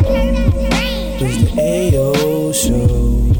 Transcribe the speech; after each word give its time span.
It's 0.00 1.38
the 1.42 1.96
AO 1.98 2.52
show. 2.52 3.32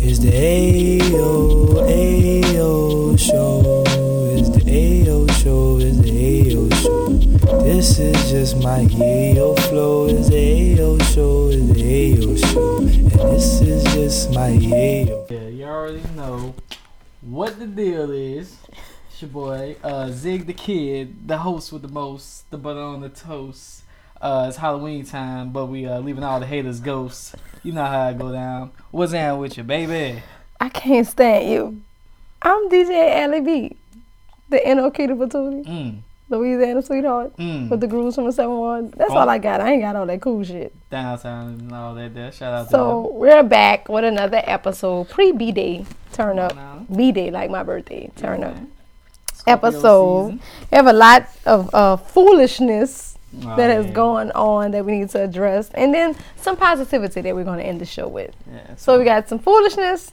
It's 0.00 0.20
the 0.20 0.30
AO, 0.30 1.80
AO 1.82 3.16
show. 3.16 3.84
It's 4.30 4.48
the 4.50 4.62
AO 4.62 5.26
show. 5.32 5.78
It's 5.80 5.98
the 5.98 6.12
AO 6.30 6.68
show. 6.76 7.08
This 7.64 7.98
is 7.98 8.30
just 8.30 8.58
my 8.58 8.86
AO 8.94 9.54
flow. 9.68 10.06
It's 10.06 10.28
the 10.28 10.78
AO 10.78 10.98
show. 10.98 11.48
It's 11.50 11.66
the 11.72 11.82
AO 11.82 12.36
show. 12.36 12.76
And 12.78 13.10
this 13.10 13.60
is 13.60 13.82
just 13.94 14.30
my 14.32 14.50
AO. 14.50 15.26
Yeah, 15.30 15.48
you 15.48 15.64
already 15.64 16.02
know 16.14 16.54
what 17.22 17.58
the 17.58 17.66
deal 17.66 18.12
is. 18.12 18.56
It's 19.10 19.22
your 19.22 19.30
boy, 19.30 19.76
uh, 19.82 20.10
Zig 20.10 20.46
the 20.46 20.54
Kid, 20.54 21.26
the 21.26 21.38
host 21.38 21.72
with 21.72 21.82
the 21.82 21.88
most, 21.88 22.48
the 22.52 22.56
butter 22.56 22.78
on 22.80 23.00
the 23.00 23.08
toast. 23.08 23.82
Uh, 24.20 24.46
it's 24.48 24.56
Halloween 24.56 25.04
time, 25.04 25.50
but 25.50 25.66
we 25.66 25.86
uh, 25.86 26.00
leaving 26.00 26.24
all 26.24 26.40
the 26.40 26.46
haters 26.46 26.80
ghosts. 26.80 27.34
You 27.62 27.72
know 27.72 27.84
how 27.84 28.00
I 28.08 28.12
go 28.12 28.32
down. 28.32 28.70
What's 28.90 29.12
down 29.12 29.38
with 29.38 29.56
you, 29.56 29.62
baby? 29.62 30.22
I 30.60 30.68
can't 30.68 31.06
stand 31.06 31.48
you. 31.50 31.80
I'm 32.42 32.68
DJ 32.68 33.16
Allie 33.22 33.40
B, 33.40 33.76
the 34.48 34.60
NO 34.74 34.90
Kid 34.90 35.10
of 35.10 35.18
Patootie, 35.18 35.64
Mm, 35.66 35.98
Louisiana 36.30 36.82
sweetheart, 36.82 37.36
mm. 37.36 37.68
with 37.68 37.80
the 37.80 37.86
grooves 37.86 38.14
from 38.16 38.24
the 38.26 38.32
7 38.32 38.56
1. 38.56 38.94
That's 38.96 39.10
Oh. 39.12 39.18
all 39.18 39.28
I 39.28 39.38
got. 39.38 39.60
I 39.60 39.72
ain't 39.72 39.82
got 39.82 39.96
all 39.96 40.06
that 40.06 40.20
cool 40.20 40.42
shit. 40.44 40.72
Downtown 40.90 41.48
and 41.48 41.72
all 41.72 41.94
that 41.94 42.14
there. 42.14 42.30
Shout 42.32 42.52
out 42.54 42.70
So 42.70 43.10
we're 43.14 43.42
back 43.44 43.88
with 43.88 44.04
another 44.04 44.40
episode, 44.44 45.08
pre 45.08 45.32
B 45.32 45.52
Day, 45.52 45.84
turn 46.12 46.38
up. 46.38 46.56
B 46.94 47.12
Day, 47.12 47.30
like 47.30 47.50
my 47.50 47.62
birthday, 47.62 48.10
turn 48.16 48.42
up. 48.44 48.56
Scorpio 49.34 49.68
Episode. 49.68 50.26
season. 50.32 50.40
We 50.72 50.76
have 50.76 50.86
a 50.86 50.92
lot 50.92 51.28
of 51.46 51.74
uh, 51.74 51.96
foolishness 51.96 53.07
Oh, 53.44 53.56
that 53.56 53.70
has 53.70 53.86
yeah. 53.86 53.92
gone 53.92 54.30
on 54.32 54.70
that 54.70 54.84
we 54.86 54.98
need 55.00 55.10
to 55.10 55.22
address, 55.22 55.68
and 55.74 55.92
then 55.92 56.16
some 56.36 56.56
positivity 56.56 57.20
that 57.20 57.34
we're 57.34 57.44
going 57.44 57.58
to 57.58 57.64
end 57.64 57.80
the 57.80 57.84
show 57.84 58.08
with. 58.08 58.34
Yeah, 58.50 58.74
So 58.76 58.98
we 58.98 59.04
got 59.04 59.28
some 59.28 59.38
foolishness 59.38 60.12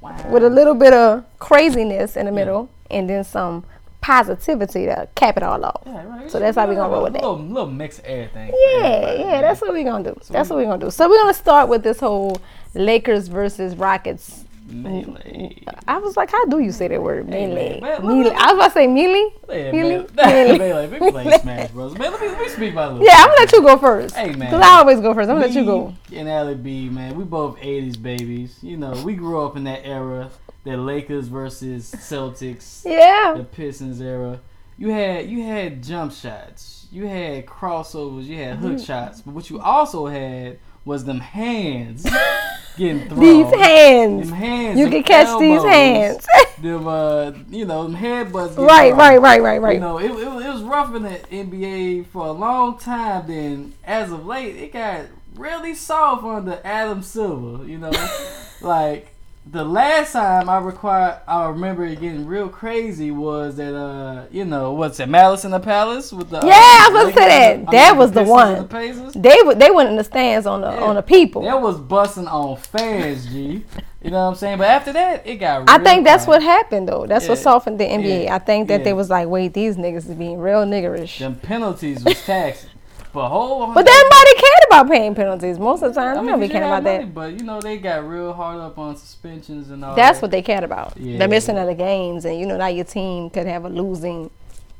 wow. 0.00 0.16
with 0.30 0.42
a 0.44 0.48
little 0.50 0.74
bit 0.74 0.94
of 0.94 1.24
craziness 1.38 2.16
in 2.16 2.24
the 2.26 2.32
middle, 2.32 2.70
and 2.90 3.08
then 3.08 3.22
some 3.22 3.64
positivity 4.00 4.86
to 4.86 5.08
cap 5.14 5.36
it 5.36 5.42
all 5.42 5.64
off. 5.64 5.82
Yeah, 5.86 6.04
right. 6.06 6.30
So 6.30 6.38
that's 6.38 6.56
how 6.56 6.66
we're 6.66 6.74
gonna 6.74 6.92
roll 6.92 7.02
with 7.04 7.14
that. 7.14 7.22
Little, 7.22 7.38
little 7.38 7.70
mix 7.70 7.98
of 7.98 8.04
everything. 8.06 8.52
Yeah, 8.72 9.12
yeah, 9.14 9.40
that's 9.40 9.60
what 9.60 9.72
we're 9.72 9.84
gonna 9.84 10.04
do. 10.12 10.18
So 10.22 10.32
That's 10.32 10.48
we- 10.50 10.56
what 10.56 10.62
we're 10.64 10.70
gonna 10.72 10.84
do. 10.86 10.90
So 10.90 11.08
we're 11.08 11.20
gonna 11.20 11.34
start 11.34 11.68
with 11.68 11.82
this 11.82 12.00
whole 12.00 12.36
Lakers 12.74 13.28
versus 13.28 13.76
Rockets. 13.76 14.43
Melee. 14.66 15.62
I 15.86 15.98
was 15.98 16.16
like, 16.16 16.30
how 16.30 16.44
do 16.46 16.58
you 16.58 16.72
say 16.72 16.88
that 16.88 17.02
word? 17.02 17.28
Hey, 17.28 17.46
Melee. 17.46 17.80
man, 17.80 18.06
Melee. 18.06 18.30
I 18.34 18.52
was 18.52 18.54
about 18.54 18.66
to 18.68 18.70
say 18.72 18.86
melee. 18.86 19.30
Yeah, 19.48 19.72
Melee. 19.72 20.06
Melee. 20.16 20.58
Melee. 20.58 20.98
We 20.98 21.10
play 21.10 21.38
Smash 21.42 21.70
Bros. 21.70 21.96
Man, 21.98 22.10
let 22.12 22.20
me, 22.20 22.28
let 22.28 22.38
me 22.40 22.48
speak 22.48 22.72
about 22.72 23.00
Yeah, 23.02 23.12
I'm 23.16 23.26
gonna 23.28 23.40
let 23.40 23.52
you 23.52 23.62
go 23.62 23.78
first. 23.78 24.14
Hey, 24.16 24.32
man. 24.34 24.50
Cause 24.50 24.62
I 24.62 24.78
always 24.78 25.00
go 25.00 25.14
first. 25.14 25.28
I'm 25.28 25.36
gonna 25.36 25.46
let 25.46 25.54
you 25.54 25.64
go. 25.64 25.94
And 26.12 26.28
Allie 26.28 26.54
B, 26.54 26.88
man, 26.88 27.16
we 27.16 27.24
both 27.24 27.58
80s 27.58 28.00
babies. 28.00 28.58
You 28.62 28.76
know, 28.76 28.92
we 29.04 29.14
grew 29.14 29.44
up 29.44 29.56
in 29.56 29.64
that 29.64 29.84
era, 29.86 30.30
the 30.64 30.76
Lakers 30.76 31.28
versus 31.28 31.92
Celtics, 31.92 32.84
Yeah. 32.84 33.34
the 33.36 33.44
Pistons 33.44 34.00
era. 34.00 34.40
You 34.76 34.88
had 34.90 35.28
you 35.28 35.44
had 35.44 35.82
jump 35.84 36.12
shots, 36.12 36.86
you 36.90 37.06
had 37.06 37.46
crossovers, 37.46 38.24
you 38.24 38.36
had 38.38 38.58
Mm-hmm. 38.58 38.68
hook 38.76 38.84
shots, 38.84 39.20
but 39.20 39.32
what 39.34 39.48
you 39.50 39.60
also 39.60 40.06
had 40.06 40.58
was 40.84 41.04
them 41.04 41.20
hands 41.20 42.06
getting 42.76 43.08
thrown. 43.08 43.20
These 43.20 43.54
hands. 43.54 44.28
Them 44.28 44.38
hands. 44.38 44.78
You 44.78 44.88
can 44.90 45.02
catch 45.02 45.38
these 45.40 45.62
hands. 45.62 46.26
Them, 46.62 46.86
uh, 46.88 47.32
you 47.50 47.66
know, 47.66 47.82
them 47.82 47.94
headbutts. 47.94 48.56
right, 48.56 48.88
thrown. 48.94 48.98
right, 48.98 49.20
right, 49.20 49.42
right, 49.42 49.54
You 49.56 49.60
right. 49.60 49.80
know, 49.80 49.98
it, 49.98 50.10
it, 50.10 50.16
it 50.16 50.52
was 50.54 50.62
rough 50.62 50.94
in 50.94 51.02
the 51.02 51.18
NBA 51.30 52.06
for 52.06 52.26
a 52.26 52.32
long 52.32 52.78
time. 52.78 53.26
Then, 53.26 53.74
as 53.84 54.10
of 54.10 54.24
late, 54.24 54.56
it 54.56 54.72
got 54.72 55.06
really 55.34 55.74
soft 55.74 56.24
under 56.24 56.60
Adam 56.64 57.02
Silver. 57.02 57.66
You 57.68 57.78
know, 57.78 57.92
like 58.62 59.13
the 59.46 59.62
last 59.64 60.12
time 60.12 60.48
I 60.48 60.58
require, 60.58 61.20
I 61.28 61.48
remember 61.48 61.84
it 61.84 62.00
getting 62.00 62.26
real 62.26 62.48
crazy 62.48 63.10
was 63.10 63.56
that 63.56 63.74
uh, 63.76 64.24
you 64.30 64.44
know, 64.46 64.72
what's 64.72 64.98
it, 65.00 65.08
Malice 65.08 65.44
in 65.44 65.50
the 65.50 65.60
Palace 65.60 66.12
with 66.12 66.30
the 66.30 66.36
Yeah, 66.38 66.52
I 66.54 66.90
was 66.92 67.02
gonna 67.02 67.14
say 67.14 67.28
that. 67.28 67.60
the- 67.64 67.68
I 67.68 67.70
That 67.72 67.90
mean, 67.92 67.98
was 67.98 68.12
the 68.12 68.20
Pistons 68.20 68.30
one. 68.30 69.12
the 69.12 69.18
They 69.20 69.36
w- 69.38 69.58
they 69.58 69.70
went 69.70 69.90
in 69.90 69.96
the 69.96 70.04
stands 70.04 70.46
on 70.46 70.62
the 70.62 70.70
Yeah. 70.72 70.80
on 70.80 70.94
the 70.96 71.02
people. 71.02 71.42
That 71.42 71.60
was 71.60 71.78
busting 71.78 72.26
on 72.26 72.56
fans, 72.56 73.26
G. 73.26 73.64
You 74.02 74.10
know 74.10 74.18
what 74.18 74.28
I'm 74.30 74.34
saying? 74.34 74.58
But 74.58 74.68
after 74.68 74.92
that, 74.94 75.26
it 75.26 75.36
got. 75.36 75.68
I 75.68 75.78
think 75.78 76.04
that's 76.04 76.24
quiet. 76.24 76.40
what 76.40 76.42
happened 76.42 76.88
though. 76.88 77.06
That's 77.06 77.28
what 77.28 77.38
softened 77.38 77.78
the 77.78 77.84
NBA. 77.86 78.24
Yeah. 78.24 78.34
I 78.34 78.38
think 78.38 78.68
that 78.68 78.80
Yeah. 78.80 78.84
they 78.84 78.92
was 78.94 79.08
like, 79.10 79.28
wait, 79.28 79.52
these 79.54 79.76
niggas 79.76 80.08
is 80.08 80.14
being 80.14 80.38
real 80.38 80.64
niggerish. 80.64 81.18
Them 81.18 81.36
penalties 81.36 82.02
was 82.04 82.22
taxing. 82.24 82.70
But 83.14 83.28
hold 83.28 83.72
But 83.74 83.88
everybody 83.88 84.34
cared 84.34 84.64
about 84.68 84.88
paying 84.90 85.14
penalties. 85.14 85.58
Most 85.58 85.82
of 85.82 85.94
the 85.94 86.00
time, 86.00 86.18
I 86.18 86.20
mean, 86.20 86.30
don't 86.30 86.40
be 86.40 86.48
'cause 86.48 86.54
you 86.54 86.58
caring 86.60 86.68
had 86.72 86.82
about 86.82 86.98
that. 86.98 87.14
But 87.14 87.32
you 87.34 87.44
know 87.44 87.60
they 87.60 87.78
got 87.78 88.06
real 88.08 88.32
hard 88.32 88.58
up 88.60 88.76
on 88.76 88.96
suspensions 88.96 89.70
and 89.70 89.84
all. 89.84 89.94
That. 89.94 90.02
That's 90.02 90.18
that. 90.18 90.22
what 90.22 90.30
they 90.32 90.42
cared 90.42 90.64
about. 90.64 90.94
Yeah. 90.96 91.18
The 91.20 91.28
missing 91.28 91.56
of 91.56 91.66
the 91.68 91.74
games, 91.74 92.24
and 92.24 92.38
you 92.38 92.44
know 92.44 92.56
now 92.56 92.66
your 92.66 92.84
team 92.84 93.30
could 93.30 93.46
have 93.46 93.64
a 93.64 93.68
losing, 93.68 94.30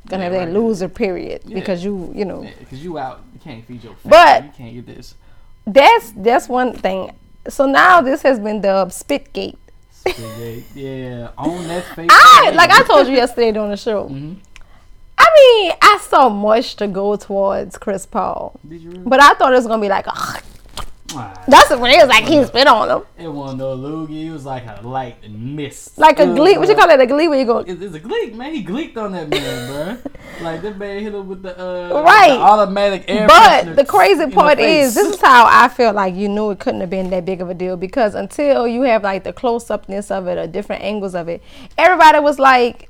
gonna 0.08 0.24
Yeah, 0.24 0.30
have 0.30 0.32
that 0.32 0.38
right. 0.46 0.52
loser 0.52 0.88
period 0.88 1.42
Yeah. 1.46 1.54
because 1.54 1.84
you 1.84 2.10
you 2.14 2.24
know 2.24 2.44
because 2.58 2.82
you 2.84 2.98
out, 2.98 3.20
you 3.32 3.38
can't 3.40 3.64
feed 3.64 3.84
your 3.84 3.94
family. 3.94 4.10
But- 4.10 4.44
you 4.44 4.50
can't 4.58 4.74
get 4.74 4.86
this. 4.96 5.14
that's 5.66 6.12
that's 6.16 6.48
one 6.48 6.72
thing. 6.74 7.12
So 7.48 7.66
now 7.66 8.00
this 8.00 8.22
has 8.22 8.40
been 8.40 8.60
dubbed 8.62 8.90
Spitgate. 8.92 9.56
spitgate 10.04 10.64
yeah, 10.74 11.28
on 11.38 11.68
that 11.68 11.84
face. 11.94 12.08
I 12.10 12.50
like 12.54 12.70
I 12.70 12.82
told 12.82 13.06
you 13.06 13.14
yesterday 13.14 13.52
during 13.52 13.70
the 13.70 13.76
show. 13.76 14.08
Mhm. 14.08 14.36
I 15.26 15.30
mean, 15.38 15.72
I 15.80 15.98
saw 16.02 16.28
much 16.28 16.76
to 16.76 16.86
go 16.86 17.16
towards 17.16 17.78
Chris 17.78 18.04
Paul, 18.06 18.60
Did 18.68 18.80
you? 18.82 18.90
Really? 18.90 19.02
but 19.04 19.22
I 19.22 19.34
thought 19.34 19.52
it 19.52 19.56
was 19.56 19.66
gonna 19.66 19.80
be 19.82 19.88
like, 19.88 20.06
"Ugh." 20.08 20.42
Ah, 21.16 21.32
that's 21.46 21.70
when 21.70 21.92
it 21.92 21.98
was 21.98 22.08
like 22.08 22.24
he 22.24 22.42
spit 22.44 22.66
on 22.66 22.90
him, 22.90 23.02
it 23.16 23.28
wasn't 23.28 23.60
no 23.60 23.76
loogie. 23.76 24.26
It 24.26 24.32
was 24.32 24.44
like 24.44 24.64
a 24.66 24.80
light 24.84 25.16
mist. 25.30 25.96
like 25.96 26.18
a 26.18 26.26
gleek. 26.26 26.58
What 26.58 26.68
you 26.68 26.74
call 26.74 26.90
it? 26.90 26.98
A 27.00 27.06
gleek 27.06 27.28
where 27.30 27.38
you 27.38 27.44
go, 27.44 27.58
It- 27.58 27.80
It's 27.80 27.94
a 27.94 28.00
gleek, 28.00 28.34
man. 28.34 28.52
He 28.52 28.64
gleeked 28.64 28.96
on 28.96 29.12
that 29.12 29.28
man, 29.28 29.70
bro. 30.02 30.10
Like 30.42 30.62
that 30.62 30.76
man 30.76 30.98
hit 31.04 31.14
him 31.14 31.28
with 31.28 31.42
the 31.42 31.52
uh, 31.56 32.02
Right. 32.02 32.30
the 32.34 32.40
automatic 32.40 33.04
air. 33.06 33.28
But 33.28 33.76
the 33.76 33.84
crazy 33.84 34.24
in 34.24 34.30
the 34.30 34.34
part 34.34 34.58
is, 34.58 34.96
this 34.96 35.14
is 35.14 35.20
how 35.20 35.46
I 35.48 35.68
feel 35.68 35.92
like 35.92 36.14
you 36.16 36.28
knew 36.28 36.50
it 36.50 36.58
couldn't 36.58 36.80
have 36.80 36.90
been 36.90 37.10
that 37.10 37.24
big 37.24 37.40
of 37.40 37.48
a 37.48 37.54
deal 37.54 37.76
because 37.76 38.16
until 38.16 38.66
you 38.66 38.82
have 38.82 39.04
like 39.04 39.22
the 39.22 39.32
close 39.32 39.70
upness 39.70 40.10
of 40.10 40.26
it 40.26 40.36
or 40.36 40.48
different 40.48 40.82
angles 40.82 41.14
of 41.14 41.28
it, 41.28 41.40
everybody 41.78 42.18
was 42.18 42.40
like, 42.40 42.88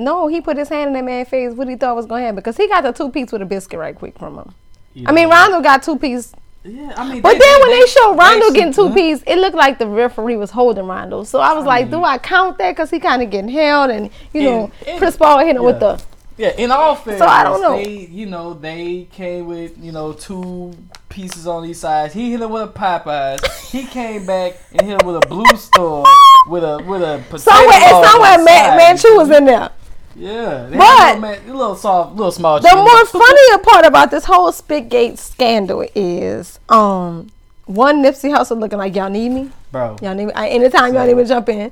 no, 0.00 0.26
he 0.26 0.40
put 0.40 0.56
his 0.56 0.68
hand 0.68 0.88
in 0.88 0.94
that 0.94 1.04
man's 1.04 1.28
face. 1.28 1.52
What 1.54 1.68
he 1.68 1.76
thought 1.76 1.94
was 1.96 2.06
going 2.06 2.20
to 2.22 2.26
happen 2.26 2.36
because 2.36 2.56
he 2.56 2.68
got 2.68 2.82
the 2.82 2.92
two 2.92 3.10
piece 3.10 3.30
with 3.32 3.42
a 3.42 3.46
biscuit 3.46 3.78
right 3.78 3.94
quick 3.94 4.18
from 4.18 4.36
him. 4.38 4.54
You 4.94 5.04
I 5.06 5.12
mean, 5.12 5.28
know, 5.28 5.36
Rondo 5.36 5.60
got 5.62 5.82
two 5.84 5.96
piece, 5.98 6.32
Yeah, 6.64 6.92
I 6.96 7.08
mean, 7.08 7.22
but 7.22 7.38
then 7.38 7.60
when 7.60 7.70
they, 7.70 7.86
showed 7.86 8.16
Rondo 8.18 8.48
they- 8.50 8.54
getting 8.58 8.72
two 8.72 8.92
piece, 8.92 9.22
it 9.26 9.36
looked 9.36 9.56
like 9.56 9.78
the 9.78 9.86
referee 9.86 10.36
was 10.36 10.50
holding 10.50 10.86
Rondo. 10.86 11.22
So 11.24 11.38
I 11.40 11.52
was 11.54 11.64
I 11.64 11.68
like, 11.68 11.84
mean- 11.86 12.00
do 12.00 12.04
I 12.04 12.18
count 12.18 12.58
that 12.58 12.72
because 12.72 12.90
he 12.90 12.98
kind 12.98 13.22
of 13.22 13.30
getting 13.30 13.50
held 13.50 13.90
and 13.90 14.10
you 14.34 14.42
know 14.42 14.64
And- 14.64 14.72
and- 14.88 14.98
Chris 14.98 15.16
Paul 15.16 15.38
hit 15.38 15.54
him 15.56 15.62
with 15.62 15.78
the 15.80 16.02
Yeah, 16.36 16.52
in 16.56 16.70
all 16.72 16.96
fairness, 16.96 17.20
So 17.20 17.26
I 17.26 17.44
don't 17.44 17.60
know. 17.62 17.76
They, 17.76 18.06
you 18.10 18.26
know, 18.26 18.54
they 18.54 19.06
came 19.12 19.46
with 19.46 19.78
you 19.78 19.92
know 19.92 20.12
two 20.12 20.72
pieces 21.08 21.46
on 21.46 21.64
each 21.66 21.76
side. 21.76 22.12
He 22.12 22.32
hit 22.32 22.40
him 22.40 22.50
with 22.50 22.62
a 22.62 22.68
Popeyes. 22.68 23.70
he 23.70 23.84
came 23.84 24.26
back 24.26 24.54
and 24.72 24.80
hit 24.86 25.00
him 25.00 25.06
with 25.06 25.22
a 25.22 25.26
Blue 25.28 25.44
Store 25.56 26.04
with 26.48 26.64
a 26.64 26.82
with 26.84 27.02
a 27.02 27.22
potato 27.30 27.50
somewhere 27.50 27.78
and 27.80 28.06
somewhere 28.06 28.44
Man. 28.44 28.76
Manchu 28.76 29.14
was 29.16 29.30
in 29.30 29.44
there. 29.44 29.70
Yeah, 30.16 30.66
But- 30.70 30.78
a 30.78 31.06
little, 31.06 31.20
man, 31.20 31.38
a 31.48 31.52
little 31.52 31.76
soft, 31.76 32.16
little 32.16 32.32
small. 32.32 32.60
The 32.60 32.68
chin. 32.68 32.78
more 32.78 33.04
funnier 33.06 33.58
part 33.58 33.84
about 33.84 34.10
this 34.10 34.24
whole 34.24 34.50
Spitgate 34.52 35.18
scandal 35.18 35.86
is, 35.94 36.58
um, 36.68 37.28
one 37.66 38.02
Nipsey 38.02 38.34
Hussle 38.36 38.58
looking 38.58 38.78
like 38.78 38.96
y'all 38.96 39.08
need 39.10 39.28
me. 39.28 39.50
bro. 39.70 39.96
Y'all 40.02 40.14
need 40.16 40.26
me. 40.26 40.32
I, 40.32 40.48
anytime 40.48 40.92
y'all 40.92 41.06
need 41.06 41.14
me 41.16 41.22
to 41.22 41.28
jump 41.28 41.48
in. 41.48 41.54
Even 41.58 41.70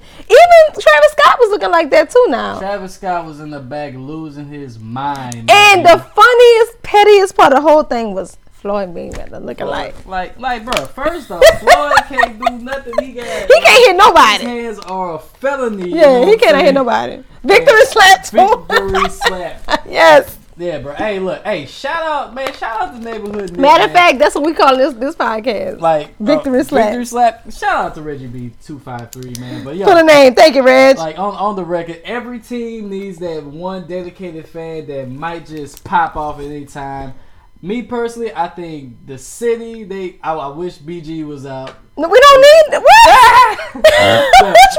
Travis 0.73 1.11
Scott 1.19 1.37
was 1.41 1.51
looking 1.51 1.73
like 1.73 1.91
that 1.91 2.11
too 2.11 2.25
now. 2.29 2.61
Travis 2.61 2.95
Scott 2.95 3.25
was 3.27 3.41
in 3.41 3.51
the 3.51 3.59
back 3.59 3.95
losing 3.95 4.47
his 4.47 4.79
mind. 4.79 5.51
And 5.51 5.85
the 5.85 5.99
funniest, 5.99 6.83
pettiest 6.85 7.37
part 7.37 7.53
of 7.53 7.57
the 7.65 7.69
whole 7.69 7.83
thing 7.83 8.15
was 8.15 8.37
Floyd 8.61 8.93
Mayweather 8.95 9.41
looking 9.45 9.67
like 9.67 9.95
like, 10.05 10.37
like, 10.39 10.65
like, 10.65 10.65
bro. 10.65 10.85
First 10.87 11.31
off, 11.31 11.45
Floyd 11.61 11.93
can't 12.09 12.39
do 12.45 12.59
nothing. 12.59 12.93
He 13.01 13.13
got 13.13 13.25
he 13.25 13.61
can't 13.61 13.79
hit 13.85 13.89
His 13.91 13.97
nobody. 13.97 14.45
hands 14.45 14.79
are 14.81 15.15
a 15.15 15.19
felony. 15.21 15.91
you 15.91 15.95
know 15.97 16.21
Yeah, 16.23 16.27
he 16.27 16.37
can't 16.37 16.57
hit 16.61 16.75
nobody. 16.75 17.23
Victory 17.45 17.85
slap. 17.87 18.27
Victory 18.27 19.09
slap. 19.11 19.83
yes. 19.89 20.37
Yeah, 20.57 20.79
bro. 20.81 20.93
Hey, 20.95 21.21
look. 21.21 21.45
Hey, 21.45 21.67
shout 21.67 22.03
out, 22.03 22.35
man. 22.35 22.53
Shout 22.53 22.81
out 22.83 22.93
to 22.95 22.99
neighborhood. 22.99 23.53
Nick, 23.53 23.61
Matter 23.61 23.85
of 23.85 23.93
fact, 23.93 24.19
that's 24.19 24.35
what 24.35 24.43
we 24.45 24.55
call 24.55 24.77
this 24.77 24.93
this 24.95 25.15
podcast. 25.15 25.81
like 25.81 26.17
Victory 26.19 26.59
uh, 26.59 26.65
slap. 26.65 26.87
Victory 26.87 27.05
slap. 27.07 27.53
Shout 27.53 27.77
out 27.77 27.95
to 27.95 28.03
Reggie 28.03 28.27
B 28.27 28.51
two 28.61 28.81
five 28.81 29.13
three, 29.13 29.35
man. 29.39 29.63
But 29.63 29.77
Put 29.79 29.97
a 29.97 30.01
yo, 30.01 30.03
name. 30.03 30.35
Thank 30.35 30.57
you, 30.57 30.65
Reg. 30.65 30.99
like 30.99 31.17
on 31.17 31.37
on 31.37 31.55
the 31.55 31.63
record, 31.63 32.01
every 32.05 32.41
team 32.41 32.91
needs 32.91 33.19
that 33.19 33.45
one 33.45 33.87
dedicated 33.87 34.49
fan 34.49 34.89
that 34.89 35.09
might 35.09 35.47
just 35.47 35.85
pop 35.85 36.17
off 36.17 36.41
at 36.41 36.47
any 36.47 36.65
time. 36.67 37.15
Me 37.61 37.83
personally, 37.83 38.33
I 38.35 38.49
think 38.49 39.07
the 39.07 39.19
city. 39.19 39.85
They. 39.85 40.19
I, 40.23 40.35
I 40.35 40.49
wish 40.49 40.79
BG 40.79 41.27
was 41.27 41.45
out. 41.45 41.75
No, 41.97 42.09
we 42.09 42.21
don't 42.21 42.41
need 42.41 42.79
what? 42.81 43.59
What's 43.75 44.77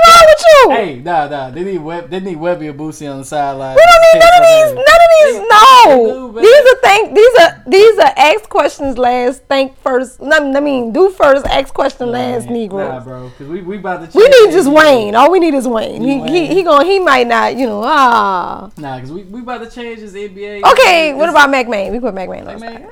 Hey, 0.69 1.01
nah, 1.04 1.28
nah. 1.28 1.50
They 1.50 1.63
need 1.63 1.80
Web. 1.80 2.10
They 2.10 2.19
need 2.19 2.38
Webbie 2.38 2.69
and 2.69 2.80
Boosie 2.80 3.12
on 3.12 3.19
the 3.19 3.25
sideline. 3.25 3.75
We 3.75 3.81
don't 3.81 4.01
need 4.01 4.19
none 4.19 4.36
of 4.36 4.44
these. 4.50 4.72
None 4.75 5.01
of 5.06 5.10
these. 5.16 5.50
No, 5.50 6.42
these 6.42 6.66
are 6.72 6.80
things. 6.81 7.16
These 7.16 7.40
are 7.40 7.63
these 7.68 8.00
are 8.00 8.13
ask 8.18 8.50
questions 8.50 8.98
last, 8.98 9.44
think 9.46 9.78
first. 9.78 10.22
I 10.22 10.40
mean, 10.40 10.56
I 10.56 10.60
mean, 10.60 10.94
do 10.94 11.10
first, 11.12 11.46
ask 11.48 11.74
question 11.74 12.12
last, 12.12 12.48
Man, 12.50 12.69
Nah, 12.69 13.00
bro, 13.00 13.30
because 13.30 13.48
we, 13.48 13.62
we 13.62 13.78
about 13.78 14.12
to 14.12 14.18
we 14.18 14.28
need 14.28 14.51
just 14.51 14.69
Wayne. 14.69 15.16
All 15.16 15.31
we 15.31 15.40
need 15.40 15.54
is 15.54 15.68
Wayne. 15.68 16.01
He, 16.01 16.19
Wayne. 16.19 16.28
he 16.28 16.48
he 16.48 16.63
going 16.63 16.86
he 16.86 17.00
might 17.00 17.28
not, 17.28 17.56
you 17.56 17.66
know. 17.66 17.81
Ah. 17.84 18.69
Nah, 18.78 18.95
because 18.95 19.12
we, 19.12 19.24
we 19.24 19.42
about 19.42 19.60
to 19.63 19.69
change 19.69 20.00
this 20.00 20.13
NBA. 20.13 20.63
Okay. 20.72 21.13
What 21.13 21.30
about 21.30 21.50
McMahon? 21.50 21.92
We 21.92 22.00
put 22.00 22.13
McMahon 22.13 22.48
on. 22.48 22.90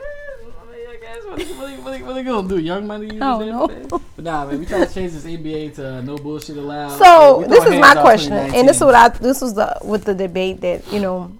What, 1.37 1.47
they- 1.47 1.53
what, 1.53 1.67
they- 1.67 1.77
what, 1.81 1.91
they- 1.91 2.03
what 2.03 2.13
they 2.15 2.23
gonna 2.23 2.47
do? 2.47 2.57
Young 2.59 2.87
money? 2.87 3.05
use 3.13 3.21
Oh, 3.21 3.39
no. 3.39 3.99
But 4.15 4.23
nah, 4.25 4.45
man, 4.45 4.59
we 4.59 4.65
trying 4.65 4.87
to 4.87 4.93
change 4.93 5.11
this 5.13 5.25
NBA 5.25 5.75
to 5.75 6.01
no 6.01 6.17
bullshit 6.17 6.57
allowed. 6.57 6.97
So 6.97 7.43
this 7.47 7.63
is 7.65 7.79
my 7.79 7.93
question, 7.95 8.33
and 8.33 8.67
this 8.67 8.77
is 8.77 8.83
what 8.83 8.95
I 8.95 9.09
this 9.09 9.41
was 9.41 9.53
the 9.53 9.77
with 9.83 10.03
the 10.05 10.13
debate 10.15 10.61
that 10.61 10.91
you 10.91 10.99
know 10.99 11.31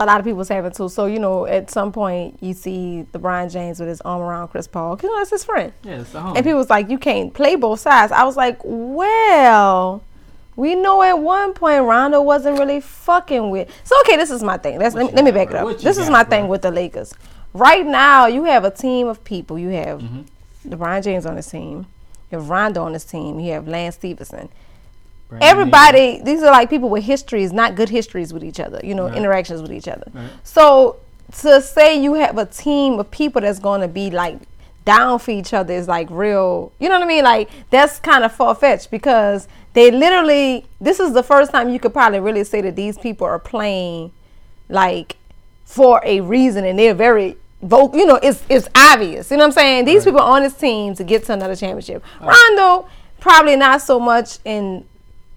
a 0.00 0.06
lot 0.06 0.18
of 0.18 0.24
people 0.24 0.38
was 0.38 0.48
having 0.48 0.72
too. 0.72 0.88
So 0.88 1.06
you 1.06 1.18
know, 1.18 1.46
at 1.46 1.70
some 1.70 1.92
point 1.92 2.38
you 2.40 2.54
see 2.54 3.06
LeBron 3.12 3.52
James 3.52 3.78
with 3.80 3.88
his 3.88 4.00
arm 4.00 4.20
around 4.22 4.48
Chris 4.48 4.66
Paul, 4.66 4.98
you 5.02 5.08
know 5.08 5.18
that's 5.18 5.30
his 5.30 5.44
friend, 5.44 5.72
Yeah, 5.84 6.00
it's 6.00 6.10
the 6.12 6.20
home. 6.20 6.36
and 6.36 6.44
people 6.44 6.58
was 6.58 6.70
like, 6.70 6.88
you 6.90 6.98
can't 6.98 7.32
play 7.34 7.54
both 7.56 7.80
sides. 7.80 8.10
I 8.12 8.24
was 8.24 8.36
like, 8.36 8.58
well. 8.64 10.02
We 10.56 10.74
know 10.74 11.00
at 11.02 11.18
one 11.18 11.54
point 11.54 11.84
Rondo 11.84 12.20
wasn't 12.20 12.58
really 12.58 12.80
fucking 12.82 13.48
with. 13.50 13.70
So 13.84 13.98
okay, 14.00 14.16
this 14.16 14.30
is 14.30 14.42
my 14.42 14.58
thing. 14.58 14.78
Let's 14.78 14.94
What 14.94 15.04
let 15.04 15.10
me, 15.12 15.16
let 15.16 15.24
me 15.24 15.30
got, 15.30 15.36
back 15.48 15.50
it 15.54 15.56
up. 15.56 15.78
This 15.80 15.96
is 15.96 16.10
my 16.10 16.22
bro? 16.22 16.30
thing 16.30 16.48
with 16.48 16.60
the 16.60 16.70
Lakers. 16.70 17.14
Right 17.54 17.84
now, 17.86 18.26
you 18.26 18.44
have 18.44 18.64
a 18.64 18.70
team 18.70 19.08
of 19.08 19.22
people. 19.24 19.58
You 19.58 19.70
have 19.70 20.00
Mhm. 20.00 20.24
LeBron 20.68 21.02
James 21.02 21.26
on 21.26 21.36
his 21.36 21.46
team. 21.48 21.86
You 22.30 22.38
have 22.38 22.48
Rondo 22.48 22.84
on 22.84 22.92
his 22.92 23.04
team. 23.04 23.40
You 23.40 23.52
have 23.52 23.66
Lance 23.68 23.96
Stephenson 23.96 24.48
everybody 25.40 26.20
these 26.24 26.42
are 26.42 26.50
like 26.50 26.68
people 26.68 26.88
with 26.88 27.04
histories 27.04 27.52
not 27.52 27.76
good 27.76 27.88
histories 27.88 28.32
with 28.32 28.42
each 28.42 28.58
other 28.58 28.80
you 28.82 28.94
know 28.96 29.06
Right. 29.06 29.16
interactions 29.16 29.62
with 29.62 29.72
each 29.72 29.86
other 29.86 30.10
Right. 30.12 30.28
so 30.42 30.96
to 31.42 31.60
say 31.62 31.94
you 32.02 32.14
have 32.14 32.36
a 32.36 32.46
team 32.46 32.98
of 32.98 33.08
people 33.12 33.40
that's 33.42 33.60
going 33.60 33.80
to 33.80 33.86
be 33.86 34.10
like 34.10 34.38
down 34.84 35.20
for 35.20 35.30
each 35.30 35.54
other 35.54 35.72
is 35.72 35.86
like 35.86 36.08
real 36.10 36.72
you 36.80 36.88
know 36.88 36.96
what 36.96 37.04
i 37.04 37.06
mean 37.06 37.22
like 37.22 37.48
that's 37.70 38.00
kind 38.00 38.24
of 38.24 38.32
far-fetched 38.32 38.90
because 38.90 39.46
they 39.74 39.92
literally 39.92 40.66
this 40.80 40.98
is 40.98 41.12
the 41.12 41.22
first 41.22 41.52
time 41.52 41.68
you 41.68 41.78
could 41.78 41.92
probably 41.92 42.18
really 42.18 42.42
say 42.42 42.60
that 42.60 42.74
these 42.74 42.98
people 42.98 43.24
are 43.24 43.38
playing 43.38 44.10
like 44.68 45.14
for 45.70 46.00
a 46.04 46.20
reason 46.20 46.64
and 46.64 46.76
they're 46.78 46.94
very 46.94 47.36
vocal 47.62 47.98
you 47.98 48.06
know 48.06 48.18
it's 48.22 48.42
it's 48.48 48.68
obvious 48.74 49.30
you 49.30 49.36
know 49.36 49.42
what 49.44 49.46
i'm 49.48 49.52
saying 49.52 49.84
these 49.84 49.98
Right. 50.04 50.12
people 50.12 50.20
are 50.20 50.36
on 50.36 50.42
this 50.42 50.54
team 50.54 50.94
to 50.96 51.04
get 51.04 51.24
to 51.26 51.32
another 51.32 51.54
championship 51.54 52.02
rondo 52.20 52.88
probably 53.20 53.54
not 53.54 53.80
so 53.82 54.00
much 54.00 54.38
in 54.44 54.84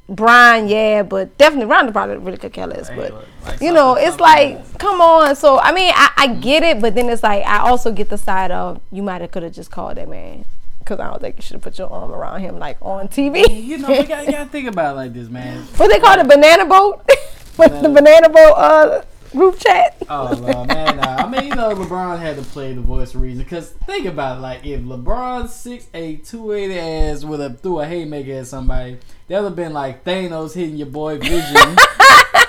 Brian, 0.10 0.68
yeah, 0.68 1.02
but 1.02 1.38
definitely 1.38 1.66
Rondo 1.68 1.94
probably 1.94 2.18
really 2.18 2.38
could 2.38 2.52
care 2.52 2.68
less. 2.68 2.90
But 2.90 3.14
like 3.46 3.62
you 3.62 3.72
know, 3.72 3.96
it's 3.96 4.20
like, 4.20 4.78
come 4.78 5.00
on. 5.00 5.34
So 5.38 5.60
I 5.60 5.72
mean, 5.72 5.94
I, 5.96 6.12
I 6.18 6.28
get 6.36 6.62
it, 6.62 6.82
but 6.82 6.94
then 6.94 7.10
it's 7.10 7.24
like 7.24 7.46
I 7.46 7.60
also 7.60 7.90
get 7.92 8.10
the 8.10 8.18
side 8.18 8.52
of 8.52 8.82
you 8.92 9.02
might 9.02 9.22
have 9.22 9.32
could 9.32 9.44
have 9.44 9.54
just 9.54 9.72
called 9.72 9.96
that 9.96 10.10
man 10.10 10.44
because 10.80 11.00
I 11.00 11.10
don't 11.10 11.22
think 11.22 11.38
you 11.38 11.42
should 11.42 11.54
have 11.54 11.62
put 11.62 11.80
your 11.80 11.90
arm 11.90 12.12
around 12.12 12.42
him 12.42 12.60
like 12.60 12.78
on 12.82 13.08
TV. 13.08 13.46
You 13.66 13.78
know, 13.78 13.88
you 13.90 14.04
gotta, 14.04 14.26
you 14.26 14.32
gotta 14.34 14.50
think 14.50 14.68
about 14.68 14.94
it 14.94 14.98
like 14.98 15.14
this, 15.14 15.30
man. 15.30 15.64
what 15.78 15.90
they 15.90 16.00
call 16.00 16.18
the 16.18 16.26
banana 16.26 16.66
boat? 16.66 17.02
With 17.58 17.82
the 17.82 17.90
banana 17.90 18.28
boat 18.30 18.54
uh 18.58 19.02
group 19.34 19.60
chat. 19.60 19.98
Oh 20.10 20.34
Lord, 20.40 20.68
man, 20.68 20.98
nah. 20.98 21.16
I 21.18 21.28
mean, 21.28 21.50
you 21.50 21.56
know, 21.56 21.74
LeBron 21.76 22.20
had 22.20 22.38
to 22.38 22.44
play 22.44 22.74
the 22.74 22.82
voice 22.82 23.14
of 23.14 23.22
reason. 23.22 23.44
Cause 23.46 23.72
think 23.86 24.06
about 24.06 24.38
it, 24.38 24.42
like 24.42 24.66
if 24.66 24.82
LeBron 24.82 25.50
six 25.50 25.88
eight 25.94 26.26
two 26.26 26.52
eighty 26.54 26.80
ass 26.80 27.24
would 27.24 27.40
have 27.40 27.60
threw 27.60 27.80
a 27.80 27.86
haymaker 27.86 28.34
at 28.34 28.48
somebody, 28.48 29.00
that 29.28 29.40
would 29.40 29.50
have 29.50 29.56
been 29.56 29.74
like 29.74 30.04
Thanos 30.04 30.54
hitting 30.54 30.78
your 30.78 30.88
boy 30.88 31.18
Vision 31.18 31.76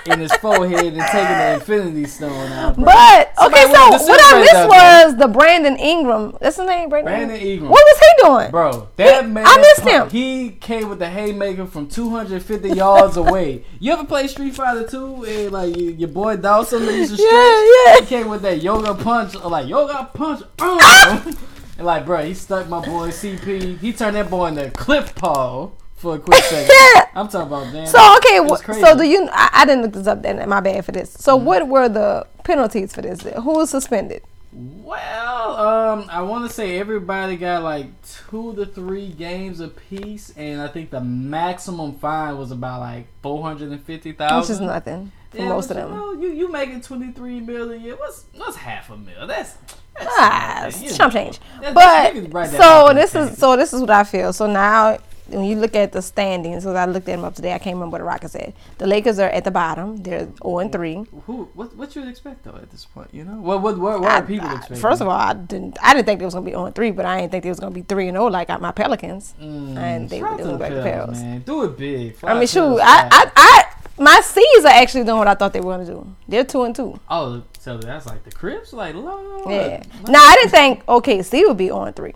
in 0.06 0.20
his 0.20 0.32
forehead 0.36 0.84
and 0.84 1.00
taking 1.10 1.38
the 1.38 1.54
Infinity 1.54 2.04
Stone 2.06 2.52
out. 2.52 2.74
bro. 2.76 2.84
But 2.84 3.32
Somebody 3.38 3.62
okay, 3.64 3.72
so 3.74 3.90
would've 3.90 4.06
what 4.08 4.20
I 4.22 4.40
missed 4.40 4.68
was 4.68 5.16
the 5.16 5.28
Brandon 5.28 5.76
Ingram. 5.76 6.36
That's 6.40 6.56
his 6.56 6.66
name, 6.66 6.88
Brandon. 6.88 7.12
Brandon 7.14 7.36
Ingram. 7.36 7.70
What 7.70 7.82
was 7.84 7.98
he 7.98 8.22
doing? 8.28 8.50
Bro, 8.50 8.88
that 8.96 9.24
He- 9.24 9.30
man. 9.30 9.44
I 9.46 9.56
missed 9.58 9.80
him. 9.88 10.10
He 10.10 10.50
came 10.50 10.88
with 10.88 10.98
the 10.98 11.08
haymaker 11.08 11.66
from 11.66 11.88
250 11.88 12.70
yards 12.70 13.16
away. 13.16 13.64
You 13.80 13.92
ever 13.92 14.04
play 14.04 14.26
Street 14.28 14.54
Fighter 14.54 14.86
2 14.86 15.24
and 15.24 15.52
like 15.52 15.76
you, 15.76 15.90
your 15.92 16.08
boy 16.10 16.36
Dhalsim 16.36 16.80
used 16.94 17.12
to 17.12 17.16
stretch? 17.16 17.32
Yeah, 17.32 17.94
yeah. 17.94 18.00
He 18.00 18.06
came 18.06 18.28
with 18.28 18.42
that 18.42 18.62
yoga 18.62 18.94
punch, 18.94 19.34
or 19.36 19.50
like 19.50 19.66
yoga 19.68 20.08
punch. 20.12 20.42
uh, 20.58 21.20
and 21.78 21.86
like, 21.86 22.04
bro, 22.06 22.24
he 22.24 22.34
stuck 22.34 22.68
my 22.68 22.84
boy 22.84 23.08
CP. 23.08 23.78
He 23.78 23.92
turned 23.92 24.16
that 24.16 24.30
boy 24.30 24.46
into 24.48 24.70
Cliff 24.70 25.14
Paul 25.14 25.76
for 26.04 26.14
a 26.16 26.18
quick 26.20 26.42
second. 26.44 26.70
Yeah. 26.94 27.06
I'm 27.16 27.28
talking 27.28 27.48
about 27.48 27.72
damn. 27.72 27.86
So 27.86 28.16
okay, 28.18 28.38
wh- 28.46 28.80
so 28.80 28.96
do 28.96 29.02
you? 29.04 29.28
I, 29.32 29.50
I 29.52 29.64
didn't 29.66 29.82
look 29.82 29.92
this 29.92 30.06
up. 30.06 30.22
Then 30.22 30.48
my 30.48 30.60
bad 30.60 30.84
for 30.84 30.92
this. 30.92 31.10
So 31.12 31.36
Mm-hmm. 31.36 31.46
what 31.46 31.68
were 31.68 31.88
the 31.88 32.26
penalties 32.44 32.94
for 32.94 33.02
this? 33.02 33.22
Who 33.22 33.52
was 33.54 33.70
suspended? 33.70 34.22
Well, 34.52 35.56
um, 35.56 36.06
I 36.10 36.22
want 36.22 36.46
to 36.48 36.54
say 36.54 36.78
everybody 36.78 37.36
got 37.36 37.62
like 37.64 37.86
two 38.28 38.54
to 38.54 38.66
three 38.66 39.08
games 39.08 39.58
apiece, 39.60 40.32
and 40.36 40.60
I 40.60 40.68
think 40.68 40.90
the 40.90 41.00
maximum 41.00 41.94
fine 41.94 42.38
was 42.38 42.50
about 42.52 42.80
like 42.80 43.06
four 43.22 43.42
hundred 43.42 43.72
and 43.72 43.82
fifty 43.82 44.12
thousand. 44.12 44.40
Which 44.40 44.50
is 44.50 44.60
nothing 44.60 45.10
for 45.30 45.42
most 45.42 45.70
of 45.70 45.76
them. 45.76 45.90
You, 45.90 45.96
know, 45.96 46.12
you 46.12 46.28
you 46.32 46.52
making 46.52 46.82
twenty 46.82 47.10
three 47.12 47.40
million? 47.40 47.96
What's 47.96 48.26
what's 48.34 48.56
half 48.56 48.90
a 48.90 48.96
mil? 48.96 49.26
That's, 49.26 49.54
that's 49.98 50.06
Ah, 50.18 50.62
you 50.62 50.68
it's 50.68 50.82
know. 50.82 50.96
chump 50.96 51.12
change. 51.14 51.40
That's- 51.60 51.74
But 51.74 52.14
you 52.14 52.22
can 52.22 52.30
write 52.30 52.50
that 52.52 52.60
so 52.60 52.94
this 52.94 53.14
is 53.14 53.36
so 53.38 53.56
this 53.56 53.72
is 53.72 53.80
what 53.80 53.90
I 53.90 54.04
feel. 54.04 54.32
So 54.32 54.46
now 54.46 54.98
when 55.28 55.44
you 55.44 55.56
look 55.56 55.74
at 55.74 55.92
the 55.92 56.02
standings, 56.02 56.64
because 56.64 56.76
I 56.76 56.84
looked 56.84 57.08
at 57.08 57.16
them 57.16 57.24
up 57.24 57.34
today, 57.34 57.52
I 57.54 57.58
can't 57.58 57.74
remember 57.76 57.94
what 57.94 57.98
the 57.98 58.04
Rockets 58.04 58.32
said. 58.34 58.52
The 58.78 58.86
Lakers 58.86 59.18
are 59.18 59.28
at 59.30 59.44
the 59.44 59.50
bottom. 59.50 59.96
They're 60.02 60.28
zero 60.42 60.58
and 60.58 60.70
three. 60.70 61.04
Who 61.26 61.48
what 61.54 61.74
what 61.76 61.94
you 61.96 62.02
would 62.02 62.10
expect 62.10 62.44
though 62.44 62.56
at 62.56 62.70
this 62.70 62.84
point? 62.84 63.08
You 63.12 63.24
know 63.24 63.40
what 63.40 63.62
what 63.62 63.78
what, 63.78 64.00
what 64.00 64.10
are 64.12 64.22
people 64.22 64.46
I- 64.48 64.52
expecting? 64.56 64.76
First 64.80 65.00
of 65.00 65.08
all, 65.08 65.14
I 65.18 65.32
didn't 65.32 65.78
I 65.82 65.94
didn't 65.94 66.06
think 66.06 66.18
they 66.20 66.24
was 66.26 66.34
gonna 66.34 66.46
be 66.46 66.54
on 66.54 66.72
three, 66.72 66.90
but 66.90 67.04
I 67.06 67.20
didn't 67.20 67.32
think 67.32 67.42
they 67.44 67.50
was 67.50 67.60
gonna 67.60 67.74
be 67.74 67.82
three 67.82 68.08
and 68.08 68.14
zero 68.16 68.26
like 68.26 68.48
my 68.60 68.72
Pelicans. 68.72 69.34
mm, 69.40 69.76
I 69.78 69.98
didn't 69.98 70.10
think 70.10 70.24
shout 70.24 70.36
they 70.36 70.42
to 70.44 70.48
was 70.50 70.58
the 70.58 70.68
gonna 70.68 70.82
be 70.82 70.90
Pels, 70.90 71.06
Pels. 71.08 71.22
man. 71.22 71.40
Do 71.40 71.64
it 71.64 71.78
big. 71.78 72.16
Fly 72.16 72.30
I 72.30 72.38
mean, 72.38 72.46
shoot, 72.48 72.78
I. 72.82 73.08
I, 73.10 73.30
I, 73.36 73.64
my 73.96 74.20
C's 74.22 74.64
are 74.64 74.68
actually 74.72 75.04
doing 75.04 75.18
what 75.18 75.28
I 75.28 75.34
thought 75.34 75.52
they 75.52 75.60
were 75.60 75.72
gonna 75.72 75.86
do. 75.86 76.14
They're 76.26 76.44
two 76.44 76.64
and 76.64 76.74
two. 76.74 76.98
oh, 77.08 77.42
so 77.60 77.78
that's 77.78 78.06
like 78.06 78.24
the 78.24 78.32
Crips, 78.32 78.72
like 78.72 78.94
Lord. 78.94 79.48
Yeah. 79.48 79.82
Now 80.08 80.18
I 80.22 80.34
didn't 80.34 80.50
think 80.50 80.84
OKC 80.86 81.46
would 81.46 81.56
be 81.56 81.70
on 81.70 81.92
three. 81.92 82.12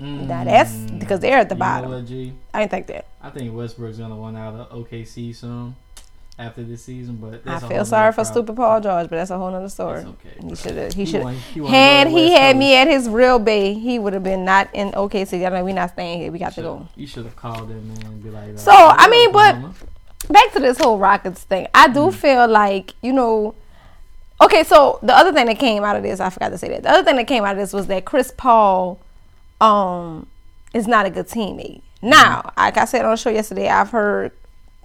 Mm, 0.00 0.26
Now 0.26 0.44
that's 0.44 0.72
because 0.72 1.20
they're 1.20 1.38
at 1.38 1.48
the 1.48 1.54
you 1.54 1.58
bottom. 1.58 1.90
what? 1.90 1.98
I 2.54 2.60
didn't 2.60 2.70
think 2.70 2.86
that. 2.88 3.06
I 3.22 3.30
think 3.30 3.54
Westbrook's 3.54 3.98
gonna 3.98 4.16
want 4.16 4.36
out 4.36 4.54
of 4.54 4.70
OKC 4.70 5.34
soon 5.34 5.76
after 6.38 6.62
this 6.62 6.82
season, 6.84 7.16
but 7.16 7.42
I 7.46 7.58
feel 7.60 7.84
sorry 7.84 8.12
for 8.12 8.16
problem. 8.24 8.32
stupid 8.32 8.56
Paul 8.56 8.80
George, 8.80 9.10
but 9.10 9.16
that's 9.16 9.30
a 9.30 9.36
whole 9.36 9.50
nother 9.50 9.68
story. 9.68 10.00
Okay. 10.00 10.30
He 10.48 10.54
should 10.56 10.76
have. 10.76 10.92
He 10.94 11.04
should. 11.04 11.26
he 11.28 11.60
Had 11.66 12.04
go 12.04 12.10
to 12.10 12.14
the 12.16 12.20
he 12.22 12.30
had 12.32 12.56
me 12.56 12.74
at 12.76 12.88
his 12.88 13.08
real 13.10 13.38
bay, 13.38 13.74
he 13.74 13.98
would 13.98 14.14
have 14.14 14.22
been 14.22 14.44
not 14.46 14.68
in 14.72 14.90
OKC. 14.92 15.46
I 15.46 15.50
mean, 15.50 15.64
we're 15.64 15.74
not 15.74 15.90
staying 15.90 16.20
here. 16.20 16.32
We 16.32 16.38
got 16.38 16.54
to 16.54 16.62
go. 16.62 16.88
You 16.96 17.06
should 17.06 17.24
have 17.26 17.36
called 17.36 17.68
him 17.70 17.86
man 17.88 18.06
and 18.06 18.22
be 18.22 18.30
like. 18.30 18.58
So, 18.58 18.72
uh, 18.72 18.94
I 18.96 19.08
mean, 19.10 19.32
but- 19.32 19.56
Back 20.28 20.52
to 20.52 20.60
this 20.60 20.78
whole 20.78 20.98
Rockets 20.98 21.42
thing. 21.44 21.66
I 21.74 21.88
do 21.88 22.00
Mm. 22.08 22.14
feel 22.14 22.46
like 22.48 22.92
you 23.02 23.12
know. 23.12 23.54
Okay, 24.40 24.64
so 24.64 24.98
the 25.02 25.14
other 25.16 25.32
thing 25.32 25.46
that 25.46 25.58
came 25.58 25.82
out 25.82 25.96
of 25.96 26.02
this, 26.02 26.20
I 26.20 26.30
forgot 26.30 26.50
to 26.50 26.58
say 26.58 26.68
that. 26.68 26.82
The 26.82 26.90
other 26.90 27.02
thing 27.04 27.16
that 27.16 27.26
came 27.26 27.44
out 27.44 27.52
of 27.52 27.58
this 27.58 27.72
was 27.72 27.86
that 27.88 28.04
Chris 28.04 28.32
Paul, 28.36 28.98
um, 29.60 30.26
is 30.74 30.86
not 30.86 31.06
a 31.06 31.10
good 31.10 31.26
teammate. 31.28 31.82
Now, 32.02 32.52
like 32.56 32.76
I 32.76 32.84
said 32.86 33.04
on 33.04 33.10
the 33.10 33.16
show 33.16 33.30
yesterday, 33.30 33.68
I've 33.68 33.90
heard 33.90 34.32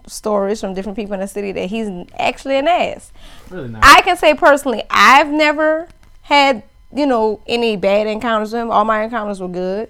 stories 0.08 0.60
from 0.62 0.74
different 0.74 0.96
people 0.98 1.14
in 1.14 1.20
the 1.20 1.28
city 1.28 1.52
that 1.54 1.68
he's 1.70 1.88
actually 2.20 2.58
an 2.58 2.68
ass. 2.68 3.12
really 3.50 3.70
not. 3.70 3.84
I 3.84 4.02
can 4.02 4.18
say 4.18 4.34
personally, 4.34 4.84
I've 4.90 5.30
never 5.30 5.88
had, 6.24 6.64
you 6.94 7.06
know, 7.08 7.42
any 7.48 7.76
bad 7.78 8.06
encounters 8.08 8.52
with 8.54 8.62
him. 8.62 8.72
All 8.72 8.86
my 8.86 9.04
encounters 9.04 9.40
were 9.40 9.48
good. 9.48 9.90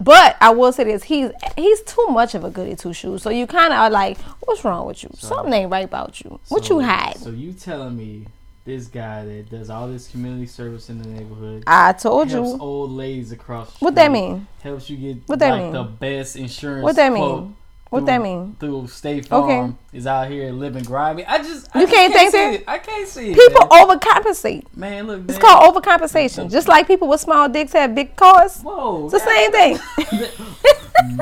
But 0.00 0.36
I 0.40 0.50
will 0.50 0.72
say 0.72 0.82
this, 0.84 1.04
he's 1.04 1.30
he's 1.56 1.80
too 1.82 2.06
much 2.08 2.34
of 2.34 2.42
a 2.42 2.50
goody 2.50 2.74
two 2.74 2.92
shoes. 2.92 3.22
So 3.22 3.30
you 3.30 3.46
kinda 3.46 3.76
are 3.76 3.90
like, 3.90 4.18
what's 4.40 4.64
wrong 4.64 4.86
with 4.86 5.02
you? 5.04 5.10
Something 5.14 5.52
ain't 5.52 5.70
right 5.70 5.84
about 5.84 6.20
you. 6.20 6.40
What 6.48 6.64
So- 6.64 6.80
you 6.80 6.84
hide? 6.86 7.18
So 7.18 7.30
you 7.30 7.52
telling 7.52 7.96
me 7.96 8.26
this 8.64 8.86
guy 8.86 9.24
that 9.24 9.50
does 9.50 9.70
all 9.70 9.88
this 9.88 10.08
community 10.08 10.46
service 10.46 10.88
in 10.88 11.02
the 11.02 11.08
neighborhood 11.08 11.64
I 11.66 11.92
told 11.94 12.30
helps 12.30 12.50
you. 12.52 12.58
old 12.60 12.90
ladies 12.92 13.32
across. 13.32 13.70
The 13.78 13.84
What 13.84 13.94
that 13.96 14.10
mean? 14.12 14.46
Helps 14.62 14.88
you 14.88 14.96
get 14.96 15.22
What 15.26 15.38
that 15.40 15.50
like 15.50 15.62
mean? 15.64 15.72
the 15.72 15.82
best 15.84 16.36
insurance. 16.36 16.84
What 16.84 16.96
that 16.96 17.12
mean? 17.12 17.56
What 17.90 17.98
through- 18.00 18.06
that 18.06 18.22
mean? 18.22 18.56
Through 18.58 18.86
State 18.86 19.26
Farm 19.26 19.44
Okay. 19.44 19.74
Is 19.92 20.06
out 20.06 20.28
here 20.30 20.50
living 20.52 20.82
grimy. 20.84 21.26
I 21.26 21.38
just 21.38 21.68
I 21.74 21.80
You 21.80 21.86
just 21.86 21.94
can't 21.96 22.12
think 22.14 22.30
see 22.30 22.38
that? 22.38 22.54
it. 22.54 22.64
I 22.66 22.78
can't 22.78 23.06
see 23.08 23.32
it. 23.32 23.36
People 23.36 23.66
man. 23.70 23.86
overcompensate. 23.98 24.64
Man, 24.76 25.06
look, 25.08 25.22
It's 25.28 25.36
called 25.38 25.74
overcompensation. 25.74 26.50
Just 26.50 26.68
like 26.68 26.86
people 26.86 27.08
with 27.08 27.20
small 27.20 27.48
dicks 27.50 27.72
have 27.72 27.94
big 27.94 28.16
cars. 28.16 28.60
Whoa, 28.62 29.04
It's 29.04 29.12
the 29.12 29.18
same 29.20 29.50
thing. 29.52 29.78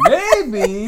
Maybe, 0.09 0.87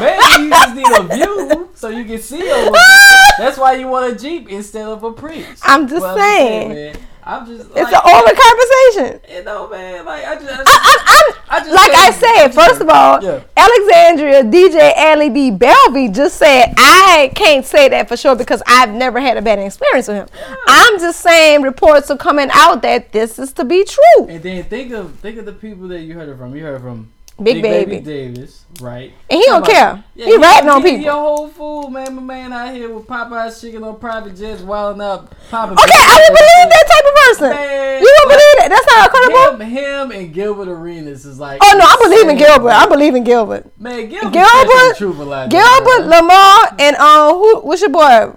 maybe 0.00 0.42
you 0.42 0.50
just 0.50 0.74
need 0.74 0.86
a 0.86 1.02
view 1.14 1.59
so 1.80 1.88
you 1.88 2.04
can 2.04 2.18
see. 2.18 2.42
That's 3.38 3.56
why 3.56 3.74
you 3.74 3.88
want 3.88 4.12
a 4.12 4.16
jeep 4.16 4.50
instead 4.50 4.86
of 4.86 5.02
a 5.02 5.12
Prius. 5.12 5.60
I'm 5.62 5.88
just 5.88 6.02
Well, 6.02 6.16
saying. 6.16 6.96
I'm 7.24 7.46
just. 7.46 7.70
It's 7.74 7.92
like, 7.92 8.04
an 8.04 8.36
conversation. 8.36 9.20
You 9.36 9.44
know, 9.44 9.68
man. 9.68 10.04
Like 10.04 10.24
I 10.24 10.34
just. 10.34 10.46
I 10.46 10.62
I, 10.66 10.96
I, 11.06 11.56
I 11.56 11.58
just 11.60 11.70
like 11.70 11.92
I 11.94 12.10
said, 12.10 12.48
first 12.48 12.80
of 12.80 12.88
all, 12.88 13.22
Yeah. 13.22 13.42
Alexandria 13.56 14.42
DJ 14.44 14.92
Allie 14.94 15.30
B. 15.30 15.50
Belvy 15.50 16.14
just 16.14 16.36
said 16.36 16.74
I 16.76 17.32
can't 17.34 17.64
say 17.64 17.88
that 17.88 18.08
for 18.08 18.16
sure 18.16 18.36
because 18.36 18.62
I've 18.66 18.90
never 18.90 19.20
had 19.20 19.36
a 19.36 19.42
bad 19.42 19.58
experience 19.58 20.08
with 20.08 20.16
him. 20.18 20.28
I'm 20.66 20.98
just 20.98 21.20
saying 21.20 21.62
reports 21.62 22.10
are 22.10 22.16
coming 22.16 22.50
out 22.52 22.82
that 22.82 23.12
this 23.12 23.38
is 23.38 23.52
to 23.54 23.64
be 23.64 23.84
true. 23.84 24.26
And 24.28 24.42
then 24.42 24.64
think 24.64 24.92
of 24.92 25.16
think 25.20 25.38
of 25.38 25.46
the 25.46 25.52
people 25.52 25.88
that 25.88 26.00
you 26.00 26.14
heard 26.14 26.28
it 26.28 26.36
from. 26.36 26.54
You 26.54 26.62
heard 26.62 26.76
it 26.76 26.82
from 26.82 27.10
Big 27.42 27.62
Baby. 27.62 28.00
Davis, 28.00 28.64
right? 28.80 29.12
And 29.30 29.38
he 29.40 29.46
don't 29.46 29.58
about- 29.58 29.70
care. 29.70 30.04
Yeah, 30.14 30.26
he 30.26 30.36
ratting 30.36 30.68
on 30.68 30.82
he- 30.82 30.88
people. 30.90 31.00
He 31.02 31.06
a 31.06 31.12
whole 31.12 31.48
fool, 31.48 31.88
man. 31.88 32.14
My 32.16 32.22
man 32.22 32.52
out 32.52 32.74
here 32.74 32.92
with 32.92 33.06
Popeye's 33.06 33.60
chicken 33.60 33.82
on 33.82 33.98
private 33.98 34.36
jets, 34.36 34.60
wilding 34.62 35.00
up, 35.00 35.34
popping. 35.50 35.78
Okay, 35.78 35.90
I 35.94 36.26
would 36.28 36.36
believe 36.36 36.68
that 36.68 36.86
type 36.90 37.04
of 37.08 37.14
person. 37.24 37.50
Man, 37.50 38.02
You 38.02 38.16
don't 38.18 38.28
believe 38.28 38.56
that? 38.58 38.68
That's 38.68 38.86
not 38.86 39.10
credible. 39.10 39.64
Him, 39.64 39.70
him, 39.70 40.10
and 40.12 40.34
Gilbert 40.34 40.68
Arenas 40.68 41.24
is 41.24 41.38
like. 41.40 41.60
Oh 41.62 41.74
no, 41.78 41.84
I 41.84 41.96
believe 42.02 42.28
in 42.28 42.36
Gilbert. 42.36 42.70
I 42.70 42.86
believe 42.86 43.14
in 43.14 43.24
Gilbert. 43.24 43.70
Man, 43.78 44.08
Gilbert. 44.08 44.32
Gilbert- 44.32 44.96
truth. 44.98 45.16
Gilbert. 45.50 46.06
Lamar, 46.06 46.76
and 46.78 46.96
um, 46.96 47.34
who? 47.34 47.60
What's 47.60 47.80
your 47.80 47.90
boy? 47.90 48.32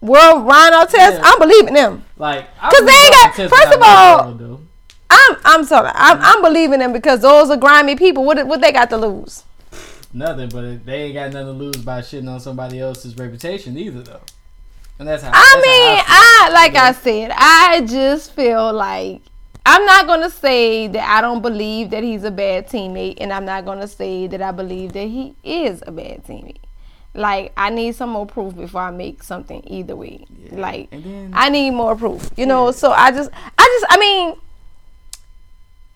World 0.00 0.46
Ron 0.46 0.72
Artest. 0.72 0.94
Yeah. 1.14 1.20
I'm 1.22 1.38
believing 1.38 1.74
them. 1.74 2.04
Like, 2.16 2.46
because 2.60 2.84
they 2.84 2.92
ain't 2.92 3.12
got- 3.12 3.34
first 3.50 3.72
of 3.74 3.80
all- 3.82 4.32
though. 4.32 4.60
I'm 5.10 5.36
I'm 5.44 5.64
sorry. 5.64 5.90
I'm 5.94 6.18
mm. 6.18 6.22
I'm 6.22 6.42
believing 6.42 6.80
them 6.80 6.92
because 6.92 7.20
those 7.20 7.50
are 7.50 7.56
grimy 7.56 7.96
people. 7.96 8.24
What 8.24 8.46
what 8.46 8.60
they 8.60 8.72
got 8.72 8.90
to 8.90 8.96
lose? 8.96 9.44
nothing, 10.12 10.48
but 10.48 10.84
they 10.86 11.04
ain't 11.04 11.14
got 11.14 11.32
nothing 11.32 11.46
to 11.46 11.52
lose 11.52 11.76
by 11.76 12.00
shitting 12.00 12.28
on 12.30 12.40
somebody 12.40 12.80
else's 12.80 13.16
reputation 13.16 13.76
either, 13.78 14.02
though. 14.02 14.20
And 14.98 15.06
that's 15.08 15.22
how. 15.22 15.30
I 15.32 15.32
that's 15.34 15.66
mean, 15.66 15.98
how 15.98 16.48
I 16.48 16.50
like 16.52 16.72
Yeah. 16.72 16.84
I 16.84 16.92
said, 16.92 17.30
I 17.34 17.80
just 17.82 18.32
feel 18.32 18.72
like 18.72 19.22
I'm 19.64 19.84
not 19.84 20.06
gonna 20.06 20.30
say 20.30 20.88
that 20.88 21.08
I 21.08 21.20
don't 21.20 21.42
believe 21.42 21.90
that 21.90 22.02
he's 22.02 22.24
a 22.24 22.30
bad 22.30 22.68
teammate, 22.68 23.16
and 23.20 23.32
I'm 23.32 23.44
not 23.44 23.64
gonna 23.64 23.86
say 23.88 24.26
that 24.26 24.42
I 24.42 24.50
believe 24.50 24.92
that 24.94 25.06
he 25.06 25.34
is 25.44 25.82
a 25.86 25.92
bad 25.92 26.24
teammate. 26.24 26.56
Like 27.14 27.52
I 27.56 27.70
need 27.70 27.94
some 27.94 28.10
more 28.10 28.26
proof 28.26 28.56
before 28.56 28.82
I 28.82 28.90
make 28.90 29.22
something 29.22 29.62
either 29.66 29.94
way. 29.94 30.24
Yeah. 30.44 30.60
Like 30.60 30.90
then- 30.90 31.30
I 31.32 31.48
need 31.48 31.70
more 31.72 31.94
proof, 31.94 32.30
you 32.36 32.46
know. 32.46 32.66
Yeah. 32.66 32.72
So 32.72 32.90
I 32.92 33.10
just, 33.12 33.30
I 33.56 33.78
just, 33.80 33.86
I 33.88 33.98
mean, 33.98 34.34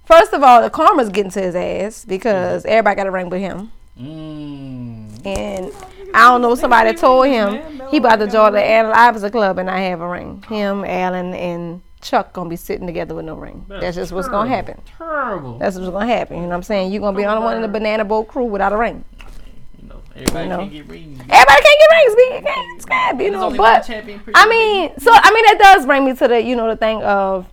first 0.04 0.32
of 0.32 0.42
all, 0.42 0.62
the 0.62 0.70
karma's 0.70 1.08
getting 1.08 1.32
to 1.32 1.40
his 1.40 1.54
ass 1.54 2.04
because 2.04 2.64
everybody 2.64 2.96
got 2.96 3.06
a 3.06 3.10
ring 3.10 3.28
but 3.28 3.40
him. 3.40 3.72
Mm. 3.98 5.26
And 5.26 5.72
I 6.14 6.28
don't 6.28 6.42
know, 6.42 6.54
somebody 6.54 6.94
told 6.94 7.26
him 7.26 7.80
he 7.90 7.98
about 7.98 8.16
to 8.16 8.26
join 8.26 8.52
the 8.52 8.70
Allen 8.70 8.92
Iverson 8.94 9.30
Club 9.30 9.58
and 9.58 9.70
I 9.70 9.80
have 9.80 10.00
a 10.00 10.08
ring. 10.08 10.42
Him, 10.48 10.84
Allen, 10.84 11.34
and 11.34 11.82
Chuck 12.00 12.32
gonna 12.32 12.50
be 12.50 12.56
sitting 12.56 12.86
together 12.86 13.14
with 13.14 13.24
no 13.24 13.34
ring. 13.34 13.64
That's 13.68 13.96
just 13.96 14.12
what's 14.12 14.28
gonna 14.28 14.48
happen. 14.48 14.80
Terrible. 14.98 15.58
That's 15.58 15.76
what's 15.76 15.88
gonna 15.88 16.06
happen. 16.06 16.36
You 16.36 16.42
know 16.42 16.48
what 16.48 16.56
I'm 16.56 16.62
saying? 16.64 16.92
You're 16.92 17.00
gonna 17.00 17.16
be 17.16 17.22
the 17.22 17.28
only 17.28 17.44
one 17.44 17.56
in 17.56 17.62
the 17.62 17.68
banana 17.68 18.04
boat 18.04 18.28
crew 18.28 18.44
without 18.44 18.72
a 18.72 18.76
ring. 18.76 19.04
you 19.80 19.88
know, 19.88 20.02
everybody 20.16 20.44
you 20.44 20.48
know. 20.48 20.58
can't 20.58 20.72
get 20.72 20.88
rings. 20.88 21.20
Everybody 21.20 21.62
can't 21.62 21.80
get 21.80 21.90
rings, 21.92 22.14
be 22.16 22.48
can't 22.88 23.20
you 23.20 23.30
know. 23.30 23.50
But 23.50 23.88
I 24.34 24.48
mean, 24.48 24.98
so 24.98 25.12
I 25.14 25.32
mean 25.32 25.44
that 25.46 25.58
does 25.60 25.86
bring 25.86 26.04
me 26.04 26.14
to 26.16 26.28
the 26.28 26.42
you 26.42 26.56
know 26.56 26.68
the 26.68 26.76
thing 26.76 27.02
of 27.02 27.46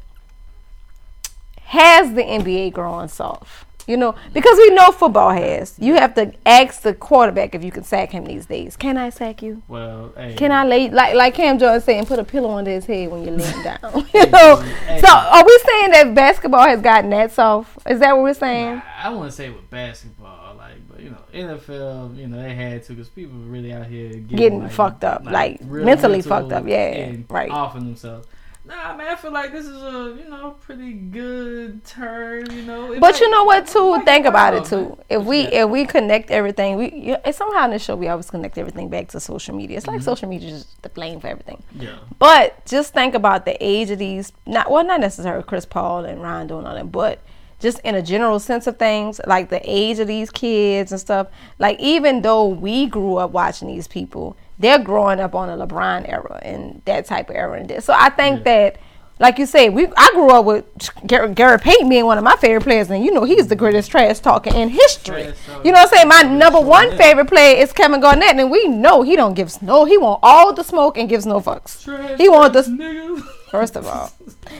has 1.69 2.13
the 2.13 2.23
NBA 2.23 2.73
grown 2.73 3.07
soft? 3.07 3.65
You 3.85 3.97
know, 3.97 4.15
because 4.33 4.57
we 4.57 4.69
know 4.71 4.91
football 4.91 5.31
has. 5.31 5.75
You 5.79 5.95
have 5.95 6.13
to 6.15 6.31
ask 6.45 6.81
the 6.81 6.93
quarterback 6.93 7.53
if 7.55 7.63
you 7.63 7.71
can 7.71 7.83
sack 7.83 8.11
him 8.11 8.25
these 8.25 8.45
days. 8.47 8.75
Can 8.75 8.97
I 8.97 9.09
sack 9.09 9.41
you? 9.41 9.61
Well, 9.67 10.11
hey, 10.15 10.35
Can 10.35 10.51
I 10.51 10.63
lay 10.65 10.89
like 10.89 11.15
like 11.15 11.33
Cam 11.35 11.57
Jordan 11.59 11.81
saying, 11.81 12.05
put 12.05 12.19
a 12.19 12.23
pillow 12.23 12.51
under 12.51 12.71
his 12.71 12.85
head 12.85 13.11
when 13.11 13.23
you're 13.23 13.35
laying 13.35 13.63
down? 13.63 13.79
you 14.13 14.25
know. 14.27 14.57
Hey. 14.57 14.99
So 14.99 15.07
are 15.09 15.43
we 15.45 15.59
saying 15.65 15.91
that 15.91 16.13
basketball 16.15 16.67
has 16.67 16.81
gotten 16.81 17.11
that 17.11 17.31
soft? 17.31 17.77
Is 17.88 17.99
that 17.99 18.15
what 18.15 18.23
we're 18.23 18.33
saying? 18.33 18.81
I 18.97 19.09
wouldn't 19.09 19.33
say 19.33 19.49
with 19.49 19.69
basketball, 19.69 20.55
like, 20.55 20.88
but 20.88 20.99
you 20.99 21.11
know, 21.11 21.23
NFL, 21.33 22.17
you 22.17 22.27
know, 22.27 22.41
they 22.41 22.53
had 22.53 22.83
to 22.83 22.93
because 22.93 23.09
people 23.09 23.39
were 23.39 23.45
really 23.45 23.73
out 23.73 23.85
here 23.85 24.09
getting, 24.09 24.38
Getting 24.38 24.63
like, 24.63 24.71
fucked 24.71 25.03
up, 25.03 25.25
like, 25.25 25.59
real 25.63 25.85
mentally 25.85 26.17
mental 26.17 26.29
fucked 26.29 26.51
up, 26.51 26.67
yeah, 26.67 26.77
and 26.77 27.25
right. 27.29 27.49
offing 27.49 27.85
themselves. 27.85 28.27
Nah, 28.66 28.96
man, 28.96 29.08
I 29.08 29.16
feel 29.16 29.32
like 29.32 29.51
this 29.51 29.66
is 29.66 29.82
a 29.82 30.16
you 30.22 30.30
know 30.30 30.56
pretty 30.62 30.92
good 30.94 31.84
turn. 31.86 32.51
You 32.51 32.62
know, 32.63 32.92
It 32.92 33.00
But 33.00 33.13
might- 33.13 33.22
you 33.22 33.30
know 33.32 33.44
what? 33.46 33.66
Too 33.68 33.92
might 33.92 34.06
think 34.06 34.25
about 34.25 34.54
it 34.54 34.66
too. 34.66 34.98
If 35.10 35.24
we 35.24 35.39
you 35.39 35.44
got? 35.46 35.54
if 35.54 35.70
we 35.70 35.86
connect 35.86 36.30
everything, 36.30 36.75
we 36.75 36.92
yeah, 36.94 37.18
it's 37.25 37.38
somehow 37.38 37.66
in 37.66 37.72
the 37.72 37.80
show 37.80 37.96
we 37.96 38.08
always 38.10 38.30
connect 38.30 38.58
everything 38.58 38.89
back 38.89 39.08
to 39.10 39.20
social 39.20 39.56
media. 39.56 39.78
It's 39.78 39.86
Mm-hmm. 39.86 39.96
like 39.96 40.04
social 40.04 40.28
media 40.30 40.50
is 40.54 40.66
the 40.82 40.89
blame 40.89 41.20
for 41.20 41.28
everything. 41.28 41.63
yeah, 41.74 41.96
But 42.20 42.63
just 42.66 42.94
think 42.94 43.16
about 43.16 43.46
the 43.46 43.56
age 43.66 43.89
of 43.92 43.98
these. 43.98 44.34
Not 44.46 44.70
well, 44.70 44.84
not 44.84 45.00
necessarily 45.00 45.44
Chris 45.44 45.66
Paul 45.66 46.06
and 46.06 46.22
Rondo 46.22 46.58
and 46.60 46.68
all 46.68 46.75
that, 46.75 46.92
but 46.92 47.20
just 47.60 47.80
in 47.80 47.96
a 47.96 48.01
general 48.01 48.39
sense 48.39 48.68
of 48.68 48.78
things, 48.78 49.20
like 49.25 49.50
the 49.50 49.62
age 49.66 50.00
of 50.00 50.08
these 50.08 50.30
kids 50.30 50.92
and 50.92 51.00
stuff. 51.01 51.28
Like 51.60 51.80
even 51.80 52.22
though 52.22 52.46
we 52.46 52.86
grew 52.88 53.16
up 53.16 53.32
watching 53.32 53.68
these 53.70 53.88
people, 53.88 54.38
they're 54.60 54.80
growing 54.80 55.20
up 55.20 55.34
on 55.34 55.50
a 55.50 55.66
LeBron 55.66 56.08
era 56.08 56.39
and 56.44 56.82
that 56.86 57.06
type 57.06 57.30
of 57.30 57.36
era. 57.36 57.60
And 57.60 57.70
this. 57.70 57.86
so 57.86 57.94
I 57.96 58.10
think 58.10 58.44
that. 58.44 58.78
Like 59.22 59.38
you 59.38 59.46
say, 59.46 59.68
we 59.68 59.86
I 59.98 60.12
grew 60.13 60.30
up 60.30 60.46
with 60.46 60.63
Gary, 61.06 61.34
Gary 61.34 61.60
Payton 61.60 61.89
being 61.89 62.06
one 62.06 62.18
of 62.18 62.24
my 62.24 62.38
favorite 62.38 62.63
players, 62.63 62.89
and 62.89 63.04
you 63.04 63.12
know 63.12 63.25
he's 63.25 63.48
the 63.48 63.56
greatest 63.58 63.92
trash 63.92 64.20
talker 64.20 64.50
in 64.50 64.70
history. 64.70 65.24
Trash. 65.24 65.66
You 65.66 65.74
know 65.74 65.80
what 65.80 65.89
I'm 65.92 65.94
saying? 65.94 66.08
My 66.08 66.22
number 66.22 66.62
one 66.62 66.96
favorite 66.96 67.28
player 67.28 67.58
is 67.58 67.74
Kevin 67.74 68.00
Garnett, 68.00 68.38
and 68.38 68.50
we 68.50 68.70
know 68.70 69.01
he 69.01 69.18
don't 69.18 69.34
give 69.34 69.62
no. 69.62 69.84
He 69.84 69.98
want 69.98 70.22
all 70.24 70.54
the 70.54 70.63
smoke 70.63 70.98
and 70.98 71.10
gives 71.10 71.25
no 71.25 71.42
fucks. 71.42 71.84
Trash 71.84 72.18
He 72.18 72.30
want 72.30 72.54
nigga. 72.54 73.22
First 73.50 73.75
of 73.75 73.88
all, 73.88 74.12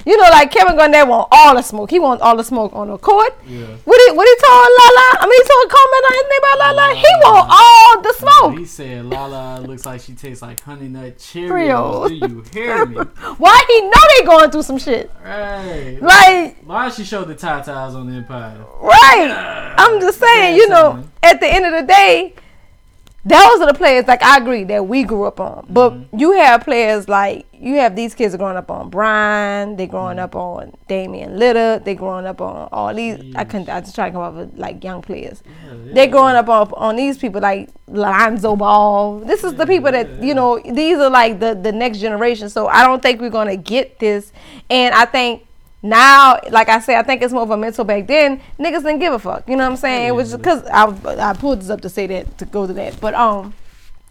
you 0.06 0.18
know, 0.18 0.30
like 0.30 0.52
Kevin 0.52 0.76
Garnett 0.76 1.08
want 1.08 1.28
all 1.32 1.56
the 1.56 1.62
smoke. 1.62 1.92
He 1.92 2.00
wants 2.00 2.24
all 2.24 2.36
the 2.36 2.44
smoke 2.44 2.74
on 2.74 2.90
the 2.90 2.98
court. 2.98 3.38
Yeah. 3.48 3.66
What 3.86 3.99
he 4.10 4.16
what 4.18 4.28
he 4.28 4.36
told 4.46 4.70
Lala? 4.80 5.08
I 5.20 5.26
mean, 5.30 5.42
he 5.42 5.48
told 5.48 5.70
comment 5.70 6.04
on 6.06 6.14
his 6.14 6.28
name 6.30 6.44
about 6.44 6.58
Lala. 6.60 6.96
He 6.96 7.12
want 7.24 7.48
all 7.52 8.02
the 8.02 8.14
smoke. 8.14 8.60
He 8.60 8.66
said 8.66 9.06
Lala 9.06 9.62
looks 9.62 9.86
like 9.86 10.02
she 10.02 10.14
tastes 10.14 10.42
like 10.42 10.60
honey 10.62 10.88
nut 10.88 11.18
Cheerios. 11.18 12.08
Do 12.10 12.16
you 12.16 12.44
hear 12.52 12.86
me? 12.86 12.98
Why 13.38 13.64
he 13.68 13.82
know 13.82 14.02
they 14.18 14.26
going 14.26 14.52
through 14.52 14.64
some 14.64 14.78
shit? 14.78 15.12
Right. 15.24 16.00
Like 16.02 16.58
Why 16.64 16.90
she 16.90 17.04
showed 17.04 17.28
the 17.28 17.36
tatas 17.36 17.96
on 17.96 18.10
the 18.10 18.18
Empire? 18.18 18.66
right. 18.82 19.76
I'm 19.78 20.00
just 20.00 20.20
saying, 20.20 20.56
you 20.58 20.68
know, 20.70 21.04
at 21.24 21.40
the 21.40 21.48
end 21.48 21.66
of 21.66 21.72
the 21.74 21.84
day, 21.84 22.34
those 23.30 23.62
are 23.62 23.68
the 23.68 23.74
players 23.74 24.08
like 24.08 24.24
I 24.24 24.38
agree 24.38 24.64
that 24.66 24.88
we 24.88 25.04
grew 25.04 25.24
up 25.24 25.40
on. 25.40 25.66
But 25.70 25.92
mm-hmm. 25.92 26.18
you 26.18 26.32
have 26.34 26.64
players 26.64 27.08
like 27.08 27.46
you 27.54 27.76
have 27.76 27.96
these 27.96 28.16
kids 28.16 28.36
growing 28.36 28.58
up 28.58 28.72
on 28.72 28.90
Brian, 28.90 29.76
they 29.76 29.88
growing 29.88 30.18
mm-hmm. 30.18 30.26
up 30.26 30.36
on 30.36 30.74
Damian 30.88 31.38
Lillard, 31.38 31.86
they 31.86 31.96
growing 31.96 32.26
up 32.26 32.42
on 32.42 32.70
all 32.72 32.94
these 32.94 33.36
I 33.36 33.44
couldn't 33.44 33.70
I 33.70 33.82
just 33.82 33.96
trying 33.96 34.12
to 34.12 34.16
come 34.18 34.24
up 34.24 34.34
with 34.34 34.58
like 34.58 34.84
young 34.84 35.02
players. 35.02 35.44
They 35.94 36.08
growing 36.08 36.36
up 36.36 36.50
on, 36.50 36.72
on 36.74 36.96
these 36.96 37.18
people 37.18 37.42
like 37.42 37.70
Lonzo 37.88 38.56
Ball. 38.56 39.20
This 39.20 39.44
is 39.44 39.56
the 39.56 39.66
people 39.66 39.92
that 39.92 40.22
you 40.22 40.34
know. 40.34 40.60
These 40.60 40.98
are 40.98 41.10
like 41.10 41.40
the 41.40 41.54
the 41.56 41.72
next 41.72 42.00
generation. 42.00 42.50
So 42.50 42.68
I 42.68 42.86
don't 42.86 43.02
think 43.02 43.22
we're 43.22 43.30
gonna 43.30 43.58
get 43.58 44.00
this. 44.00 44.32
And 44.70 44.94
I 44.94 45.06
think 45.06 45.46
now, 45.82 46.40
like 46.52 46.68
I 46.70 46.80
said, 46.80 46.98
I 46.98 47.04
think 47.04 47.22
it's 47.22 47.34
more 47.34 47.44
of 47.44 47.52
a 47.52 47.58
mental. 47.58 47.86
Back 47.86 48.08
then, 48.08 48.42
niggas 48.60 48.84
didn't 48.84 49.00
give 49.00 49.14
a 49.14 49.20
fuck. 49.20 49.48
You 49.48 49.56
know 49.56 49.64
what 49.64 49.72
I'm 49.72 49.78
saying? 49.78 50.08
It 50.08 50.16
was 50.16 50.36
because 50.36 50.64
I 50.66 50.86
I 51.30 51.34
pulled 51.34 51.62
this 51.62 51.70
up 51.70 51.82
to 51.82 51.90
say 51.90 52.08
that 52.08 52.38
to 52.40 52.46
go 52.46 52.68
to 52.68 52.74
that. 52.74 53.00
But 53.00 53.14
um. 53.14 53.54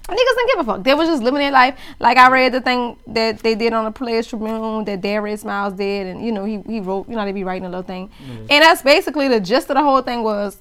Niggas 0.08 0.16
didn't 0.16 0.48
give 0.48 0.60
a 0.60 0.64
fuck. 0.64 0.84
They 0.84 0.94
was 0.94 1.06
just 1.06 1.22
living 1.22 1.40
their 1.40 1.50
life. 1.50 1.78
Like 2.00 2.16
I 2.16 2.30
read 2.30 2.52
the 2.54 2.62
thing 2.62 2.96
that 3.08 3.40
they 3.40 3.54
did 3.54 3.74
on 3.74 3.84
the 3.84 3.90
Players 3.90 4.26
Tribune 4.26 4.86
that 4.86 5.02
Darius 5.02 5.44
Miles 5.44 5.74
did, 5.74 6.06
and 6.06 6.24
you 6.24 6.32
know 6.32 6.46
he 6.46 6.62
he 6.66 6.80
wrote. 6.80 7.06
You 7.10 7.14
know 7.14 7.26
they 7.26 7.32
be 7.32 7.44
writing 7.44 7.66
a 7.66 7.68
little 7.68 7.82
thing, 7.82 8.08
and 8.26 8.48
that's 8.48 8.80
basically 8.80 9.28
the 9.28 9.38
gist 9.38 9.68
of 9.68 9.76
the 9.76 9.82
whole 9.82 10.00
thing 10.00 10.22
was 10.22 10.56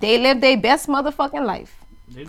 they 0.00 0.18
lived 0.18 0.40
their 0.40 0.56
best 0.56 0.88
motherfucking 0.88 1.46
life. 1.46 1.76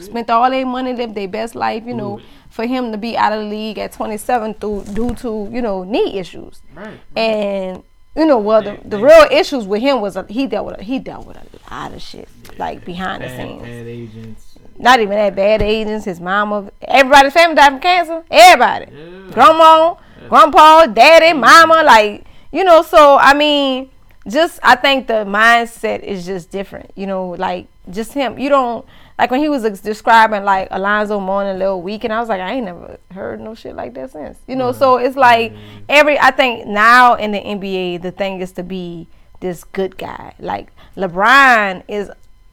Spent 0.02 0.30
all 0.30 0.48
their 0.52 0.64
money, 0.64 0.94
lived 0.94 1.16
their 1.16 1.28
best 1.28 1.56
life. 1.56 1.84
You 1.84 1.96
know, 1.96 2.20
Ooh. 2.20 2.22
for 2.52 2.68
him 2.68 2.92
to 2.92 2.98
be 3.00 3.18
out 3.18 3.34
of 3.34 3.40
the 3.40 3.48
league 3.50 3.80
at 3.80 3.94
27 3.94 4.54
through 4.54 4.84
due 4.94 5.16
to 5.16 5.50
you 5.52 5.64
know 5.64 5.84
knee 5.84 6.20
issues, 6.20 6.62
Right. 6.76 7.00
and 7.16 7.82
you 8.16 8.26
know 8.26 8.38
well 8.38 8.62
the, 8.62 8.78
the 8.84 8.98
real 8.98 9.26
issues 9.32 9.66
with 9.66 9.82
him 9.82 10.02
was 10.02 10.18
uh, 10.18 10.24
he 10.26 10.48
dealt 10.48 10.66
with 10.66 10.80
a, 10.80 10.84
he 10.84 11.00
dealt 11.00 11.26
with 11.26 11.38
a 11.38 11.74
lot 11.74 11.94
of 11.94 12.02
shit 12.02 12.28
like 12.58 12.84
behind 12.86 13.24
the 13.24 13.30
scenes. 13.30 13.62
Bad 13.62 13.88
agents. 13.88 14.58
Not 14.78 15.00
even 15.00 15.16
that 15.16 15.36
bad 15.36 15.62
agents. 15.62 16.06
His 16.06 16.20
mama, 16.20 16.72
everybody's 16.82 17.34
family 17.34 17.56
died 17.56 17.72
from 17.72 17.80
cancer. 17.80 18.24
Everybody, 18.30 18.86
Yeah. 18.92 19.32
grandma, 19.34 19.96
grandpa, 20.28 20.86
daddy, 20.88 21.34
mama, 21.34 21.84
like 21.86 22.26
you 22.52 22.64
know. 22.64 22.82
So 22.82 23.18
I 23.18 23.34
mean, 23.34 23.90
just 24.28 24.60
I 24.64 24.76
think 24.76 25.08
the 25.08 25.26
mindset 25.26 26.02
is 26.02 26.26
just 26.26 26.52
different. 26.52 26.92
You 26.96 27.08
know, 27.08 27.30
like 27.30 27.68
just 27.90 28.14
him. 28.14 28.38
You 28.38 28.50
don't 28.50 28.86
like 29.18 29.32
when 29.32 29.40
he 29.40 29.50
was 29.50 29.64
describing 29.82 30.44
like 30.44 30.68
Alonzo 30.72 31.20
Mourning 31.20 31.60
Lil 31.60 31.82
Week, 31.82 32.04
and 32.04 32.14
I 32.14 32.20
was 32.20 32.30
like, 32.30 32.42
I 32.42 32.54
ain't 32.54 32.66
never 32.66 32.98
heard 33.12 33.40
no 33.40 33.56
shit 33.56 33.76
like 33.76 33.94
that 33.96 34.12
since. 34.12 34.38
You 34.48 34.56
know, 34.56 34.72
so 34.72 34.98
it's 34.98 35.12
mm-hmm. 35.12 35.20
like 35.20 35.54
every. 35.90 36.20
I 36.20 36.32
think 36.32 36.68
now 36.68 37.16
in 37.16 37.32
the 37.32 37.40
NBA, 37.40 38.02
the 38.02 38.12
thing 38.12 38.42
is 38.42 38.52
to 38.54 38.64
be 38.64 39.08
this 39.40 39.64
good 39.64 39.98
guy. 39.98 40.34
Like 40.40 40.72
LeBron 40.96 41.84
is 41.88 42.12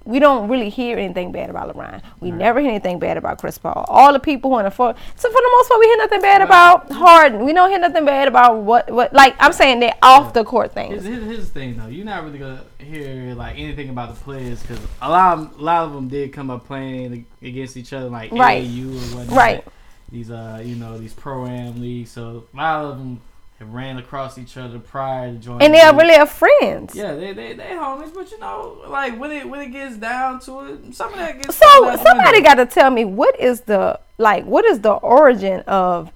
we 0.08 0.18
don't 0.18 0.48
really 0.48 0.70
hear 0.70 0.96
anything 0.98 1.32
bad 1.32 1.50
about 1.50 1.68
LeBron. 1.76 2.00
We 2.18 2.30
never 2.30 2.60
hear 2.60 2.70
anything 2.70 2.98
bad 2.98 3.18
about 3.18 3.36
Chris 3.38 3.58
Paul. 3.58 3.84
All 3.88 4.10
the 4.14 4.18
people 4.18 4.50
who 4.50 4.56
are 4.56 4.60
in 4.60 4.64
the 4.64 4.70
for 4.70 4.94
so 5.16 5.28
for 5.28 5.34
the 5.34 5.50
most 5.52 5.68
part 5.68 5.80
we 5.80 5.86
hear 5.86 5.96
nothing 5.98 6.22
bad 6.22 6.40
about 6.40 6.90
Harden. 6.90 7.44
We 7.44 7.52
don't 7.52 7.68
hear 7.68 7.78
nothing 7.78 8.06
bad 8.06 8.26
about 8.26 8.62
what 8.62 8.90
what 8.90 9.12
like 9.12 9.36
I'm 9.38 9.52
saying 9.52 9.80
they're 9.80 9.98
off 10.02 10.32
the 10.32 10.44
court 10.44 10.72
things. 10.72 11.04
here's, 11.04 11.22
here's 11.24 11.46
the 11.48 11.52
thing 11.52 11.76
though, 11.76 11.88
you're 11.88 12.06
not 12.06 12.24
really 12.24 12.38
gonna 12.38 12.64
hear 12.78 13.34
like 13.34 13.58
anything 13.58 13.90
about 13.90 14.14
the 14.14 14.20
players 14.22 14.62
because 14.62 14.80
a 15.02 15.10
lot 15.10 15.38
of, 15.38 15.60
a 15.60 15.62
lot 15.62 15.84
of 15.84 15.92
them 15.92 16.08
did 16.08 16.32
come 16.32 16.48
up 16.48 16.66
playing 16.66 17.26
against 17.42 17.76
each 17.76 17.92
other 17.92 18.08
like 18.08 18.32
Right. 18.32 18.64
AAU 18.64 18.86
or 18.86 19.16
whatnot. 19.18 19.36
Right. 19.36 19.64
These 20.10 20.30
uh 20.30 20.62
you 20.64 20.76
know 20.76 20.96
these 20.96 21.12
pro 21.12 21.44
am 21.46 21.82
leagues, 21.82 22.10
so 22.10 22.44
a 22.54 22.56
lot 22.56 22.84
of 22.86 22.96
them 22.98 23.20
have 23.58 23.74
ran 23.74 23.98
across 23.98 24.38
each 24.38 24.56
other 24.56 24.78
prior 24.78 25.32
to 25.32 25.38
joining. 25.38 25.62
And 25.62 25.74
they're 25.74 25.92
really 25.92 26.14
are 26.14 26.26
friends. 26.26 26.94
Yeah, 26.94 27.14
they 27.14 27.32
they 27.32 27.54
they 27.54 27.64
homies, 27.64 28.14
but 28.14 28.30
you 28.30 28.38
know, 28.38 28.80
like 28.86 29.18
when 29.18 29.32
it 29.32 29.48
when 29.48 29.60
it 29.60 29.70
gets 29.70 29.96
down 29.96 30.40
to 30.40 30.60
it, 30.60 30.94
some 30.94 31.12
of 31.12 31.18
that 31.18 31.40
gets. 31.40 31.56
So 31.56 31.66
thrown 31.66 31.88
out 31.88 31.98
the 31.98 32.04
somebody 32.04 32.40
got 32.40 32.54
to 32.54 32.66
tell 32.66 32.90
me 32.90 33.04
what 33.04 33.38
is 33.40 33.62
the 33.62 33.98
like 34.16 34.44
what 34.44 34.64
is 34.64 34.80
the 34.80 34.92
origin 34.92 35.60
of 35.66 36.12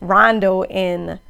Rondo 0.00 0.62
and 0.62 1.20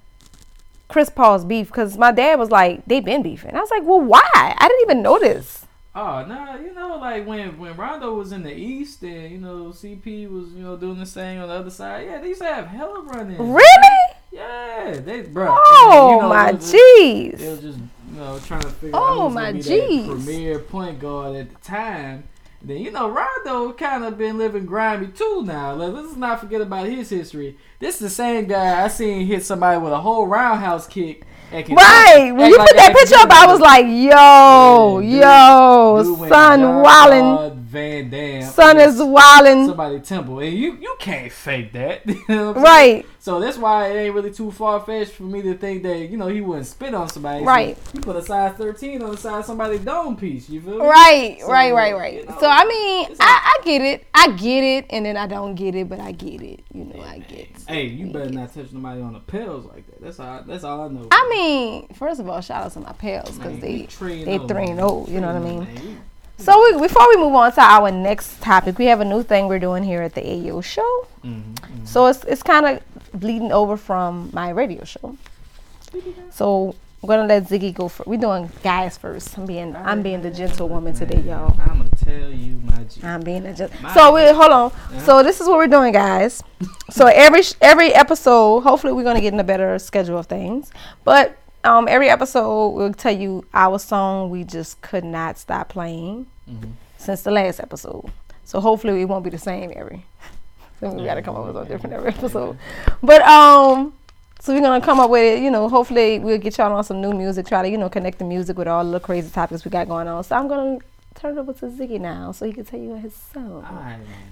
Chris 0.87 1.11
Paul's 1.11 1.45
beef? 1.45 1.67
Because 1.67 1.99
my 1.99 2.13
dad 2.13 2.39
was 2.39 2.51
like 2.51 2.85
they've 2.87 3.05
been 3.05 3.23
beefing. 3.23 3.57
I 3.57 3.61
was 3.61 3.71
like, 3.71 3.83
well, 3.85 4.01
why? 4.01 4.23
I 4.35 4.69
didn't 4.69 4.83
even 4.83 5.03
notice. 5.03 5.67
Oh 6.01 6.25
no, 6.27 6.57
you 6.63 6.73
know, 6.75 6.97
like 6.99 7.27
when 7.27 7.59
when 7.59 7.77
Rondo 7.77 8.15
was 8.15 8.31
in 8.31 8.43
the 8.45 8.55
East 8.55 9.03
and 9.03 9.33
you 9.33 9.39
know 9.39 9.71
CP 9.71 10.31
was 10.31 10.53
you 10.53 10.63
know 10.63 10.77
doing 10.77 10.99
this 11.01 11.13
thing 11.15 11.39
on 11.39 11.49
the 11.49 11.55
other 11.55 11.71
side. 11.71 12.07
Yeah, 12.07 12.21
they 12.21 12.29
used 12.29 12.41
to 12.41 12.47
have 12.47 12.67
hella 12.69 13.01
run-ins. 13.03 13.39
Really? 13.41 13.99
Yeah, 14.31 15.01
they 15.05 15.23
bro. 15.23 15.49
Oh 15.59 16.11
you 16.15 16.23
know, 16.23 16.29
my 16.29 16.53
was 16.53 16.71
They 16.73 16.79
jeez. 16.79 17.51
was 17.51 17.61
just 17.61 17.79
you 17.79 18.17
know 18.17 18.39
trying 18.47 18.61
to 18.63 18.69
figure 18.71 18.91
Oh, 18.95 19.23
out 19.23 19.25
who's 19.27 19.35
my 19.35 19.53
jeez. 19.55 20.07
premier 20.07 20.59
point 20.61 21.01
guard 21.01 21.35
at 21.35 21.51
the 21.51 21.57
time. 21.67 22.25
Then 22.63 22.79
you 22.79 22.91
know 22.93 23.09
Rondo 23.11 23.73
kind 23.73 24.05
of 24.05 24.19
been 24.19 24.39
living 24.39 24.67
grimy 24.67 25.09
too 25.09 25.43
now. 25.45 25.73
Let- 25.75 25.95
Let's 25.95 26.17
not 26.17 26.41
forget 26.41 26.61
about 26.61 26.87
his 26.87 27.09
history. 27.11 27.57
This 27.81 27.95
is 27.97 28.01
the 28.01 28.11
same 28.11 28.47
guy 28.47 28.85
I 28.85 28.89
seen 28.89 29.27
hit 29.27 29.45
somebody 29.45 29.81
with 29.81 29.93
a 29.93 30.01
whole 30.01 30.27
roundhouse 30.29 30.87
kick. 30.87 31.25
Right. 31.53 32.31
When 32.35 32.51
you 32.51 32.59
like 32.59 32.69
put 32.69 32.77
that 32.77 32.91
at 32.91 32.97
picture 32.97 33.17
up, 33.17 33.31
I 33.31 33.47
was 33.47 33.61
like, 33.61 33.87
yo, 33.87 34.99
Yeah, 35.01 36.03
dude- 36.03 36.19
yo, 36.19 36.19
dude 36.19 36.29
son 36.29 36.61
wildin'. 36.85 37.58
Van 37.69 38.09
Dam. 38.09 38.51
Son 38.51 38.81
is 38.81 38.97
wildin'. 38.97 39.67
somebody 39.67 40.01
temple, 40.01 40.41
and 40.41 40.57
you 40.57 40.79
you 40.81 40.97
can't 40.99 41.31
fake 41.31 41.73
that. 41.73 42.03
You 42.09 42.25
know? 42.29 42.55
Right. 42.55 43.07
So 43.19 43.41
that's 43.41 43.59
why 43.59 43.89
it 43.89 43.97
ain't 43.97 44.15
really 44.15 44.33
too 44.33 44.51
far 44.51 44.81
fetched 44.81 45.13
for 45.13 45.25
me 45.25 45.43
to 45.43 45.55
think 45.55 45.83
that 45.83 45.99
you 46.09 46.17
know 46.17 46.29
he 46.29 46.41
wouldn't 46.41 46.67
spit 46.67 46.95
on 46.95 47.09
somebody. 47.09 47.41
So 47.41 47.45
Right. 47.47 47.77
you 47.93 48.01
put 48.01 48.17
a 48.17 48.23
size 48.23 48.57
thirteen 48.57 49.03
on 49.03 49.11
the 49.11 49.17
side 49.19 49.41
of 49.41 49.45
somebody's 49.45 49.81
dome 49.81 50.17
piece. 50.17 50.49
You 50.49 50.63
feel 50.63 50.79
me? 50.79 50.87
Right, 50.87 51.37
So, 51.41 51.49
right, 51.49 51.75
right, 51.75 51.95
right. 51.95 52.15
you 52.21 52.25
know, 52.27 52.37
so 52.41 52.47
I 52.49 52.65
mean, 52.65 53.11
it's 53.11 53.21
I, 53.21 53.27
I 53.61 53.65
get 53.65 53.83
it. 53.83 54.07
I 54.15 54.33
get 54.33 54.65
it, 54.65 54.87
and 54.89 55.05
then 55.05 55.19
I 55.19 55.27
don't 55.27 55.55
get 55.55 55.75
it, 55.75 55.91
but 55.91 56.01
I 56.01 56.13
get 56.13 56.41
it. 56.41 56.61
You 56.73 56.87
know, 56.87 57.03
I 57.03 57.19
get. 57.19 57.39
it. 57.39 57.51
Hey, 57.69 57.85
you 57.87 58.07
better 58.11 58.31
not 58.31 58.55
touch 58.55 58.73
nobody 58.73 59.03
on 59.03 59.13
the 59.13 59.21
pills 59.21 59.67
like 59.67 59.87
that. 59.89 60.01
That's 60.01 60.19
all. 60.19 60.43
That's 60.47 60.65
all 60.65 60.81
I 60.81 60.89
know. 60.89 61.09
I 61.11 61.29
mean, 61.31 61.89
first 61.95 62.21
of 62.21 62.29
all, 62.31 62.41
shout 62.41 62.65
out 62.65 62.73
to 62.73 62.81
my 62.81 62.93
pals 62.93 63.37
because 63.37 63.61
they 63.61 63.73
you 63.73 63.87
three 63.89 64.23
and 64.23 64.27
they 64.27 64.39
oh, 64.39 64.57
and 64.57 64.81
oh. 64.81 65.07
You 65.07 65.21
know 65.21 65.27
what 65.27 65.37
I 65.37 65.49
and 65.49 65.69
oh, 65.69 65.83
mean? 65.83 66.01
So 66.39 66.53
we, 66.63 66.81
before 66.81 67.07
we 67.09 67.17
move 67.17 67.35
on 67.35 67.53
to 67.53 67.61
our 67.61 67.91
next 67.91 68.41
topic, 68.41 68.79
we 68.79 68.87
have 68.87 69.01
a 69.01 69.05
new 69.05 69.23
thing 69.23 69.49
we're 69.49 69.59
doing 69.59 69.83
here 69.83 70.03
at 70.03 70.15
the 70.15 70.23
AO 70.25 70.61
show. 70.61 71.07
mhm, 71.25 71.43
mhm. 71.55 71.87
So 71.87 72.07
it's 72.07 72.23
it's 72.25 72.43
kind 72.43 72.65
of 72.67 72.81
bleeding 73.21 73.51
over 73.53 73.77
from 73.77 74.31
my 74.33 74.51
radio 74.51 74.85
show. 74.85 75.17
So 76.31 76.75
I'm 77.03 77.09
gonna 77.09 77.27
let 77.27 77.45
Ziggy 77.45 77.75
go 77.75 77.89
for. 77.89 78.05
We're 78.07 78.21
doing 78.21 78.51
guys 78.63 78.97
first. 78.99 79.37
I'm 79.39 79.47
being 79.47 79.75
I'm 79.77 80.03
being 80.03 80.23
the 80.23 80.31
gentle 80.31 80.69
woman 80.69 80.95
today, 80.95 81.21
y'all. 81.23 81.57
I'm 81.61 81.79
gonna 81.79 81.89
tell 81.97 82.31
you 82.31 82.61
my 82.65 82.85
G. 82.85 83.01
I'm 83.03 83.21
being 83.23 83.47
a 83.47 83.55
gentle. 83.55 83.77
So 83.91 84.15
we 84.15 84.23
hold 84.33 84.53
on. 84.53 84.67
Uh-huh. 84.71 85.01
So 85.01 85.23
this 85.23 85.41
is 85.41 85.49
what 85.49 85.57
we're 85.57 85.67
doing, 85.67 85.93
guys. 85.93 86.43
So 86.91 87.07
every 87.07 87.43
sh- 87.43 87.55
every 87.61 87.93
episode, 87.95 88.61
hopefully, 88.61 88.93
we're 88.93 89.05
gonna 89.05 89.21
get 89.21 89.33
in 89.33 89.41
a 89.41 89.45
better 89.45 89.79
schedule 89.79 90.19
of 90.19 90.27
things. 90.27 90.71
But 91.05 91.37
um, 91.65 91.87
every 91.89 92.09
episode, 92.09 92.69
we'll 92.71 92.93
tell 92.95 93.13
you 93.17 93.45
our 93.55 93.79
song 93.79 94.31
we 94.31 94.45
just 94.45 94.81
could 94.81 95.05
not 95.05 95.39
stop 95.39 95.69
playing 95.69 96.27
Mhm. 96.49 96.73
since 96.97 97.23
the 97.23 97.31
last 97.31 97.61
episode. 97.61 98.07
So 98.45 98.61
hopefully, 98.61 99.03
it 99.03 99.05
won't 99.07 99.25
be 99.25 99.31
the 99.31 99.39
same 99.39 99.73
every. 99.75 100.05
Then 100.81 100.95
we 100.97 101.05
gotta 101.05 101.23
come 101.23 101.35
up 101.35 101.45
with 101.47 101.57
a 101.57 101.65
different 101.65 101.95
every 101.97 102.11
episode. 102.11 102.57
But 103.03 103.21
um, 103.23 103.93
so 104.41 104.55
we're 104.55 104.61
gonna 104.61 104.81
come 104.81 105.01
up 105.01 105.11
with 105.11 105.23
it. 105.39 105.43
You 105.43 105.51
know, 105.51 105.69
hopefully, 105.69 106.21
we'll 106.21 106.39
get 106.39 106.57
y'all 106.57 106.73
on 106.73 106.85
some 106.85 107.01
new 107.01 107.13
music. 107.13 107.47
Try 107.49 107.63
to 107.63 107.69
you 107.69 107.77
know 107.77 107.89
connect 107.89 108.19
the 108.21 108.25
music 108.25 108.57
with 108.57 108.69
all 108.69 108.85
the 108.89 109.01
crazy 109.01 109.29
topics 109.29 109.65
we 109.65 109.71
got 109.73 109.89
going 109.89 110.07
on. 110.07 110.23
So 110.23 110.37
I'm 110.37 110.47
gonna 110.47 110.79
turn 111.19 111.37
it 111.37 111.41
over 111.41 111.53
to 111.53 111.67
Ziggy 111.67 112.01
now, 112.01 112.33
so 112.33 112.47
he 112.47 112.53
can 112.53 112.65
tell 112.65 112.79
you 112.81 112.95
his 112.95 113.15
song. 113.15 113.67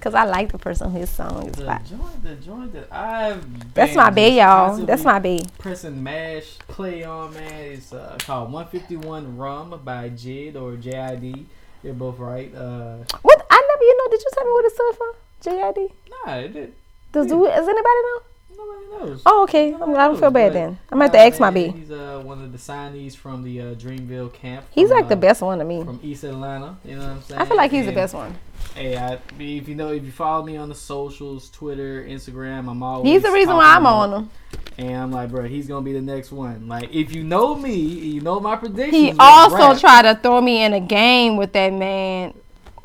Cause 0.00 0.14
I 0.14 0.24
like 0.24 0.52
the 0.52 0.58
person 0.58 0.90
whose 0.90 1.10
song 1.10 1.48
is 1.48 1.56
The 1.56 1.64
by. 1.64 1.78
joint, 1.78 2.22
the 2.22 2.34
joint 2.36 2.72
that 2.74 2.92
I've 2.92 3.74
That's 3.74 3.94
my 3.96 4.10
bae, 4.10 4.28
y'all. 4.28 4.76
That's 4.78 5.04
my 5.04 5.18
bae. 5.18 5.40
pressing 5.58 6.02
mash 6.02 6.58
play 6.68 7.02
on 7.04 7.34
man. 7.34 7.52
It's 7.72 7.92
uh, 7.92 8.16
called 8.20 8.52
151 8.52 9.36
Rum 9.36 9.80
by 9.84 10.10
Jid 10.10 10.54
or 10.56 10.76
JID. 10.76 11.44
You're 11.82 11.94
both 11.94 12.18
right. 12.18 12.54
Uh, 12.54 12.98
What? 13.22 13.46
I 13.50 13.62
never. 13.68 13.84
You 13.84 13.96
know? 13.98 14.10
Did 14.10 14.20
you 14.20 14.30
tell 14.34 14.44
me 14.44 14.50
what 14.52 14.64
it 14.64 14.72
stood 14.72 14.94
for? 14.96 15.14
JID. 15.42 15.92
nah, 16.26 16.34
it 16.36 16.52
did. 16.52 16.72
Does 17.12 17.26
do? 17.26 17.44
Does 17.44 17.68
anybody 17.68 18.00
know? 18.06 18.20
Nobody 18.56 18.86
knows. 19.10 19.22
Oh, 19.26 19.42
okay. 19.42 19.74
I'm, 19.74 19.90
I 19.90 20.06
don't 20.08 20.18
feel 20.18 20.30
bad 20.30 20.54
then. 20.54 20.78
I'm 20.90 20.98
gonna 20.98 21.04
have 21.04 21.12
to 21.12 21.18
ask 21.18 21.38
my 21.38 21.50
B. 21.50 21.68
He's 21.68 21.90
uh, 21.90 22.22
one 22.24 22.42
of 22.42 22.52
the 22.52 22.58
signees 22.58 23.14
from 23.14 23.42
the 23.42 23.60
uh, 23.60 23.74
Dreamville 23.74 24.32
camp. 24.32 24.66
He's 24.70 24.88
from, 24.88 24.98
like 24.98 25.08
the 25.08 25.16
uh, 25.16 25.20
best 25.20 25.42
one 25.42 25.58
to 25.58 25.64
me. 25.64 25.84
From 25.84 26.00
East 26.02 26.24
Atlanta, 26.24 26.78
you 26.84 26.96
know 26.96 27.02
what 27.02 27.10
I'm 27.10 27.22
saying? 27.22 27.40
I 27.40 27.44
feel 27.44 27.56
like 27.56 27.70
he's 27.70 27.86
the 27.86 27.92
best 27.92 28.14
one. 28.14 28.34
Hey, 28.74 28.96
I, 28.96 29.18
if 29.38 29.68
you 29.68 29.74
know, 29.74 29.90
if 29.92 30.04
you 30.04 30.12
follow 30.12 30.44
me 30.44 30.56
on 30.56 30.68
the 30.68 30.74
socials, 30.74 31.50
Twitter, 31.50 32.04
Instagram, 32.04 32.70
I'm 32.70 32.82
always. 32.82 33.12
He's 33.12 33.22
the 33.22 33.30
reason 33.30 33.54
why 33.54 33.76
I'm 33.76 33.86
on 33.86 34.12
him. 34.12 34.30
And 34.78 34.96
I'm 34.96 35.12
like, 35.12 35.30
bro, 35.30 35.44
he's 35.44 35.66
gonna 35.66 35.84
be 35.84 35.92
the 35.92 36.02
next 36.02 36.32
one. 36.32 36.68
Like, 36.68 36.94
if 36.94 37.14
you 37.14 37.24
know 37.24 37.54
me, 37.54 37.74
you 37.74 38.20
know 38.20 38.40
my 38.40 38.56
predictions. 38.56 38.94
He 38.94 39.14
also 39.18 39.56
rap. 39.56 39.78
tried 39.78 40.02
to 40.02 40.14
throw 40.16 40.40
me 40.40 40.62
in 40.62 40.72
a 40.72 40.80
game 40.80 41.36
with 41.36 41.52
that 41.52 41.72
man. 41.72 42.34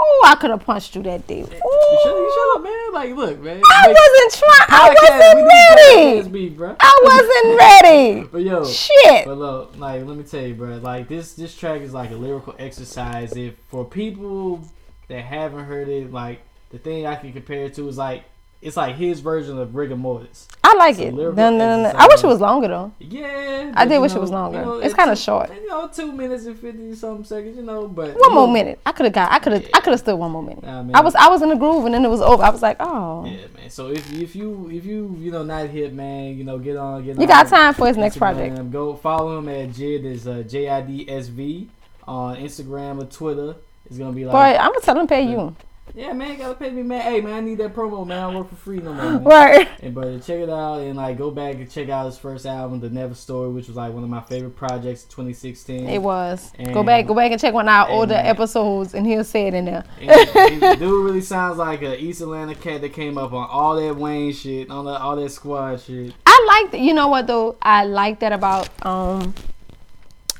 Oh, 0.03 0.23
I 0.27 0.35
could 0.35 0.49
have 0.49 0.65
punched 0.65 0.95
you 0.95 1.03
that 1.03 1.27
day. 1.27 1.39
You 1.39 1.45
shut, 1.45 1.53
you 1.53 1.59
Ooh. 1.61 2.31
shut 2.33 2.57
up, 2.57 2.63
man. 2.63 2.93
Like, 2.93 3.15
look, 3.15 3.39
man. 3.39 3.61
I 3.63 3.87
Like, 3.87 3.95
wasn't 3.95 4.33
trying. 4.33 4.67
I 4.69 4.95
wasn't 5.01 5.47
ready. 5.47 6.29
beef, 6.29 6.57
bro. 6.57 6.75
I 6.79 6.99
wasn't 7.03 7.57
ready. 7.59 8.27
But 8.31 8.41
yo, 8.41 8.65
Shit. 8.65 9.25
but 9.25 9.37
look, 9.37 9.77
like, 9.77 10.03
let 10.05 10.17
me 10.17 10.23
tell 10.23 10.41
you, 10.41 10.55
bro. 10.55 10.77
Like, 10.77 11.07
this 11.07 11.33
this 11.33 11.55
track 11.55 11.81
is 11.81 11.93
like 11.93 12.09
a 12.11 12.15
lyrical 12.15 12.55
exercise. 12.57 13.35
If 13.37 13.55
for 13.67 13.85
people 13.85 14.61
that 15.07 15.23
haven't 15.23 15.65
heard 15.65 15.87
it, 15.87 16.11
like, 16.11 16.41
the 16.71 16.79
thing 16.79 17.05
I 17.05 17.15
can 17.15 17.31
compare 17.33 17.65
it 17.65 17.75
to 17.75 17.87
is 17.87 17.97
like, 17.97 18.23
it's 18.61 18.77
like 18.77 18.95
his 18.95 19.19
version 19.21 19.57
of 19.57 19.73
rigor 19.75 19.95
mortis. 19.95 20.47
I 20.63 20.75
like 20.75 20.99
it. 20.99 21.13
No, 21.13 21.31
no, 21.31 21.49
no, 21.49 21.83
no. 21.83 21.89
I 21.89 22.07
wish 22.07 22.23
it 22.23 22.27
was 22.27 22.39
longer 22.39 22.67
though. 22.67 22.91
Yeah, 22.99 23.73
I 23.75 23.85
did 23.85 23.99
wish 23.99 24.13
it 24.13 24.21
was 24.21 24.29
longer. 24.31 24.59
you 24.59 24.65
know, 24.65 24.73
It's 24.79 24.93
kinda 24.93 25.15
short. 25.15 25.51
You 25.53 25.67
know, 25.67 25.87
two 25.87 26.11
minutes 26.11 26.45
and 26.45 26.57
fifty 26.57 26.93
something 26.95 27.25
seconds. 27.25 27.57
You 27.57 27.63
know, 27.63 27.87
but 27.87 28.15
One 28.15 28.33
more 28.33 28.47
know- 28.47 28.53
minute. 28.53 28.79
I 28.85 28.91
could 28.91 29.05
have 29.05 29.13
got. 29.13 29.31
I 29.31 29.39
could 29.39 29.53
have. 29.53 29.65
I 29.73 29.79
could 29.81 29.91
have 29.91 29.99
stood 29.99 30.15
one 30.15 30.31
more 30.31 30.43
minute. 30.43 30.63
Nah, 30.63 30.83
man. 30.83 30.95
I 30.95 31.01
was. 31.01 31.15
I 31.15 31.27
was 31.29 31.41
in 31.41 31.49
the 31.49 31.55
groove, 31.55 31.85
and 31.85 31.93
then 31.93 32.05
it 32.05 32.09
was 32.09 32.21
over. 32.21 32.43
I 32.43 32.49
was 32.51 32.61
like, 32.61 32.77
oh. 32.79 33.25
Yeah, 33.25 33.47
man. 33.57 33.69
So 33.69 33.87
if 33.89 34.13
if 34.13 34.35
you 34.35 34.69
if 34.71 34.85
you 34.85 35.15
you 35.19 35.31
know 35.31 35.43
not 35.43 35.67
hit, 35.67 35.93
man, 35.93 36.37
you 36.37 36.43
know 36.43 36.57
get 36.59 36.77
on 36.77 37.03
get 37.03 37.15
on. 37.15 37.21
You 37.21 37.27
got 37.27 37.47
time 37.47 37.73
for 37.73 37.87
his 37.87 37.97
next 37.97 38.17
project. 38.17 38.71
Go 38.71 38.95
follow 38.95 39.37
him 39.39 39.49
at 39.49 39.69
Jid 39.71 40.05
is 40.05 40.27
uh, 40.27 40.43
J 40.47 40.69
I 40.69 40.81
D 40.81 41.09
S 41.09 41.27
V 41.27 41.69
on 42.07 42.37
Instagram 42.37 43.01
or 43.01 43.05
Twitter. 43.07 43.55
It's 43.87 43.97
gonna 43.97 44.13
be 44.13 44.23
like, 44.25 44.31
Boy, 44.33 44.57
I'm 44.57 44.71
gonna 44.71 44.79
tell 44.81 44.97
him 44.97 45.07
pay 45.07 45.29
you. 45.29 45.53
Yeah, 45.93 46.13
man, 46.13 46.37
gotta 46.37 46.55
pay 46.55 46.69
me, 46.69 46.83
man. 46.83 47.01
Hey, 47.01 47.21
man, 47.21 47.33
I 47.33 47.39
need 47.41 47.57
that 47.59 47.73
promo, 47.73 48.05
man. 48.05 48.19
I 48.23 48.35
work 48.35 48.49
for 48.49 48.55
free 48.55 48.79
no 48.79 48.93
more, 48.93 49.03
man. 49.03 49.23
Right. 49.23 49.67
And 49.81 49.93
but 49.95 50.19
check 50.23 50.39
it 50.39 50.49
out 50.49 50.81
and 50.81 50.95
like 50.97 51.17
go 51.17 51.31
back 51.31 51.55
and 51.55 51.69
check 51.69 51.89
out 51.89 52.05
his 52.05 52.17
first 52.17 52.45
album, 52.45 52.79
The 52.79 52.89
Never 52.89 53.13
Story, 53.13 53.49
which 53.49 53.67
was 53.67 53.77
like 53.77 53.93
one 53.93 54.03
of 54.03 54.09
my 54.09 54.21
favorite 54.21 54.55
projects, 54.55 55.03
2016. 55.05 55.87
It 55.87 55.99
was. 56.01 56.51
go 56.73 56.83
back. 56.83 57.07
Go 57.07 57.13
back 57.13 57.31
and 57.31 57.39
check 57.41 57.53
one 57.53 57.67
of 57.67 57.73
our 57.73 57.85
and- 57.87 57.93
older 57.93 58.13
episodes, 58.15 58.93
and 58.93 59.05
he'll 59.05 59.23
say 59.23 59.47
it 59.47 59.53
in 59.53 59.65
there. 59.65 59.83
And 59.99 60.61
the 60.61 60.75
dude 60.77 61.05
really 61.05 61.21
sounds 61.21 61.57
like 61.57 61.81
a 61.81 61.99
East 62.01 62.21
Atlanta 62.21 62.55
cat 62.55 62.81
that 62.81 62.93
came 62.93 63.17
up 63.17 63.33
on 63.33 63.47
all 63.49 63.75
that 63.75 63.95
Wayne 63.95 64.33
shit, 64.33 64.69
on 64.69 64.85
the, 64.85 64.91
all 64.91 65.15
that 65.15 65.29
squad 65.29 65.81
shit. 65.81 66.13
I 66.25 66.61
like 66.63 66.71
that. 66.71 66.81
You 66.81 66.93
know 66.93 67.07
what 67.07 67.27
though? 67.27 67.57
I 67.61 67.85
like 67.85 68.19
that 68.19 68.31
about 68.31 68.69
um 68.85 69.33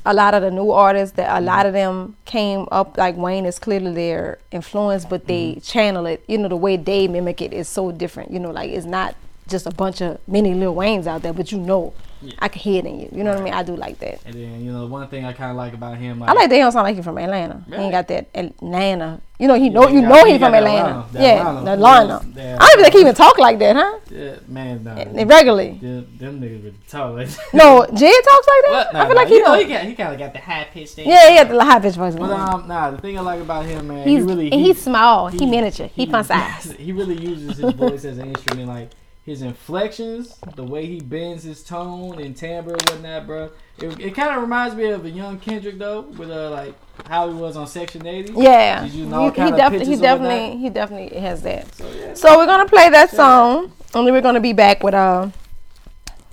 a 0.04 0.12
lot 0.12 0.34
of 0.34 0.42
the 0.42 0.50
new 0.50 0.70
artists 0.70 1.16
that 1.16 1.28
a 1.28 1.36
mm-hmm. 1.36 1.46
lot 1.46 1.66
of 1.66 1.72
them 1.72 2.16
came 2.24 2.66
up 2.72 2.96
like 2.98 3.16
Wayne 3.16 3.46
is 3.46 3.58
clearly 3.58 3.92
their 3.92 4.38
influence, 4.50 5.04
but 5.04 5.26
they 5.26 5.52
mm-hmm. 5.52 5.60
channel 5.60 6.06
it. 6.06 6.24
You 6.26 6.38
know 6.38 6.48
the 6.48 6.56
way 6.56 6.76
they 6.76 7.08
mimic 7.08 7.40
it 7.40 7.52
is 7.52 7.68
so 7.68 7.92
different. 7.92 8.30
You 8.30 8.40
know, 8.40 8.50
like 8.50 8.70
it's 8.70 8.86
not 8.86 9.14
just 9.48 9.66
a 9.66 9.70
bunch 9.70 10.00
of 10.00 10.18
many 10.28 10.54
Lil 10.54 10.74
Waynes 10.74 11.06
out 11.06 11.22
there, 11.22 11.32
but 11.32 11.52
you 11.52 11.58
know, 11.58 11.92
I 12.38 12.46
can 12.48 12.60
hear 12.60 12.78
it 12.78 12.86
in 12.86 13.00
you. 13.00 13.08
You 13.12 13.24
know 13.24 13.32
what 13.32 13.40
I 13.40 13.44
mean? 13.44 13.52
I 13.52 13.62
do 13.64 13.74
like 13.74 13.98
that. 13.98 14.20
And 14.24 14.34
then 14.34 14.64
you 14.64 14.72
know 14.72 14.86
one 14.86 15.08
thing 15.08 15.24
I 15.24 15.32
kind 15.32 15.50
of 15.50 15.56
like 15.56 15.74
about 15.74 15.98
him, 15.98 16.20
like, 16.20 16.30
I 16.30 16.32
like 16.34 16.48
that 16.50 16.54
he 16.54 16.60
don't 16.60 16.70
sound 16.72 16.84
like 16.84 16.94
he 16.96 17.02
from 17.02 17.18
Atlanta. 17.18 17.64
He 17.66 17.74
ain't 17.74 17.90
got 17.92 18.06
that 18.08 18.28
Atlanta. 18.34 19.20
You 19.40 19.48
know, 19.48 19.54
he 19.54 19.70
know 19.70 19.88
he 19.88 19.96
you 19.96 20.02
know 20.02 20.24
he 20.24 20.34
he 20.34 20.38
from 20.38 20.54
Atlanta. 20.54 21.00
Atlanta, 21.00 21.18
Yeah, 21.20 21.40
Atlanta. 21.40 21.64
the 21.64 21.72
Atlanta. 21.72 22.26
Yeah. 22.36 22.56
I 22.60 22.66
don't 22.68 22.72
even 22.74 22.84
think 22.84 22.94
he 22.94 23.00
even 23.00 23.14
talk 23.16 23.38
like 23.38 23.58
that, 23.58 23.74
huh? 23.74 23.98
yeah, 24.08 24.36
man, 24.46 24.84
nah, 24.84 24.94
And 24.94 25.28
Regularly. 25.28 25.78
them, 25.82 26.16
them 26.16 26.40
niggas 26.40 26.62
would 26.62 26.88
talk 26.88 27.16
like 27.16 27.28
No, 27.52 27.84
Jay 27.92 28.12
talks 28.12 28.46
like 28.46 28.62
that. 28.70 28.92
Nah, 28.92 29.00
I 29.00 29.06
feel 29.06 29.14
nah, 29.16 29.20
like 29.20 29.28
he 29.28 29.34
you 29.34 29.40
know, 29.40 29.46
don't. 29.56 29.66
he, 29.66 29.72
got, 29.72 29.82
he 29.82 29.94
kind 29.96 30.12
of 30.12 30.18
got 30.20 30.32
the 30.32 30.38
high 30.38 30.68
pitched 30.72 30.94
thing. 30.94 31.08
Yeah, 31.08 31.28
he 31.28 31.36
got 31.36 31.48
the 31.48 31.64
high 31.64 31.80
pitch 31.80 31.96
voice. 31.96 32.14
But 32.14 32.30
um, 32.30 32.68
nah, 32.68 32.92
the 32.92 32.98
thing 32.98 33.18
I 33.18 33.20
like 33.22 33.40
about 33.40 33.64
him, 33.66 33.88
man, 33.88 34.06
he's 34.06 34.20
he 34.20 34.24
really 34.24 34.52
and 34.52 34.60
he, 34.60 34.68
he's 34.68 34.80
small. 34.80 35.26
He, 35.26 35.44
miniature. 35.44 35.88
He, 35.88 36.06
fun 36.06 36.22
size. 36.22 36.70
He 36.78 36.92
really 36.92 37.20
uses 37.20 37.58
his 37.58 37.72
voice 37.72 38.04
as 38.04 38.18
an 38.18 38.28
instrument, 38.28 38.68
like 38.68 38.90
his 39.24 39.42
inflections, 39.42 40.38
the 40.56 40.64
way 40.64 40.84
he 40.86 41.00
bends 41.00 41.44
his 41.44 41.62
tone 41.62 42.20
and 42.20 42.36
timbre 42.36 42.72
and 42.72 42.82
whatnot, 42.90 43.26
bro. 43.26 43.50
It, 43.78 44.00
it 44.00 44.14
kind 44.14 44.34
of 44.34 44.42
reminds 44.42 44.74
me 44.74 44.86
of 44.86 45.04
a 45.04 45.10
young 45.10 45.38
Kendrick 45.38 45.78
though, 45.78 46.00
with 46.02 46.30
uh 46.30 46.50
like 46.50 46.74
how 47.06 47.28
he 47.28 47.34
was 47.34 47.56
on 47.56 47.66
Section 47.66 48.06
80. 48.06 48.32
Yeah, 48.36 48.82
Did 48.84 48.92
you 48.92 49.06
he, 49.06 49.30
he, 49.36 49.86
he 49.86 49.96
or 49.96 50.00
whatnot? 50.16 50.20
definitely, 50.20 50.56
he 50.58 50.70
definitely 50.70 51.20
has 51.20 51.42
that. 51.42 51.72
So 51.74 51.90
yeah. 51.92 52.14
So 52.14 52.36
we're 52.36 52.46
gonna 52.46 52.68
play 52.68 52.90
that 52.90 53.10
song, 53.10 53.72
and 53.94 54.06
then 54.06 54.12
we're 54.12 54.20
gonna 54.22 54.40
be 54.40 54.52
back 54.52 54.82
with 54.82 54.94
uh, 54.94 55.30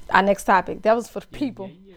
our 0.09 0.21
next 0.23 0.45
topic. 0.45 0.81
That 0.81 0.95
was 0.95 1.07
for 1.07 1.19
the 1.19 1.27
people. 1.27 1.71
Yeah. 1.85 1.88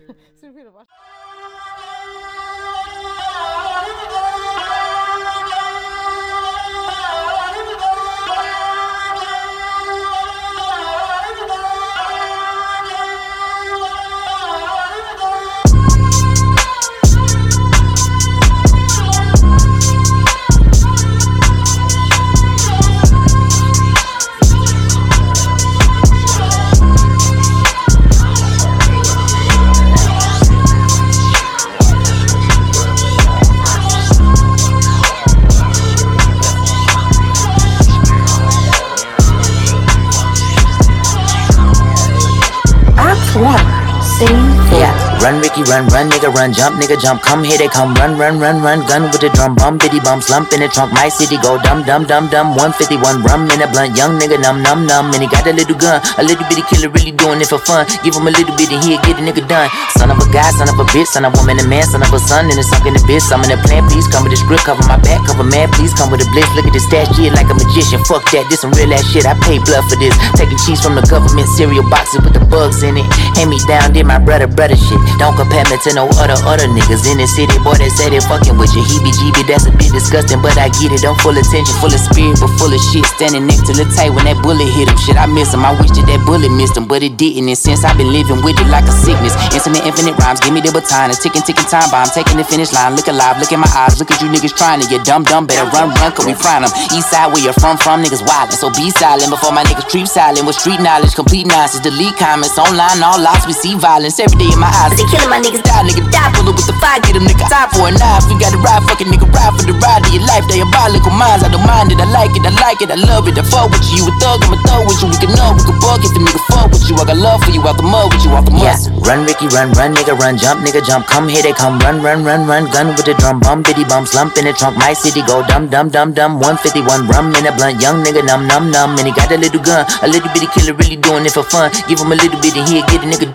Run, 45.22 45.38
Ricky, 45.38 45.62
run, 45.70 45.86
run, 45.94 46.10
nigga, 46.10 46.34
run, 46.34 46.50
jump, 46.50 46.82
nigga, 46.82 46.98
jump. 46.98 47.22
Come 47.22 47.46
here, 47.46 47.54
they 47.54 47.70
come, 47.70 47.94
run, 47.94 48.18
run, 48.18 48.42
run, 48.42 48.58
run. 48.58 48.82
Gun 48.90 49.06
with 49.06 49.22
the 49.22 49.30
drum, 49.30 49.54
bum, 49.54 49.78
biddy, 49.78 50.02
bum, 50.02 50.18
slump 50.18 50.50
in 50.50 50.58
the 50.58 50.66
trunk. 50.66 50.90
My 50.90 51.06
city 51.06 51.38
go 51.38 51.62
dum, 51.62 51.86
dum, 51.86 52.02
dum, 52.10 52.26
dum. 52.26 52.58
151 52.58 53.22
rum 53.22 53.46
in 53.54 53.62
a 53.62 53.70
blunt, 53.70 53.94
young 53.94 54.18
nigga, 54.18 54.34
num, 54.42 54.66
num, 54.66 54.82
num. 54.82 55.14
And 55.14 55.22
he 55.22 55.30
got 55.30 55.46
a 55.46 55.54
little 55.54 55.78
gun, 55.78 56.02
a 56.18 56.26
little 56.26 56.42
bitty 56.50 56.66
killer, 56.66 56.90
really 56.90 57.14
doing 57.14 57.38
it 57.38 57.46
for 57.46 57.62
fun. 57.62 57.86
Give 58.02 58.18
him 58.18 58.26
a 58.26 58.34
little 58.34 58.50
bit 58.58 58.74
and 58.74 58.82
he'll 58.82 58.98
get 59.06 59.14
a 59.14 59.22
nigga 59.22 59.46
done. 59.46 59.70
Son 59.94 60.10
of 60.10 60.18
a 60.18 60.26
guy, 60.34 60.50
son 60.58 60.66
of 60.66 60.74
a 60.74 60.86
bitch, 60.90 61.06
son 61.06 61.22
of 61.22 61.30
a 61.30 61.38
woman, 61.38 61.62
a 61.62 61.64
man, 61.70 61.86
son 61.86 62.02
of 62.02 62.10
a 62.10 62.18
son, 62.18 62.50
and 62.50 62.58
a 62.58 62.64
sunk 62.66 62.90
in 62.90 62.98
the 62.98 63.02
bitch. 63.06 63.22
I'm 63.30 63.46
in 63.46 63.54
the 63.54 63.62
plan, 63.62 63.86
please 63.86 64.10
come 64.10 64.26
with 64.26 64.34
the 64.34 64.42
script, 64.42 64.66
cover 64.66 64.82
my 64.90 64.98
back, 64.98 65.22
cover 65.22 65.46
man, 65.46 65.70
please 65.78 65.94
come 65.94 66.10
with 66.10 66.18
a 66.18 66.28
blitz. 66.34 66.50
Look 66.58 66.66
at 66.66 66.74
this 66.74 66.82
stash 66.90 67.14
shit 67.14 67.30
like 67.30 67.46
a 67.46 67.54
magician. 67.54 68.02
Fuck 68.10 68.26
that, 68.34 68.50
this 68.50 68.66
some 68.66 68.74
real 68.74 68.90
ass 68.90 69.06
shit. 69.06 69.22
I 69.22 69.38
pay 69.38 69.62
blood 69.62 69.86
for 69.86 69.94
this. 70.02 70.18
Taking 70.34 70.58
cheese 70.66 70.82
from 70.82 70.98
the 70.98 71.06
government 71.06 71.46
cereal 71.54 71.86
boxes 71.86 72.26
with 72.26 72.34
the 72.34 72.42
bugs 72.50 72.82
in 72.82 72.98
it. 72.98 73.06
Hand 73.38 73.54
me 73.54 73.62
down, 73.70 73.94
did 73.94 74.02
my 74.02 74.18
brother, 74.18 74.50
brother 74.50 74.74
shit. 74.74 74.98
Don't 75.18 75.36
compare 75.36 75.64
me 75.68 75.76
to 75.82 75.90
no 75.94 76.08
other, 76.20 76.38
other 76.44 76.68
niggas 76.68 77.04
in 77.10 77.18
the 77.18 77.26
city. 77.26 77.56
Boy, 77.60 77.76
they 77.76 77.90
say 77.92 78.08
they 78.08 78.20
fucking 78.20 78.56
with 78.56 78.72
you. 78.72 78.82
Heebie 78.84 79.12
jeebie, 79.12 79.46
that's 79.46 79.66
a 79.66 79.72
bit 79.72 79.92
disgusting, 79.92 80.40
but 80.40 80.56
I 80.56 80.68
get 80.80 80.92
it. 80.92 81.04
I'm 81.04 81.16
full 81.20 81.36
attention, 81.36 81.74
full 81.78 81.92
of 81.92 82.00
spirit, 82.00 82.38
but 82.40 82.52
full 82.56 82.72
of 82.72 82.80
shit. 82.90 83.04
Standing 83.18 83.46
next 83.46 83.68
to 83.68 83.72
the 83.76 83.84
tight 83.92 84.10
when 84.14 84.24
that 84.24 84.40
bullet 84.40 84.66
hit 84.72 84.88
him. 84.88 84.96
Shit, 84.96 85.20
I 85.20 85.26
miss 85.26 85.52
him. 85.52 85.66
I 85.66 85.76
wish 85.76 85.92
that 85.98 86.06
that 86.08 86.22
bullet 86.24 86.50
missed 86.54 86.76
him, 86.78 86.86
but 86.86 87.02
it 87.02 87.18
didn't. 87.20 87.50
And 87.50 87.58
since 87.58 87.84
I've 87.84 87.98
been 87.98 88.08
living 88.08 88.40
with 88.40 88.56
it 88.56 88.68
like 88.72 88.88
a 88.88 88.94
sickness, 88.94 89.36
infinite, 89.52 89.84
infinite 89.84 90.16
rhymes. 90.16 90.40
Give 90.40 90.54
me 90.54 90.64
the 90.64 90.72
baton, 90.72 91.12
a 91.12 91.14
ticking, 91.14 91.44
ticking 91.44 91.68
time 91.68 91.90
bomb. 91.92 92.08
Taking 92.14 92.40
the 92.40 92.46
finish 92.46 92.72
line. 92.72 92.96
Look 92.96 93.10
alive, 93.10 93.36
look 93.36 93.52
in 93.52 93.60
my 93.60 93.70
eyes. 93.76 94.00
Look 94.00 94.08
at 94.14 94.22
you 94.24 94.30
niggas 94.32 94.56
trying 94.56 94.80
to. 94.80 94.86
You 94.88 95.02
dumb, 95.04 95.26
dumb. 95.26 95.44
Better 95.44 95.68
run, 95.74 95.90
run, 96.00 96.10
cause 96.16 96.24
we 96.24 96.34
frying 96.34 96.64
them. 96.64 96.72
East 96.94 97.12
side, 97.12 97.28
where 97.28 97.42
you're 97.42 97.56
from, 97.60 97.76
from 97.76 98.00
niggas 98.00 98.24
wildin'. 98.24 98.56
So 98.56 98.70
be 98.72 98.88
silent 98.94 99.28
before 99.28 99.52
my 99.52 99.66
niggas 99.66 99.90
creep 99.90 100.06
silent. 100.06 100.46
With 100.46 100.56
street 100.56 100.80
knowledge, 100.80 101.14
complete 101.14 101.46
nonsense. 101.46 101.82
Delete 101.82 102.16
comments 102.16 102.56
online, 102.56 103.02
all 103.02 103.20
lost. 103.20 103.46
We 103.46 103.52
see 103.52 103.74
violence 103.74 104.18
every 104.18 104.38
day 104.38 104.50
in 104.50 104.58
my 104.58 104.70
eyes. 104.70 105.01
They 105.02 105.18
killing 105.18 105.34
my 105.34 105.42
niggas, 105.42 105.66
die, 105.66 105.82
nigga, 105.82 106.06
die. 106.14 106.30
Pull 106.30 106.46
up 106.46 106.54
with 106.54 106.70
the 106.70 106.78
fire, 106.78 107.02
get 107.02 107.18
them 107.18 107.26
nigga. 107.26 107.42
Time 107.50 107.66
for 107.74 107.90
a 107.90 107.92
knife. 107.92 108.22
We 108.30 108.38
gotta 108.38 108.54
ride, 108.62 108.86
fucking 108.86 109.10
nigga, 109.10 109.26
ride 109.34 109.50
for 109.58 109.66
the 109.66 109.74
ride 109.82 110.06
of 110.06 110.14
your 110.14 110.22
life. 110.30 110.46
They 110.46 110.62
diabolical 110.62 111.10
minds, 111.10 111.42
I 111.42 111.50
don't 111.50 111.66
mind 111.66 111.90
it. 111.90 111.98
I 111.98 112.06
like 112.06 112.30
it, 112.38 112.46
I 112.46 112.54
like 112.62 112.78
it, 112.78 112.86
I 112.86 112.94
love 112.94 113.26
it. 113.26 113.34
I 113.34 113.42
fuck 113.42 113.74
with 113.74 113.82
you, 113.90 114.06
you 114.06 114.06
a 114.06 114.12
thug, 114.22 114.46
I'm 114.46 114.54
a 114.54 114.58
thug 114.62 114.86
with 114.86 115.02
you. 115.02 115.10
We 115.10 115.18
can 115.18 115.34
know, 115.34 115.58
we 115.58 115.62
can 115.66 115.74
bug 115.82 116.06
if 116.06 116.14
a 116.14 116.20
nigga 116.22 116.38
fuck 116.46 116.70
with 116.70 116.86
you. 116.86 116.94
I 116.94 117.02
got 117.02 117.18
love 117.18 117.42
for 117.42 117.50
you, 117.50 117.66
out 117.66 117.74
the 117.74 117.82
mud 117.82 118.14
with 118.14 118.22
you, 118.22 118.30
out 118.30 118.46
the 118.46 118.54
mud. 118.54 118.62
Yeah. 118.62 118.78
Run, 119.02 119.26
Ricky, 119.26 119.50
run, 119.50 119.74
run, 119.74 119.90
nigga, 119.90 120.14
run, 120.14 120.38
jump, 120.38 120.62
nigga, 120.62 120.78
jump. 120.86 121.10
Come 121.10 121.26
here, 121.26 121.42
they 121.42 121.50
come, 121.50 121.82
run, 121.82 121.98
run, 121.98 122.22
run, 122.22 122.46
run. 122.46 122.70
Gun 122.70 122.94
with 122.94 123.02
the 123.02 123.18
drum, 123.18 123.42
bum, 123.42 123.66
biddy, 123.66 123.82
bum, 123.82 124.06
slump 124.06 124.38
in 124.38 124.46
the 124.46 124.54
trunk. 124.54 124.78
My 124.78 124.94
city 124.94 125.26
go 125.26 125.42
dum, 125.50 125.66
dum, 125.66 125.90
dum, 125.90 126.14
dum. 126.14 126.38
151 126.38 127.10
rum 127.10 127.34
in 127.34 127.50
a 127.50 127.52
blunt, 127.58 127.82
young 127.82 128.06
nigga, 128.06 128.22
num, 128.22 128.46
num, 128.46 128.70
num. 128.70 128.94
And 129.02 129.10
he 129.10 129.12
got 129.12 129.34
a 129.34 129.38
little 129.38 129.58
gun, 129.58 129.82
a 129.98 130.06
little 130.06 130.30
bitty 130.30 130.46
killer, 130.54 130.78
really 130.78 130.94
doing 130.94 131.26
it 131.26 131.34
for 131.34 131.42
fun. 131.42 131.74
Give 131.90 131.98
him 131.98 132.14
a 132.14 132.14
little 132.14 132.38
bit 132.38 132.54
and 132.54 132.70
he'll 132.70 132.86
get 132.86 133.02
a 133.02 133.08
nigga. 133.10 133.34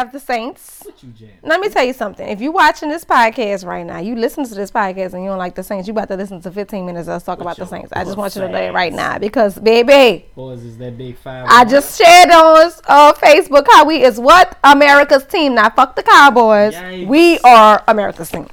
Have 0.00 0.12
the 0.12 0.20
Saints. 0.20 0.82
What? 0.84 0.94
Let 1.42 1.60
me 1.60 1.68
tell 1.68 1.84
you 1.84 1.92
something. 1.92 2.26
If 2.26 2.40
you're 2.40 2.52
watching 2.52 2.88
this 2.88 3.04
podcast 3.04 3.64
right 3.66 3.84
now, 3.84 3.98
you 3.98 4.16
listen 4.16 4.44
to 4.44 4.54
this 4.54 4.70
podcast 4.70 5.12
and 5.12 5.22
you 5.22 5.28
don't 5.28 5.38
like 5.38 5.54
the 5.54 5.62
Saints, 5.62 5.86
you 5.86 5.92
about 5.92 6.08
to 6.08 6.16
listen 6.16 6.40
to 6.40 6.50
15 6.50 6.86
minutes 6.86 7.06
of 7.08 7.14
us 7.16 7.22
talk 7.22 7.40
about 7.40 7.56
the 7.58 7.66
Saints. 7.66 7.92
I 7.92 8.04
just 8.04 8.16
want 8.16 8.34
you 8.34 8.40
to 8.42 8.48
know 8.48 8.54
that 8.54 8.72
right 8.72 8.92
now 8.92 9.18
because, 9.18 9.58
baby, 9.58 10.24
Boys 10.34 10.62
is 10.64 10.78
that 10.78 10.96
big 10.96 11.16
five. 11.18 11.46
I 11.48 11.64
just 11.64 12.00
shared 12.00 12.30
on 12.30 12.72
uh, 12.88 13.12
Facebook 13.14 13.66
how 13.70 13.84
we 13.84 14.02
is 14.02 14.18
what 14.18 14.58
America's 14.64 15.24
team. 15.26 15.54
Now, 15.54 15.68
fuck 15.70 15.96
the 15.96 16.02
Cowboys. 16.02 16.74
Yikes. 16.74 17.06
We 17.06 17.38
are 17.40 17.84
America's 17.86 18.30
team. 18.30 18.48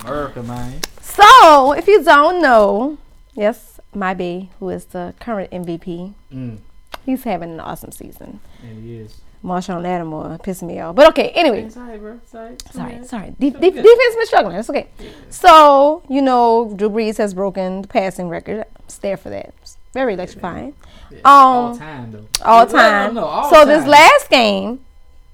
America, 0.00 0.42
man. 0.42 0.80
So, 1.02 1.72
if 1.72 1.86
you 1.86 2.02
don't 2.02 2.40
know, 2.40 2.96
yes, 3.34 3.80
my 3.94 4.14
B, 4.14 4.50
who 4.60 4.70
is 4.70 4.86
the 4.86 5.14
current 5.20 5.50
MVP, 5.50 6.14
Mm, 6.32 6.58
he's 7.04 7.24
having 7.24 7.50
an 7.52 7.60
awesome 7.60 7.92
season. 7.92 8.40
and 8.62 8.82
he 8.84 8.96
is. 8.96 9.20
Marshon 9.46 9.80
Lattimore 9.80 10.38
pissing 10.38 10.64
me 10.66 10.80
off. 10.80 10.96
But 10.96 11.08
okay, 11.10 11.28
anyway. 11.30 11.68
Sorry, 11.68 11.98
bro. 11.98 12.14
It's 12.22 12.72
Sorry, 12.72 13.04
sorry. 13.04 13.34
De- 13.38 13.50
de- 13.50 13.70
defense 13.70 14.14
been 14.16 14.26
struggling. 14.26 14.56
It's 14.56 14.68
okay. 14.68 14.88
So, 15.30 16.02
you 16.08 16.20
know, 16.20 16.74
Drew 16.76 16.90
Brees 16.90 17.16
has 17.18 17.32
broken 17.32 17.82
the 17.82 17.88
passing 17.88 18.28
record. 18.28 18.64
It's 18.80 18.98
there 18.98 19.16
for 19.16 19.30
that. 19.30 19.54
It's 19.62 19.78
very 19.92 20.14
electrifying. 20.14 20.74
Yeah. 21.10 21.18
Um, 21.18 21.24
all 21.24 21.76
time 21.76 22.12
though. 22.12 22.26
All 22.44 22.66
time. 22.66 23.14
No, 23.14 23.24
all 23.24 23.48
so 23.48 23.56
time. 23.64 23.68
this 23.68 23.86
last 23.86 24.28
game, 24.28 24.80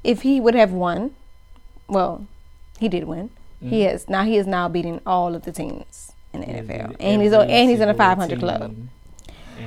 if 0.05 0.22
he 0.22 0.40
would 0.40 0.55
have 0.55 0.72
won, 0.72 1.14
well, 1.88 2.27
he 2.79 2.88
did 2.88 3.05
win. 3.05 3.31
He 3.61 3.85
is 3.85 4.09
now 4.09 4.25
he 4.25 4.37
is 4.37 4.46
now 4.46 4.68
beating 4.68 5.01
all 5.07 5.37
of 5.37 5.44
the 5.44 5.53
teams 5.53 6.11
in 6.33 6.40
the 6.40 6.46
He 6.46 6.53
NFL, 6.53 6.96
and 6.98 7.22
he's 7.22 7.33
and 7.33 7.70
he's 7.70 7.79
in 7.79 7.88
a 7.88 7.92
single 7.92 7.94
500 7.94 8.38
club. 8.40 8.62
And 8.62 8.88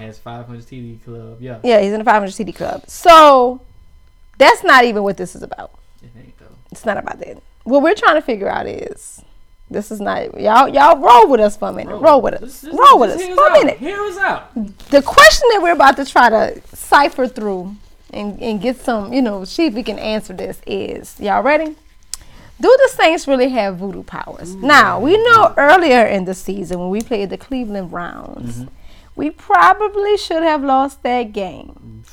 has 0.04 0.20
500 0.20 0.66
TD 0.66 1.04
club. 1.06 1.38
Yeah. 1.40 1.60
Yeah, 1.64 1.80
he's 1.80 1.94
in 1.94 2.02
a 2.02 2.04
500 2.04 2.32
CD 2.32 2.52
club. 2.52 2.84
So 2.88 3.62
that's 4.38 4.64
not 4.64 4.84
even 4.86 5.04
what 5.04 5.18
this 5.18 5.36
is 5.36 5.44
about. 5.44 5.72
It 6.02 6.10
ain't 6.18 6.38
though. 6.38 6.46
It's 6.72 6.86
not 6.86 6.98
about 6.98 7.20
that. 7.20 7.42
What 7.64 7.82
we're 7.82 7.96
trying 7.96 8.16
to 8.16 8.22
figure 8.22 8.50
out 8.50 8.68
is 8.68 9.22
this 9.70 9.92
is 9.92 10.00
not 10.00 10.40
y'all 10.40 10.68
y'all 10.68 10.98
roll 10.98 11.28
with 11.28 11.40
us 11.40 11.58
for 11.58 11.70
a 11.70 11.74
minute. 11.74 11.96
Roll, 11.98 12.22
with 12.22 12.36
us. 12.36 12.42
Just- 12.42 12.64
just- 12.66 12.78
roll 12.78 13.00
with 13.00 13.10
us 13.12 13.24
for 13.26 13.48
a 13.48 13.52
minute. 13.54 13.78
Hear 13.78 14.00
us 14.02 14.18
out. 14.18 14.54
The 14.90 15.02
question 15.02 15.48
that 15.52 15.62
we're 15.62 15.72
about 15.74 15.96
to 15.98 16.06
try 16.06 16.30
to 16.30 16.62
cipher 16.76 17.28
through 17.28 17.76
and, 18.14 18.40
and 18.42 18.62
get 18.62 18.78
some, 18.78 19.12
you 19.12 19.22
know, 19.22 19.44
see 19.46 19.66
if 19.66 19.74
we 19.74 19.84
can 19.84 19.98
answer 20.00 20.34
this 20.34 20.62
is 20.68 21.20
y'all 21.20 21.42
ready? 21.44 21.76
Do 22.62 22.78
the 22.84 22.90
Saints 22.94 23.28
really 23.28 23.50
have 23.50 23.78
voodoo 23.78 24.04
powers? 24.04 24.56
Now, 24.56 24.98
we 25.02 25.18
know 25.18 25.54
earlier 25.58 26.06
in 26.06 26.24
the 26.24 26.34
season 26.34 26.80
when 26.80 26.90
we 26.90 27.02
played 27.02 27.30
the 27.30 27.38
Cleveland 27.38 27.90
Browns, 27.92 28.60
Mm-hmm. 28.60 28.70
we 29.18 29.30
probably 29.30 30.16
should 30.16 30.42
have 30.44 30.64
lost 30.64 31.04
that 31.04 31.34
game. 31.34 32.04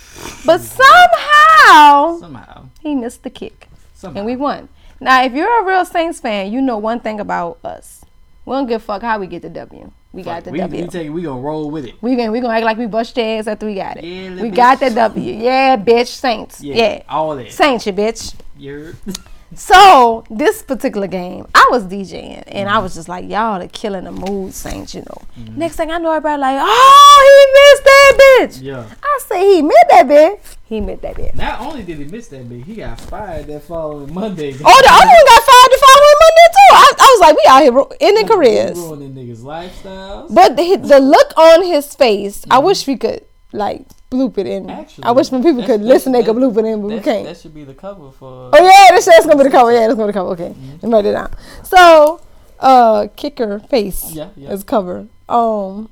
But 0.45 0.61
somehow 0.61 1.52
Somehow. 1.67 2.67
he 2.81 2.95
missed 2.95 3.23
the 3.23 3.31
kick 3.31 3.69
Somehow. 3.95 4.19
and 4.19 4.27
we 4.27 4.37
won. 4.37 4.69
Now, 5.01 5.25
if 5.25 5.33
you're 5.33 5.63
a 5.63 5.65
real 5.65 5.85
Saints 5.85 6.21
fan, 6.21 6.53
you 6.53 6.61
know 6.61 6.79
one 6.79 7.01
thing 7.01 7.19
about 7.21 7.59
us. 7.65 8.05
We 8.45 8.53
don't 8.55 8.67
give 8.67 8.83
a 8.83 8.85
fuck 8.85 9.03
how 9.03 9.19
we 9.19 9.27
get 9.27 9.43
the 9.43 9.51
W. 9.51 9.91
We 10.13 10.23
got 10.23 10.45
the 10.45 10.51
we, 10.51 10.59
W. 10.59 10.83
we 10.83 10.89
take 10.89 11.11
we 11.11 11.23
gonna 11.23 11.41
roll 11.41 11.71
with 11.71 11.87
it. 11.87 11.95
We 12.03 12.17
gonna 12.17 12.31
we 12.31 12.41
gonna 12.41 12.55
act 12.55 12.65
like 12.65 12.77
we 12.77 12.87
bust 12.87 13.17
your 13.17 13.39
ass 13.39 13.47
after 13.47 13.67
we 13.67 13.75
got 13.75 13.97
it. 13.97 14.05
Yeah, 14.05 14.43
we 14.43 14.51
got 14.51 14.79
the 14.81 14.91
W. 14.91 15.33
Yeah, 15.33 15.77
bitch, 15.77 16.09
Saints. 16.09 16.61
Yeah, 16.61 16.75
Yeah, 16.77 17.03
all 17.09 17.35
that. 17.37 17.51
Saints, 17.51 17.87
you 17.87 17.93
bitch. 17.93 18.35
You're 18.59 18.93
So 19.55 20.25
this 20.31 20.63
particular 20.63 21.07
game, 21.07 21.47
I 21.55 21.69
was 21.71 21.85
DJing 21.85 22.45
and 22.47 22.69
I 22.69 22.79
was 22.79 22.95
just 22.95 23.09
like, 23.09 23.29
y'all 23.29 23.61
are 23.63 23.69
killing 23.69 24.05
the 24.05 24.13
mood, 24.13 24.55
Saints. 24.55 24.95
You 24.95 25.03
know. 25.03 25.23
Mm-hmm. 25.39 25.59
Next 25.59 25.77
thing 25.77 25.91
I 25.91 25.99
know, 25.99 26.11
everybody 26.11 26.41
like, 26.41 26.59
oh, 26.61 27.19
he 27.29 27.53
missed 27.61 27.85
that 27.85 28.19
bitch. 28.19 28.63
yeah. 28.63 28.95
I 29.03 29.19
say 29.29 29.55
he 29.57 29.63
missed 29.63 29.87
that 29.91 30.07
bitch. 30.07 30.57
He 30.65 30.81
missed 30.81 31.03
that 31.03 31.17
bitch. 31.17 31.35
Not 31.35 31.61
only 31.61 31.83
did 31.83 31.99
he 31.99 32.05
miss 32.05 32.29
that 32.29 32.49
bitch, 32.49 32.65
he 32.65 32.77
got 32.77 32.99
fired 33.01 33.47
that 33.47 33.63
following 33.65 34.13
Monday. 34.13 34.53
Oh, 34.53 34.57
the 34.57 34.65
other 34.65 34.67
one 34.67 35.27
got 35.27 35.43
fired 35.43 35.71
the 35.71 35.87
following 35.87 36.19
Monday 36.23 36.49
too. 36.53 36.73
I, 36.73 36.93
I 36.99 37.17
was 37.17 37.21
like, 37.21 37.37
we 37.37 37.45
out 37.49 37.63
here 37.63 37.73
ru- 37.73 37.93
ending 38.01 38.27
careers. 38.27 38.79
ruining 38.79 39.15
niggas' 39.15 39.39
lifestyles. 39.41 40.35
But 40.35 40.57
the, 40.57 40.77
the 40.77 40.99
look 41.01 41.37
on 41.37 41.65
his 41.65 41.95
face, 41.95 42.45
I 42.51 42.59
wish 42.59 42.87
we 42.87 42.97
could 42.97 43.25
like 43.53 43.83
bloop 44.11 44.39
it 44.39 44.47
in. 44.47 44.69
Actually, 44.71 45.05
I 45.05 45.11
wish 45.13 45.31
when 45.31 45.43
people 45.43 45.63
could 45.65 45.81
listen, 45.83 46.13
they 46.13 46.23
could 46.23 46.37
bloop 46.37 46.57
it 46.59 46.65
in, 46.65 46.81
but 46.83 46.89
we 46.89 47.01
can't. 47.01 47.25
that 47.25 47.37
should 47.39 47.55
be 47.55 47.65
the 47.65 47.75
cover 47.75 48.11
for. 48.11 48.51
Oh 48.53 48.65
yeah, 48.65 48.95
that's, 48.95 49.07
that's 49.07 49.27
gonna 49.27 49.39
be 49.39 49.45
the 49.45 49.51
cover. 49.51 49.73
Yeah, 49.73 49.81
that's 49.87 49.95
gonna 49.95 50.07
be 50.07 50.13
the 50.13 50.19
cover. 50.19 50.31
Okay, 50.31 50.49
Mm-hmm. 50.55 50.91
write 50.91 51.07
it 51.07 51.13
down. 51.13 51.31
So, 51.65 52.21
uh, 52.61 53.09
kicker 53.17 53.59
face 53.61 54.13
Yeah, 54.13 54.29
yeah. 54.37 54.51
is 54.53 54.65
cover. 54.65 55.07
Um. 55.29 55.89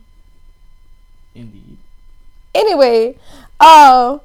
Indeed. 1.35 1.77
Anyway, 2.55 3.17
uh, 3.61 4.19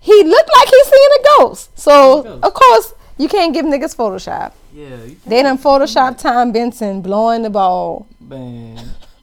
he 0.00 0.22
looked 0.24 0.50
like 0.56 0.68
he's 0.68 0.86
seeing 0.86 1.08
a 1.18 1.22
ghost. 1.38 1.78
So 1.78 2.22
Ghost. 2.22 2.44
of 2.44 2.54
course 2.54 2.94
you 3.18 3.28
can't 3.28 3.52
give 3.52 3.66
niggas 3.66 3.96
Photoshop. 3.96 4.52
Yeah. 4.72 5.02
you 5.04 5.16
They 5.26 5.42
done 5.42 5.58
Photoshop 5.58 6.18
Tom 6.18 6.52
Benson 6.52 7.02
blowing 7.02 7.42
the 7.42 7.50
ball. 7.50 8.06
Man. 8.20 8.78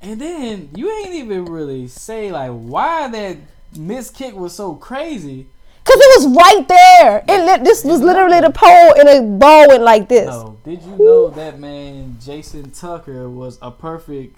And 0.05 0.21
then 0.21 0.69
you 0.75 0.91
ain't 0.91 1.15
even 1.15 1.45
really 1.45 1.87
say 1.87 2.31
like 2.31 2.51
why 2.51 3.07
that 3.09 3.37
miss 3.75 4.11
kick 4.11 4.35
was 4.35 4.53
so 4.53 4.75
crazy. 4.75 5.47
Cause 5.83 5.97
it 5.97 6.19
was 6.19 6.35
right 6.35 6.67
there. 6.67 7.23
It 7.27 7.63
this 7.63 7.83
was 7.83 8.01
literally 8.01 8.39
the 8.41 8.49
pole, 8.49 8.93
and 8.97 9.07
a 9.07 9.37
ball 9.37 9.67
went 9.67 9.83
like 9.83 10.09
this. 10.09 10.27
No, 10.27 10.57
did 10.63 10.81
you 10.81 10.97
know 10.97 11.29
that 11.29 11.59
man 11.59 12.17
Justin 12.19 12.71
Tucker 12.71 13.29
was 13.29 13.59
a 13.61 13.71
perfect? 13.71 14.37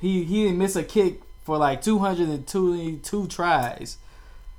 He 0.00 0.24
he 0.24 0.44
didn't 0.44 0.58
miss 0.58 0.74
a 0.76 0.82
kick 0.82 1.20
for 1.44 1.56
like 1.56 1.82
two 1.82 1.98
hundred 1.98 2.28
and 2.28 2.46
twenty-two 2.46 3.26
tries. 3.28 3.98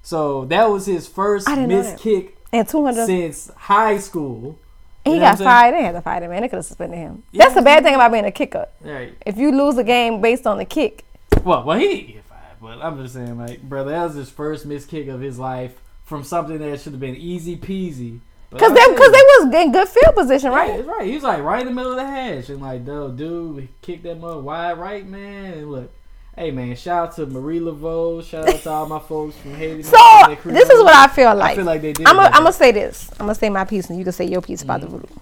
So 0.02 0.46
that 0.46 0.70
was 0.70 0.86
his 0.86 1.08
first 1.08 1.48
miss 1.50 2.00
kick 2.00 2.38
And 2.52 2.68
two 2.68 2.86
hundred. 2.86 3.06
since 3.06 3.50
high 3.56 3.98
school. 3.98 4.58
He 5.06 5.12
You 5.12 5.18
know 5.18 5.24
what 5.24 5.38
got 5.40 5.44
fired. 5.44 5.76
They 5.76 5.84
had 5.84 5.92
to 5.94 6.02
fire 6.02 6.24
him, 6.24 6.30
man. 6.30 6.42
They 6.42 6.48
could 6.48 6.58
have 6.58 6.66
suspended 6.66 6.98
him. 6.98 7.24
Yeah, 7.32 7.44
That's 7.44 7.56
the 7.56 7.62
bad 7.62 7.84
thing 7.84 7.96
about 7.96 8.12
being 8.12 8.26
a 8.26 8.32
kicker. 8.32 8.68
Right. 8.82 9.14
If 9.26 9.38
you 9.38 9.52
lose 9.52 9.78
a 9.78 9.84
game 9.84 10.22
based 10.22 10.48
on 10.48 10.58
the 10.58 10.66
kick, 10.66 11.04
Well, 11.44 11.64
well, 11.64 11.78
he 11.78 11.88
didn't 11.90 12.08
get 12.14 12.24
fired, 12.26 12.58
but 12.62 12.78
I'm 12.82 13.02
just 13.02 13.14
saying, 13.14 13.38
like, 13.38 13.62
brother, 13.64 13.92
that 13.92 14.04
was 14.06 14.16
his 14.16 14.30
first 14.30 14.66
miss 14.66 14.86
kick 14.86 15.08
of 15.10 15.20
his 15.20 15.38
life 15.38 15.80
from 16.06 16.24
something 16.24 16.58
that 16.60 16.80
should 16.80 16.94
have 16.94 17.02
been 17.02 17.16
easy 17.16 17.58
peasy. 17.58 18.20
Because 18.50 18.72
they 18.72 18.86
because 18.94 19.12
they 19.12 19.18
was 19.18 19.56
in 19.56 19.72
good 19.72 19.88
field 19.90 20.16
position, 20.16 20.52
Right, 20.52 20.70
right? 20.70 20.86
right. 20.86 21.08
He 21.08 21.16
was 21.16 21.24
like 21.24 21.42
right 21.42 21.62
in 21.62 21.68
the 21.68 21.74
middle 21.74 21.92
of 21.94 21.98
the 21.98 22.06
hash, 22.06 22.50
and 22.50 22.62
like, 22.62 22.86
dude, 22.86 23.18
dude, 23.18 23.62
he 23.62 23.70
kicked 23.82 24.04
that 24.04 24.20
mug 24.20 24.44
wide 24.44 24.78
right, 24.78 25.06
man. 25.08 25.54
And 25.54 25.72
look, 25.72 25.92
hey, 26.36 26.52
man, 26.52 26.76
shout 26.76 27.10
out 27.10 27.16
to 27.16 27.26
Marie 27.26 27.60
Laveau, 27.60 28.24
shout 28.24 28.48
out 28.50 28.60
to 28.62 28.70
all 28.70 28.86
my 28.88 29.00
folks 29.00 29.36
from 29.38 29.54
Haiti. 29.56 29.84
So 29.84 29.98
this 30.46 30.70
is 30.70 30.82
what 30.84 30.96
I 30.96 31.08
feel 31.08 31.34
like. 31.36 31.52
I 31.54 31.56
feel 31.56 31.66
like 31.66 31.82
they 31.82 31.94
did. 31.94 32.08
I'm 32.08 32.16
gonna 32.18 32.54
say 32.54 32.72
this. 32.72 33.10
I'm 33.14 33.26
gonna 33.28 33.36
say 33.36 33.50
my 33.50 33.66
piece, 33.66 33.90
and 33.90 33.98
you 33.98 34.04
can 34.04 34.14
say 34.14 34.26
your 34.26 34.42
piece 34.42 34.62
about 34.64 34.82
Mm-hmm. 34.82 34.92
the 34.94 34.98
voodoo. 35.00 35.16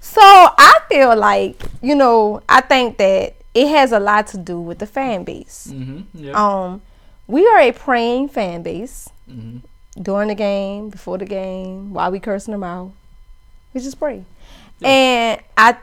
So 0.00 0.20
I 0.22 0.78
feel 0.88 1.16
like 1.16 1.60
you 1.82 1.94
know, 1.94 2.42
I 2.48 2.60
think 2.60 2.98
that 2.98 3.34
it 3.54 3.68
has 3.68 3.92
a 3.92 3.98
lot 4.00 4.26
to 4.28 4.38
do 4.38 4.60
with 4.60 4.78
the 4.78 4.86
fan 4.86 5.24
base. 5.24 5.68
Mhm, 5.72 6.04
yeah. 6.14 6.32
Um, 6.32 6.82
we 7.26 7.46
are 7.48 7.58
a 7.60 7.72
praying 7.72 8.28
fan 8.28 8.62
base. 8.62 9.08
Mhm. 9.30 9.62
During 10.00 10.28
the 10.28 10.34
game, 10.36 10.90
before 10.90 11.18
the 11.18 11.24
game, 11.24 11.92
while 11.92 12.10
we 12.12 12.20
cursing 12.20 12.52
them 12.52 12.62
out, 12.62 12.92
we 13.74 13.80
just 13.80 13.98
pray. 13.98 14.24
And 14.80 15.40
I, 15.56 15.76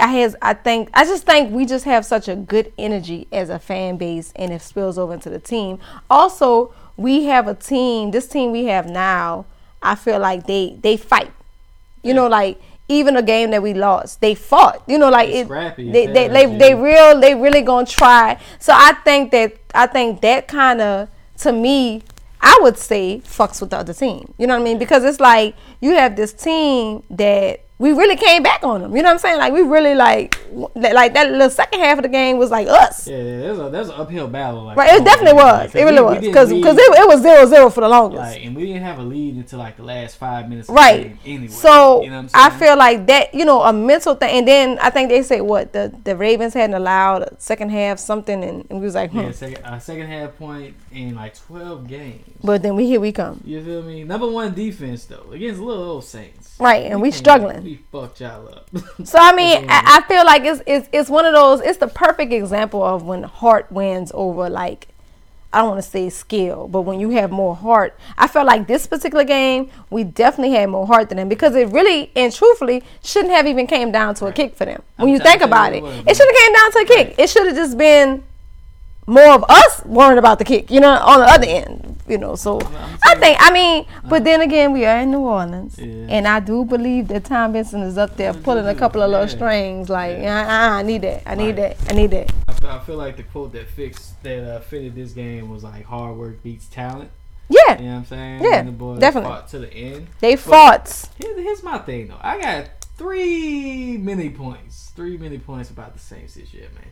I 0.00 0.08
has, 0.08 0.36
I 0.42 0.54
think, 0.54 0.90
I 0.94 1.04
just 1.04 1.24
think 1.24 1.52
we 1.52 1.66
just 1.66 1.84
have 1.84 2.04
such 2.04 2.28
a 2.28 2.36
good 2.36 2.72
energy 2.78 3.28
as 3.32 3.50
a 3.50 3.58
fan 3.58 3.96
base, 3.96 4.32
and 4.36 4.52
it 4.52 4.62
spills 4.62 4.98
over 4.98 5.14
into 5.14 5.30
the 5.30 5.38
team. 5.38 5.78
Also, 6.08 6.72
we 6.96 7.24
have 7.24 7.46
a 7.48 7.54
team. 7.54 8.10
This 8.10 8.26
team 8.26 8.52
we 8.52 8.64
have 8.66 8.88
now, 8.88 9.46
I 9.82 9.94
feel 9.94 10.18
like 10.18 10.46
they 10.46 10.76
they 10.80 10.96
fight. 10.96 11.30
You 12.02 12.14
know, 12.14 12.26
like 12.28 12.60
even 12.88 13.16
a 13.16 13.22
game 13.22 13.50
that 13.50 13.62
we 13.62 13.74
lost, 13.74 14.20
they 14.20 14.34
fought. 14.34 14.82
You 14.86 14.98
know, 14.98 15.10
like 15.10 15.28
They 15.28 15.40
it. 15.40 15.44
scrappy 15.46 15.90
They 15.90 16.06
they 16.06 16.28
they, 16.28 16.46
they 16.46 16.74
real. 16.74 17.20
They 17.20 17.34
really 17.34 17.62
gonna 17.62 17.86
try. 17.86 18.38
So 18.58 18.72
I 18.74 18.92
think 19.04 19.30
that 19.32 19.56
I 19.74 19.86
think 19.86 20.20
that 20.22 20.48
kind 20.48 20.80
of 20.80 21.08
to 21.38 21.52
me, 21.52 22.02
I 22.40 22.58
would 22.62 22.76
say 22.76 23.22
fucks 23.24 23.60
with 23.60 23.70
the 23.70 23.78
other 23.78 23.94
team. 23.94 24.34
You 24.38 24.46
know 24.46 24.54
what 24.54 24.62
I 24.62 24.64
mean? 24.64 24.78
Because 24.78 25.04
it's 25.04 25.20
like 25.20 25.54
you 25.80 25.92
have 25.92 26.16
this 26.16 26.32
team 26.32 27.02
that 27.10 27.60
we 27.80 27.92
really 27.92 28.14
came 28.16 28.42
back 28.42 28.62
on 28.62 28.82
them. 28.82 28.94
You 28.94 29.02
know 29.02 29.08
what 29.08 29.12
I'm 29.14 29.18
saying? 29.18 29.38
Like 29.38 29.52
we 29.54 29.62
really 29.62 29.94
like 29.94 30.38
like 30.76 31.14
that 31.14 31.30
little 31.30 31.48
second 31.48 31.80
half 31.80 31.96
of 31.98 32.02
the 32.02 32.08
game 32.10 32.36
was 32.36 32.50
like 32.50 32.68
us. 32.68 33.08
Yeah, 33.08 33.16
yeah, 33.16 33.68
there's 33.70 33.88
a 33.88 33.92
an 33.94 34.00
uphill 34.02 34.28
battle. 34.28 34.64
Like, 34.64 34.76
Right, 34.76 35.00
it 35.00 35.04
definitely 35.04 35.32
was. 35.32 35.72
like, 35.72 35.74
It 35.74 35.84
really 35.84 36.00
we- 36.02 36.06
we 36.08 36.16
was 36.18 36.26
because 36.26 36.48
because 36.52 36.76
it, 36.76 36.98
it 37.00 37.08
was 37.08 37.22
zero 37.22 37.46
zero 37.46 37.70
for 37.70 37.80
the 37.80 37.88
longest. 37.88 38.20
like, 38.20 38.44
and 38.44 38.54
we 38.54 38.66
didn't 38.66 38.82
have 38.82 38.98
a 38.98 39.02
lead 39.02 39.36
until 39.36 39.58
like 39.58 39.78
the 39.78 39.82
last 39.82 40.16
five 40.18 40.48
minutes. 40.50 40.68
Of 40.68 40.74
the 40.74 40.80
Right. 40.80 41.02
game 41.04 41.18
anyway. 41.24 41.48
So 41.48 42.02
you 42.02 42.10
know 42.10 42.20
what 42.22 42.30
I 42.34 42.44
I'm 42.44 42.50
saying? 42.50 42.60
feel 42.60 42.76
like 42.76 43.06
that, 43.06 43.34
you 43.34 43.44
know, 43.46 43.62
a 43.62 43.72
mental 43.72 44.14
thing. 44.14 44.30
And 44.38 44.46
then 44.46 44.78
I 44.82 44.90
think 44.90 45.08
they 45.08 45.22
said 45.22 45.40
what 45.40 45.72
the 45.72 45.90
the 46.04 46.14
Ravens 46.16 46.52
hadn't 46.52 46.74
allowed 46.76 47.22
a 47.22 47.34
second 47.38 47.70
half 47.70 47.98
something, 47.98 48.44
and, 48.44 48.66
and 48.68 48.78
we 48.80 48.84
was 48.84 48.94
like, 48.94 49.10
hmm. 49.10 49.20
yeah, 49.20 49.32
second 49.32 49.64
uh, 49.64 49.78
second 49.78 50.06
half 50.08 50.36
point 50.36 50.74
in 50.92 51.14
like 51.14 51.34
twelve 51.34 51.86
games. 51.88 52.24
But 52.44 52.62
then 52.62 52.76
we 52.76 52.86
here 52.86 53.00
we 53.00 53.12
come, 53.12 53.40
You 53.44 53.62
feel 53.64 53.82
me? 53.82 54.04
Number 54.04 54.28
one 54.30 54.52
defense 54.54 55.04
though 55.06 55.30
against 55.32 55.60
little 55.60 55.82
old 55.84 56.04
Saints. 56.04 56.56
right? 56.58 56.84
And 56.90 57.00
we 57.00 57.08
can't- 57.08 57.14
struggling. 57.18 57.69
We 57.70 57.76
fucked 57.92 58.20
y'all 58.20 58.48
up. 58.48 58.68
So 59.04 59.16
I 59.20 59.32
mean, 59.32 59.64
I, 59.68 59.98
I 59.98 60.08
feel 60.08 60.24
like 60.24 60.42
it's, 60.42 60.60
it's 60.66 60.88
it's 60.92 61.08
one 61.08 61.24
of 61.24 61.32
those. 61.32 61.60
It's 61.60 61.78
the 61.78 61.86
perfect 61.86 62.32
example 62.32 62.82
of 62.82 63.04
when 63.04 63.22
heart 63.22 63.70
wins 63.70 64.10
over 64.12 64.50
like 64.50 64.88
I 65.52 65.58
don't 65.60 65.70
want 65.70 65.84
to 65.84 65.88
say 65.88 66.10
skill, 66.10 66.66
but 66.66 66.80
when 66.82 66.98
you 66.98 67.10
have 67.10 67.30
more 67.30 67.54
heart, 67.54 67.96
I 68.18 68.26
felt 68.26 68.46
like 68.46 68.66
this 68.66 68.88
particular 68.88 69.22
game 69.22 69.70
we 69.88 70.02
definitely 70.02 70.56
had 70.56 70.68
more 70.68 70.84
heart 70.84 71.10
than 71.10 71.18
them 71.18 71.28
because 71.28 71.54
it 71.54 71.68
really 71.68 72.10
and 72.16 72.32
truthfully 72.32 72.82
shouldn't 73.04 73.34
have 73.34 73.46
even 73.46 73.68
came 73.68 73.92
down 73.92 74.16
to 74.16 74.26
a 74.26 74.32
kick 74.32 74.56
for 74.56 74.64
them. 74.64 74.82
When 74.96 75.08
I'm 75.08 75.14
you 75.14 75.20
think 75.20 75.40
about 75.40 75.72
you 75.72 75.86
it, 75.86 75.90
it 75.90 76.08
it 76.08 76.16
should 76.16 76.26
have 76.26 76.36
came 76.42 76.52
down 76.52 76.72
to 76.72 76.78
a 76.80 76.84
kick. 76.86 77.14
It 77.20 77.30
should 77.30 77.46
have 77.46 77.54
just 77.54 77.78
been 77.78 78.24
more 79.10 79.32
of 79.34 79.44
us 79.48 79.84
worrying 79.84 80.18
about 80.18 80.38
the 80.38 80.44
kick, 80.44 80.70
you 80.70 80.78
know, 80.80 80.92
on 80.92 81.18
the 81.20 81.26
other 81.26 81.46
end, 81.46 81.98
you 82.08 82.16
know. 82.16 82.36
So 82.36 82.60
I 83.04 83.16
think, 83.16 83.36
I 83.40 83.50
mean, 83.50 83.84
but 84.08 84.22
then 84.24 84.40
again, 84.40 84.72
we 84.72 84.84
are 84.86 84.98
in 84.98 85.10
New 85.10 85.18
Orleans, 85.20 85.76
Yeah. 85.78 86.06
and 86.08 86.28
I 86.28 86.38
do 86.40 86.64
believe 86.64 87.08
that 87.08 87.24
Tom 87.24 87.52
Benson 87.52 87.82
is 87.82 87.98
up 87.98 88.16
there 88.16 88.32
pulling 88.32 88.66
a 88.66 88.74
couple 88.74 89.02
of 89.02 89.10
little 89.10 89.26
Yeah. 89.26 89.34
strings. 89.36 89.88
Like, 89.88 90.18
Yeah. 90.18 90.40
uh, 90.40 90.44
uh, 90.44 90.78
I 90.78 90.82
need 90.82 91.02
that, 91.02 91.22
I 91.26 91.34
need 91.34 91.58
Right. 91.58 91.76
that, 91.78 91.90
I 91.90 91.94
need 91.94 92.10
that. 92.12 92.32
I 92.48 92.52
feel, 92.52 92.70
I 92.70 92.78
feel 92.78 92.96
like 92.96 93.16
the 93.16 93.24
quote 93.24 93.52
that 93.52 93.68
fixed 93.68 94.22
that 94.22 94.44
uh, 94.56 94.60
fitted 94.60 94.94
this 94.94 95.12
game 95.12 95.50
was 95.50 95.64
like 95.64 95.84
hard 95.86 96.16
work 96.16 96.42
beats 96.42 96.66
talent. 96.66 97.10
Yeah, 97.48 97.78
You 97.80 97.84
know 97.86 97.90
what 97.90 97.96
I'm 97.98 98.04
saying? 98.06 98.42
Yeah, 98.44 98.58
And 98.60 98.68
the 98.68 98.72
boys 98.72 99.00
definitely. 99.00 99.30
fought 99.30 99.48
to 99.48 99.58
the 99.58 99.74
end. 99.74 100.06
they 100.20 100.36
fought. 100.36 101.08
Here, 101.18 101.34
here's 101.42 101.64
my 101.64 101.78
thing 101.78 102.06
though. 102.08 102.20
I 102.22 102.40
got 102.40 102.66
three 102.96 103.96
mini 103.98 104.30
points. 104.30 104.92
Three 104.94 105.16
mini 105.16 105.38
points 105.38 105.68
about 105.70 105.94
the 105.94 105.98
Saints 105.98 106.34
this 106.34 106.54
year, 106.54 106.68
man. 106.74 106.84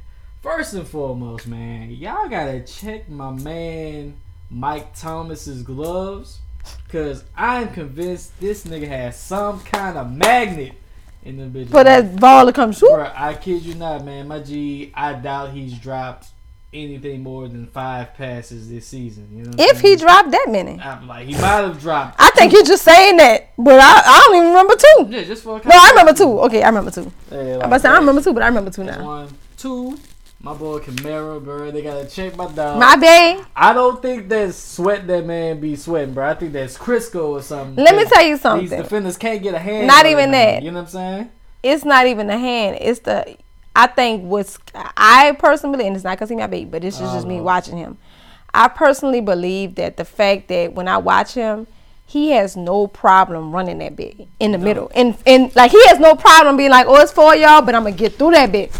First 0.48 0.72
and 0.72 0.88
foremost, 0.88 1.46
man, 1.46 1.90
y'all 1.90 2.26
gotta 2.26 2.60
check 2.60 3.06
my 3.10 3.30
man 3.30 4.16
Mike 4.48 4.96
Thomas's 4.96 5.62
gloves. 5.62 6.38
Cause 6.88 7.22
I'm 7.36 7.68
convinced 7.68 8.40
this 8.40 8.64
nigga 8.64 8.88
has 8.88 9.18
some 9.20 9.60
kind 9.60 9.98
of 9.98 10.10
magnet 10.10 10.72
in 11.22 11.36
the 11.36 11.44
bitch. 11.44 11.68
For 11.70 11.84
that 11.84 12.18
ball 12.18 12.46
to 12.46 12.52
come 12.54 12.72
shoot. 12.72 12.90
Bruh, 12.90 13.12
I 13.14 13.34
kid 13.34 13.62
you 13.62 13.74
not, 13.74 14.06
man. 14.06 14.26
My 14.26 14.40
G, 14.40 14.90
I 14.94 15.12
doubt 15.12 15.50
he's 15.52 15.78
dropped 15.78 16.28
anything 16.72 17.22
more 17.22 17.46
than 17.46 17.66
five 17.66 18.14
passes 18.14 18.70
this 18.70 18.86
season. 18.86 19.28
You 19.30 19.44
know 19.44 19.50
If 19.58 19.82
he 19.82 19.96
dropped 19.96 20.30
that 20.30 20.46
many, 20.48 20.80
I'm 20.80 21.06
like, 21.06 21.26
he 21.26 21.34
might 21.34 21.60
have 21.60 21.78
dropped. 21.78 22.16
I 22.18 22.30
think 22.30 22.54
you're 22.54 22.64
just 22.64 22.84
saying 22.84 23.18
that, 23.18 23.52
but 23.58 23.78
I, 23.78 24.00
I 24.02 24.24
don't 24.26 24.36
even 24.36 24.48
remember 24.48 24.76
two. 24.76 25.06
Yeah, 25.10 25.24
just 25.24 25.42
for 25.42 25.60
a 25.60 25.68
No, 25.68 25.74
I 25.74 25.90
remember 25.90 26.14
two. 26.14 26.40
Okay, 26.40 26.62
I 26.62 26.68
remember 26.68 26.90
two. 26.90 27.12
Yeah, 27.30 27.38
I'm 27.38 27.46
like 27.48 27.64
about 27.66 27.76
to 27.76 27.82
say 27.82 27.88
I 27.90 27.98
remember 27.98 28.22
two, 28.22 28.32
but 28.32 28.42
I 28.42 28.46
remember 28.46 28.70
two 28.70 28.84
now. 28.84 29.04
One, 29.04 29.28
two. 29.58 29.98
My 30.40 30.54
boy 30.54 30.78
Kamara, 30.78 31.42
bro. 31.42 31.70
They 31.72 31.82
gotta 31.82 32.06
check 32.06 32.36
my 32.36 32.46
dog. 32.46 32.78
My 32.78 32.94
bae. 32.96 33.42
I 33.56 33.72
don't 33.72 34.00
think 34.00 34.28
that's 34.28 34.56
sweat 34.56 35.06
that 35.08 35.26
man 35.26 35.58
be 35.60 35.74
sweating, 35.74 36.14
bro. 36.14 36.28
I 36.30 36.34
think 36.34 36.52
that's 36.52 36.78
Crisco 36.78 37.30
or 37.30 37.42
something. 37.42 37.82
Let 37.84 37.96
me 37.96 38.04
tell 38.04 38.24
you 38.24 38.36
something. 38.36 38.68
These 38.68 38.78
defenders 38.78 39.16
can't 39.16 39.42
get 39.42 39.54
a 39.54 39.58
hand. 39.58 39.88
Not 39.88 40.06
even 40.06 40.30
that. 40.30 40.62
You 40.62 40.70
know 40.70 40.76
what 40.78 40.82
I'm 40.82 40.86
saying? 40.88 41.30
it's 41.64 41.84
not 41.84 42.06
even 42.06 42.28
the 42.28 42.38
hand. 42.38 42.78
It's 42.80 43.00
the 43.00 43.36
I 43.74 43.88
think 43.88 44.22
what's 44.22 44.58
I 44.96 45.32
personally 45.40 45.86
and 45.88 45.96
it's 45.96 46.04
not 46.04 46.16
because 46.16 46.30
he 46.30 46.36
my 46.36 46.46
baby, 46.46 46.70
but 46.70 46.84
it's 46.84 46.98
just, 46.98 47.12
just 47.14 47.26
me 47.26 47.36
Uh-huh. 47.36 47.44
watching 47.44 47.76
him. 47.76 47.98
I 48.54 48.68
personally 48.68 49.20
believe 49.20 49.74
that 49.74 49.96
the 49.96 50.04
fact 50.04 50.48
that 50.48 50.72
when 50.72 50.86
I 50.88 50.98
watch 50.98 51.34
him, 51.34 51.66
he 52.08 52.30
has 52.30 52.56
no 52.56 52.86
problem 52.86 53.52
running 53.54 53.76
that 53.78 53.94
bit 53.94 54.16
in 54.40 54.52
the 54.52 54.58
middle, 54.58 54.90
and 54.94 55.14
and 55.26 55.54
like 55.54 55.70
he 55.70 55.86
has 55.88 55.98
no 56.00 56.14
problem 56.14 56.56
being 56.56 56.70
like, 56.70 56.86
oh, 56.88 56.96
it's 57.02 57.12
for 57.12 57.36
y'all, 57.36 57.60
but 57.60 57.74
I'm 57.74 57.82
gonna 57.82 57.94
get 57.94 58.14
through 58.14 58.30
that 58.30 58.50
bit. 58.50 58.72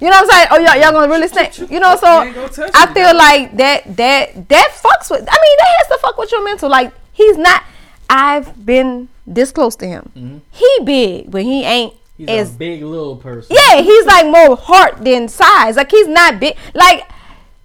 You 0.00 0.08
know 0.08 0.16
what 0.16 0.24
I'm 0.24 0.30
saying? 0.30 0.48
Oh, 0.50 0.58
y'all, 0.58 0.80
y'all 0.80 0.90
gonna 0.90 1.12
really 1.12 1.28
stay? 1.28 1.50
You 1.68 1.80
know, 1.80 1.96
so 1.96 2.08
I 2.08 2.92
feel 2.94 3.14
like 3.14 3.54
that 3.58 3.94
that 3.98 4.48
that 4.48 4.70
fucks 4.72 5.10
with. 5.10 5.20
I 5.20 5.38
mean, 5.42 5.56
that 5.58 5.68
has 5.78 5.88
to 5.88 5.98
fuck 6.00 6.16
with 6.16 6.32
your 6.32 6.42
mental. 6.42 6.70
Like 6.70 6.94
he's 7.12 7.36
not. 7.36 7.62
I've 8.08 8.64
been 8.64 9.08
this 9.26 9.52
close 9.52 9.76
to 9.76 9.86
him. 9.86 10.10
Mm-hmm. 10.16 10.38
He 10.50 10.78
big, 10.84 11.30
but 11.30 11.42
he 11.42 11.64
ain't 11.64 11.94
He's 12.16 12.28
as 12.28 12.54
a 12.54 12.58
big 12.58 12.82
little 12.82 13.16
person. 13.16 13.54
yeah, 13.54 13.82
he's 13.82 14.06
like 14.06 14.26
more 14.26 14.56
heart 14.56 15.04
than 15.04 15.28
size. 15.28 15.76
Like 15.76 15.90
he's 15.90 16.08
not 16.08 16.40
big. 16.40 16.56
Like 16.74 17.06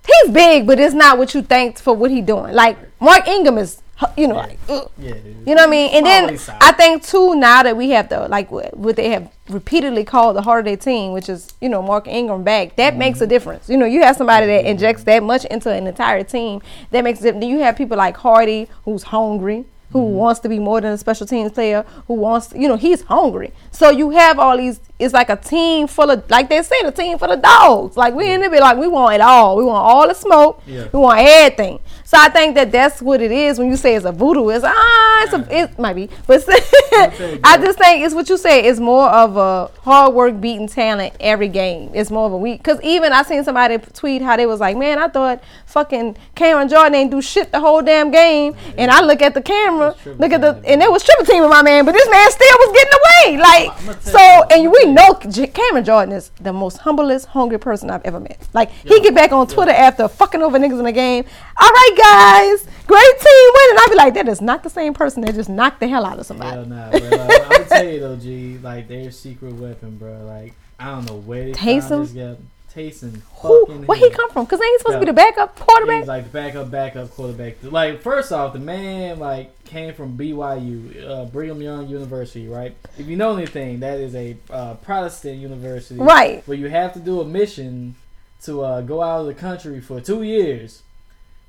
he's 0.05 0.33
big, 0.33 0.67
but 0.67 0.79
it's 0.79 0.93
not 0.93 1.17
what 1.17 1.33
you 1.33 1.41
think 1.41 1.79
for 1.79 1.93
what 1.93 2.11
he 2.11 2.21
doing. 2.21 2.53
Like 2.53 2.77
Mark 2.99 3.27
Ingram 3.27 3.57
is, 3.57 3.81
you 4.17 4.27
know, 4.27 4.35
like. 4.35 4.59
Yeah, 4.67 5.13
dude. 5.13 5.25
you 5.45 5.55
know 5.55 5.61
what 5.63 5.67
I 5.67 5.71
mean. 5.71 5.89
And 5.93 6.05
then 6.05 6.37
solid. 6.37 6.61
I 6.61 6.71
think 6.73 7.03
too 7.03 7.35
now 7.35 7.63
that 7.63 7.75
we 7.75 7.89
have 7.91 8.09
the 8.09 8.27
like 8.27 8.51
what 8.51 8.75
what 8.77 8.95
they 8.95 9.09
have 9.09 9.31
repeatedly 9.49 10.03
called 10.03 10.35
the 10.35 10.41
heart 10.41 10.59
of 10.59 10.65
their 10.65 10.77
team, 10.77 11.13
which 11.13 11.29
is 11.29 11.53
you 11.61 11.69
know 11.69 11.81
Mark 11.81 12.07
Ingram 12.07 12.43
back. 12.43 12.75
That 12.75 12.95
makes 12.95 13.17
Mm-hmm. 13.17 13.23
a 13.23 13.27
difference. 13.27 13.69
You 13.69 13.77
know, 13.77 13.85
you 13.85 14.03
have 14.03 14.15
somebody 14.15 14.45
that 14.47 14.65
injects 14.65 15.03
that 15.03 15.23
much 15.23 15.45
into 15.45 15.71
an 15.71 15.87
entire 15.87 16.23
team. 16.23 16.61
That 16.91 17.03
makes 17.03 17.23
it. 17.23 17.39
Then 17.39 17.49
you 17.49 17.59
have 17.59 17.75
people 17.75 17.97
like 17.97 18.17
Hardy, 18.17 18.67
who's 18.85 19.03
hungry. 19.03 19.65
Who 19.93 19.99
Mm-hmm. 19.99 20.15
wants 20.15 20.41
to 20.41 20.49
be 20.49 20.59
more 20.59 20.81
than 20.81 20.91
a 20.91 20.97
special 20.97 21.25
teams 21.25 21.53
player? 21.53 21.85
Who 22.07 22.15
wants, 22.15 22.51
you 22.53 22.67
know, 22.67 22.75
he's 22.75 23.03
hungry. 23.03 23.53
So 23.71 23.89
you 23.89 24.09
have 24.09 24.37
all 24.37 24.57
these. 24.57 24.81
It's 24.99 25.13
like 25.13 25.29
a 25.29 25.37
team 25.37 25.87
full 25.87 26.09
of, 26.11 26.29
like 26.29 26.49
they 26.49 26.61
said, 26.61 26.81
a 26.85 26.91
team 26.91 27.17
full 27.17 27.31
of 27.31 27.41
dogs. 27.41 27.95
Like 27.95 28.13
we 28.13 28.29
in 28.29 28.43
it, 28.43 28.51
be 28.51 28.59
like 28.59 28.77
we 28.77 28.87
want 28.89 29.15
it 29.15 29.21
all. 29.21 29.55
We 29.55 29.63
want 29.63 29.77
all 29.85 30.05
the 30.07 30.13
smoke. 30.13 30.61
Yeah. 30.67 30.89
We 30.91 30.99
want 30.99 31.19
everything. 31.21 31.79
So 32.07 32.15
I 32.17 32.29
think 32.29 32.55
that 32.55 32.71
that's 32.71 33.01
what 33.01 33.19
it 33.19 33.33
is 33.33 33.59
when 33.59 33.67
you 33.67 33.75
say 33.75 33.93
it's 33.95 34.05
a 34.05 34.13
voodoo. 34.13 34.47
It's 34.47 34.63
ah, 34.65 35.23
it's 35.23 35.33
a, 35.33 35.45
it 35.53 35.77
might 35.77 35.93
be, 35.93 36.09
but 36.25 36.41
I 36.47 37.59
just 37.61 37.77
think 37.77 38.05
it's 38.05 38.15
what 38.15 38.29
you 38.29 38.37
say. 38.37 38.63
It's 38.63 38.79
more 38.79 39.09
of 39.09 39.35
a 39.35 39.69
hard 39.81 40.13
work, 40.13 40.39
beating 40.39 40.69
talent 40.69 41.15
every 41.19 41.49
game. 41.49 41.91
It's 41.93 42.09
more 42.09 42.25
of 42.25 42.31
a 42.31 42.37
week. 42.37 42.63
Cause 42.63 42.79
even 42.81 43.11
I 43.11 43.23
seen 43.23 43.43
somebody 43.43 43.77
tweet 43.79 44.21
how 44.21 44.37
they 44.37 44.45
was 44.45 44.61
like, 44.61 44.77
man, 44.77 44.99
I 44.99 45.09
thought 45.09 45.43
fucking 45.65 46.15
Cameron 46.33 46.69
Jordan 46.69 46.95
ain't 46.95 47.11
do 47.11 47.21
shit 47.21 47.51
the 47.51 47.59
whole 47.59 47.81
damn 47.81 48.09
game. 48.09 48.55
And 48.77 48.89
I 48.89 49.01
look 49.01 49.21
at 49.21 49.33
the 49.33 49.41
camera, 49.41 49.93
look 50.05 50.31
at 50.31 50.39
the, 50.39 50.61
and 50.65 50.81
it 50.81 50.89
was 50.89 51.03
triple 51.03 51.25
teaming 51.25 51.49
my 51.49 51.61
man, 51.61 51.83
but 51.83 51.91
this 51.91 52.09
man 52.09 52.31
still 52.31 52.57
was 52.57 52.71
getting 52.73 52.93
away. 52.93 53.37
Like 53.37 54.01
so, 54.01 54.43
and 54.51 54.71
we 54.71 54.85
know 54.85 55.13
Cameron 55.13 55.83
Jordan 55.83 56.15
is 56.15 56.31
the 56.39 56.53
most 56.53 56.77
humblest, 56.77 57.25
hungry 57.25 57.59
person 57.59 57.89
I've 57.89 58.05
ever 58.05 58.21
met. 58.21 58.47
Like 58.53 58.71
he 58.71 59.01
get 59.01 59.13
back 59.13 59.33
on 59.33 59.45
Twitter 59.45 59.71
after 59.71 60.07
fucking 60.07 60.41
over 60.41 60.57
niggas 60.57 60.79
in 60.79 60.85
the 60.85 60.93
game. 60.93 61.25
All 61.59 61.69
right, 61.69 61.93
guys, 61.97 62.67
great 62.85 63.19
team 63.19 63.49
winning. 63.53 63.77
I'd 63.79 63.87
be 63.89 63.95
like, 63.95 64.13
that 64.13 64.27
is 64.27 64.41
not 64.41 64.63
the 64.63 64.69
same 64.69 64.93
person 64.93 65.21
that 65.23 65.33
just 65.35 65.49
knocked 65.49 65.79
the 65.79 65.87
hell 65.87 66.05
out 66.05 66.19
of 66.19 66.25
somebody. 66.25 66.51
Hell 66.51 66.65
nah, 66.65 66.89
bro. 66.91 66.99
Like, 66.99 67.49
gonna 67.49 67.65
tell 67.65 67.87
you 67.87 67.99
though, 67.99 68.15
G. 68.15 68.57
Like 68.59 68.87
their 68.87 69.11
secret 69.11 69.53
weapon, 69.55 69.97
bro. 69.97 70.23
Like 70.25 70.53
I 70.79 70.91
don't 70.91 71.05
know 71.05 71.15
where 71.17 71.45
they 71.45 71.51
Taysom? 71.53 71.89
found 71.89 72.07
this 72.07 72.11
guy. 72.11 72.35
Taysom. 72.75 73.21
Who? 73.37 73.65
Where 73.87 73.97
he 73.97 74.11
come 74.11 74.29
from? 74.29 74.45
Cause 74.45 74.61
ain't 74.61 74.71
he 74.73 74.77
supposed 74.77 74.95
to 74.95 74.99
be 74.99 75.05
the 75.05 75.13
backup 75.13 75.55
quarterback? 75.57 76.01
He's 76.01 76.07
like 76.07 76.25
the 76.25 76.29
backup, 76.29 76.69
backup 76.69 77.09
quarterback. 77.09 77.55
Like 77.63 78.01
first 78.01 78.31
off, 78.31 78.53
the 78.53 78.59
man 78.59 79.17
like 79.17 79.63
came 79.63 79.95
from 79.95 80.15
BYU, 80.15 81.09
uh, 81.09 81.25
Brigham 81.25 81.59
Young 81.61 81.87
University, 81.87 82.47
right? 82.47 82.75
If 82.99 83.07
you 83.07 83.15
know 83.15 83.35
anything, 83.35 83.79
that 83.79 83.99
is 83.99 84.13
a 84.13 84.37
uh, 84.51 84.75
Protestant 84.75 85.39
university, 85.39 85.99
Right. 85.99 86.47
Where 86.47 86.57
you 86.57 86.67
have 86.69 86.93
to 86.93 86.99
do 86.99 87.19
a 87.19 87.25
mission 87.25 87.95
to 88.43 88.61
uh, 88.63 88.81
go 88.81 89.01
out 89.01 89.21
of 89.21 89.25
the 89.25 89.33
country 89.33 89.81
for 89.81 89.99
two 89.99 90.21
years. 90.21 90.83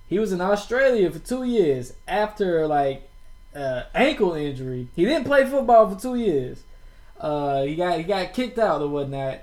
He 0.08 0.18
was 0.18 0.32
in 0.32 0.40
Australia 0.40 1.10
for 1.10 1.18
two 1.18 1.44
years 1.44 1.92
after 2.06 2.66
like 2.66 3.08
uh, 3.54 3.82
ankle 3.94 4.34
injury. 4.34 4.88
He 4.96 5.04
didn't 5.04 5.24
play 5.24 5.44
football 5.44 5.90
for 5.90 6.00
two 6.00 6.14
years. 6.14 6.62
Uh, 7.20 7.62
he 7.62 7.74
got 7.74 7.98
he 7.98 8.04
got 8.04 8.32
kicked 8.32 8.58
out 8.58 8.80
or 8.80 8.88
whatnot. 8.88 9.40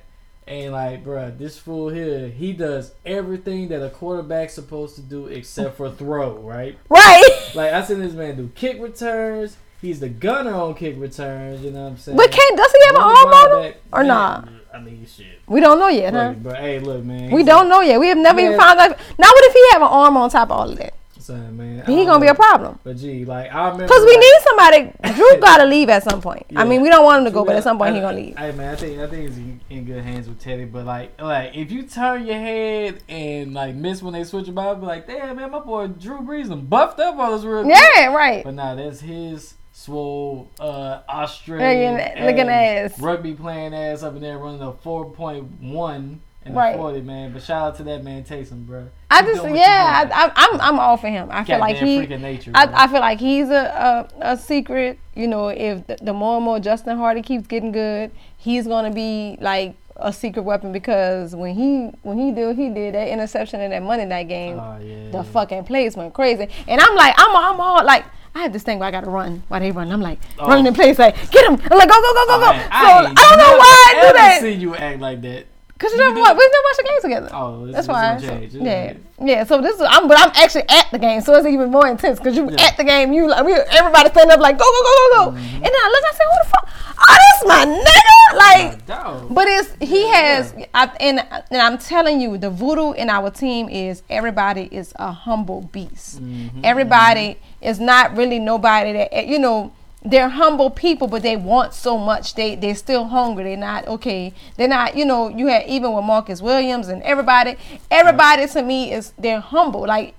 And 0.47 0.73
like, 0.73 1.04
bruh, 1.04 1.36
this 1.36 1.58
fool 1.58 1.89
here, 1.89 2.28
he 2.28 2.54
does 2.54 2.93
everything 3.04 3.69
that 3.69 3.84
a 3.84 3.89
quarterback's 3.89 4.54
supposed 4.54 4.95
to 4.95 5.01
do 5.01 5.25
except 5.25 5.78
for 5.78 5.89
throw, 5.89 6.38
right? 6.38 6.78
right. 6.89 7.30
Like 7.56 7.73
I 7.73 7.84
seen 7.84 7.99
this 7.99 8.13
man 8.13 8.36
do 8.36 8.51
kick 8.54 8.82
returns. 8.82 9.56
He's 9.81 9.99
the 9.99 10.09
gunner 10.09 10.53
on 10.53 10.73
kick 10.75 10.95
returns. 10.97 11.63
You 11.63 11.71
know 11.71 11.83
what 11.83 11.89
I'm 11.91 11.97
saying? 11.97 12.17
But 12.17 12.31
can 12.31 12.55
does 12.55 12.71
he 12.71 12.85
have 12.88 12.95
an 12.95 13.01
arm 13.01 13.27
on 13.27 13.63
him 13.63 13.73
or 13.91 13.99
Man, 13.99 14.07
not? 14.07 14.49
I 14.73 14.79
mean, 14.79 15.05
shit. 15.05 15.39
We 15.47 15.59
don't 15.59 15.79
know 15.79 15.88
yet, 15.88 16.13
huh? 16.13 16.29
Look, 16.29 16.43
but 16.43 16.57
hey, 16.57 16.79
look, 16.79 17.03
man. 17.03 17.31
We 17.31 17.43
don't 17.43 17.69
know 17.69 17.81
yet. 17.81 17.99
We 17.99 18.07
have 18.09 18.17
never 18.17 18.39
even 18.39 18.57
found 18.57 18.79
out. 18.79 18.89
Now, 19.17 19.27
what 19.27 19.45
if 19.45 19.53
he 19.53 19.67
have 19.71 19.81
an 19.81 19.88
arm 19.88 20.17
on 20.17 20.29
top 20.29 20.49
of 20.49 20.57
all 20.57 20.69
of 20.69 20.77
that? 20.77 20.93
a- 20.93 21.05
Son, 21.25 21.57
man. 21.57 21.83
He 21.88 22.05
gonna 22.05 22.19
be 22.19 22.27
a 22.27 22.35
problem. 22.35 22.77
But 22.83 22.97
gee, 22.97 23.25
like 23.25 23.51
I 23.51 23.69
remember. 23.69 23.88
Cause 23.88 24.05
we 24.05 24.11
like, 24.11 24.19
need 24.19 24.38
somebody. 24.43 25.15
Drew 25.15 25.38
gotta 25.41 25.65
leave 25.65 25.89
at 25.89 26.03
some 26.03 26.21
point. 26.21 26.45
I 26.55 26.65
mean, 26.65 26.81
we 26.81 26.89
don't 26.89 27.03
want 27.03 27.19
him 27.19 27.25
to 27.25 27.31
go, 27.31 27.39
True 27.39 27.47
but 27.47 27.55
at 27.55 27.63
some 27.63 27.79
point 27.79 27.95
he 27.95 28.01
gonna 28.01 28.17
leave. 28.17 28.38
Hey 28.38 28.51
man, 28.51 28.73
I 28.73 28.75
think 28.75 28.99
I 28.99 29.07
think 29.07 29.29
he's 29.29 29.38
in, 29.38 29.59
in 29.71 29.85
good 29.85 30.03
hands 30.03 30.27
with 30.27 30.39
Teddy. 30.39 30.65
But 30.65 30.85
like, 30.85 31.19
like 31.19 31.55
if 31.55 31.71
you 31.71 31.83
turn 31.83 32.27
your 32.27 32.35
head 32.38 33.01
and 33.09 33.55
like 33.55 33.73
miss 33.73 34.03
when 34.03 34.13
they 34.13 34.23
switch 34.23 34.47
him 34.47 34.59
out, 34.59 34.79
be 34.79 34.85
like, 34.85 35.07
damn 35.07 35.38
man, 35.38 35.49
my 35.49 35.59
boy 35.59 35.88
Drew 35.88 36.19
Brees 36.19 36.49
done 36.49 36.67
buffed 36.67 36.99
up 36.99 37.17
on 37.17 37.31
this 37.31 37.43
real. 37.43 37.63
quick." 37.63 37.75
Yeah, 37.75 38.13
right. 38.13 38.43
But 38.43 38.53
nah, 38.53 38.75
that's 38.75 38.99
his 38.99 39.55
swole 39.79 40.49
uh, 40.57 41.01
Australian 41.09 41.95
Looking- 42.25 42.49
ass. 42.49 42.97
rugby 42.99 43.33
playing 43.33 43.73
ass 43.75 44.03
up 44.03 44.15
in 44.15 44.21
there 44.21 44.38
running 44.38 44.61
a 44.61 44.71
four 44.71 45.05
point 45.11 45.43
one 45.61 46.21
and 46.45 46.55
Right. 46.55 46.75
a 46.75 46.77
forty 46.77 47.01
man. 47.01 47.33
But 47.33 47.43
shout 47.43 47.61
out 47.67 47.75
to 47.77 47.83
that 47.83 48.01
man 48.03 48.23
Taysom, 48.23 48.65
bro. 48.65 48.88
I 49.11 49.19
Keep 49.19 49.25
just 49.31 49.41
doing 49.41 49.53
what 49.53 49.59
you 49.59 49.65
yeah. 49.65 50.09
I, 50.13 50.25
I, 50.27 50.31
I'm 50.35 50.61
I'm 50.61 50.79
all 50.79 50.95
for 50.95 51.09
him. 51.09 51.27
I 51.29 51.43
feel 51.43 51.59
like 51.59 51.75
he. 51.75 52.05
nature. 52.07 52.51
I, 52.55 52.83
I 52.85 52.88
feel 52.88 53.01
like 53.01 53.19
he's 53.19 53.49
a, 53.49 54.07
a, 54.21 54.31
a 54.33 54.38
secret. 54.38 54.97
You 55.13 55.27
know, 55.27 55.49
if 55.49 55.85
the, 55.88 55.97
the 56.01 56.13
more 56.13 56.38
and 56.38 56.45
more 56.45 56.59
Justin 56.61 56.97
Hardy 56.97 57.21
keeps 57.21 57.45
getting 57.45 57.71
good, 57.73 58.11
he's 58.38 58.67
gonna 58.67 58.91
be 58.91 59.38
like 59.41 59.75
a 59.97 60.13
secret 60.13 60.43
weapon 60.43 60.71
because 60.71 61.35
when 61.35 61.53
he 61.55 61.88
when 62.03 62.17
he 62.17 62.31
did 62.31 62.55
he 62.55 62.69
did 62.69 62.95
that 62.95 63.09
interception 63.09 63.59
in 63.59 63.71
that 63.71 63.83
Monday 63.83 64.05
night 64.05 64.29
game, 64.29 64.57
Oh, 64.57 64.77
yeah. 64.81 65.09
the 65.11 65.23
fucking 65.23 65.65
place 65.65 65.97
went 65.97 66.13
crazy. 66.13 66.47
And 66.67 66.79
I'm 66.79 66.95
like, 66.95 67.13
I'm 67.17 67.35
I'm 67.35 67.59
all 67.59 67.83
like. 67.83 68.05
I 68.35 68.39
have 68.41 68.53
this 68.53 68.63
thing 68.63 68.79
where 68.79 68.87
I 68.87 68.91
gotta 68.91 69.09
run 69.09 69.43
while 69.47 69.61
they 69.61 69.71
run. 69.71 69.91
I'm 69.91 70.01
like 70.01 70.19
Oh. 70.37 70.47
running 70.47 70.67
in 70.67 70.73
place, 70.73 70.99
like 70.99 71.15
get 71.31 71.45
him. 71.45 71.53
I'm 71.71 71.77
like 71.77 71.89
go 71.89 71.95
go 72.01 72.13
go 72.13 72.25
go 72.27 72.39
go. 72.39 72.51
Oh, 72.51 72.51
so 72.51 72.59
I, 72.71 73.05
ain't 73.07 73.17
don't 73.17 73.37
know 73.37 73.57
why 73.57 73.85
I 73.87 74.07
do 74.07 74.13
that. 74.13 74.39
seen 74.41 74.59
you 74.59 74.75
act 74.75 74.99
like 74.99 75.21
that. 75.21 75.45
Cause 75.77 75.91
you 75.91 75.97
You 75.99 76.03
never 76.05 76.15
do- 76.15 76.21
watch, 76.21 76.38
we've 76.38 76.51
never 76.51 76.63
watched 76.63 76.77
the 76.77 76.83
game 76.83 77.01
together. 77.01 77.29
Oh, 77.33 77.65
this, 77.65 77.75
That's 77.75 77.88
why. 77.89 78.15
gonna 78.15 78.49
so- 78.49 78.57
yeah, 78.63 78.93
gonna- 78.93 78.99
yeah. 79.29 79.43
So 79.43 79.61
this 79.61 79.75
is, 79.75 79.81
I'm, 79.89 80.07
but 80.07 80.17
I'm 80.17 80.31
actually 80.35 80.63
at 80.69 80.88
the 80.91 80.97
game, 80.99 81.19
so 81.19 81.33
it's 81.35 81.45
even 81.47 81.69
more 81.69 81.85
intense 81.88 82.17
because 82.17 82.35
you 82.38 82.49
Yeah. 82.49 82.65
at 82.67 82.77
the 82.77 82.85
game. 82.85 83.11
You 83.11 83.27
like, 83.27 83.43
we, 83.45 83.53
everybody 83.53 84.09
standing 84.09 84.31
up 84.31 84.39
like, 84.39 84.57
go, 84.57 84.63
go, 84.63 84.81
go, 84.83 84.93
go, 84.95 85.25
go. 85.31 85.38
Mm-hmm. 85.38 85.55
And 85.55 85.63
then 85.65 85.73
I 85.73 85.88
look, 85.93 86.03
I 86.05 86.13
say, 86.13 86.23
who 86.31 86.38
the 86.43 86.49
fuck? 86.49 86.69
Oh, 86.97 87.17
this 87.19 87.47
my 87.47 87.65
nigga. 87.65 88.01
Like, 88.38 89.33
but 89.33 89.47
it's 89.47 89.75
he 89.81 90.07
Yeah. 90.07 90.13
has, 90.13 90.53
I, 90.73 90.91
and 90.99 91.19
and 91.51 91.61
I'm 91.61 91.77
telling 91.77 92.19
you, 92.21 92.38
the 92.38 92.49
voodoo 92.49 92.93
in 92.93 93.09
our 93.09 93.29
team 93.29 93.69
is 93.69 94.01
everybody 94.09 94.63
is 94.71 94.93
a 94.95 95.11
humble 95.11 95.61
beast. 95.73 96.21
Mm-hmm. 96.23 96.61
Everybody 96.63 97.38
is 97.61 97.79
not 97.79 98.15
really 98.15 98.39
nobody 98.39 98.93
that 98.93 99.27
you 99.27 99.39
know. 99.39 99.71
They're 100.07 100.29
humble 100.29 100.69
people, 100.69 101.07
but 101.07 101.23
they 101.23 101.35
want 101.35 101.73
so 101.73 101.97
much. 101.97 102.35
They 102.35 102.55
they're 102.55 102.75
still 102.75 103.05
hungry. 103.05 103.43
They're 103.45 103.57
not 103.57 103.87
okay. 103.87 104.33
They're 104.55 104.67
not. 104.67 104.95
You 104.95 105.03
know, 105.05 105.29
you 105.29 105.47
had 105.47 105.65
even 105.67 105.93
with 105.93 106.05
Marcus 106.05 106.41
Williams 106.41 106.87
and 106.89 107.01
everybody. 107.01 107.55
Everybody 107.89 108.45
to 108.47 108.61
me 108.61 108.93
is 108.93 109.13
they're 109.17 109.39
humble. 109.39 109.87
Like 109.87 110.13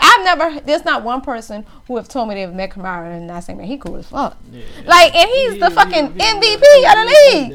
I've 0.00 0.24
never. 0.24 0.60
There's 0.60 0.84
not 0.86 1.02
one 1.04 1.20
person 1.20 1.66
who 1.86 1.96
have 1.98 2.08
told 2.08 2.28
me 2.30 2.34
they've 2.36 2.52
met 2.52 2.70
Kamara 2.70 3.14
and 3.14 3.26
not 3.26 3.44
saying 3.44 3.58
man 3.58 3.66
he 3.66 3.76
cool 3.76 3.96
as 3.96 4.06
fuck. 4.08 4.36
Yeah. 4.50 4.62
Like 4.86 5.14
and 5.14 5.28
he's 5.28 5.52
He- 5.52 5.58
the 5.60 5.68
he- 5.68 5.74
fucking 5.74 6.12
he- 6.14 6.18
MVP 6.18 6.54
of 6.54 6.94
the 6.94 7.16
league. 7.34 7.52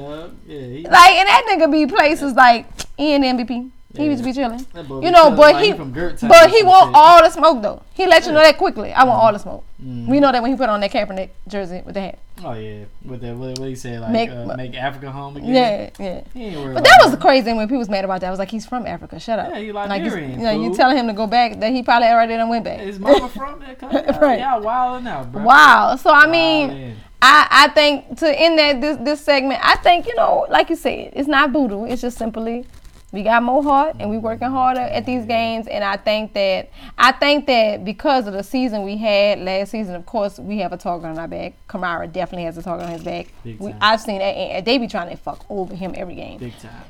Yeah, 0.47 0.89
Like 0.89 1.11
and 1.15 1.27
that 1.27 1.45
nigga 1.49 1.71
be 1.71 1.87
places 1.87 2.33
like 2.33 2.67
in 2.97 3.23
MVP. 3.23 3.71
He 3.95 4.03
Yeah. 4.05 4.11
used 4.11 4.23
to 4.23 4.29
be 4.29 4.33
chilling. 4.33 4.65
You 5.03 5.11
know, 5.11 5.31
but 5.31 5.61
he 5.61 5.73
but 5.73 6.49
he 6.49 6.63
want 6.63 6.91
all 6.95 7.21
the 7.21 7.29
smoke 7.29 7.61
though. 7.61 7.81
He 7.93 8.05
let 8.05 8.25
you 8.25 8.31
know 8.31 8.39
that 8.41 8.57
quickly. 8.57 8.93
I 8.93 9.03
want 9.03 9.21
all 9.21 9.33
the 9.33 9.39
smoke. 9.39 9.63
Mm. 9.83 10.07
We 10.07 10.19
know 10.19 10.31
that 10.31 10.41
when 10.41 10.51
he 10.51 10.57
put 10.57 10.69
on 10.69 10.79
that 10.79 10.91
Kaepernick 10.91 11.29
jersey 11.47 11.81
with 11.85 11.95
the 11.95 12.01
hat. 12.01 12.19
Oh 12.43 12.53
yeah, 12.53 12.85
with 13.05 13.21
that 13.21 13.35
what, 13.35 13.59
what 13.59 13.67
he 13.69 13.75
said 13.75 13.99
like 14.01 14.11
Make- 14.11 14.29
uh, 14.31 14.55
make 14.55 14.75
Africa 14.75 15.11
home 15.11 15.37
again. 15.37 15.53
Yeah, 15.53 15.89
yeah. 16.03 16.21
He 16.33 16.45
ain't 16.45 16.59
worried 16.59 16.73
But 16.75 16.83
that 16.85 16.99
was 17.03 17.15
crazy 17.17 17.51
when 17.53 17.67
people 17.67 17.79
was 17.79 17.89
mad 17.89 18.05
about 18.05 18.21
that. 18.21 18.27
I 18.27 18.29
was 18.29 18.39
like, 18.39 18.49
he's 18.49 18.65
from 18.65 18.85
Africa. 18.87 19.19
Shut 19.19 19.37
up. 19.39 19.49
Yeah, 19.51 19.59
he 19.59 19.71
like 19.71 19.89
you, 20.01 20.09
Liberian, 20.09 20.31
you 20.31 20.37
know, 20.45 20.51
you 20.51 20.73
telling 20.75 20.97
him 20.97 21.07
to 21.07 21.13
go 21.13 21.27
back 21.27 21.59
that 21.59 21.71
he 21.71 21.83
probably 21.83 22.07
already 22.07 22.35
done 22.35 22.49
went 22.49 22.63
back. 22.63 22.79
His 22.79 22.99
mama 22.99 23.27
from 23.29 23.59
that 23.59 23.77
country. 23.79 24.01
Right. 24.19 24.39
Y'all 24.39 24.61
wilding 24.61 25.07
out, 25.07 25.31
bro. 25.31 25.43
Wow. 25.43 25.95
So 25.97 26.09
I 26.11 26.27
mean, 26.27 26.69
Wildin'. 26.69 26.93
I 27.23 27.47
I 27.51 27.67
think 27.69 28.17
to 28.19 28.39
end 28.39 28.57
that 28.57 28.81
this 28.81 28.97
this 29.01 29.21
segment, 29.21 29.59
I 29.63 29.75
think 29.77 30.07
you 30.07 30.15
know, 30.15 30.47
like 30.49 30.69
you 30.69 30.75
said, 30.75 31.11
it's 31.13 31.27
not 31.27 31.51
voodoo. 31.51 31.85
It's 31.85 32.01
just 32.01 32.17
simply 32.17 32.65
we 33.11 33.23
got 33.23 33.43
more 33.43 33.61
heart 33.61 33.97
and 33.99 34.09
we're 34.09 34.19
working 34.19 34.49
harder 34.49 34.81
at 34.81 35.05
these 35.05 35.25
games. 35.25 35.67
And 35.67 35.83
I 35.83 35.97
think 35.97 36.33
that 36.33 36.69
I 36.97 37.11
think 37.11 37.45
that 37.47 37.83
because 37.83 38.27
of 38.27 38.33
the 38.33 38.43
season 38.43 38.83
we 38.83 38.97
had 38.97 39.39
last 39.39 39.71
season, 39.71 39.95
of 39.95 40.05
course, 40.05 40.39
we 40.39 40.59
have 40.59 40.71
a 40.71 40.77
target 40.77 41.09
on 41.09 41.19
our 41.19 41.27
back. 41.27 41.53
Kamara 41.67 42.11
definitely 42.11 42.45
has 42.45 42.57
a 42.57 42.63
target 42.63 42.87
on 42.87 42.93
his 42.93 43.03
back. 43.03 43.27
We. 43.43 43.73
I've 43.81 44.01
seen 44.01 44.19
that, 44.19 44.33
and 44.35 44.65
they 44.65 44.77
be 44.77 44.87
trying 44.87 45.09
to 45.09 45.17
fuck 45.17 45.45
over 45.49 45.75
him 45.75 45.93
every 45.95 46.15
game 46.15 46.39
big 46.39 46.57
time. 46.59 46.83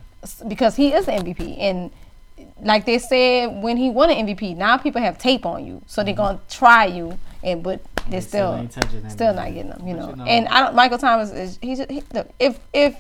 because 0.48 0.76
he 0.76 0.94
is 0.94 1.06
the 1.06 1.14
MVP 1.14 1.58
and 1.60 1.92
like 2.64 2.86
they 2.86 3.00
said 3.00 3.62
when 3.62 3.78
he 3.78 3.90
won 3.90 4.10
an 4.10 4.28
MVP, 4.28 4.56
now 4.56 4.78
people 4.78 5.02
have 5.02 5.18
tape 5.18 5.46
on 5.46 5.66
you, 5.66 5.82
so 5.88 6.04
they're 6.04 6.14
mm-hmm. 6.14 6.24
gonna 6.24 6.40
try 6.50 6.86
you. 6.86 7.18
And 7.44 7.64
but 7.64 7.82
They 8.10 8.18
It's 8.18 8.28
still 8.28 8.56
that 8.56 9.12
still 9.12 9.34
not 9.34 9.48
getting 9.48 9.70
them, 9.70 9.88
you 9.88 9.96
know. 9.96 10.10
you 10.10 10.16
know- 10.16 10.26
And 10.26 10.48
I 10.48 10.62
don't. 10.62 10.76
Michael 10.76 10.98
Thomas 10.98 11.32
is 11.32 11.58
he 11.62 11.76
just 11.76 11.90
he, 11.90 12.04
look 12.14 12.30
if 12.40 12.60
if 12.74 12.96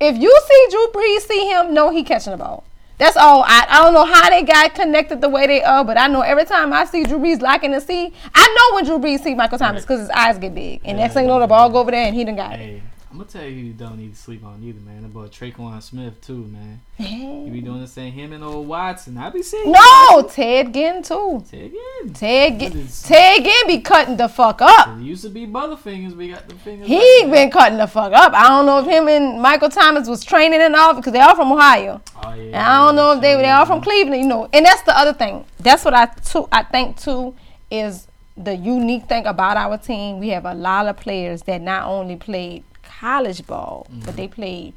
if 0.00 0.16
you 0.16 0.40
see 0.48 0.66
Drew 0.70 0.86
Brees 0.88 1.20
see 1.20 1.48
him, 1.48 1.74
know 1.74 1.90
he 1.90 2.02
catching 2.04 2.32
the 2.32 2.36
ball. 2.36 2.64
That's 2.98 3.16
all. 3.16 3.42
I, 3.42 3.66
I 3.68 3.82
don't 3.82 3.94
know 3.94 4.04
how 4.04 4.30
they 4.30 4.42
got 4.42 4.74
connected 4.74 5.20
the 5.20 5.28
way 5.28 5.46
they 5.46 5.62
are, 5.62 5.84
but 5.84 5.98
I 5.98 6.06
know 6.06 6.20
every 6.20 6.44
time 6.44 6.72
I 6.72 6.84
see 6.84 7.02
Drew 7.04 7.18
Brees 7.18 7.40
locking 7.40 7.72
the 7.72 7.80
see, 7.80 8.12
I 8.34 8.56
know 8.56 8.76
when 8.76 8.84
Drew 8.84 8.98
Brees 8.98 9.24
see 9.24 9.34
Michael 9.34 9.58
Thomas 9.58 9.82
because 9.82 10.00
his 10.00 10.10
eyes 10.10 10.38
get 10.38 10.54
big. 10.54 10.80
And 10.84 10.98
next 10.98 11.14
thing 11.14 11.24
you 11.24 11.28
know, 11.28 11.40
the 11.40 11.46
ball 11.46 11.68
go 11.70 11.80
over 11.80 11.90
there 11.90 12.06
and 12.06 12.14
he 12.14 12.24
done 12.24 12.36
got 12.36 12.60
it. 12.60 12.82
I'm 13.12 13.18
gonna 13.18 13.28
tell 13.28 13.44
you, 13.44 13.50
who 13.50 13.60
you 13.66 13.72
don't 13.74 13.98
need 13.98 14.14
to 14.14 14.18
sleep 14.18 14.42
on 14.42 14.62
either, 14.62 14.80
man. 14.80 15.02
That 15.02 15.12
boy 15.12 15.26
Tre'Quan 15.26 15.82
Smith 15.82 16.18
too, 16.22 16.46
man. 16.46 16.80
You 16.98 17.50
be 17.52 17.60
doing 17.60 17.82
the 17.82 17.86
same. 17.86 18.10
Him 18.10 18.32
and 18.32 18.42
old 18.42 18.66
Watson. 18.66 19.18
I 19.18 19.28
be 19.28 19.42
seeing. 19.42 19.70
No, 19.70 20.26
Ted 20.30 20.72
Ginn 20.72 21.02
too. 21.02 21.44
Say 21.46 21.66
again. 21.66 22.14
Ted 22.14 22.58
Ginn, 22.58 22.88
Ted 23.02 23.44
Ginn 23.44 23.66
be 23.66 23.80
cutting 23.80 24.16
the 24.16 24.30
fuck 24.30 24.62
up. 24.62 24.96
It 24.96 25.02
used 25.02 25.24
to 25.24 25.28
be 25.28 25.46
Butterfingers. 25.46 26.16
We 26.16 26.30
got 26.30 26.48
the 26.48 26.54
fingers. 26.54 26.88
He 26.88 26.94
like 26.96 27.04
that. 27.04 27.30
been 27.32 27.50
cutting 27.50 27.76
the 27.76 27.86
fuck 27.86 28.14
up. 28.14 28.32
I 28.32 28.48
don't 28.48 28.64
know 28.64 28.78
if 28.78 28.86
him 28.86 29.06
and 29.08 29.42
Michael 29.42 29.68
Thomas 29.68 30.08
was 30.08 30.24
training 30.24 30.62
and 30.62 30.74
all 30.74 30.94
because 30.94 31.12
they 31.12 31.20
all 31.20 31.36
from 31.36 31.52
Ohio. 31.52 32.00
Oh, 32.24 32.32
yeah, 32.32 32.44
And 32.44 32.56
I 32.56 32.86
don't 32.86 32.96
know 32.96 33.12
if 33.12 33.20
they 33.20 33.36
they 33.36 33.50
all 33.50 33.66
from. 33.66 33.82
Cleveland, 33.82 34.22
you 34.22 34.28
know. 34.28 34.48
And 34.54 34.64
that's 34.64 34.82
the 34.82 34.96
other 34.96 35.12
thing. 35.12 35.44
That's 35.60 35.84
what 35.84 35.92
I 35.92 36.06
too 36.06 36.48
I 36.50 36.62
think 36.62 36.98
too 36.98 37.34
is 37.70 38.06
the 38.38 38.56
unique 38.56 39.04
thing 39.04 39.26
about 39.26 39.58
our 39.58 39.76
team. 39.76 40.18
We 40.18 40.30
have 40.30 40.46
a 40.46 40.54
lot 40.54 40.86
of 40.86 40.96
players 40.96 41.42
that 41.42 41.60
not 41.60 41.86
only 41.86 42.16
played 42.16 42.64
college 43.02 43.44
ball, 43.48 43.88
but 43.90 43.98
mm-hmm. 43.98 44.16
they 44.16 44.28
played 44.28 44.74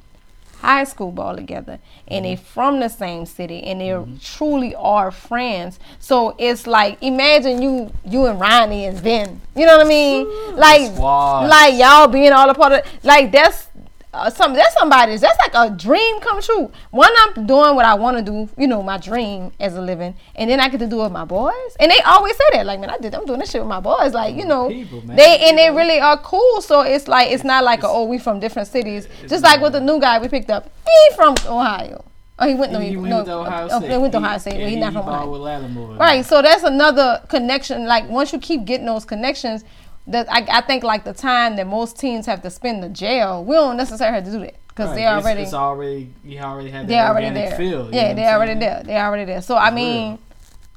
high 0.61 0.83
school 0.83 1.11
ball 1.11 1.35
together 1.35 1.77
and 2.07 2.25
they're 2.25 2.35
mm-hmm. 2.35 2.43
from 2.43 2.79
the 2.79 2.89
same 2.89 3.23
city 3.23 3.61
and 3.61 3.79
they 3.79 3.89
mm-hmm. 3.89 4.17
truly 4.17 4.73
are 4.73 5.11
friends. 5.11 5.79
So 5.99 6.35
it's 6.39 6.65
like 6.65 6.97
imagine 7.03 7.61
you 7.61 7.91
you 8.03 8.25
and 8.25 8.39
Ronnie 8.39 8.85
and 8.85 9.01
Ben 9.03 9.41
you 9.55 9.67
know 9.67 9.77
what 9.77 9.85
I 9.85 9.89
mean? 9.89 10.25
Like 10.55 10.91
like 10.97 11.75
y'all 11.75 12.07
being 12.07 12.31
all 12.31 12.49
a 12.49 12.55
part 12.55 12.73
of 12.73 12.81
like 13.03 13.31
that's 13.31 13.67
uh, 14.15 14.29
some 14.29 14.53
that's 14.53 14.73
somebody's 14.73 15.21
that's 15.21 15.37
like 15.39 15.51
a 15.53 15.75
dream 15.75 16.19
come 16.21 16.41
true. 16.41 16.71
One, 16.91 17.11
I'm 17.19 17.45
doing 17.45 17.75
what 17.75 17.85
I 17.85 17.95
want 17.95 18.17
to 18.17 18.23
do, 18.23 18.49
you 18.57 18.67
know, 18.67 18.81
my 18.81 18.97
dream 18.97 19.51
as 19.59 19.75
a 19.75 19.81
living, 19.81 20.15
and 20.35 20.49
then 20.49 20.59
I 20.59 20.69
get 20.69 20.79
to 20.79 20.87
do 20.87 21.01
it 21.01 21.03
with 21.03 21.11
my 21.11 21.25
boys. 21.25 21.75
And 21.79 21.91
they 21.91 21.99
always 22.01 22.35
say 22.35 22.43
that, 22.53 22.65
like, 22.65 22.79
man, 22.79 22.89
I 22.89 22.97
did, 22.97 23.13
I'm 23.13 23.25
doing 23.25 23.39
this 23.39 23.51
shit 23.51 23.61
with 23.61 23.67
my 23.67 23.81
boys, 23.81 24.13
like, 24.13 24.35
you 24.35 24.45
know, 24.45 24.69
People, 24.69 25.01
they 25.01 25.39
and 25.49 25.57
they 25.57 25.69
really 25.69 25.99
are 25.99 26.17
cool. 26.17 26.61
So 26.61 26.81
it's 26.81 27.07
like 27.07 27.31
it's 27.31 27.43
not 27.43 27.63
like 27.63 27.83
a, 27.83 27.87
oh, 27.87 28.05
we 28.05 28.17
from 28.17 28.39
different 28.39 28.69
cities. 28.69 29.07
Just 29.27 29.43
like 29.43 29.59
with 29.61 29.73
the 29.73 29.81
new 29.81 29.99
guy 29.99 30.19
we 30.19 30.29
picked 30.29 30.49
up, 30.49 30.71
he 30.85 31.15
from 31.15 31.35
Ohio. 31.45 32.05
Oh, 32.37 32.47
he 32.47 32.53
went 32.53 32.73
no, 32.73 32.79
He, 32.79 32.87
he, 32.87 32.91
he 32.91 32.97
went 32.97 33.09
no, 33.11 33.23
to 33.23 33.31
Ohio 33.31 33.67
oh, 33.71 33.79
State. 33.79 33.91
he 33.91 33.97
went 33.97 34.11
to 34.11 34.17
Ohio 34.17 34.37
State, 34.37 34.51
but 34.51 34.59
yeah, 34.59 34.67
he's 34.67 34.77
not 34.77 34.93
from 34.93 35.07
Ohio. 35.07 35.95
Right. 35.97 36.25
So 36.25 36.41
that's 36.41 36.63
another 36.63 37.21
connection. 37.29 37.85
Like 37.85 38.09
once 38.09 38.33
you 38.33 38.39
keep 38.39 38.65
getting 38.65 38.85
those 38.85 39.05
connections, 39.05 39.63
that 40.07 40.31
I, 40.31 40.45
I 40.49 40.61
think 40.61 40.83
like 40.83 41.03
the 41.03 41.13
time 41.13 41.55
that 41.55 41.67
most 41.67 41.97
teams 41.99 42.25
have 42.27 42.41
to 42.43 42.49
spend 42.49 42.83
in 42.83 42.93
jail, 42.93 43.43
we 43.43 43.55
don't 43.55 43.77
necessarily 43.77 44.15
have 44.15 44.25
to 44.25 44.31
do 44.31 44.39
that 44.39 44.55
because 44.67 44.89
Right, 44.89 44.95
they 44.95 45.01
it's- 45.03 45.23
already 45.23 45.41
It's, 45.41 45.53
already. 45.53 46.13
You 46.23 46.39
already 46.41 46.69
had. 46.69 46.87
they're 46.87 47.05
already 47.07 47.29
there. 47.33 47.55
Feel, 47.57 47.93
yeah, 47.93 48.13
they're 48.13 48.33
already 48.35 48.51
saying? 48.51 48.59
there. 48.59 48.83
They're 48.83 49.05
already 49.05 49.25
there. 49.25 49.41
So 49.41 49.55
I 49.57 49.71
mean, 49.71 50.09
real. 50.11 50.19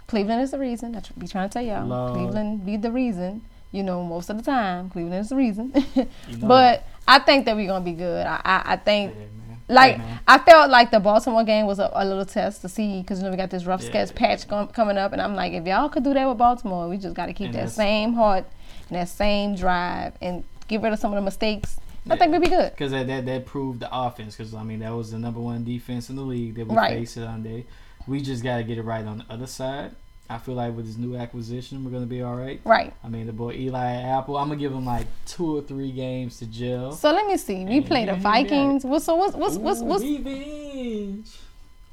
Cleveland 0.07 0.41
is 0.43 0.51
the 0.53 0.59
reason. 0.59 0.97
I 0.97 1.03
be 1.19 1.29
trying 1.29 1.49
to 1.49 1.53
tell 1.53 1.63
y'all. 1.63 1.87
Lord. 1.87 2.13
Cleveland 2.15 2.65
be 2.65 2.77
the 2.77 2.91
reason. 2.91 3.43
You 3.71 3.83
know, 3.83 4.03
most 4.03 4.31
of 4.31 4.39
the 4.39 4.43
time, 4.43 4.89
Cleveland 4.89 5.21
is 5.21 5.29
the 5.29 5.37
reason. 5.37 5.73
You 5.95 6.07
know 6.39 6.49
but 6.49 6.85
I 7.07 7.19
think 7.19 7.45
that 7.47 7.55
we're 7.57 7.67
gonna 7.67 7.85
be 7.85 7.93
good. 7.93 8.27
I 8.27 8.41
I, 8.45 8.63
I 8.73 8.77
think. 8.77 9.15
Yeah. 9.15 9.25
Like. 9.69 10.01
I 10.27 10.39
felt 10.39 10.71
like 10.71 10.91
the 10.91 11.01
Baltimore 11.01 11.43
game 11.45 11.65
was 11.67 11.79
a, 11.79 11.91
a 11.95 12.05
little 12.05 12.25
test 12.27 12.61
to 12.63 12.69
see 12.69 13.01
because 13.01 13.19
you 13.21 13.25
know 13.25 13.31
we 13.31 13.37
got 13.37 13.51
this 13.51 13.65
rough 13.65 13.83
Yeah. 13.83 13.89
sketch 14.05 14.15
patch 14.15 14.49
com- 14.49 14.69
coming 14.69 14.99
up, 14.99 15.13
and 15.13 15.23
I'm 15.23 15.35
like, 15.35 15.53
if 15.55 15.67
y'all 15.67 15.89
could 15.89 16.05
do 16.05 16.13
that 16.15 16.29
with 16.29 16.37
Baltimore, 16.39 16.89
we 16.89 16.97
just 16.99 17.15
got 17.15 17.27
to 17.27 17.33
keep 17.33 17.47
And 17.47 17.55
that 17.55 17.71
same 17.71 18.13
heart 18.15 18.45
and 18.91 18.99
that 18.99 19.09
same 19.09 19.55
drive 19.55 20.13
and 20.21 20.45
get 20.69 20.83
rid 20.83 20.93
of 20.93 20.99
some 20.99 21.13
of 21.13 21.17
the 21.17 21.23
mistakes. 21.23 21.79
I 22.09 22.15
Yeah. 22.15 22.17
think 22.19 22.33
we'd 22.33 22.43
be 22.43 22.49
good. 22.49 22.73
Because 22.73 22.93
that, 22.93 23.07
that 23.07 23.25
that 23.27 23.47
proved 23.47 23.81
the 23.81 23.89
offense. 23.91 24.37
Because 24.37 24.53
I 24.55 24.63
mean, 24.63 24.81
that 24.81 24.95
was 24.95 25.11
the 25.13 25.19
number 25.19 25.41
one 25.41 25.65
defense 25.65 26.11
in 26.11 26.17
the 26.17 26.23
league 26.23 26.55
that 26.57 26.67
we 26.69 26.75
Right. 26.77 26.99
faced 26.99 27.15
Sunday. 27.15 27.65
We 28.07 28.21
just 28.23 28.43
got 28.43 28.59
to 28.59 28.65
get 28.65 28.77
it 28.79 28.83
right 28.83 29.05
on 29.05 29.19
the 29.19 29.25
other 29.33 29.47
side. 29.47 29.93
I 30.31 30.37
feel 30.39 30.55
like 30.55 30.77
with 30.77 30.87
this 30.87 30.99
new 30.99 31.17
acquisition, 31.17 31.85
we're 31.85 31.91
gonna 31.91 32.07
be 32.07 32.23
all 32.23 32.37
right. 32.37 32.61
Right. 32.65 32.93
I 33.03 33.09
mean, 33.09 33.27
the 33.27 33.33
boy 33.33 33.55
Eli 33.55 33.93
Apple. 34.03 34.37
I'm 34.37 34.49
gonna 34.49 34.61
give 34.61 34.73
him 34.73 34.85
like 34.85 35.07
two 35.25 35.57
or 35.57 35.63
three 35.63 35.91
games 35.91 36.39
to 36.39 36.47
gel. 36.47 36.93
So 36.93 37.11
let 37.13 37.27
me 37.27 37.37
see. 37.39 37.65
We 37.65 37.81
play 37.81 38.05
the. 38.05 38.15
Vikings. 38.15 38.85
What's 38.85 39.07
so 39.07 39.15
what's 39.15 39.35
what's 39.35 39.57
what's, 39.57 39.81
Ooh, 39.81 39.85
what's 39.85 40.05
revenge? 40.05 41.31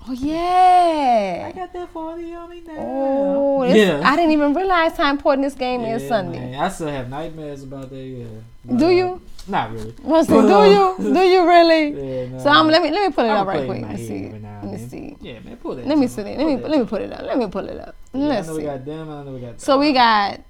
Oh 0.08 0.12
yeah. 0.12 1.46
I 1.48 1.52
got 1.52 1.74
that 1.74 1.90
forty 1.90 2.34
on 2.36 2.50
me 2.50 2.62
now. 2.66 2.74
Oh, 2.78 3.64
yeah. 3.64 4.02
I 4.04 4.16
didn't 4.16 4.32
even 4.32 4.54
realize 4.54 4.96
how 4.98 5.10
important 5.10 5.46
this 5.48 5.56
game 5.56 5.82
is 5.82 6.08
Sunday. 6.08 6.40
man. 6.40 6.62
I 6.62 6.70
still 6.70 6.88
have 6.90 7.10
nightmares 7.10 7.64
about 7.64 7.90
that. 7.90 7.98
Yeah. 7.98 8.78
Do 8.78 8.90
you? 8.90 9.22
Not 9.48 9.72
really. 9.72 9.94
What's 10.02 10.28
But, 10.28 10.42
do 10.44 10.54
uh, 10.54 10.66
you? 10.66 11.14
Do 11.14 11.20
you 11.22 11.48
really? 11.48 11.90
Yeah, 11.90 12.28
no, 12.30 12.40
So 12.40 12.50
I'm, 12.50 12.68
let 12.68 12.82
me 12.82 12.90
let 12.92 13.08
me 13.08 13.14
pull 13.14 13.26
it 13.26 13.30
I'ma 13.30 13.42
up 13.42 13.48
right 13.48 13.66
quick. 13.68 13.82
Let 13.82 13.92
me 13.92 14.08
see. 14.08 14.20
now 14.30 14.62
Let 14.64 14.72
me 14.82 14.88
see. 14.90 15.18
Yeah, 15.22 15.40
man, 15.42 15.58
pull 15.58 15.76
that. 15.76 15.86
Let 15.88 15.98
me 15.98 16.08
see. 16.08 16.24
Let 16.24 16.38
Pull 16.38 16.46
me 16.48 16.56
let 16.58 16.72
me 16.72 16.78
joint. 16.78 16.90
put 16.90 17.02
it 17.02 17.12
up. 17.14 17.22
Let 17.22 17.38
me 17.38 17.48
pull 17.48 17.68
it 17.70 17.80
up. 17.80 17.96
Yeah, 18.14 18.26
Let's 18.28 18.48
I 18.48 18.52
know 18.52 18.58
we 18.58 18.64
got 18.64 18.86
them. 18.86 19.10
I 19.10 19.24
know 19.24 19.32
we 19.34 19.40
got. 19.42 19.62
So 19.62 19.78
we 19.80 19.94
got 19.94 20.42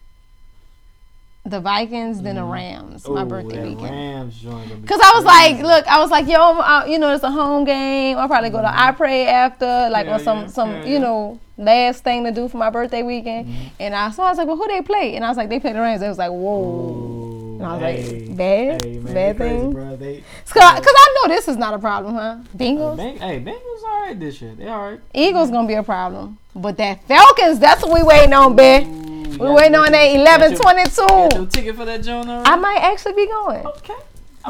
the 1.46 1.60
Vikings, 1.60 2.22
then 2.22 2.36
the 2.36 2.42
mm-hmm. 2.42 2.52
Rams. 2.52 3.08
My 3.08 3.22
Ooh, 3.22 3.26
birthday 3.26 3.64
weekend. 3.64 3.92
Rams 3.92 4.36
joint 4.42 4.82
be 4.82 4.88
Cause 4.88 5.00
I 5.02 5.12
was 5.16 5.24
like, 5.26 5.60
look, 5.60 5.86
I 5.88 6.00
was 6.00 6.10
like, 6.10 6.28
yo, 6.28 6.40
uh, 6.40 6.86
you 6.88 6.98
know, 6.98 7.14
it's 7.14 7.24
a 7.24 7.30
home 7.30 7.66
game. 7.66 8.18
I'll 8.18 8.28
probably 8.28 8.50
go 8.50 8.62
to 8.62 8.68
mm-hmm. 8.68 8.90
I 8.90 8.92
pray 8.92 9.28
after, 9.28 9.90
like, 9.92 10.08
Yeah, 10.08 10.16
or 10.16 10.20
some, 10.20 10.42
yeah, 10.42 10.48
some, 10.48 10.72
yeah, 10.72 10.86
you 10.86 11.00
know, 11.00 11.40
last 11.58 12.04
thing 12.04 12.24
to 12.24 12.32
do 12.32 12.48
for 12.48 12.58
my 12.58 12.72
birthday 12.72 13.04
weekend. 13.04 13.48
Mm-hmm. 13.48 13.68
And 13.80 13.96
I, 13.96 14.10
so 14.10 14.24
I 14.24 14.30
was 14.30 14.40
like, 14.40 14.48
well, 14.48 14.58
who 14.58 14.68
they 14.68 14.82
play? 14.82 15.16
And 15.16 15.24
I 15.24 15.30
was 15.30 15.38
like, 15.38 15.50
they 15.50 15.60
play 15.60 15.74
the 15.74 15.80
Rams. 15.80 16.02
They 16.02 16.10
was 16.10 16.18
like, 16.18 16.32
whoa. 16.32 16.64
Ooh, 16.64 17.56
And 17.58 17.64
I 17.64 17.72
was 17.74 17.82
hey, 17.82 18.20
like, 18.28 18.38
bad, 18.38 18.82
hey, 18.82 18.98
man, 18.98 19.14
bad 19.14 19.38
thing. 19.38 19.72
bro. 19.72 19.96
They, 19.98 20.24
Cause, 20.48 20.64
I- 20.64 20.80
I 20.80 21.16
know 21.28 21.36
this 21.36 21.48
is 21.48 21.58
not 21.58 21.76
a 21.76 21.80
problem, 21.80 22.16
huh? 22.16 22.22
Uh, 22.22 22.44
Bengals, 22.58 22.98
Beng- 22.98 23.20
hey, 23.20 23.40
Bengals 23.40 23.84
all 23.84 24.02
right 24.02 24.20
this 24.20 24.42
year. 24.42 24.56
They 24.56 24.68
all 24.68 24.90
right. 24.90 25.00
Eagles 25.14 25.52
gonna 25.52 25.68
be 25.68 25.76
a 25.76 25.84
problem, 25.84 26.40
but 26.56 26.76
that 26.78 27.04
Falcons, 27.08 27.60
that's 27.60 27.84
what 27.84 27.94
we 27.94 28.02
waiting 28.02 28.34
on, 28.34 28.58
bitch. 28.58 29.05
We 29.40 29.50
waiting 29.50 29.76
on 29.76 29.92
that 29.92 30.08
got 30.08 30.16
11 30.16 30.52
your- 30.52 30.60
Got 30.60 31.10
your 31.10 31.30
22. 31.30 31.48
ticket 31.48 31.76
for 31.76 31.86
that 31.86 32.08
already? 32.08 32.50
I 32.50 32.56
might 32.56 32.80
actually 32.82 33.14
be 33.14 33.28
going. 33.28 33.66
Okay. 33.66 33.94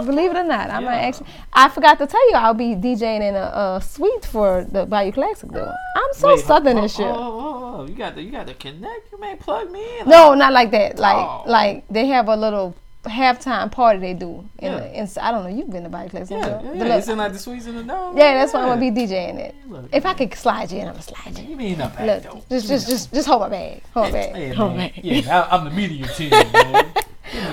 Believe 0.03 0.31
it 0.31 0.37
or 0.37 0.43
not, 0.43 0.69
I 0.69 0.79
might 0.81 0.97
actually. 0.97 1.27
I 1.53 1.69
forgot 1.69 1.97
to 1.99 2.07
tell 2.07 2.29
you, 2.29 2.35
I'll 2.35 2.53
be 2.53 2.75
DJing 2.75 3.21
in 3.21 3.35
a, 3.35 3.79
suite 3.81 4.25
for 4.25 4.65
the 4.69 4.85
Bayou 4.85 5.13
Classic 5.13 5.49
though. 5.49 5.71
I'm 5.95 6.13
so 6.13 6.35
Wait, 6.35 6.39
southern 6.43 6.77
oh, 6.79 6.81
this 6.81 6.99
year. 6.99 7.07
Oh, 7.07 7.13
oh, 7.15 7.17
oh, 7.17 7.75
oh, 7.81 7.85
you 7.87 7.95
got 7.95 8.15
the 8.15 8.21
you 8.21 8.29
got 8.31 8.45
to 8.47 8.53
connect. 8.55 9.11
You 9.13 9.19
may 9.21 9.35
plug 9.37 9.71
me 9.71 9.99
in. 9.99 10.09
No, 10.09 10.33
not 10.33 10.51
like 10.51 10.71
that. 10.71 10.99
Like 10.99 11.15
Oh. 11.15 11.43
like 11.49 11.85
they 11.89 12.07
have 12.07 12.27
a 12.27 12.35
little 12.35 12.75
halftime 13.05 13.71
party 13.71 13.99
they 13.99 14.13
do. 14.13 14.43
In 14.59 14.71
Yeah. 14.71 14.79
the, 14.79 14.99
in, 14.99 15.09
I 15.21 15.31
don't 15.31 15.43
know. 15.43 15.49
You've 15.49 15.69
been 15.69 15.83
to 15.83 15.89
Bayou 15.89 16.09
Classic, 16.09 16.31
Yeah, 16.37 16.61
yeah, 16.61 16.73
yeah. 16.73 16.95
It's 16.97 17.07
in 17.07 17.17
like 17.17 17.33
the 17.33 17.39
sweets 17.39 17.65
in 17.65 17.75
the 17.75 17.83
dome. 17.83 18.17
yeah, 18.17 18.33
that's 18.35 18.53
why 18.53 18.61
I'm 18.61 18.67
gonna 18.69 18.81
be 18.81 18.91
DJing 18.91 19.39
it. 19.39 19.55
Look, 19.67 19.85
If 19.93 20.05
I 20.05 20.13
could 20.13 20.33
slide 20.35 20.71
you 20.71 20.79
in, 20.79 20.87
I'm 20.87 20.93
gonna 20.93 21.01
slide 21.03 21.37
you. 21.37 21.49
You 21.49 21.55
mean 21.55 21.77
back 21.77 21.99
Look, 21.99 22.23
though? 22.23 22.43
just 22.49 22.67
just 22.67 22.87
just 22.89 23.13
just 23.13 23.27
hold 23.27 23.41
my 23.41 23.49
bag, 23.49 23.81
hold 23.93 24.07
my 24.07 24.11
bag, 24.11 24.35
Hey, 24.35 24.53
hold 24.53 24.71
my 24.75 24.89
bag. 24.89 25.03
Yeah, 25.03 25.47
I, 25.51 25.55
I'm 25.57 25.63
the 25.65 25.71
media 25.71 26.07
team, 26.07 26.29
man. 26.31 26.51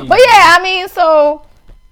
But 0.06 0.18
yeah, 0.18 0.56
I 0.56 0.60
mean, 0.62 0.88
so 0.88 1.42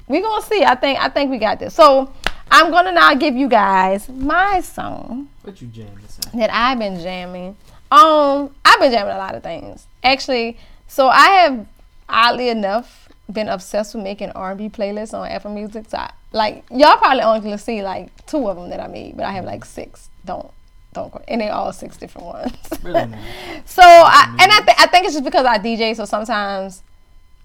we're 0.06 0.20
gonna 0.22 0.44
see. 0.44 0.62
I 0.64 0.74
think 0.74 1.00
I 1.00 1.08
think 1.08 1.30
we 1.30 1.38
got 1.38 1.58
this. 1.58 1.74
So 1.74 2.12
I'm 2.50 2.70
gonna 2.70 2.92
now 2.92 3.14
give 3.14 3.34
you 3.36 3.48
guys 3.48 4.08
my 4.08 4.60
song 4.60 5.28
What 5.42 5.60
you 5.62 5.68
jamming, 5.68 5.98
that 6.34 6.50
I've 6.52 6.78
been 6.78 7.00
jamming. 7.00 7.56
Um, 7.90 8.54
I've 8.64 8.78
been 8.80 8.92
jamming 8.92 9.12
a 9.14 9.18
lot 9.18 9.34
of 9.34 9.42
things 9.42 9.86
actually. 10.04 10.58
So 10.86 11.08
I 11.08 11.26
have, 11.40 11.66
oddly 12.08 12.48
enough, 12.48 12.99
been 13.32 13.48
obsessed 13.48 13.94
with 13.94 14.04
making 14.04 14.30
R&B 14.30 14.68
playlists 14.68 15.14
on 15.14 15.26
Apple 15.28 15.52
Music. 15.52 15.86
So 15.88 15.98
I, 15.98 16.12
like 16.32 16.64
y'all 16.70 16.96
probably 16.96 17.22
only 17.22 17.40
gonna 17.40 17.58
see 17.58 17.82
like 17.82 18.26
two 18.26 18.48
of 18.48 18.56
them 18.56 18.70
that 18.70 18.80
I 18.80 18.86
made, 18.86 19.16
but 19.16 19.24
I 19.26 19.32
have 19.32 19.44
like 19.44 19.64
six. 19.64 20.10
Don't 20.24 20.50
don't 20.92 21.10
quit. 21.10 21.24
and 21.28 21.40
they 21.40 21.48
all 21.48 21.72
six 21.72 21.96
different 21.96 22.26
ones. 22.26 22.56
Really. 22.82 23.08
So 23.66 23.82
I 23.82 24.36
and 24.40 24.50
I 24.52 24.60
th- 24.60 24.76
I 24.78 24.86
think 24.86 25.04
it's 25.04 25.14
just 25.14 25.24
because 25.24 25.46
I 25.46 25.58
DJ. 25.58 25.94
So 25.94 26.04
sometimes, 26.04 26.82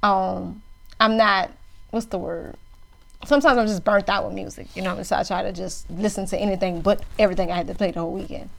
um, 0.01 0.61
I'm 0.99 1.17
not. 1.17 1.51
What's 1.91 2.07
the 2.07 2.17
word? 2.17 2.55
Sometimes 3.25 3.57
I'm 3.57 3.67
just 3.67 3.83
burnt 3.83 4.09
out 4.09 4.25
with 4.25 4.33
music. 4.33 4.67
You 4.75 4.81
know, 4.81 4.89
what 4.89 4.95
I 4.95 4.97
mean? 4.97 5.03
so 5.05 5.17
I 5.17 5.23
try 5.23 5.43
to 5.43 5.51
just 5.51 5.89
listen 5.89 6.25
to 6.27 6.37
anything 6.37 6.81
but 6.81 7.03
everything 7.19 7.51
I 7.51 7.55
had 7.55 7.67
to 7.67 7.75
play 7.75 7.91
the 7.91 7.99
whole 7.99 8.11
weekend. 8.11 8.49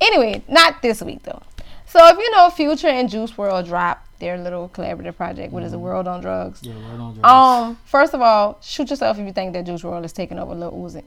Anyway, 0.00 0.42
not 0.48 0.82
this 0.82 1.02
week 1.02 1.22
though. 1.22 1.42
So 1.86 2.06
if 2.08 2.16
you 2.18 2.30
know, 2.32 2.48
Future 2.50 2.88
and 2.88 3.08
Juice 3.10 3.32
WRLD 3.32 3.66
dropped 3.66 4.08
their 4.20 4.38
little 4.38 4.68
collaborative 4.68 5.16
project. 5.16 5.52
What 5.52 5.62
is 5.64 5.72
it? 5.72 5.76
WRLD 5.80 6.06
on 6.06 6.20
Drugs. 6.20 6.62
Yeah, 6.62 6.74
word 6.74 7.00
on 7.00 7.14
drugs. 7.14 7.20
Um, 7.24 7.78
first 7.84 8.14
of 8.14 8.20
all, 8.22 8.58
shoot 8.62 8.88
yourself 8.90 9.18
if 9.18 9.26
you 9.26 9.32
think 9.32 9.52
that 9.54 9.64
Juice 9.66 9.82
WRLD 9.82 10.04
is 10.04 10.12
taking 10.12 10.38
over 10.38 10.54
Lil 10.54 10.72
Uzi. 10.72 11.02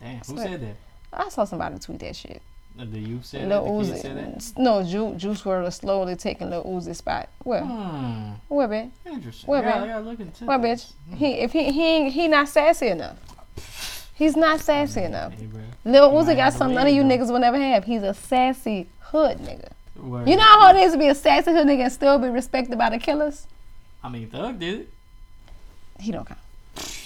Damn, 0.00 0.16
who 0.18 0.36
said 0.38 0.60
that? 0.62 0.76
I 1.12 1.28
saw 1.28 1.44
somebody 1.44 1.78
tweet 1.78 1.98
that 2.00 2.16
shit. 2.16 2.40
Uh, 2.78 2.84
The 2.84 2.98
youth 2.98 3.26
said 3.26 3.42
that? 3.50 3.62
Lil 3.64 3.78
The 3.80 3.96
said 3.96 4.16
that? 4.16 4.38
Uzi. 4.38 4.58
No, 4.58 4.82
Ju- 4.82 5.14
Juice 5.16 5.42
WRLD 5.42 5.68
is 5.68 5.74
slowly 5.76 6.16
taking 6.16 6.50
Lil 6.50 6.64
Uzi's 6.64 6.98
spot. 6.98 7.28
Where? 7.44 7.62
Hmm, 7.62 8.32
Where, 8.48 8.68
bitch? 8.68 8.90
interesting. 9.06 9.48
Well, 9.50 9.62
yeah, 9.62 9.68
man. 9.70 9.82
I 9.82 9.86
gotta 9.88 10.04
look 10.04 10.18
Well, 10.42 10.58
this. 10.58 10.94
bitch, 11.10 11.16
he 11.16 11.32
if 11.34 11.52
he 11.52 11.70
he 11.72 12.10
he 12.10 12.28
not 12.28 12.48
sassy 12.48 12.88
enough. 12.88 13.16
He's 14.14 14.36
not 14.36 14.60
sassy 14.60 15.02
enough. 15.02 15.32
Hey. 15.34 15.48
Lil 15.84 16.10
Uzi 16.12 16.36
got 16.36 16.52
something 16.52 16.74
none 16.74 16.86
of 16.86 16.92
you 16.92 17.02
though. 17.02 17.08
niggas 17.08 17.30
will 17.32 17.38
never 17.38 17.58
have. 17.58 17.84
He's 17.84 18.02
a 18.02 18.14
sassy 18.14 18.88
hood 19.00 19.38
nigga. 19.38 19.70
Word. 20.02 20.28
You 20.28 20.36
know 20.36 20.42
how 20.42 20.60
hard 20.60 20.76
it 20.76 20.80
is 20.80 20.92
to 20.92 20.98
be 20.98 21.08
a 21.08 21.14
sassy 21.14 21.52
hood 21.52 21.66
nigga 21.66 21.84
and 21.84 21.92
still 21.92 22.18
be 22.18 22.28
respected 22.28 22.78
by 22.78 22.90
the 22.90 22.98
killers? 22.98 23.46
I 24.02 24.08
mean, 24.08 24.28
Thug 24.28 24.58
did 24.58 24.80
it. 24.80 24.88
He 25.98 26.12
don't 26.12 26.26
count. 26.26 26.40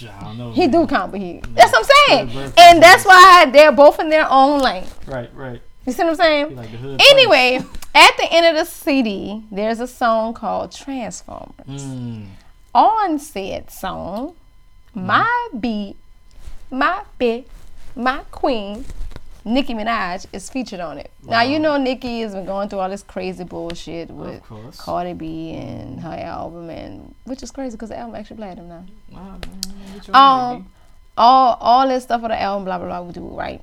I 0.03 0.23
don't 0.23 0.37
know. 0.37 0.51
He 0.51 0.61
man. 0.61 0.71
do 0.71 0.87
count, 0.87 1.11
but 1.11 1.19
he. 1.19 1.41
That's 1.53 1.71
what 1.71 1.85
I'm 1.85 2.27
saying. 2.29 2.53
And 2.57 2.81
that's 2.81 3.05
why 3.05 3.49
they're 3.51 3.71
both 3.71 3.99
in 3.99 4.09
their 4.09 4.29
own 4.29 4.59
lane. 4.59 4.85
Right, 5.05 5.29
right. 5.35 5.61
You 5.85 5.93
see 5.93 6.03
what 6.03 6.11
I'm 6.11 6.15
saying? 6.15 6.55
Like. 6.55 6.69
Anyway, 7.11 7.57
at 7.95 8.17
the 8.17 8.27
end 8.31 8.57
of 8.57 8.65
the 8.65 8.71
CD, 8.71 9.43
there's 9.51 9.79
a 9.79 9.87
song 9.87 10.33
called 10.33 10.71
Transformers. 10.71 11.53
Mm. 11.67 12.27
On 12.73 13.19
said 13.19 13.71
song, 13.71 14.35
my 14.93 15.49
beat, 15.59 15.95
my 16.71 17.03
bit, 17.17 17.47
my 17.95 18.19
queen, 18.31 18.85
Nicki 19.45 19.75
Minaj 19.75 20.25
is 20.33 20.49
featured 20.49 20.79
on 20.79 20.97
it. 20.97 21.11
Now 21.23 21.43
you 21.43 21.59
know 21.59 21.77
Nicki 21.77 22.21
has 22.21 22.33
been 22.33 22.45
going 22.45 22.67
through 22.67 22.79
all 22.79 22.89
this 22.89 23.03
crazy 23.03 23.43
bullshit 23.43 24.09
with. 24.09 24.41
Cardi 24.77 25.13
B 25.13 25.51
and 25.53 25.99
her 26.01 26.09
album, 26.09 26.69
and 26.71 27.13
which 27.25 27.43
is 27.43 27.51
crazy 27.51 27.75
because 27.77 27.89
the 27.89 27.97
album 27.97 28.15
actually 28.15 28.37
platinum 28.37 28.67
now. 28.69 28.85
Nah, 29.11 29.19
man, 29.21 30.01
Um, 30.13 30.69
all 31.17 31.57
all 31.61 31.87
this 31.87 32.03
stuff 32.03 32.21
for 32.21 32.27
the 32.27 32.41
album, 32.41 32.65
blah 32.65 32.77
blah 32.79 32.87
blah, 32.87 33.01
we 33.01 33.13
do 33.13 33.21
right. 33.21 33.61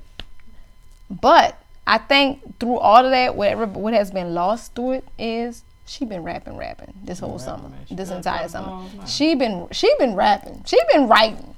But 1.09 1.61
I 1.85 1.97
think 1.97 2.59
through 2.59 2.77
all 2.77 3.03
of 3.03 3.11
that, 3.11 3.35
whatever 3.35 3.65
what 3.65 3.93
has 3.93 4.09
been 4.09 4.33
lost 4.33 4.73
through 4.75 4.91
it 4.93 5.07
is 5.19 5.63
she 5.85 6.05
been 6.05 6.23
rapping, 6.23 6.55
rapping 6.55 6.93
this 7.03 7.19
whole 7.19 7.31
rapping, 7.37 7.45
summer, 7.45 7.71
this 7.91 8.09
entire 8.09 8.47
summer. 8.47 8.87
She 9.05 9.35
been 9.35 9.67
she 9.71 9.93
been 9.99 10.15
rapping, 10.15 10.63
she 10.65 10.77
been 10.93 11.07
writing, 11.09 11.52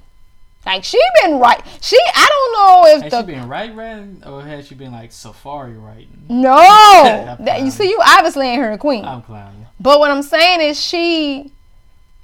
like 0.66 0.84
she 0.84 1.00
been 1.22 1.38
right. 1.38 1.62
She 1.80 1.96
I 2.14 2.28
don't 2.28 2.52
know 2.52 2.96
if 2.96 3.02
Has 3.02 3.12
the 3.12 3.20
she 3.20 3.26
been 3.26 3.48
right 3.48 3.74
writing, 3.74 4.22
or 4.26 4.42
has 4.42 4.66
she 4.66 4.74
been 4.74 4.92
like 4.92 5.12
safari 5.12 5.74
writing? 5.74 6.24
no 6.28 6.56
that, 7.40 7.62
you 7.62 7.70
see 7.70 7.88
you 7.88 8.00
obviously 8.04 8.48
ain't 8.48 8.60
her 8.60 8.72
a 8.72 8.78
queen. 8.78 9.04
I'm 9.04 9.22
clowning. 9.22 9.66
But 9.78 10.00
what 10.00 10.10
I'm 10.10 10.22
saying 10.22 10.60
is 10.60 10.82
she 10.82 11.52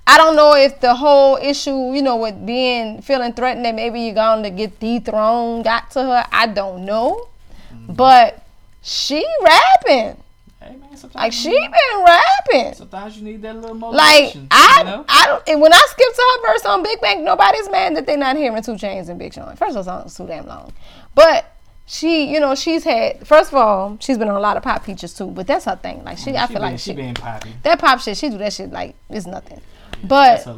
I 0.06 0.18
don't 0.18 0.34
know 0.34 0.54
if 0.54 0.80
the 0.80 0.94
whole 0.94 1.36
issue, 1.36 1.92
you 1.94 2.02
know, 2.02 2.16
with 2.16 2.44
being 2.44 3.02
feeling 3.02 3.32
threatened 3.32 3.64
that 3.64 3.74
maybe 3.74 4.00
you're 4.00 4.14
going 4.14 4.42
to 4.42 4.50
get 4.50 4.80
dethroned 4.80 5.64
got 5.64 5.90
to 5.92 6.02
her. 6.02 6.26
I 6.32 6.48
don't 6.48 6.84
know. 6.84 7.28
Mm-hmm. 7.72 7.94
But 7.94 8.44
she 8.82 9.24
rapping. 9.42 10.21
Hey 10.62 10.76
man, 10.76 10.96
sometimes 10.96 11.14
Like 11.14 11.32
she 11.32 11.50
need- 11.50 11.70
been 11.70 12.04
rapping. 12.04 12.74
Sometimes 12.74 13.16
you 13.16 13.24
need 13.24 13.42
that 13.42 13.56
little 13.56 13.74
motivation. 13.76 14.42
Like. 14.42 14.48
I, 14.52 14.76
you 14.78 14.84
know? 14.84 15.04
I 15.08 15.26
don't. 15.26 15.42
And 15.48 15.60
when 15.60 15.72
I 15.72 15.82
skip 15.88 16.14
to 16.14 16.22
her 16.42 16.52
verse 16.52 16.64
on 16.66 16.82
Big 16.82 17.00
Bank, 17.00 17.22
nobody's 17.22 17.68
mad 17.70 17.96
that 17.96 18.06
they're 18.06 18.16
not 18.16 18.36
hearing 18.36 18.62
2 18.62 18.72
Chainz 18.72 19.08
and 19.08 19.18
Big 19.18 19.34
Sean. 19.34 19.54
First 19.56 19.76
of 19.76 19.88
all, 19.88 20.00
song's 20.02 20.16
too 20.16 20.26
damn 20.26 20.46
long, 20.46 20.72
but 21.14 21.56
she, 21.86 22.32
you 22.32 22.38
know, 22.40 22.54
she's 22.54 22.84
had. 22.84 23.26
First 23.26 23.50
of 23.50 23.56
all, 23.56 23.96
she's 24.00 24.16
been 24.18 24.28
on 24.28 24.36
a 24.36 24.40
lot 24.40 24.56
of 24.56 24.62
pop 24.62 24.84
features 24.84 25.12
too, 25.14 25.26
but 25.26 25.46
that's 25.46 25.64
her 25.64 25.76
thing. 25.76 26.04
Like 26.04 26.18
she, 26.18 26.30
oh, 26.32 26.36
I 26.36 26.46
she 26.46 26.52
feel 26.52 26.62
been, 26.62 26.62
like 26.70 26.78
she 26.78 26.90
she, 26.90 26.96
been 26.96 27.14
poppy. 27.14 27.50
that 27.64 27.78
pop 27.78 28.00
shit, 28.00 28.16
she 28.16 28.28
do 28.30 28.38
that 28.38 28.52
shit 28.52 28.70
like 28.70 28.94
it's 29.10 29.26
nothing. 29.26 29.60
That's 30.04 30.44
But 30.44 30.56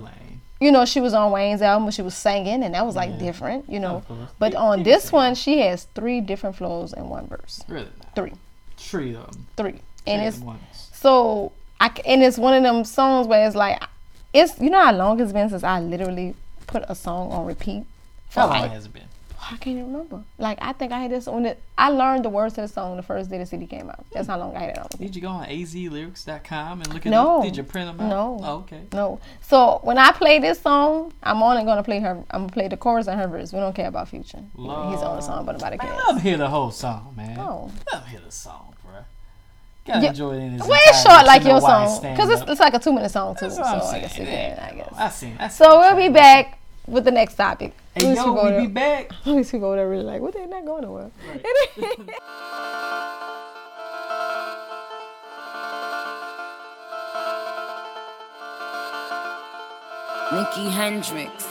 you 0.60 0.70
know, 0.70 0.84
she 0.84 1.00
was 1.00 1.12
on 1.14 1.32
Wayne's 1.32 1.60
album, 1.62 1.90
she 1.90 2.02
was 2.02 2.14
singing, 2.14 2.62
and 2.62 2.74
that 2.74 2.86
was 2.86 2.94
like 2.94 3.18
different, 3.18 3.68
you 3.68 3.80
know. 3.80 4.02
But 4.38 4.54
on 4.54 4.82
this 4.82 5.10
one, 5.12 5.34
she 5.34 5.60
has 5.60 5.84
three 5.94 6.20
different 6.20 6.56
flows 6.56 6.92
in 6.92 7.08
one 7.08 7.26
verse. 7.26 7.62
Really, 7.68 7.88
Three, 8.14 8.32
three 8.76 9.14
of 9.16 9.26
them. 9.32 9.46
three, 9.56 9.80
and 10.06 10.22
it's 10.22 10.38
once. 10.38 10.90
so 10.92 11.52
I 11.80 11.90
and 12.06 12.22
it's 12.22 12.38
one 12.38 12.54
of 12.54 12.62
them 12.62 12.84
songs 12.84 13.26
where 13.26 13.46
it's 13.46 13.56
like 13.56 13.82
it's 14.32 14.58
you 14.60 14.70
know 14.70 14.84
how 14.84 14.92
long 14.92 15.20
it's 15.20 15.32
been 15.32 15.48
since 15.50 15.64
I 15.64 15.80
literally 15.80 16.34
put 16.66 16.82
a 16.88 16.94
song 16.94 17.30
on 17.32 17.46
repeat. 17.46 17.84
For 18.30 18.40
How 18.40 18.46
long 18.48 18.60
like, 18.62 18.70
has 18.72 18.86
it 18.86 18.92
been? 18.92 19.02
I 19.46 19.56
can't 19.58 19.76
even 19.76 19.92
remember. 19.92 20.22
Like 20.38 20.58
I 20.62 20.72
think 20.72 20.90
I 20.90 21.00
had 21.00 21.10
this 21.10 21.28
on 21.28 21.44
it. 21.44 21.60
I 21.76 21.90
learned 21.90 22.24
the 22.24 22.30
words 22.30 22.54
to 22.54 22.62
the 22.62 22.68
song 22.68 22.96
the 22.96 23.02
first 23.02 23.28
day 23.30 23.36
the 23.38 23.44
CD 23.44 23.66
came 23.66 23.90
out. 23.90 24.04
That's 24.12 24.26
how 24.26 24.38
long 24.38 24.56
I 24.56 24.60
had 24.60 24.70
it 24.70 24.78
on. 24.78 24.88
Did 24.98 25.14
you 25.14 25.20
go 25.20 25.28
on 25.28 25.46
azlyrics.com 25.46 26.80
and 26.80 26.94
look 26.94 27.04
at 27.06 27.10
No. 27.10 27.42
it? 27.42 27.46
Did 27.46 27.56
you 27.58 27.62
print 27.62 27.86
them 27.96 28.00
out? 28.06 28.08
No. 28.08 28.40
Oh, 28.42 28.54
okay. 28.60 28.80
No. 28.92 29.20
So 29.42 29.80
when 29.82 29.98
I 29.98 30.12
play 30.12 30.38
this 30.38 30.60
song, 30.60 31.12
I'm 31.22 31.42
only 31.42 31.62
gonna 31.64 31.82
play 31.82 32.00
her. 32.00 32.24
I'm 32.30 32.42
gonna 32.42 32.52
play 32.52 32.68
the 32.68 32.76
chorus 32.78 33.06
and 33.06 33.20
her 33.20 33.28
verse. 33.28 33.52
We 33.52 33.60
don't 33.60 33.74
care 33.76 33.88
about 33.88 34.08
Future. 34.08 34.42
He's 34.56 34.66
on 34.66 35.16
the 35.16 35.20
song, 35.20 35.44
but 35.44 35.52
nobody 35.52 35.76
cares. 35.78 35.94
let 36.06 36.16
him 36.16 36.22
hear 36.22 36.36
the 36.38 36.48
whole 36.48 36.70
song, 36.70 37.12
man. 37.16 37.38
Oh. 37.38 37.70
Let 37.92 38.02
him 38.04 38.08
hear 38.10 38.20
the 38.20 38.32
song. 38.32 38.73
Gotta 39.86 40.00
Yeah. 40.00 40.08
enjoy 40.10 40.34
it 40.34 40.38
in 40.38 40.54
its 40.54 40.66
Well, 40.66 40.80
it's 40.86 41.02
short 41.02 41.26
like 41.26 41.44
your 41.44 41.60
song 41.60 42.00
because 42.00 42.30
it's, 42.30 42.50
it's 42.50 42.60
like 42.60 42.72
a 42.74 42.78
two 42.78 42.92
minute 42.92 43.10
song 43.10 43.34
too. 43.34 43.46
That's 43.48 43.56
So 43.56 43.62
I'm 43.62 43.80
I 43.80 43.84
saying. 43.84 44.02
guess 44.02 44.18
It 44.18 44.28
it 44.28 44.58
I 44.58 44.74
guess. 44.74 44.94
I 44.96 45.08
seen. 45.10 45.36
I 45.38 45.48
So 45.48 45.78
we'll 45.80 45.96
be 45.96 46.08
back 46.08 46.58
with 46.86 47.04
the 47.04 47.10
next 47.10 47.34
topic. 47.34 47.74
Hey, 47.94 48.06
Louis 48.06 48.16
yo, 48.16 48.24
people 48.24 48.44
we 48.44 48.50
there- 48.50 48.60
be 48.62 48.66
back. 48.68 49.10
Louis 49.26 49.50
people 49.50 49.66
over 49.68 49.76
there 49.76 49.88
really 49.88 50.04
like, 50.04 50.22
what 50.22 50.32
they 50.32 50.46
not 50.46 50.64
going 50.64 50.84
nowhere. 50.84 51.10
Nikki 60.32 60.68
Hendrix. 60.68 61.46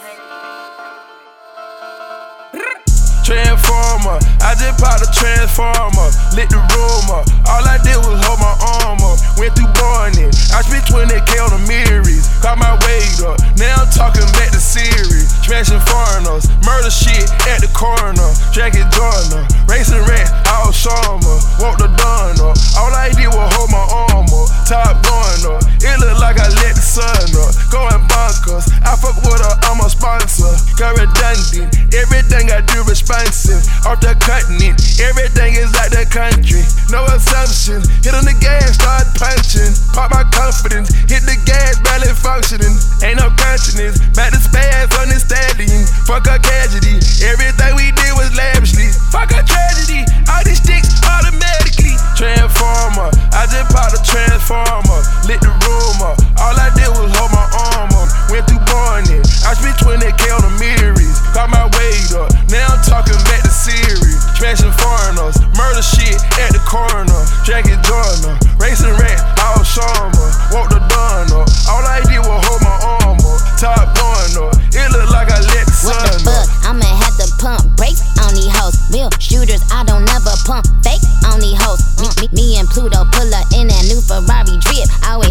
Transformer, 3.23 4.19
I 4.43 4.51
just 4.59 4.83
popped 4.83 4.99
a 4.99 5.09
transformer, 5.15 6.11
lit 6.35 6.51
the 6.51 6.59
room 6.75 7.07
up. 7.07 7.23
All 7.47 7.63
I 7.63 7.79
did 7.79 7.95
was 8.03 8.19
hold 8.27 8.39
my 8.43 8.51
arm 8.59 8.99
up, 8.99 9.15
went 9.39 9.55
through 9.55 9.71
Barney. 9.79 10.27
I 10.51 10.59
spent 10.59 10.83
20k 10.91 11.31
on 11.39 11.55
the 11.55 11.63
mirrors, 11.63 12.27
caught 12.43 12.59
my 12.59 12.75
weight 12.83 13.23
up. 13.23 13.39
Now 13.55 13.87
I'm 13.87 13.89
talking 13.95 14.27
back 14.35 14.51
to 14.51 14.59
Siri, 14.59 15.23
smashing 15.47 15.79
foreigners, 15.87 16.51
murder 16.67 16.91
shit 16.91 17.31
at 17.47 17.63
the 17.63 17.71
corner, 17.71 18.27
Jackie 18.51 18.83
Joyner, 18.91 19.47
racing 19.71 20.03
rats, 20.03 20.35
all 20.51 20.75
summer, 20.75 21.39
want 21.63 21.79
the 21.79 21.87
done 21.95 22.37
up. 22.43 22.59
All 22.75 22.91
I 22.91 23.07
did 23.15 23.31
was 23.31 23.47
hold 23.55 23.71
my 23.71 23.85
arm 23.87 24.27
up, 24.27 24.47
top 24.67 24.99
going 24.99 25.43
up. 25.47 25.63
It 25.79 25.95
look 25.99 26.19
like 26.19 26.39
I 26.39 26.51
let 26.59 26.75
the 26.75 26.83
sun 26.83 27.31
up, 27.39 27.55
going 27.71 28.03
bonkers. 28.11 28.67
I 28.83 28.99
fuck 28.99 29.15
with 29.23 29.39
her, 29.39 29.55
I'm 29.71 29.79
a 29.79 29.87
sponsor, 29.87 30.51
got 30.75 30.99
redundant. 30.99 31.71
Everything 31.95 32.51
I 32.51 32.59
do 32.67 32.83
off 33.13 34.01
the 34.01 34.17
continent. 34.25 34.73
Everything 34.97 35.53
is 35.53 35.69
like 35.77 35.93
the 35.93 36.01
country, 36.09 36.65
no 36.89 37.05
assumptions. 37.13 37.85
Hit 38.01 38.17
on 38.17 38.25
the 38.25 38.33
gas, 38.41 38.73
start 38.73 39.05
punching. 39.13 39.69
Pop 39.93 40.09
my 40.09 40.25
confidence, 40.33 40.89
hit 41.05 41.21
the 41.21 41.37
gas, 41.45 41.77
barely 41.85 42.09
functioning. 42.17 42.73
Ain't 43.05 43.21
no 43.21 43.29
consciousness, 43.37 44.01
back 44.17 44.33
to 44.33 44.41
spaz 44.41 44.89
on 44.97 45.13
the 45.13 45.21
stallion. 45.21 45.85
Fuck 46.09 46.25
a 46.25 46.41
casualty, 46.41 46.97
everything 47.21 47.71
we 47.77 47.93
did 47.93 48.13
was 48.17 48.33
lavishly. 48.33 48.89
Fuck 49.13 49.29
a 49.29 49.45
tragedy, 49.45 50.01
all 50.33 50.41
these 50.41 50.57
sticks 50.57 50.97
automatically. 51.05 51.93
Transformer, 52.17 53.13
I 53.29 53.45
just 53.45 53.69
popped 53.69 53.93
a 53.93 54.01
transformer, 54.01 55.01
lit 55.29 55.37
the 55.37 55.53
room 55.69 55.99
up. 56.01 56.17
All 56.41 56.55
I 56.57 56.73
did 56.73 56.89
was 56.97 57.13
hold 57.13 57.29
my 57.29 57.45
arm 57.77 57.93
up, 57.93 58.09
went 58.33 58.49
through 58.49 58.63
Barney. 58.65 59.21
I 59.45 59.53
spent 59.53 59.77
20k 59.85 60.33
on 60.33 60.41
the 60.41 60.53
mirrors, 60.57 61.21
got 61.37 61.53
my 61.53 61.69
weight 61.77 62.09
up. 62.17 62.33
Now 62.49 62.73
I'm 62.73 62.81
talking 62.81 63.02
back 63.27 63.43
to 63.43 63.51
Siri, 63.51 64.13
smashing 64.39 64.71
foreigners, 64.79 65.35
murder 65.59 65.83
shit 65.83 66.15
at 66.39 66.55
the 66.55 66.61
corner. 66.63 67.19
Jackie 67.43 67.75
Joyner, 67.83 68.39
racing 68.59 68.95
rats, 68.95 69.23
all 69.43 69.63
summer, 69.67 70.29
walk 70.55 70.71
the 70.71 70.79
dawn 70.87 71.27
up. 71.35 71.47
All 71.67 71.83
I 71.83 71.99
did 72.07 72.19
was 72.23 72.39
hold 72.47 72.61
my 72.63 72.75
arm 72.83 73.19
up, 73.19 73.39
top 73.59 73.91
going 73.95 74.35
up. 74.39 74.55
It 74.71 74.87
look 74.91 75.09
like 75.11 75.29
I 75.31 75.39
let 75.43 75.65
the 75.67 75.75
What 75.83 75.95
sun 75.95 76.03
the 76.07 76.15
up. 76.15 76.47
fuck? 76.47 76.47
I'ma 76.63 76.87
have 76.87 77.15
to 77.19 77.27
pump 77.39 77.63
brakes 77.77 78.01
on 78.23 78.33
these 78.35 78.51
hoes. 78.51 78.75
Real 78.91 79.11
shooters, 79.19 79.61
I 79.71 79.83
don't 79.83 80.03
never 80.07 80.31
pump 80.47 80.65
fake 80.83 81.03
on 81.27 81.39
these 81.39 81.55
hoes. 81.59 81.79
Me, 81.99 82.07
me, 82.19 82.27
me 82.33 82.45
and 82.59 82.67
Pluto 82.67 83.03
pull 83.15 83.29
up 83.35 83.47
in 83.55 83.67
that 83.71 83.83
new 83.87 83.99
Ferrari 84.03 84.55
drip. 84.59 84.87
Always 85.07 85.22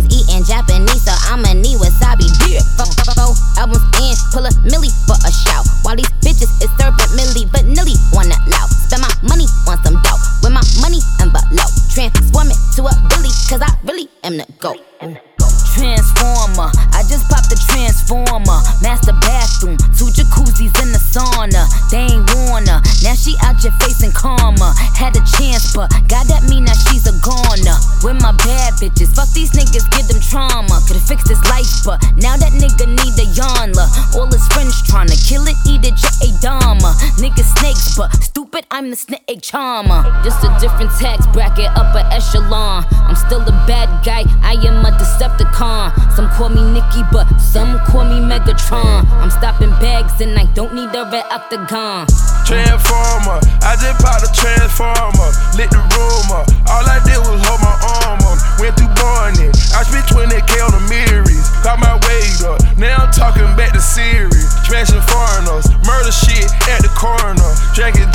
charmer. 39.52 40.02
Just 40.24 40.40
a 40.42 40.48
different 40.58 40.90
tax 40.96 41.26
bracket, 41.28 41.68
upper 41.76 42.00
echelon. 42.08 42.84
I'm 43.04 43.14
still 43.14 43.42
a 43.44 43.52
bad 43.68 43.88
guy, 44.00 44.24
I 44.40 44.56
am 44.64 44.80
a 44.84 44.90
Decepticon. 44.96 45.92
Some 46.16 46.28
call 46.32 46.48
me 46.48 46.64
Nikki, 46.72 47.04
but 47.12 47.28
some 47.36 47.78
call 47.84 48.08
me 48.08 48.18
Megatron. 48.24 49.04
I'm 49.20 49.30
stopping 49.30 49.70
bags 49.76 50.20
and 50.20 50.38
I 50.38 50.46
don't 50.56 50.72
need 50.72 50.88
a 50.96 51.04
red 51.12 51.28
the. 51.28 52.08
Transformer, 52.48 53.38
I 53.60 53.76
just 53.76 54.00
popped 54.00 54.24
a 54.24 54.30
transformer, 54.32 55.30
lit 55.60 55.68
the 55.68 55.84
room 55.92 56.28
up. 56.32 56.48
All 56.72 56.84
I 56.88 56.98
did 57.04 57.20
was 57.20 57.38
hold 57.44 57.60
my 57.60 57.76
arm 58.00 58.24
up. 58.24 58.40
Went 58.58 58.74
through 58.80 58.92
morning, 59.04 59.52
I 59.76 59.84
spent 59.84 60.08
20k 60.08 60.52
on 60.64 60.72
the 60.72 60.82
mirrors. 60.88 61.46
Got 61.60 61.78
my 61.78 61.94
weight 62.08 62.40
up, 62.42 62.58
now 62.80 63.04
I'm 63.04 63.12
talking 63.12 63.46
back 63.54 63.76
to 63.76 63.80
Siri. 63.80 64.32
Smashing 64.64 65.04
foreigners, 65.12 65.68
murder 65.84 66.10
shit 66.10 66.48
at 66.72 66.80
the 66.80 66.90
corner. 66.96 67.52
Drinking 67.76 68.08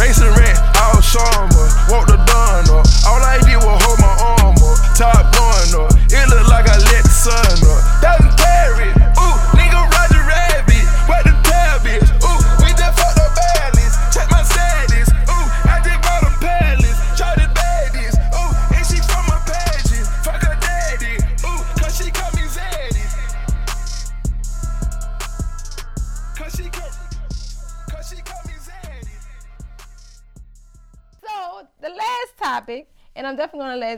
Racing 0.00 0.32
rats, 0.32 0.64
all 0.80 1.02
summer. 1.02 1.68
Walk 1.92 2.08
the 2.08 2.16
dawn 2.24 2.64
up, 2.72 2.88
all 3.04 3.20
I 3.20 3.36
did 3.44 3.60
was 3.60 3.76
hold 3.84 4.00
my 4.00 4.16
arm 4.16 4.56
up. 4.56 4.80
Top 4.96 5.28
going 5.36 5.76
up, 5.76 5.92
it 6.08 6.24
look 6.32 6.48
like 6.48 6.64
I 6.72 6.78
let 6.88 7.04
the 7.04 7.12
sun 7.12 7.60
up. 7.68 7.79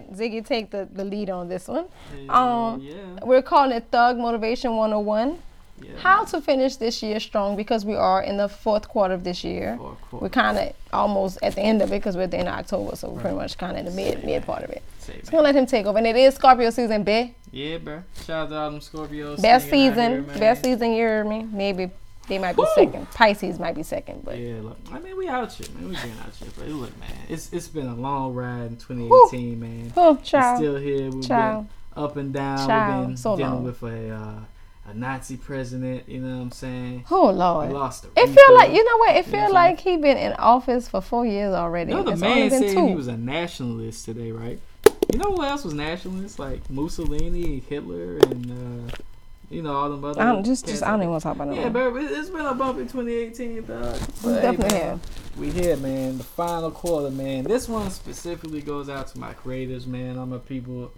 Let 0.09 0.19
Ziggy 0.19 0.45
take 0.47 0.71
the, 0.71 0.89
the 0.93 1.05
lead 1.05 1.31
on 1.31 1.49
this 1.49 1.69
one. 1.69 1.87
Um, 2.29 2.81
yeah. 2.81 2.95
we're 3.23 3.43
calling 3.43 3.73
it 3.73 3.85
Thug 3.91 4.19
Motivation 4.19 4.77
101. 4.77 5.39
Yeah. 5.81 5.91
How 5.99 6.25
to 6.25 6.41
finish 6.41 6.77
this 6.77 7.03
year 7.03 7.19
strong 7.19 7.57
because 7.57 7.85
we 7.85 7.97
are 7.97 8.23
in 8.23 8.37
the 8.37 8.49
fourth 8.49 8.89
quarter 8.89 9.15
of 9.15 9.25
this 9.25 9.43
year. 9.43 9.79
We're 10.13 10.29
kind 10.29 10.57
of 10.57 10.73
almost 10.93 11.39
at 11.43 11.57
the 11.57 11.61
end 11.63 11.83
of 11.83 11.91
it 11.91 11.97
because 11.97 12.17
we're 12.17 12.23
at 12.23 12.31
the 12.31 12.39
end 12.39 12.49
of 12.49 12.55
October, 12.55 12.95
so 12.95 13.11
we're 13.11 13.21
pretty 13.21 13.37
much 13.37 13.59
kind 13.59 13.73
of 13.73 13.79
in 13.79 13.85
the 13.87 13.91
mid 13.91 14.25
mid 14.25 14.45
part 14.45 14.63
of 14.63 14.71
it. 14.71 14.83
Say, 14.99 15.21
So 15.25 15.33
gonna 15.33 15.43
let 15.43 15.57
him 15.57 15.67
take 15.67 15.87
over, 15.87 15.99
and 15.99 16.07
it 16.07 16.15
is 16.15 16.35
Scorpio 16.37 16.71
season, 16.71 17.03
be 17.03 17.35
Yeah, 17.51 17.79
bro. 17.79 18.05
Shout 18.25 18.47
out 18.47 18.49
to 18.51 18.57
all 18.57 18.71
them 18.71 18.81
Scorpios. 18.81 19.43
best 19.43 19.69
season, 19.71 20.25
here, 20.25 20.39
best 20.39 20.65
season. 20.65 20.93
year, 20.93 21.25
me? 21.25 21.43
Maybe 21.51 21.91
they 22.29 22.39
might 22.39 22.55
be 22.57 22.63
Woo! 22.63 22.69
second. 22.75 23.11
Pisces 23.11 23.59
might 23.59 23.75
be 23.75 23.83
second, 23.83 24.25
but 24.25 24.39
Yeah, 24.39 24.61
look. 24.63 24.79
I 24.93 24.99
mean, 25.01 25.17
we 25.17 25.29
out 25.29 25.53
here, 25.53 25.67
man. 25.75 25.89
We 25.89 25.95
been 25.97 26.19
out 26.25 26.35
here, 26.37 26.49
but 26.57 26.69
look, 26.69 26.99
man. 27.01 27.11
It's 27.29 27.53
it's 27.53 27.69
been 27.69 27.87
a 27.89 27.95
long 27.95 28.35
ride 28.35 28.67
in 28.69 28.77
2018, 28.77 29.59
man. 29.61 29.93
oh, 29.97 30.13
We're 30.15 30.21
child, 30.23 30.59
still 30.59 30.77
here. 30.77 31.11
We've 31.11 31.27
child. 31.27 31.67
been 31.95 32.05
up 32.05 32.17
and 32.17 32.33
down. 32.33 32.67
Child, 32.67 32.99
We've 33.01 33.09
been 33.09 33.17
so 33.17 33.37
dealing 33.37 33.53
long. 33.55 33.65
with 33.65 33.83
a 33.83 34.11
uh, 34.11 34.35
a 34.91 34.95
Nazi 34.95 35.37
president. 35.37 36.09
You 36.09 36.21
know 36.21 36.37
what 36.37 36.43
I'm 36.43 36.51
saying? 36.53 37.05
Oh 37.11 37.31
Lord, 37.31 37.69
We 37.69 37.75
lost 37.75 38.03
the. 38.03 38.09
It 38.21 38.29
feel 38.29 38.55
like 38.55 38.73
you 38.73 38.85
know 38.85 38.97
what? 38.99 39.17
It 39.17 39.27
You 39.27 39.33
know 39.33 39.39
feel 39.47 39.55
like 39.55 39.81
he 39.81 39.97
been 39.97 40.17
in 40.17 40.33
office 40.35 40.89
for 40.89 41.01
four 41.01 41.27
years 41.27 41.55
already. 41.55 41.91
You 41.93 41.99
know, 41.99 42.03
the 42.05 42.13
It's 42.13 42.21
man 42.21 42.51
said 42.51 42.73
two. 42.73 42.87
he 42.89 42.95
was 42.95 43.09
a 43.09 43.17
nationalist 43.17 44.05
today, 44.05 44.33
right? 44.33 44.59
You 45.13 45.19
know 45.19 45.35
who 45.35 45.45
else 45.45 45.65
was 45.65 45.75
nationalist? 45.75 46.39
Like 46.39 46.69
Mussolini, 46.71 47.45
and 47.45 47.63
Hitler, 47.65 48.17
and 48.19 48.91
uh, 48.91 48.95
you 49.53 49.63
know 49.63 49.75
all 49.75 49.91
them 49.91 50.05
other. 50.05 50.21
I 50.21 50.25
don't 50.25 50.45
just 50.45 50.67
just 50.67 50.83
I 50.83 50.91
don't 50.91 51.01
even 51.01 51.11
want 51.11 51.23
to 51.23 51.29
talk 51.29 51.37
about 51.37 51.49
it. 51.49 51.57
Yeah, 51.57 51.69
more. 51.69 51.99
it's 51.99 52.31
been 52.31 52.47
a 52.47 52.55
bumpy 52.55 52.83
2018, 52.83 53.65
dog. 53.65 53.95
We 53.95 54.07
But, 54.23 54.35
hey, 54.35 54.43
definitely 54.43 54.79
man, 54.79 54.89
have. 54.89 55.39
We 55.39 55.51
here, 55.51 55.77
man. 55.77 56.19
The 56.19 56.25
final 56.25 56.71
quarter, 56.71 57.11
man. 57.11 57.45
This 57.45 57.69
one 57.69 57.91
specifically 57.91 58.63
goes 58.63 58.89
out 58.89 59.09
to 59.09 59.19
my 59.19 59.33
creators, 59.35 59.87
man. 59.87 60.19
I'm 60.19 60.33
a 60.33 60.39
people 60.39 60.93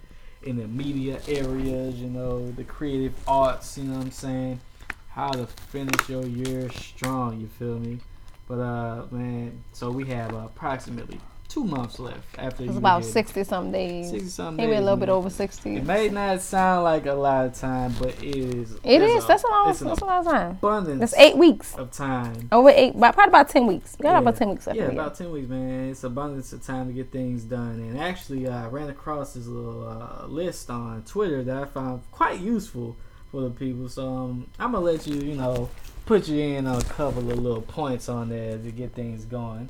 in 0.44 0.56
the 0.56 0.68
media 0.68 1.20
areas, 1.26 1.96
you 1.96 2.08
know, 2.08 2.50
the 2.52 2.64
creative 2.64 3.14
arts, 3.26 3.78
you 3.78 3.84
know 3.84 3.96
what 3.96 4.04
I'm 4.04 4.10
saying? 4.10 4.60
How 5.08 5.30
to 5.30 5.46
finish 5.46 6.08
your 6.08 6.26
year 6.26 6.70
strong, 6.70 7.40
you 7.40 7.48
feel 7.48 7.78
me? 7.78 7.98
But 8.46 8.58
uh 8.58 9.06
man, 9.10 9.64
so 9.72 9.90
we 9.90 10.04
have 10.06 10.34
uh, 10.34 10.38
approximately 10.38 11.18
two 11.48 11.64
months 11.64 11.98
left 11.98 12.38
after 12.38 12.64
It's 12.64 12.76
about 12.76 13.04
sixty 13.04 13.44
something 13.44 13.70
days. 13.72 14.10
60 14.10 14.28
something 14.28 14.56
Maybe 14.56 14.76
a 14.76 14.80
little 14.80 14.96
bit 14.96 15.08
over 15.08 15.30
sixty. 15.30 15.76
It 15.76 15.84
may 15.84 16.08
not 16.08 16.40
sound 16.40 16.84
like 16.84 17.06
a 17.06 17.12
lot 17.12 17.46
of 17.46 17.54
time, 17.54 17.94
but 17.98 18.08
it 18.22 18.36
is. 18.36 18.74
It 18.82 19.02
is. 19.02 19.26
That's 19.26 19.44
a 19.44 19.46
lot. 19.48 19.70
it's 19.70 19.80
an 19.80 19.88
That's 19.88 20.00
a 20.00 20.04
lot 20.04 20.26
of 20.26 20.32
time. 20.32 20.50
abundance 20.52 21.00
That's 21.00 21.14
eight 21.14 21.36
weeks. 21.36 21.74
of 21.76 21.90
time 21.92 22.48
Over 22.50 22.70
eight, 22.70 22.94
about, 22.94 23.14
probably 23.14 23.28
about 23.30 23.48
ten 23.50 23.66
weeks. 23.66 23.96
We 23.98 24.04
got 24.04 24.12
Yeah. 24.12 24.18
about 24.18 24.36
ten 24.36 24.48
weeks 24.50 24.66
left. 24.66 24.76
Yeah, 24.76 24.84
in 24.84 24.88
the 24.90 24.94
year. 24.94 25.02
about 25.02 25.16
ten 25.16 25.30
weeks, 25.30 25.48
man. 25.48 25.90
It's 25.90 26.02
abundance 26.04 26.52
of 26.52 26.62
time 26.64 26.86
to 26.88 26.92
get 26.92 27.10
things 27.12 27.44
done. 27.44 27.78
And 27.80 27.98
actually, 28.00 28.46
uh, 28.48 28.64
I 28.64 28.66
ran 28.66 28.88
across 28.88 29.34
this 29.34 29.46
little 29.46 29.86
uh, 29.86 30.26
list 30.26 30.70
on 30.70 31.02
Twitter 31.04 31.42
that 31.44 31.56
I 31.56 31.64
found 31.66 32.02
quite 32.10 32.40
useful 32.40 32.96
for 33.30 33.42
the 33.42 33.50
people. 33.50 33.88
So 33.88 34.06
um, 34.08 34.46
I'm 34.58 34.72
gonna 34.72 34.84
let 34.84 35.06
you, 35.06 35.16
you 35.20 35.34
know, 35.36 35.68
put 36.06 36.28
you 36.28 36.38
in 36.42 36.66
on 36.66 36.80
a 36.80 36.84
couple 36.84 37.30
of 37.30 37.38
little 37.38 37.62
points 37.62 38.08
on 38.08 38.28
there 38.28 38.58
to 38.58 38.70
get 38.70 38.92
things 38.94 39.24
going. 39.24 39.68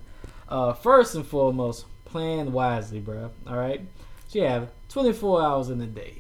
Uh, 0.49 0.73
first 0.73 1.15
and 1.15 1.27
foremost, 1.27 1.87
plan 2.05 2.53
wisely, 2.53 3.01
bro. 3.01 3.31
All 3.47 3.57
right. 3.57 3.81
So 4.29 4.39
you 4.41 4.45
have 4.47 4.69
24 4.89 5.43
hours 5.43 5.71
in 5.71 5.81
a 5.81 5.87
day. 5.87 6.17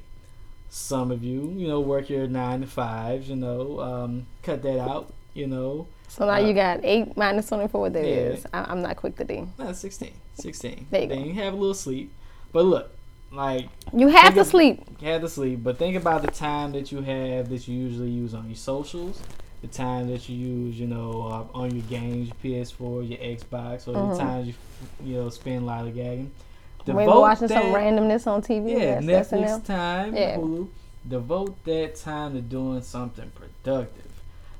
Some 0.70 1.10
of 1.10 1.22
you, 1.22 1.52
you 1.56 1.68
know, 1.68 1.80
work 1.80 2.08
your 2.10 2.26
nine 2.26 2.62
to 2.62 2.66
fives. 2.66 3.28
You 3.28 3.36
know, 3.36 3.80
um, 3.80 4.26
cut 4.42 4.62
that 4.62 4.78
out. 4.80 5.12
You 5.34 5.46
know, 5.48 5.88
So 6.08 6.26
now 6.26 6.34
Uh, 6.34 6.38
you 6.46 6.54
got 6.54 6.80
eight 6.84 7.16
minus 7.16 7.48
twenty 7.48 7.66
four. 7.68 7.82
What 7.82 7.92
that 7.94 8.04
yeah. 8.06 8.14
is? 8.14 8.46
I, 8.52 8.64
I'm 8.70 8.82
not 8.82 8.96
quick 8.96 9.16
to 9.16 9.24
do. 9.24 9.48
No, 9.58 9.72
16. 9.72 10.12
16. 10.34 10.86
There 10.90 11.02
you 11.02 11.08
then 11.08 11.18
go. 11.18 11.24
you 11.24 11.34
have 11.34 11.52
a 11.54 11.56
little 11.56 11.74
sleep. 11.74 12.12
But 12.52 12.64
look, 12.64 12.90
like, 13.32 13.68
You 13.92 14.08
have 14.08 14.34
to 14.34 14.40
of- 14.42 14.46
sleep. 14.46 14.84
you 15.00 15.08
have 15.08 15.22
to 15.22 15.28
sleep, 15.28 15.64
but 15.64 15.76
think 15.76 15.96
about 15.96 16.22
the 16.22 16.30
time 16.30 16.70
that 16.72 16.92
you 16.92 17.02
have 17.02 17.48
that 17.50 17.66
you 17.66 17.76
usually 17.76 18.10
use 18.10 18.32
on 18.32 18.46
your 18.46 18.54
socials, 18.56 19.20
the 19.64 19.76
time 19.76 20.08
that 20.10 20.28
you 20.28 20.36
use, 20.36 20.78
you 20.78 20.86
know, 20.86 21.22
uh, 21.54 21.58
on 21.58 21.70
your 21.74 21.84
games, 21.84 22.28
your 22.28 22.36
PS4, 22.42 23.02
your 23.02 23.18
Xbox, 23.18 23.88
or 23.88 23.92
the 23.92 23.98
Mhm. 23.98 24.16
times 24.18 24.46
you, 24.48 24.54
you 25.02 25.14
know, 25.16 25.30
spend 25.30 25.62
lollygagging. 25.66 26.28
Maybe 26.86 27.06
watching 27.10 27.48
some 27.48 27.72
randomness 27.72 28.26
on 28.26 28.42
TV. 28.42 28.72
Yeah, 28.72 29.00
that's 29.00 29.30
Netflix 29.30 29.32
enough. 29.38 29.64
time, 29.66 30.14
Yeah. 30.14 30.36
Hulu. 30.36 30.68
Devote 31.08 31.64
that 31.64 31.96
time 31.96 32.34
to 32.34 32.42
doing 32.42 32.82
something 32.82 33.30
productive. 33.34 34.12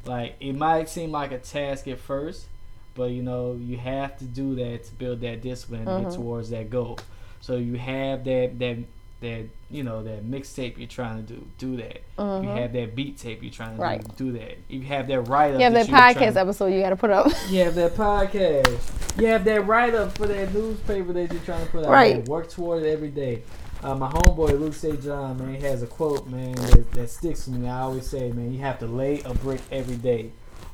Like 0.06 0.36
it 0.40 0.54
might 0.54 0.88
seem 0.88 1.10
like 1.10 1.32
a 1.32 1.38
task 1.38 1.86
at 1.88 1.98
first, 1.98 2.46
but 2.94 3.10
you 3.10 3.22
know 3.22 3.58
you 3.60 3.76
have 3.76 4.16
to 4.18 4.24
do 4.24 4.54
that 4.56 4.84
to 4.84 4.92
build 4.94 5.20
that 5.20 5.42
discipline 5.42 5.86
and 5.88 6.04
get 6.04 6.08
Mhm. 6.12 6.16
towards 6.16 6.48
that 6.50 6.70
goal. 6.70 6.98
So 7.42 7.56
you 7.56 7.74
have 7.76 8.24
that 8.24 8.58
that 8.58 8.78
that 9.20 9.44
you 9.70 9.82
know 9.82 10.02
that 10.02 10.24
mixtape 10.24 10.76
you're 10.76 10.86
trying 10.86 11.24
to 11.24 11.32
do, 11.34 11.46
do 11.58 11.76
that. 11.78 12.02
You 12.18 12.24
Mhm. 12.24 12.58
have 12.60 12.72
that 12.74 12.94
beat 12.94 13.18
tape 13.18 13.42
you're 13.42 13.50
trying 13.50 13.76
to 13.76 13.82
Right. 13.82 14.02
do, 14.16 14.32
do 14.32 14.38
that. 14.38 14.58
You 14.68 14.82
have 14.82 15.06
that 15.08 15.20
write 15.22 15.54
up. 15.54 15.58
You 15.60 15.64
have 15.64 15.72
that 15.72 15.88
you're 15.88 15.96
podcast 15.96 16.36
episode 16.36 16.66
you 16.66 16.80
got 16.80 16.90
to 16.90 16.96
put 16.96 17.10
up. 17.10 17.26
you 17.48 17.60
have 17.60 17.74
that 17.76 17.94
podcast. 17.94 19.20
You 19.20 19.26
have 19.28 19.44
that 19.44 19.66
write 19.66 19.94
up 19.94 20.16
for 20.18 20.26
that 20.26 20.52
newspaper 20.52 21.12
that 21.14 21.32
you're 21.32 21.42
trying 21.42 21.64
to 21.64 21.70
put 21.72 21.84
out. 21.84 21.90
Right. 21.90 22.16
Man. 22.16 22.24
Work 22.26 22.50
toward 22.50 22.82
it 22.82 22.90
every 22.92 23.08
day. 23.10 23.42
Uh, 23.82 23.94
my 23.94 24.08
homeboy 24.08 24.58
Luke 24.58 24.74
St. 24.74 25.02
John, 25.02 25.36
man, 25.38 25.54
he 25.54 25.60
has 25.66 25.82
a 25.82 25.86
quote, 25.86 26.26
man, 26.26 26.52
that, 26.54 26.90
that 26.92 27.10
sticks 27.10 27.44
to 27.44 27.50
me. 27.50 27.68
I 27.68 27.80
always 27.82 28.06
say, 28.06 28.32
man, 28.32 28.52
you 28.52 28.60
have 28.60 28.78
to 28.78 28.86
lay 28.86 29.20
a 29.22 29.34
brick 29.34 29.60
every 29.70 29.96
day. 29.96 30.30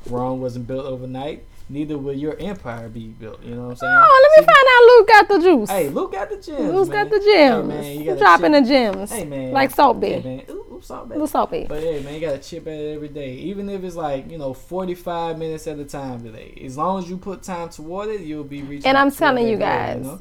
Rome 0.09 0.39
wasn't 0.41 0.65
built 0.67 0.85
overnight. 0.85 1.43
Neither 1.69 1.97
will 1.97 2.13
your 2.13 2.35
empire 2.39 2.89
be 2.89 3.07
built. 3.07 3.41
You 3.43 3.55
know 3.55 3.63
what 3.63 3.69
I'm 3.71 3.75
saying? 3.77 3.93
Oh, 3.95 4.29
let 4.35 4.45
me 4.45 4.47
See- 4.47 4.53
find 4.53 4.67
out 4.73 4.85
Luke 4.87 5.07
got 5.07 5.27
the 5.29 5.39
juice. 5.39 5.69
Hey, 5.69 5.89
Luke 5.89 6.11
got 6.11 6.29
the 6.29 6.35
gems. 6.37 6.73
Luke's 6.73 6.89
man. 6.89 7.03
got 7.05 7.11
the 7.11 7.19
Hey, 7.19 7.33
gems. 7.47 7.67
man, 7.67 8.01
you 8.01 8.15
dropping 8.17 8.51
the 8.51 8.59
chip- 8.59 8.67
gems. 8.67 9.11
Hey, 9.11 9.25
man. 9.25 9.51
Like 9.53 9.71
Salt 9.71 10.03
Hey, 10.03 10.21
man. 10.21 10.43
Ooh, 10.49 10.53
ooh, 10.73 10.81
Salt 10.81 11.07
Bae. 11.09 11.15
Little 11.15 11.27
Salt 11.27 11.51
Bae. 11.51 11.65
But 11.69 11.81
hey, 11.83 12.01
man, 12.01 12.13
you 12.15 12.19
gotta 12.19 12.39
chip 12.39 12.67
at 12.67 12.73
it 12.73 12.95
every 12.95 13.07
day, 13.07 13.33
even 13.35 13.69
if 13.69 13.83
it's 13.83 13.95
like 13.95 14.29
you 14.29 14.37
know 14.37 14.53
forty 14.53 14.95
five 14.95 15.37
minutes 15.37 15.65
at 15.67 15.79
a 15.79 15.85
time 15.85 16.23
today. 16.23 16.61
As 16.65 16.77
long 16.77 16.99
as 17.01 17.09
you 17.09 17.17
put 17.17 17.43
time 17.43 17.69
toward 17.69 18.09
it, 18.09 18.21
you'll 18.21 18.43
be 18.43 18.61
reaching. 18.63 18.87
And 18.87 18.97
I'm 18.97 19.11
telling 19.11 19.47
you 19.47 19.57
guys, 19.57 20.03
know? 20.03 20.19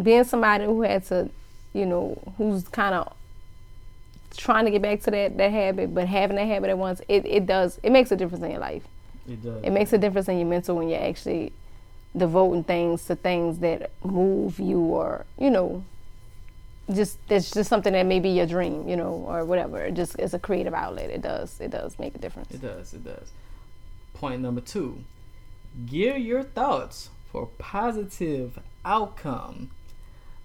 being 0.00 0.24
somebody 0.24 0.64
who 0.66 0.82
had 0.82 1.04
to, 1.06 1.28
you 1.72 1.86
know, 1.86 2.16
who's 2.38 2.68
kind 2.68 2.94
of 2.94 3.12
trying 4.36 4.64
to 4.64 4.70
get 4.70 4.80
back 4.82 5.00
to 5.02 5.10
that, 5.10 5.36
that 5.36 5.50
habit, 5.50 5.94
but 5.94 6.06
having 6.08 6.36
that 6.36 6.46
habit 6.46 6.70
at 6.70 6.78
once, 6.78 7.00
it, 7.08 7.26
it 7.26 7.44
does, 7.46 7.78
it 7.82 7.90
makes 7.90 8.10
a 8.12 8.16
difference 8.16 8.42
in 8.42 8.50
your 8.50 8.60
life. 8.60 8.82
It 9.28 9.42
does. 9.42 9.62
It 9.62 9.70
makes 9.70 9.92
a 9.92 9.98
difference 9.98 10.28
in 10.28 10.38
your 10.38 10.48
mental 10.48 10.76
when 10.76 10.88
you're 10.88 11.02
actually 11.02 11.52
devoting 12.16 12.64
things 12.64 13.04
to 13.06 13.16
things 13.16 13.58
that 13.60 13.90
move 14.04 14.58
you 14.58 14.80
or, 14.80 15.24
you 15.38 15.50
know, 15.50 15.84
just 16.92 17.16
that's 17.28 17.50
just 17.50 17.70
something 17.70 17.92
that 17.92 18.06
may 18.06 18.20
be 18.20 18.30
your 18.30 18.46
dream, 18.46 18.88
you 18.88 18.96
know, 18.96 19.24
or 19.28 19.44
whatever. 19.44 19.84
It 19.84 19.94
just 19.94 20.18
it's 20.18 20.34
a 20.34 20.38
creative 20.38 20.74
outlet. 20.74 21.10
It 21.10 21.22
does. 21.22 21.60
It 21.60 21.70
does 21.70 21.98
make 21.98 22.14
a 22.14 22.18
difference. 22.18 22.50
It 22.50 22.60
does. 22.60 22.92
It 22.92 23.04
does. 23.04 23.32
Point 24.14 24.42
number 24.42 24.60
two: 24.60 25.04
gear 25.86 26.16
your 26.16 26.42
thoughts 26.42 27.10
for 27.30 27.46
positive 27.58 28.58
outcome. 28.84 29.70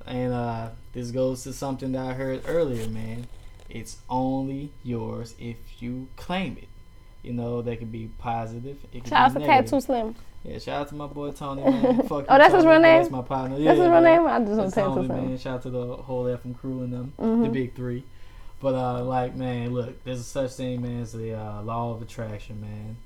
And 0.06 0.34
uh, 0.34 0.70
this 0.94 1.12
goes 1.12 1.44
to 1.44 1.52
something 1.52 1.92
that 1.92 2.06
I 2.06 2.14
heard 2.14 2.44
earlier, 2.46 2.88
man. 2.88 3.28
It's 3.70 3.98
only 4.10 4.72
yours 4.84 5.36
if 5.38 5.58
you 5.82 6.08
claim 6.16 6.58
it. 6.58 6.70
You 7.28 7.34
know, 7.34 7.62
that 7.62 7.78
could 7.80 7.92
be 7.92 8.10
positive. 8.18 8.78
It 8.94 9.02
could 9.04 9.10
Shout 9.10 9.20
out 9.32 9.34
be 9.36 9.42
to 9.42 9.48
negative. 9.48 9.70
Tattoo 9.72 9.82
Slim. 9.82 10.16
Yeah, 10.44 10.60
shout 10.60 10.82
out 10.82 10.88
to 10.90 10.96
my 10.96 11.08
boy 11.08 11.32
Tony, 11.32 11.62
man. 11.64 12.04
Fuck 12.08 12.26
Oh, 12.30 12.38
that's 12.38 12.54
his 12.54 12.66
real 12.66 12.80
name? 12.80 13.02
That's 13.02 13.12
my 13.12 13.22
partner. 13.22 13.58
That's 13.60 13.78
his 13.78 13.90
real 13.90 14.02
man. 14.02 14.04
name. 14.04 14.28
I 14.28 14.40
just 14.40 14.52
want 14.52 14.74
homie, 14.74 15.06
Slim. 15.08 15.28
man. 15.30 15.38
Shout 15.38 15.56
out 15.56 15.62
to 15.64 15.70
the 15.70 15.96
whole 15.98 16.24
FM 16.26 16.58
crew 16.58 16.84
and 16.84 16.94
them, 16.94 17.14
the 17.18 17.24
Mhm. 17.24 17.52
big 17.54 17.76
three. 17.76 18.04
But 18.62 18.74
uh, 18.76 19.04
like 19.04 19.36
man, 19.36 19.74
look, 19.74 20.04
there's 20.04 20.20
a 20.20 20.24
such 20.24 20.52
thing, 20.54 20.82
man, 20.82 21.02
as 21.02 21.12
the 21.14 21.34
uh, 21.34 21.62
law 21.64 21.92
of 21.92 22.02
attraction, 22.02 22.62
man, 22.62 22.98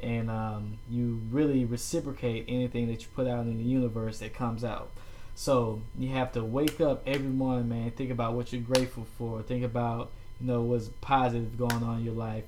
and 0.00 0.30
um, 0.30 0.78
you 0.90 1.20
really 1.30 1.64
reciprocate 1.64 2.44
anything 2.48 2.86
that 2.88 3.02
you 3.02 3.08
put 3.14 3.26
out 3.26 3.40
in 3.46 3.58
the 3.58 3.64
universe 3.64 4.20
that 4.20 4.32
comes 4.34 4.64
out. 4.64 4.88
So 5.34 5.80
you 5.98 6.10
have 6.10 6.32
to 6.32 6.44
wake 6.44 6.80
up 6.80 7.02
every 7.06 7.28
morning, 7.28 7.68
man. 7.68 7.90
Think 7.90 8.10
about 8.10 8.34
what 8.34 8.52
you're 8.52 8.62
grateful 8.62 9.04
for. 9.18 9.42
Think 9.42 9.64
about 9.64 10.10
you 10.40 10.46
know 10.46 10.62
what's 10.62 10.88
positive 11.00 11.58
going 11.58 11.82
on 11.82 11.98
in 11.98 12.04
your 12.04 12.14
life, 12.14 12.44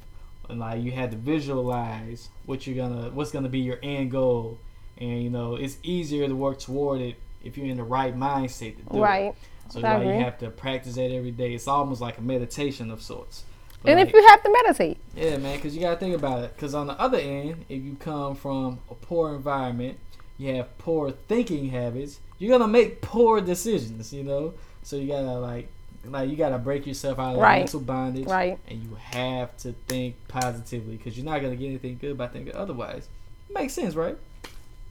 and 0.49 0.61
like 0.61 0.83
you 0.83 0.93
have 0.93 1.11
to 1.11 1.17
visualize 1.17 2.29
what 2.47 2.67
you're 2.67 2.77
gonna, 2.77 3.11
what's 3.11 3.31
gonna 3.31 3.49
be 3.49 3.61
your 3.61 3.79
end 3.83 4.11
goal, 4.11 4.59
and 4.99 5.23
you 5.23 5.31
know 5.31 5.57
it's 5.57 5.79
easier 5.83 6.27
to 6.29 6.35
work 6.35 6.59
toward 6.59 7.01
it 7.01 7.17
if 7.45 7.57
you're 7.57 7.67
in 7.67 7.77
the 7.77 7.85
right 7.85 8.17
mindset 8.17 8.77
to 8.77 8.83
do 8.83 8.99
it. 8.99 9.01
Right. 9.01 9.35
So 9.69 9.81
I 9.81 9.97
like, 9.97 10.07
you 10.07 10.25
have 10.25 10.39
to 10.39 10.51
practice 10.51 10.95
that 10.95 11.11
every 11.11 11.33
day. 11.33 11.55
It's 11.55 11.67
almost 11.69 12.01
like 12.01 12.19
a 12.19 12.23
meditation 12.23 12.91
of 12.91 13.03
sorts. 13.03 13.45
But 13.83 13.91
And 13.91 14.01
like- 14.01 14.09
if 14.09 14.15
you 14.15 14.27
have 14.29 14.43
to 14.43 14.53
meditate, 14.53 14.99
yeah, 15.15 15.37
man, 15.39 15.57
because 15.57 15.75
you 15.75 15.81
gotta 15.83 15.99
think 15.99 16.15
about 16.15 16.45
it. 16.45 16.55
Because 16.55 16.75
on 16.75 16.87
the 16.87 16.99
other 17.01 17.19
end, 17.19 17.65
if 17.69 17.83
you 17.83 17.97
come 17.99 18.35
from 18.37 18.79
a 18.91 18.95
poor 18.95 19.35
environment, 19.35 19.99
you 20.39 20.55
have 20.55 20.77
poor 20.79 21.11
thinking 21.11 21.69
habits. 21.71 22.21
You're 22.39 22.57
gonna 22.57 22.71
make 22.71 23.01
poor 23.01 23.41
decisions. 23.41 24.13
You 24.13 24.23
know, 24.25 24.55
so 24.83 24.97
you 24.97 25.09
gotta 25.09 25.39
like, 25.39 25.69
like 26.11 26.29
you 26.31 26.37
gotta 26.37 26.59
break 26.59 26.87
yourself 26.87 27.19
out 27.19 27.35
of 27.35 27.41
Right. 27.41 27.59
mental 27.61 27.81
bondage, 27.81 28.27
Right. 28.27 28.59
And 28.69 28.83
you 28.83 28.95
have 28.97 29.57
to 29.59 29.73
think 29.89 30.17
positively 30.29 30.97
because 30.97 31.17
you're 31.17 31.27
not 31.27 31.41
gonna 31.43 31.57
get 31.57 31.67
anything 31.67 31.99
good 32.01 32.17
by 32.19 32.29
thinking 32.29 32.55
otherwise. 32.55 33.09
Makes 33.53 33.75
sense, 33.75 33.95
right? 33.95 34.17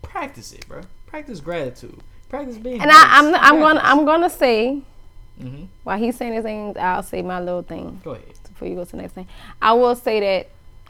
Practice 0.01 0.53
it, 0.53 0.67
bro. 0.67 0.81
Practice 1.07 1.39
gratitude. 1.39 1.99
Practice 2.29 2.57
being. 2.57 2.81
and 2.81 2.91
I, 2.91 3.03
I'm 3.19 3.33
I'm 3.35 3.59
gonna 3.59 3.81
I'm 3.83 4.05
gonna 4.05 4.29
say 4.29 4.81
hmm 5.39 5.65
while 5.83 5.97
he's 5.97 6.15
saying 6.15 6.33
his 6.33 6.43
things, 6.43 6.77
I'll 6.77 7.03
say 7.03 7.21
my 7.21 7.39
little 7.39 7.61
thing. 7.63 8.01
Go 8.03 8.11
ahead. 8.11 8.25
before 8.43 8.67
you 8.67 8.75
go 8.75 8.85
to 8.85 8.91
the 8.91 8.97
next 8.97 9.13
thing. 9.13 9.27
I 9.61 9.73
will 9.73 9.95
say 9.95 10.19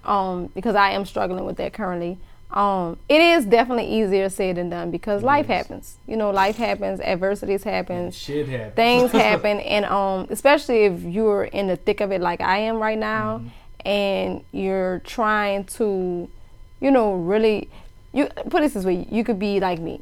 that 0.04 0.10
um, 0.10 0.48
because 0.54 0.76
I 0.76 0.92
am 0.92 1.06
struggling 1.06 1.46
with 1.46 1.58
that 1.58 1.74
currently. 1.74 2.18
Um, 2.52 2.98
it 3.10 3.20
is 3.20 3.46
definitely 3.46 3.88
easier 4.02 4.30
said 4.30 4.56
than 4.56 4.70
done 4.70 4.92
because 4.92 5.24
life 5.24 5.48
happens. 5.48 5.98
You 6.08 6.16
know, 6.16 6.30
life 6.30 6.56
happens, 6.56 7.02
adversities 7.02 7.64
happen, 7.64 8.12
Shit 8.12 8.48
happens. 8.48 8.76
things 8.76 9.12
happen, 9.24 9.60
and 9.60 9.86
um, 9.86 10.28
especially 10.30 10.86
if 10.86 11.02
you're 11.02 11.46
in 11.46 11.68
the 11.68 11.76
thick 11.76 12.02
of 12.02 12.12
it 12.12 12.22
like 12.22 12.42
I 12.42 12.60
am 12.60 12.78
right 12.78 12.98
now, 12.98 13.42
and 13.84 14.44
you're 14.52 15.00
trying 15.00 15.66
to, 15.66 16.30
you 16.80 16.92
know, 16.92 17.16
really, 17.16 17.70
you 18.14 18.28
put 18.50 18.64
it 18.64 18.74
this 18.74 18.86
way: 18.86 19.06
you 19.10 19.24
could 19.24 19.40
be 19.40 19.60
like 19.60 19.80
me. 19.80 20.00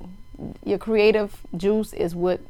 Your 0.65 0.77
creative 0.77 1.35
juice 1.55 1.93
is 1.93 2.13
what 2.13 2.41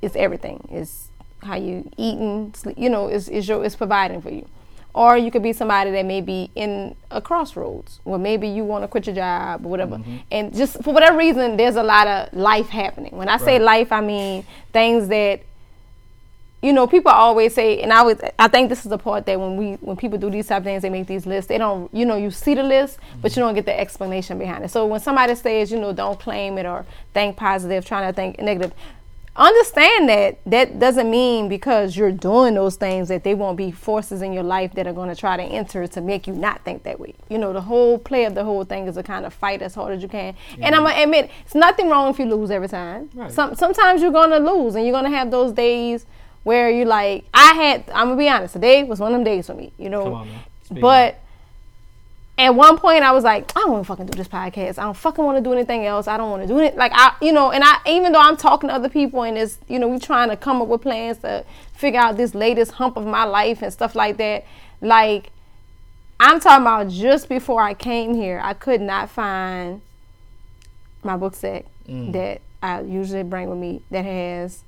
is 0.00 0.14
everything. 0.16 0.68
Is 0.72 1.08
how 1.42 1.56
you 1.56 1.90
eating, 1.96 2.54
sleep, 2.54 2.78
you 2.78 2.88
know, 2.88 3.08
is 3.08 3.28
is 3.28 3.48
your 3.48 3.64
is 3.64 3.76
providing 3.76 4.22
for 4.22 4.30
you. 4.30 4.46
Or 4.92 5.16
you 5.16 5.30
could 5.30 5.42
be 5.42 5.52
somebody 5.52 5.92
that 5.92 6.04
may 6.04 6.20
be 6.20 6.50
in 6.54 6.96
a 7.10 7.20
crossroads, 7.20 8.00
where 8.04 8.18
maybe 8.18 8.48
you 8.48 8.64
want 8.64 8.82
to 8.82 8.88
quit 8.88 9.06
your 9.06 9.14
job 9.14 9.64
or 9.64 9.68
whatever, 9.68 9.98
mm-hmm. 9.98 10.16
and 10.30 10.54
just 10.54 10.82
for 10.82 10.92
whatever 10.92 11.16
reason, 11.16 11.56
there's 11.56 11.76
a 11.76 11.82
lot 11.82 12.08
of 12.08 12.32
life 12.32 12.68
happening. 12.68 13.16
When 13.16 13.28
I 13.28 13.36
say 13.36 13.58
life, 13.58 13.92
I 13.92 14.00
mean 14.00 14.44
things 14.72 15.08
that 15.08 15.42
you 16.62 16.74
know, 16.74 16.86
people 16.86 17.10
always 17.10 17.54
say, 17.54 17.80
and 17.80 17.92
I 17.92 18.02
was, 18.02 18.20
I 18.38 18.48
think 18.48 18.68
this 18.68 18.84
is 18.84 18.90
the 18.90 18.98
part 18.98 19.24
that 19.26 19.40
when 19.40 19.56
we, 19.56 19.72
when 19.74 19.96
people 19.96 20.18
do 20.18 20.28
these 20.28 20.46
type 20.46 20.58
of 20.58 20.64
things, 20.64 20.82
they 20.82 20.90
make 20.90 21.06
these 21.06 21.24
lists. 21.24 21.48
They 21.48 21.56
don't, 21.56 21.92
you 21.94 22.04
know, 22.04 22.16
you 22.16 22.30
see 22.30 22.54
the 22.54 22.62
list, 22.62 22.98
but 23.22 23.30
mm-hmm. 23.30 23.40
you 23.40 23.46
don't 23.46 23.54
get 23.54 23.64
the 23.64 23.78
explanation 23.78 24.38
behind 24.38 24.64
it. 24.64 24.70
So 24.70 24.86
when 24.86 25.00
somebody 25.00 25.34
says, 25.36 25.72
you 25.72 25.80
know, 25.80 25.94
don't 25.94 26.20
claim 26.20 26.58
it 26.58 26.66
or 26.66 26.84
think 27.14 27.36
positive, 27.36 27.86
trying 27.86 28.06
to 28.06 28.14
think 28.14 28.38
negative, 28.38 28.74
understand 29.36 30.08
that 30.08 30.38
that 30.46 30.78
doesn't 30.78 31.10
mean 31.10 31.48
because 31.48 31.96
you're 31.96 32.12
doing 32.12 32.54
those 32.54 32.76
things 32.76 33.08
that 33.08 33.24
they 33.24 33.34
won't 33.34 33.56
be 33.56 33.70
forces 33.70 34.22
in 34.22 34.32
your 34.32 34.42
life 34.42 34.72
that 34.74 34.86
are 34.86 34.92
going 34.92 35.08
to 35.08 35.14
try 35.14 35.36
to 35.36 35.42
enter 35.42 35.86
to 35.86 36.00
make 36.00 36.26
you 36.26 36.34
not 36.34 36.64
think 36.64 36.82
that 36.82 36.98
way. 36.98 37.14
You 37.28 37.38
know, 37.38 37.52
the 37.52 37.60
whole 37.60 37.98
play 37.98 38.24
of 38.24 38.34
the 38.34 38.44
whole 38.44 38.64
thing 38.64 38.86
is 38.86 38.96
to 38.96 39.02
kind 39.02 39.24
of 39.24 39.32
fight 39.32 39.62
as 39.62 39.74
hard 39.74 39.94
as 39.94 40.02
you 40.02 40.08
can. 40.08 40.34
And 40.60 40.74
I'm 40.74 40.82
gonna 40.82 41.02
admit, 41.02 41.30
it's 41.44 41.54
nothing 41.54 41.88
wrong 41.88 42.10
if 42.10 42.18
you 42.18 42.26
lose 42.26 42.50
every 42.50 42.68
time. 42.68 43.10
Right. 43.14 43.30
Some 43.30 43.54
sometimes 43.54 44.02
you're 44.02 44.12
gonna 44.12 44.38
lose, 44.38 44.74
and 44.74 44.84
you're 44.84 44.92
gonna 44.92 45.10
have 45.10 45.30
those 45.30 45.52
days 45.52 46.06
where 46.42 46.70
you're 46.70 46.86
like. 46.86 47.24
I 47.32 47.54
had. 47.54 47.84
I'm 47.94 48.08
gonna 48.08 48.16
be 48.16 48.28
honest. 48.28 48.54
Today 48.54 48.82
was 48.82 48.98
one 48.98 49.12
of 49.12 49.18
them 49.18 49.24
days 49.24 49.46
for 49.46 49.54
me. 49.54 49.72
You 49.78 49.90
know. 49.90 50.14
On. 50.14 50.28
But 50.72 51.19
at 52.40 52.54
one 52.54 52.78
point, 52.78 53.02
I 53.02 53.12
was 53.12 53.24
like, 53.24 53.50
I 53.56 53.60
don't 53.60 53.72
want 53.72 53.84
to 53.84 53.88
fucking 53.88 54.06
do 54.06 54.16
this 54.16 54.28
podcast. 54.28 54.78
I 54.78 54.84
don't 54.84 54.96
fucking 54.96 55.24
want 55.24 55.38
to 55.38 55.42
do 55.42 55.52
anything 55.52 55.84
else. 55.84 56.08
I 56.08 56.16
don't 56.16 56.30
want 56.30 56.42
to 56.42 56.48
do 56.48 56.58
it. 56.58 56.76
Like 56.76 56.92
I, 56.94 57.14
you 57.20 57.32
know, 57.32 57.50
and 57.50 57.62
I 57.64 57.78
even 57.86 58.12
though 58.12 58.20
I'm 58.20 58.36
talking 58.36 58.68
to 58.68 58.74
other 58.74 58.88
people 58.88 59.22
and 59.22 59.36
it's, 59.36 59.58
you 59.68 59.78
know, 59.78 59.88
we 59.88 59.98
trying 59.98 60.30
to 60.30 60.36
come 60.36 60.62
up 60.62 60.68
with 60.68 60.82
plans 60.82 61.18
to 61.18 61.44
figure 61.74 62.00
out 62.00 62.16
this 62.16 62.34
latest 62.34 62.72
hump 62.72 62.96
of 62.96 63.06
my 63.06 63.24
life 63.24 63.62
and 63.62 63.72
stuff 63.72 63.94
like 63.94 64.16
that. 64.18 64.44
Like 64.80 65.30
I'm 66.18 66.40
talking 66.40 66.62
about 66.62 66.88
just 66.88 67.28
before 67.28 67.62
I 67.62 67.74
came 67.74 68.14
here, 68.14 68.40
I 68.42 68.54
could 68.54 68.80
not 68.80 69.10
find 69.10 69.82
my 71.02 71.16
book 71.16 71.34
set 71.34 71.66
mm. 71.88 72.12
that 72.12 72.40
I 72.62 72.82
usually 72.82 73.22
bring 73.22 73.48
with 73.48 73.58
me 73.58 73.82
that 73.90 74.04
has 74.04 74.62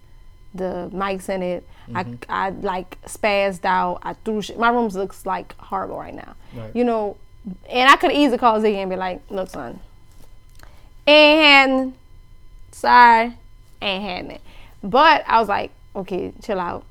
the 0.55 0.91
mics 0.93 1.29
in 1.29 1.43
it. 1.43 1.67
I, 1.95 2.05
mm-hmm. 2.05 2.15
I 2.29 2.51
like 2.51 3.01
spazzed 3.03 3.65
out. 3.65 3.99
I 4.03 4.15
threw 4.15 4.41
shit. 4.41 4.59
My 4.59 4.71
room 4.71 4.89
looks 4.89 5.27
like 5.27 5.57
horrible 5.59 5.99
right 5.99 6.15
now. 6.15 6.35
Right. 6.55 6.75
You 6.75 6.85
know, 6.85 7.17
and 7.69 7.91
I 7.91 7.97
could 7.97 8.13
easily 8.13 8.39
call 8.39 8.61
Ziggy 8.61 8.77
and 8.77 8.91
be 8.91 8.97
like, 8.97 9.23
look, 9.31 9.51
son, 9.51 9.81
ain't 11.07 11.41
happening. 11.41 11.95
Sorry, 12.71 13.37
ain't 13.81 14.05
happening. 14.05 14.39
But 14.83 15.25
I 15.27 15.39
was 15.41 15.49
like, 15.49 15.71
okay, 15.95 16.33
chill 16.43 16.61
out. 16.61 16.85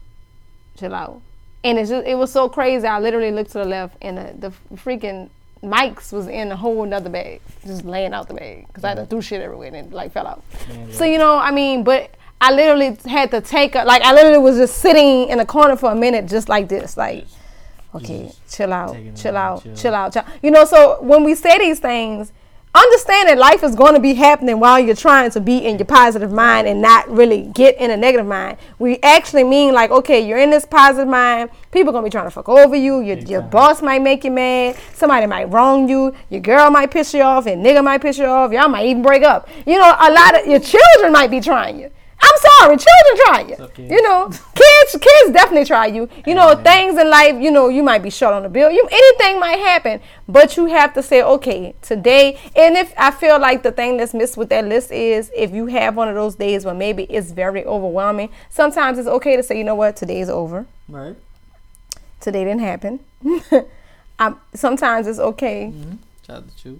Chill 0.77 0.93
out. 0.93 1.21
And 1.63 1.77
it's 1.77 1.89
just, 1.89 2.07
it 2.07 2.15
was 2.15 2.31
so 2.31 2.49
crazy. 2.49 2.87
I 2.87 2.99
literally 2.99 3.31
looked 3.31 3.51
to 3.51 3.59
the 3.59 3.65
left 3.65 3.97
and 4.01 4.17
the, 4.17 4.49
the 4.49 4.75
freaking 4.75 5.29
mics 5.63 6.11
was 6.11 6.27
in 6.27 6.51
a 6.51 6.55
whole 6.55 6.83
another 6.83 7.09
bag, 7.09 7.41
just 7.65 7.85
laying 7.85 8.13
out 8.13 8.27
the 8.27 8.33
bag 8.33 8.67
because 8.67 8.83
I 8.83 8.95
done 8.95 9.07
threw 9.07 9.21
shit 9.21 9.41
everywhere 9.41 9.67
and 9.67 9.75
it 9.75 9.93
like 9.93 10.11
fell 10.11 10.25
out. 10.25 10.43
Man, 10.69 10.91
So 10.91 11.05
you 11.05 11.17
know, 11.17 11.37
I 11.37 11.51
mean, 11.51 11.83
but 11.83 12.11
I 12.39 12.51
literally 12.51 12.97
had 13.05 13.29
to 13.31 13.41
take 13.41 13.75
a 13.75 13.83
like 13.83 14.01
I 14.01 14.13
literally 14.13 14.39
was 14.39 14.57
just 14.57 14.79
sitting 14.79 15.29
in 15.29 15.39
a 15.39 15.45
corner 15.45 15.75
for 15.75 15.91
a 15.91 15.95
minute, 15.95 16.25
just 16.27 16.49
like 16.49 16.67
this, 16.67 16.97
like, 16.97 17.27
okay, 17.95 18.31
chill 18.49 18.73
out, 18.73 18.95
chill 19.15 19.37
out, 19.37 19.57
out, 19.57 19.63
chill. 19.63 19.75
chill 19.75 19.95
out, 19.95 20.13
chill. 20.13 20.25
You 20.41 20.51
know, 20.51 20.65
so 20.65 21.01
when 21.01 21.23
we 21.23 21.35
say 21.35 21.57
these 21.57 21.79
things, 21.79 22.31
understand 22.73 23.27
that 23.27 23.37
life 23.37 23.63
is 23.63 23.75
going 23.75 23.93
to 23.95 23.99
be 23.99 24.13
happening 24.13 24.59
while 24.59 24.79
you're 24.79 24.95
trying 24.95 25.29
to 25.29 25.41
be 25.41 25.57
in 25.57 25.77
your 25.77 25.85
positive 25.85 26.31
mind 26.31 26.67
and 26.67 26.81
not 26.81 27.09
really 27.09 27.43
get 27.53 27.77
in 27.77 27.91
a 27.91 27.97
negative 27.97 28.25
mind. 28.25 28.57
We 28.79 28.97
actually 28.99 29.43
mean 29.43 29.73
like, 29.73 29.91
okay, 29.91 30.25
you're 30.25 30.37
in 30.37 30.49
this 30.49 30.65
positive 30.65 31.09
mind. 31.09 31.49
People 31.71 31.89
are 31.89 31.93
gonna 31.93 32.05
be 32.05 32.09
trying 32.09 32.27
to 32.27 32.31
fuck 32.31 32.47
over 32.47 32.75
you. 32.75 33.01
Your, 33.01 33.17
your 33.17 33.41
boss 33.41 33.81
might 33.81 34.01
make 34.01 34.23
you 34.23 34.31
mad. 34.31 34.77
Somebody 34.93 35.25
might 35.25 35.45
wrong 35.45 35.89
you. 35.89 36.15
Your 36.29 36.41
girl 36.41 36.69
might 36.69 36.91
piss 36.91 37.13
you 37.13 37.21
off, 37.21 37.45
and 37.45 37.65
nigga 37.65 37.83
might 37.83 38.01
piss 38.01 38.17
you 38.17 38.25
off. 38.25 38.51
Y'all 38.51 38.69
might 38.69 38.85
even 38.85 39.01
break 39.01 39.23
up. 39.23 39.49
You 39.65 39.77
know, 39.77 39.95
a 39.99 40.11
lot 40.11 40.39
of 40.39 40.47
your 40.47 40.59
children 40.59 41.11
might 41.11 41.29
be 41.31 41.41
trying 41.41 41.79
you. 41.79 41.91
I'm 42.23 42.37
sorry, 42.59 42.77
children 42.77 43.25
try 43.25 43.45
you. 43.49 43.55
okay. 43.65 43.89
You 43.89 44.01
know, 44.03 44.27
kids, 44.29 44.45
kids 44.89 45.31
definitely 45.31 45.65
try 45.65 45.87
you. 45.87 46.09
You 46.25 46.35
know, 46.35 46.55
things 46.55 46.99
in 46.99 47.09
life, 47.09 47.41
you 47.41 47.51
know, 47.51 47.69
you 47.69 47.83
might 47.83 48.03
be 48.03 48.09
short 48.09 48.33
on 48.33 48.43
the 48.43 48.49
bill. 48.49 48.71
You 48.71 48.87
anything 48.91 49.39
might 49.39 49.59
happen, 49.59 50.01
but 50.27 50.57
you 50.57 50.65
have 50.65 50.93
to 50.93 51.03
say, 51.03 51.21
okay, 51.23 51.75
today. 51.81 52.39
And 52.55 52.75
if 52.75 52.93
I 52.97 53.11
feel 53.11 53.39
like 53.39 53.63
the 53.63 53.71
thing 53.71 53.97
that's 53.97 54.13
missed 54.13 54.37
with 54.37 54.49
that 54.49 54.65
list 54.65 54.91
is 54.91 55.31
if 55.35 55.51
you 55.51 55.67
have 55.67 55.95
one 55.95 56.07
of 56.07 56.15
those 56.15 56.35
days 56.35 56.65
where 56.65 56.73
maybe 56.75 57.03
it's 57.03 57.31
very 57.31 57.65
overwhelming, 57.65 58.29
sometimes 58.49 58.97
it's 58.97 59.07
okay 59.07 59.35
to 59.35 59.43
say, 59.43 59.57
you 59.57 59.63
know 59.63 59.75
what, 59.75 59.95
today's 59.95 60.29
over. 60.29 60.65
Right. 60.87 61.15
Today 62.19 62.43
didn't 62.43 62.61
happen. 62.61 62.99
um, 64.19 64.39
sometimes 64.53 65.07
it's 65.07 65.19
okay 65.19 65.73
Shout 66.25 66.37
out 66.37 66.57
to 66.57 66.79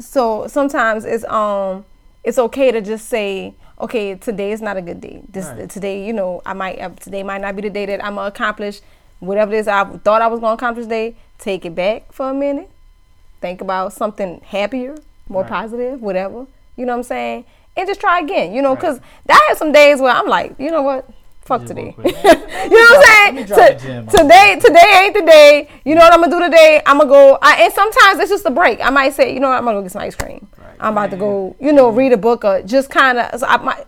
so 0.00 0.46
sometimes 0.48 1.04
it's 1.04 1.24
um 1.24 1.84
it's 2.24 2.38
okay 2.38 2.72
to 2.72 2.80
just 2.80 3.08
say 3.08 3.54
okay 3.80 4.14
today 4.14 4.52
is 4.52 4.60
not 4.60 4.76
a 4.76 4.82
good 4.82 5.00
day. 5.00 5.22
This 5.28 5.46
Right. 5.46 5.68
today 5.70 6.06
you 6.06 6.12
know 6.12 6.42
i 6.46 6.52
might 6.52 6.78
uh, 6.80 6.90
today 6.90 7.22
might 7.22 7.40
not 7.40 7.56
be 7.56 7.62
the 7.62 7.70
day 7.70 7.86
that 7.86 8.04
i'm 8.04 8.14
gonna 8.16 8.28
accomplish 8.28 8.80
whatever 9.20 9.52
it 9.54 9.58
is 9.58 9.68
i 9.68 9.84
thought 9.84 10.22
i 10.22 10.26
was 10.26 10.40
gonna 10.40 10.54
accomplish 10.54 10.84
today. 10.86 11.14
Take 11.38 11.64
it 11.64 11.74
back 11.74 12.12
for 12.12 12.28
a 12.30 12.34
minute. 12.34 12.68
Think 13.40 13.62
about 13.62 13.94
something 13.94 14.40
happier 14.44 14.96
more 15.28 15.42
Right. 15.42 15.48
positive 15.50 16.02
whatever. 16.02 16.46
You 16.76 16.84
know 16.86 16.92
what 16.92 16.98
i'm 16.98 17.02
saying? 17.04 17.44
And 17.76 17.86
just 17.88 18.00
try 18.00 18.20
again 18.20 18.52
you 18.52 18.60
know 18.62 18.74
because 18.74 19.00
i 19.28 19.40
have 19.48 19.56
some 19.56 19.72
days 19.72 20.00
where 20.00 20.12
i'm 20.14 20.26
like 20.26 20.54
you 20.58 20.70
know 20.70 20.82
what 20.82 21.08
fuck 21.50 21.66
today 21.66 21.94
it. 21.98 21.98
you 22.70 22.78
know 22.78 22.88
what 22.96 23.08
I'm 23.08 23.48
saying? 23.48 24.06
To- 24.06 24.18
today, 24.18 24.58
today 24.60 25.02
ain't 25.02 25.14
the 25.14 25.22
day. 25.22 25.68
You 25.84 25.94
know 25.96 26.02
what 26.02 26.12
I'm 26.12 26.20
gonna 26.20 26.38
do 26.38 26.44
today? 26.44 26.80
I'm 26.86 26.98
gonna 26.98 27.10
go. 27.10 27.38
I, 27.42 27.64
and 27.64 27.72
sometimes 27.72 28.20
it's 28.20 28.30
just 28.30 28.46
a 28.46 28.50
break. 28.50 28.80
I 28.80 28.90
might 28.90 29.14
say, 29.14 29.34
you 29.34 29.40
know 29.40 29.48
what? 29.48 29.58
I'm 29.58 29.64
gonna 29.64 29.78
go 29.78 29.82
get 29.82 29.92
some 29.92 30.02
ice 30.02 30.14
cream. 30.14 30.46
Right. 30.56 30.76
I'm 30.78 30.92
about 30.94 31.10
to 31.10 31.16
go, 31.16 31.56
you 31.60 31.72
know, 31.72 31.90
read 31.90 32.12
a 32.12 32.16
book 32.16 32.44
or 32.44 32.62
just 32.62 32.88
kind 32.88 33.18
of. 33.18 33.40
So 33.40 33.46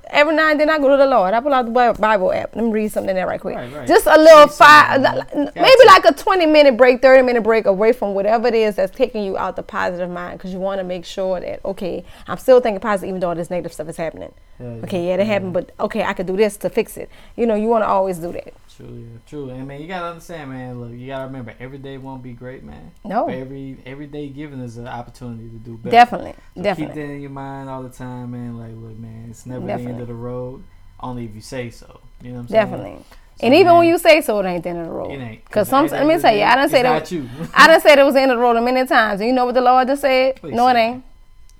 every 0.08 0.34
now 0.34 0.50
and 0.50 0.60
then 0.60 0.68
I 0.68 0.78
go 0.78 0.90
to 0.90 0.96
the 0.96 1.06
Lord. 1.06 1.32
I 1.32 1.40
pull 1.40 1.54
out 1.54 1.64
the 1.64 1.96
Bible 1.98 2.32
app. 2.32 2.54
Let 2.54 2.64
me 2.64 2.70
read 2.70 2.92
something 2.92 3.14
there 3.14 3.26
right 3.26 3.40
quick. 3.40 3.56
Right, 3.56 3.72
right. 3.72 3.88
Just 3.88 4.06
a 4.06 4.18
little 4.18 4.48
five, 4.48 5.00
maybe 5.00 5.84
like 5.86 6.04
a 6.04 6.12
20 6.12 6.46
minute 6.46 6.76
break, 6.76 7.00
30 7.00 7.22
minute 7.22 7.42
break 7.42 7.66
away 7.66 7.92
from 7.92 8.14
whatever 8.14 8.48
it 8.48 8.54
is 8.54 8.76
that's 8.76 8.94
taking 8.94 9.24
you 9.24 9.38
out 9.38 9.56
the 9.56 9.62
positive 9.62 10.10
mind 10.10 10.38
because 10.38 10.52
you 10.52 10.58
want 10.58 10.80
to 10.80 10.84
make 10.84 11.04
sure 11.04 11.40
that 11.40 11.64
okay, 11.64 12.04
I'm 12.26 12.38
still 12.38 12.60
thinking 12.60 12.80
positive 12.80 13.08
even 13.08 13.20
though 13.20 13.28
all 13.30 13.34
this 13.34 13.50
negative 13.50 13.72
stuff 13.72 13.88
is 13.88 13.96
happening. 13.96 14.32
Yeah, 14.60 14.76
yeah. 14.76 14.82
Okay, 14.84 15.08
yeah, 15.08 15.16
that 15.16 15.26
happened, 15.26 15.54
but 15.54 15.72
okay, 15.80 16.04
I 16.04 16.12
could 16.12 16.26
do 16.26 16.36
this 16.36 16.56
to 16.58 16.70
fix 16.70 16.96
it. 16.96 17.08
You 17.36 17.46
know, 17.46 17.51
you 17.54 17.68
want 17.68 17.82
to 17.82 17.88
always 17.88 18.18
do 18.18 18.32
that. 18.32 18.54
True, 18.74 18.86
yeah, 18.86 19.18
true. 19.26 19.50
And 19.50 19.66
man, 19.68 19.80
you 19.80 19.88
gotta 19.88 20.06
understand, 20.06 20.50
man. 20.50 20.80
Look, 20.80 20.92
you 20.92 21.08
gotta 21.08 21.26
remember, 21.26 21.54
every 21.60 21.78
day 21.78 21.98
won't 21.98 22.22
be 22.22 22.32
great, 22.32 22.62
man. 22.64 22.92
No. 23.04 23.26
But 23.26 23.34
every 23.34 23.76
every 23.84 24.06
day 24.06 24.28
given 24.28 24.60
is 24.60 24.76
an 24.78 24.88
opportunity 24.88 25.48
to 25.48 25.56
do 25.56 25.76
better. 25.76 25.90
Definitely, 25.90 26.34
So 26.56 26.62
definitely. 26.62 26.94
Keep 26.94 27.06
that 27.06 27.12
in 27.12 27.20
your 27.20 27.30
mind 27.30 27.68
all 27.68 27.82
the 27.82 27.90
time, 27.90 28.30
man. 28.32 28.58
Like, 28.58 28.72
look, 28.74 28.98
man, 28.98 29.26
it's 29.30 29.44
never 29.46 29.66
the 29.66 29.72
end 29.72 30.00
of 30.00 30.08
the 30.08 30.14
road. 30.14 30.62
Only 31.00 31.24
if 31.26 31.34
you 31.34 31.40
say 31.40 31.70
so. 31.70 32.00
You 32.22 32.30
know 32.30 32.34
what 32.36 32.40
I'm 32.42 32.48
saying? 32.48 32.64
Definitely. 32.70 33.04
So, 33.10 33.46
and 33.46 33.54
even 33.54 33.76
when 33.76 33.88
you 33.88 33.98
say 33.98 34.20
so, 34.20 34.38
it 34.40 34.46
ain't 34.46 34.62
the 34.62 34.70
end 34.70 34.78
of 34.78 34.86
the 34.86 34.92
road. 34.92 35.10
it 35.10 35.20
ain't. 35.20 35.44
Because 35.44 35.66
at 35.68 35.70
some, 35.70 35.86
let 35.88 36.06
me 36.06 36.18
tell 36.18 36.34
you, 36.34 36.42
I 36.42 36.54
didn't 36.54 36.70
say 36.70 36.82
that. 36.82 37.10
you. 37.10 37.28
I 37.54 37.66
done 37.66 37.80
said 37.80 37.98
it 37.98 38.04
was 38.04 38.14
the 38.14 38.20
end 38.20 38.30
of 38.30 38.36
the 38.38 38.42
road 38.42 38.56
a 38.56 38.60
many 38.60 38.86
times. 38.86 39.20
And 39.20 39.28
you 39.28 39.34
know 39.34 39.46
what 39.46 39.54
the 39.54 39.60
Lord 39.60 39.88
just 39.88 40.02
said? 40.02 40.38
He 40.38 40.50
no, 40.50 40.68
it 40.68 40.76
ain't. 40.76 41.04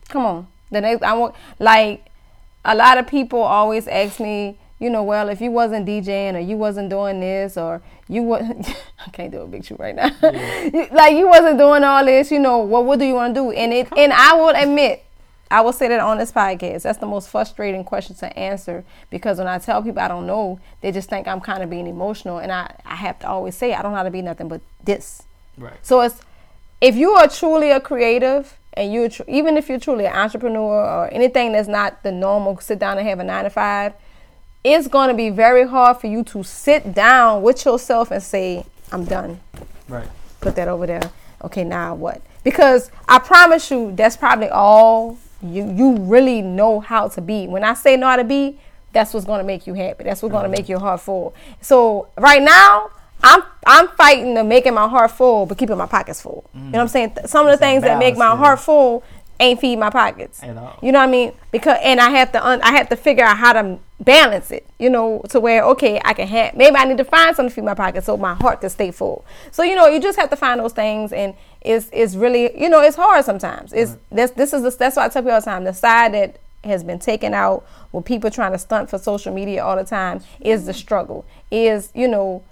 Come 0.09 0.25
on. 0.25 0.47
The 0.71 0.81
next, 0.81 1.03
I 1.03 1.13
want 1.15 1.35
like 1.59 2.07
a 2.65 2.75
lot 2.75 2.99
of 2.99 3.07
people 3.07 3.41
always 3.43 3.89
ask 3.89 4.21
me, 4.21 4.57
you 4.83 4.91
know, 4.91 5.03
well, 5.03 5.29
if 5.29 5.41
you 5.41 5.51
wasn't 5.51 5.87
DJing 5.87 6.35
or 6.35 6.41
you 6.41 6.57
wasn't 6.57 6.91
doing 6.91 7.21
this 7.21 7.57
or 7.57 7.81
you 8.09 8.23
was, 8.23 8.43
I 9.07 9.11
can't 9.11 9.31
do 9.31 9.41
a 9.41 9.47
big 9.47 9.65
shoot 9.65 9.79
right 9.79 9.95
now. 9.95 10.11
You- 10.73 10.89
like 10.93 11.15
you 11.17 11.29
wasn't 11.29 11.59
doing 11.59 11.85
all 11.85 12.05
this, 12.05 12.31
you 12.31 12.39
know, 12.41 12.59
what 12.59 12.85
what 12.85 12.99
do 12.99 13.05
you 13.05 13.15
want 13.15 13.35
to 13.35 13.41
do? 13.41 13.51
And 13.53 13.73
it, 13.73 13.89
and 13.97 14.13
I 14.13 14.35
will 14.35 14.49
admit, 14.55 15.05
I 15.51 15.61
will 15.61 15.73
say 15.73 15.89
that 15.89 16.01
on 16.01 16.19
this 16.19 16.33
podcast. 16.33 16.83
That's 16.83 16.99
the 16.99 17.07
most 17.07 17.29
frustrating 17.29 17.85
question 17.85 18.17
to 18.17 18.39
answer 18.39 18.85
because 19.11 19.39
when 19.39 19.47
I 19.47 19.59
tell 19.59 19.83
people 19.83 20.01
I 20.01 20.09
don't 20.09 20.27
know, 20.27 20.59
they 20.81 20.91
just 20.93 21.09
think 21.11 21.29
I'm 21.29 21.41
kind 21.41 21.63
of 21.63 21.69
being 21.71 21.87
emotional, 21.87 22.39
and 22.39 22.51
I 22.51 22.75
I 22.85 22.97
have 22.97 23.19
to 23.21 23.29
always 23.29 23.55
say 23.55 23.75
I 23.75 23.83
don't 23.83 23.93
know 23.93 23.99
how 23.99 24.03
to 24.05 24.11
be 24.11 24.23
nothing 24.23 24.49
but 24.49 24.61
this. 24.83 25.23
Right. 25.59 25.75
So 25.83 26.01
it's 26.01 26.21
if 26.81 26.97
you 26.97 27.11
are 27.13 27.29
truly 27.29 27.71
a 27.71 27.81
creative 27.81 28.57
and 28.75 28.93
you're 28.93 29.11
tr- 29.11 29.23
even 29.29 29.57
if 29.59 29.69
you're 29.69 29.79
truly 29.79 30.07
an 30.07 30.15
entrepreneur 30.15 30.83
or 30.83 31.13
anything 31.13 31.53
that's 31.53 31.69
not 31.69 32.03
the 32.03 32.11
normal 32.11 32.59
sit 32.59 32.79
down 32.79 32.97
and 32.99 33.07
have 33.07 33.21
a 33.21 33.25
nine 33.25 33.45
to 33.45 33.51
five, 33.51 33.93
it's 34.65 34.89
going 34.89 35.09
to 35.09 35.15
be 35.15 35.31
very 35.31 35.67
hard 35.67 35.99
for 35.99 36.07
you 36.07 36.23
to 36.25 36.43
sit 36.43 36.95
down 36.95 37.43
with 37.43 37.65
yourself 37.65 38.11
and 38.11 38.23
say, 38.23 38.65
"I'm 38.91 39.05
done." 39.05 39.41
Right. 39.89 40.09
Put 40.41 40.57
that 40.57 40.69
over 40.69 40.87
there. 40.87 41.11
Okay, 41.43 41.65
now 41.65 41.95
what? 41.95 42.23
Because 42.45 42.91
I 43.09 43.19
promise 43.19 43.71
you, 43.71 43.93
that's 43.95 44.17
probably 44.17 44.49
all 44.49 45.19
you 45.43 45.73
you 45.73 45.97
really 45.99 46.43
know 46.43 46.81
how 46.81 47.09
to 47.09 47.21
be. 47.21 47.47
When 47.47 47.65
I 47.65 47.75
say 47.75 47.97
know 47.97 48.09
how 48.09 48.17
to 48.17 48.25
be, 48.25 48.59
that's 48.93 49.13
what's 49.13 49.27
going 49.27 49.41
to 49.41 49.47
make 49.47 49.67
you 49.67 49.75
happy. 49.75 50.05
That's 50.05 50.23
what's 50.23 50.33
going 50.33 50.45
to 50.45 50.49
mm-hmm. 50.49 50.63
make 50.63 50.69
your 50.69 50.81
heart 50.81 51.01
full. 51.01 51.35
So 51.61 52.09
right 52.17 52.43
now. 52.43 52.91
I'm 53.25 53.45
I'm 53.65 53.87
fighting 53.91 54.35
to 54.35 54.43
making 54.43 54.75
my 54.75 54.89
heart 54.89 55.13
full, 55.13 55.47
but 55.47 55.57
keeping 55.57 55.79
my 55.79 55.87
pockets 55.87 56.21
full. 56.21 56.51
You 56.53 56.61
know 56.61 56.67
what 56.67 56.79
I'm 56.79 56.87
mm-hmm. 56.87 56.93
saying? 56.93 57.17
Some 57.27 57.47
of 57.47 57.51
the 57.51 57.53
It's 57.53 57.61
things 57.61 57.83
that 57.85 58.01
make 58.01 58.17
my 58.17 58.31
yeah. 58.31 58.37
heart 58.37 58.59
full 58.59 59.05
ain't 59.39 59.61
feed 59.61 59.77
my 59.77 59.91
pockets. 59.91 60.43
At 60.43 60.57
all. 60.57 60.79
You 60.83 60.93
know 60.93 60.99
what 60.99 61.09
I 61.09 61.13
mean? 61.13 61.33
Because 61.51 61.79
and 61.83 62.01
I 62.01 62.11
have 62.11 62.33
to 62.33 62.45
un, 62.45 62.61
I 62.63 62.73
have 62.73 62.89
to 62.89 62.97
figure 62.97 63.25
out 63.25 63.37
how 63.37 63.53
to 63.53 63.79
balance 64.05 64.51
it. 64.51 64.67
You 64.79 64.91
know, 64.91 65.23
to 65.31 65.41
where 65.41 65.65
okay, 65.65 66.01
I 66.05 66.13
can 66.15 66.29
have 66.29 66.55
maybe 66.55 66.77
I 66.77 66.85
need 66.85 66.99
to 66.99 67.05
find 67.05 67.35
something 67.35 67.51
to 67.51 67.55
feed 67.55 67.65
my 67.65 67.75
pocket 67.75 68.05
so 68.05 68.17
my 68.17 68.35
heart 68.35 68.61
can 68.61 68.71
stay 68.71 68.91
full. 68.91 69.25
So 69.51 69.63
you 69.63 69.75
know, 69.75 69.87
you 69.87 70.01
just 70.01 70.19
have 70.19 70.31
to 70.31 70.37
find 70.37 70.61
those 70.61 70.73
things, 70.73 71.13
and 71.13 71.35
it's 71.61 71.89
it's 71.93 72.15
really 72.15 72.61
you 72.61 72.69
know 72.69 72.81
it's 72.81 72.97
hard 72.97 73.25
sometimes. 73.25 73.73
It's 73.73 73.97
this 74.11 74.33
this 74.33 74.53
is 74.53 74.63
the, 74.63 74.71
that's 74.71 74.97
why 74.97 75.07
I 75.07 75.09
tell 75.09 75.23
people 75.23 75.33
all 75.35 75.41
the 75.41 75.45
time. 75.45 75.65
The 75.65 75.75
side 75.75 76.15
that 76.15 76.39
has 76.65 76.85
been 76.85 76.99
taken 76.99 77.35
out 77.35 77.67
with 77.91 78.05
people 78.05 78.31
trying 78.31 78.53
to 78.53 78.59
stunt 78.59 78.89
for 78.91 78.99
social 78.99 79.35
media 79.35 79.65
all 79.65 79.77
the 79.77 79.85
time 79.85 80.21
is 80.41 80.67
the 80.67 80.75
struggle. 80.75 81.25
Is 81.51 81.91
you 81.95 82.09
know 82.09 82.43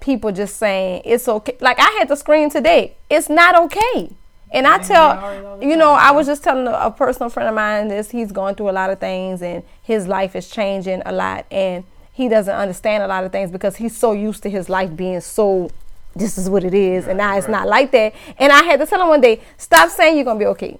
people 0.00 0.32
just 0.32 0.56
saying 0.56 1.02
it's 1.04 1.28
okay. 1.28 1.56
Like 1.60 1.78
I 1.78 1.96
had 1.98 2.08
to 2.08 2.16
scream 2.16 2.50
today. 2.50 2.96
It's 3.10 3.28
not 3.28 3.54
okay. 3.64 4.10
And 4.56 4.66
I 4.66 4.78
tell, 4.78 5.60
you 5.60 5.76
know, 5.76 5.92
I 5.92 6.12
was 6.12 6.26
just 6.26 6.42
telling 6.42 6.66
a, 6.66 6.72
a 6.72 6.90
personal 6.90 7.28
friend 7.28 7.46
of 7.46 7.54
mine 7.54 7.88
this. 7.88 8.10
He's 8.10 8.32
going 8.32 8.54
through 8.54 8.70
a 8.70 8.72
lot 8.72 8.88
of 8.88 8.98
things, 8.98 9.42
and 9.42 9.62
his 9.82 10.08
life 10.08 10.34
is 10.34 10.48
changing 10.48 11.02
a 11.04 11.12
lot, 11.12 11.44
and 11.50 11.84
he 12.10 12.30
doesn't 12.30 12.54
understand 12.54 13.02
a 13.02 13.06
lot 13.06 13.22
of 13.24 13.32
things 13.32 13.50
because 13.50 13.76
he's 13.76 13.94
so 13.94 14.12
used 14.12 14.42
to 14.44 14.50
his 14.50 14.70
life 14.70 14.96
being 14.96 15.20
so. 15.20 15.70
This 16.14 16.38
is 16.38 16.48
what 16.48 16.64
it 16.64 16.72
is, 16.72 17.06
and 17.06 17.18
now 17.18 17.36
it's 17.36 17.48
not 17.48 17.68
like 17.68 17.90
that. 17.90 18.14
And 18.38 18.50
I 18.50 18.62
had 18.62 18.80
to 18.80 18.86
tell 18.86 19.02
him 19.02 19.08
one 19.08 19.20
day, 19.20 19.42
stop 19.58 19.90
saying 19.90 20.16
you're 20.16 20.24
gonna 20.24 20.38
be 20.38 20.46
okay. 20.46 20.78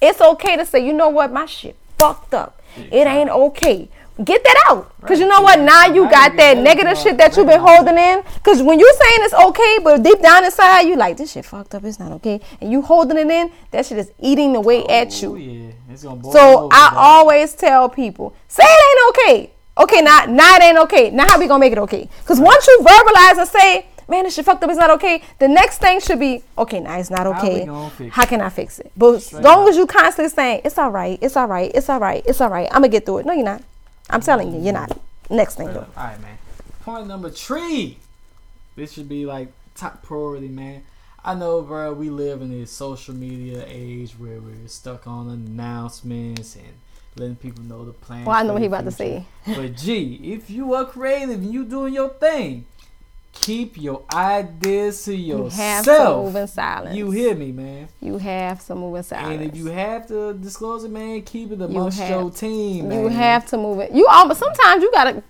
It's 0.00 0.20
okay 0.20 0.56
to 0.56 0.66
say, 0.66 0.84
you 0.84 0.92
know 0.92 1.10
what, 1.10 1.32
my 1.32 1.46
shit 1.46 1.76
fucked 1.96 2.34
up. 2.34 2.60
It 2.76 3.06
ain't 3.06 3.30
okay. 3.30 3.88
Get 4.24 4.42
that 4.44 4.64
out. 4.68 4.92
Cause 5.06 5.18
you 5.18 5.26
know 5.26 5.40
what? 5.40 5.60
Now 5.60 5.86
you 5.86 6.08
got 6.10 6.36
that 6.36 6.58
negative 6.58 6.98
shit 6.98 7.16
that 7.16 7.36
you've 7.36 7.46
been 7.46 7.60
holding 7.60 7.96
in. 7.96 8.22
Cause 8.42 8.62
when 8.62 8.78
you're 8.78 8.92
saying 8.92 9.18
it's 9.22 9.32
okay, 9.34 9.78
but 9.82 10.02
deep 10.02 10.20
down 10.20 10.44
inside 10.44 10.82
you 10.82 10.96
like 10.96 11.16
this 11.16 11.32
shit 11.32 11.44
fucked 11.46 11.74
up. 11.74 11.84
It's 11.84 11.98
not 11.98 12.12
okay, 12.12 12.40
and 12.60 12.70
you 12.70 12.82
holding 12.82 13.16
it 13.16 13.30
in. 13.30 13.50
That 13.70 13.86
shit 13.86 13.96
is 13.98 14.10
eating 14.20 14.54
away 14.56 14.84
at 14.86 15.08
Oh 15.24 15.36
you. 15.36 15.36
yeah, 15.36 15.72
it's 15.90 16.02
gonna 16.02 16.16
boil 16.16 16.32
So 16.32 16.68
I 16.70 16.92
always 16.96 17.54
tell 17.54 17.88
people, 17.88 18.34
say 18.46 18.62
it 18.66 18.68
ain't 18.90 19.16
okay. 19.16 19.50
Okay, 19.78 20.02
now 20.02 20.26
now 20.26 20.56
it 20.56 20.62
ain't 20.64 20.78
okay. 20.80 21.10
Now 21.10 21.26
how 21.26 21.38
we 21.38 21.46
gonna 21.46 21.60
make 21.60 21.72
it 21.72 21.78
okay? 21.78 22.08
Cause 22.26 22.38
once 22.40 22.66
you 22.66 22.78
verbalize 22.82 23.38
and 23.38 23.48
say, 23.48 23.86
man, 24.06 24.24
this 24.24 24.34
shit 24.34 24.44
fucked 24.44 24.62
up. 24.62 24.68
It's 24.68 24.78
not 24.78 24.90
okay. 24.90 25.22
The 25.38 25.48
next 25.48 25.78
thing 25.78 25.98
should 26.00 26.18
be, 26.20 26.42
okay, 26.58 26.80
now 26.80 26.98
it's 26.98 27.10
not 27.10 27.26
okay. 27.26 27.64
How 28.10 28.26
can 28.26 28.42
I 28.42 28.50
fix 28.50 28.80
it? 28.80 28.92
But 28.96 29.14
as 29.14 29.32
long 29.32 29.66
as 29.68 29.76
you 29.78 29.86
constantly 29.86 30.28
saying, 30.28 30.60
it's 30.64 30.76
all 30.76 30.90
right, 30.90 31.18
it's 31.22 31.36
all 31.36 31.46
right, 31.46 31.70
it's 31.74 31.88
all 31.88 32.00
right, 32.00 32.22
it's 32.26 32.40
all 32.42 32.50
right. 32.50 32.66
I'm 32.70 32.82
gonna 32.82 32.88
get 32.88 33.06
through 33.06 33.18
it. 33.18 33.26
No, 33.26 33.32
you're 33.32 33.44
not. 33.44 33.62
I'm 34.10 34.20
telling 34.20 34.52
you, 34.52 34.60
you're 34.60 34.72
not. 34.72 34.96
Next 35.30 35.54
thing. 35.54 35.68
All 35.68 35.86
right, 35.96 36.20
man. 36.20 36.38
Point 36.82 37.06
number 37.06 37.30
three. 37.30 37.98
This 38.76 38.92
should 38.92 39.08
be 39.08 39.26
like 39.26 39.48
top 39.74 40.02
priority, 40.02 40.48
man. 40.48 40.82
I 41.24 41.34
know, 41.34 41.62
bro. 41.62 41.92
We 41.92 42.10
live 42.10 42.42
in 42.42 42.50
this 42.50 42.72
social 42.72 43.14
media 43.14 43.64
age 43.66 44.12
where 44.12 44.40
we're 44.40 44.66
stuck 44.66 45.06
on 45.06 45.28
announcements 45.28 46.56
and 46.56 46.74
letting 47.16 47.36
people 47.36 47.62
know 47.62 47.84
the 47.84 47.92
plans. 47.92 48.26
Well, 48.26 48.36
I 48.36 48.42
know 48.42 48.54
what 48.54 48.62
he 48.62 48.66
about 48.66 48.84
to 48.84 48.90
say. 48.90 49.24
But 49.46 49.76
gee, 49.76 50.18
if 50.22 50.50
you 50.50 50.74
are 50.74 50.84
creative 50.84 51.30
and 51.42 51.52
you 51.52 51.64
doing 51.64 51.94
your 51.94 52.08
thing, 52.08 52.66
keep 53.40 53.80
your 53.80 54.02
ideas 54.12 55.04
to 55.04 55.16
yourself. 55.16 55.56
You 55.56 55.62
have 55.62 55.84
to 55.84 56.16
move 56.16 56.36
in 56.36 56.46
silence. 56.48 56.96
You 56.96 57.10
hear 57.10 57.34
me, 57.34 57.52
man. 57.52 57.88
You 58.00 58.18
have 58.18 58.64
to 58.66 58.74
move 58.74 58.96
in 58.96 59.02
silence. 59.02 59.40
And 59.40 59.50
if 59.50 59.56
you 59.56 59.66
have 59.66 60.06
to 60.08 60.34
disclose 60.34 60.84
it, 60.84 60.90
man, 60.90 61.22
keep 61.22 61.52
it 61.52 61.60
amongst 61.60 61.98
have- 61.98 62.10
your 62.10 62.30
team, 62.30 62.88
man. 62.88 63.02
you 63.02 63.08
have 63.08 63.46
to 63.46 63.56
move 63.56 63.80
it. 63.80 63.92
You 63.92 64.06
all, 64.06 64.28
but 64.28 64.36
sometimes 64.36 64.82
you 64.82 64.90
gotta. 64.92 65.22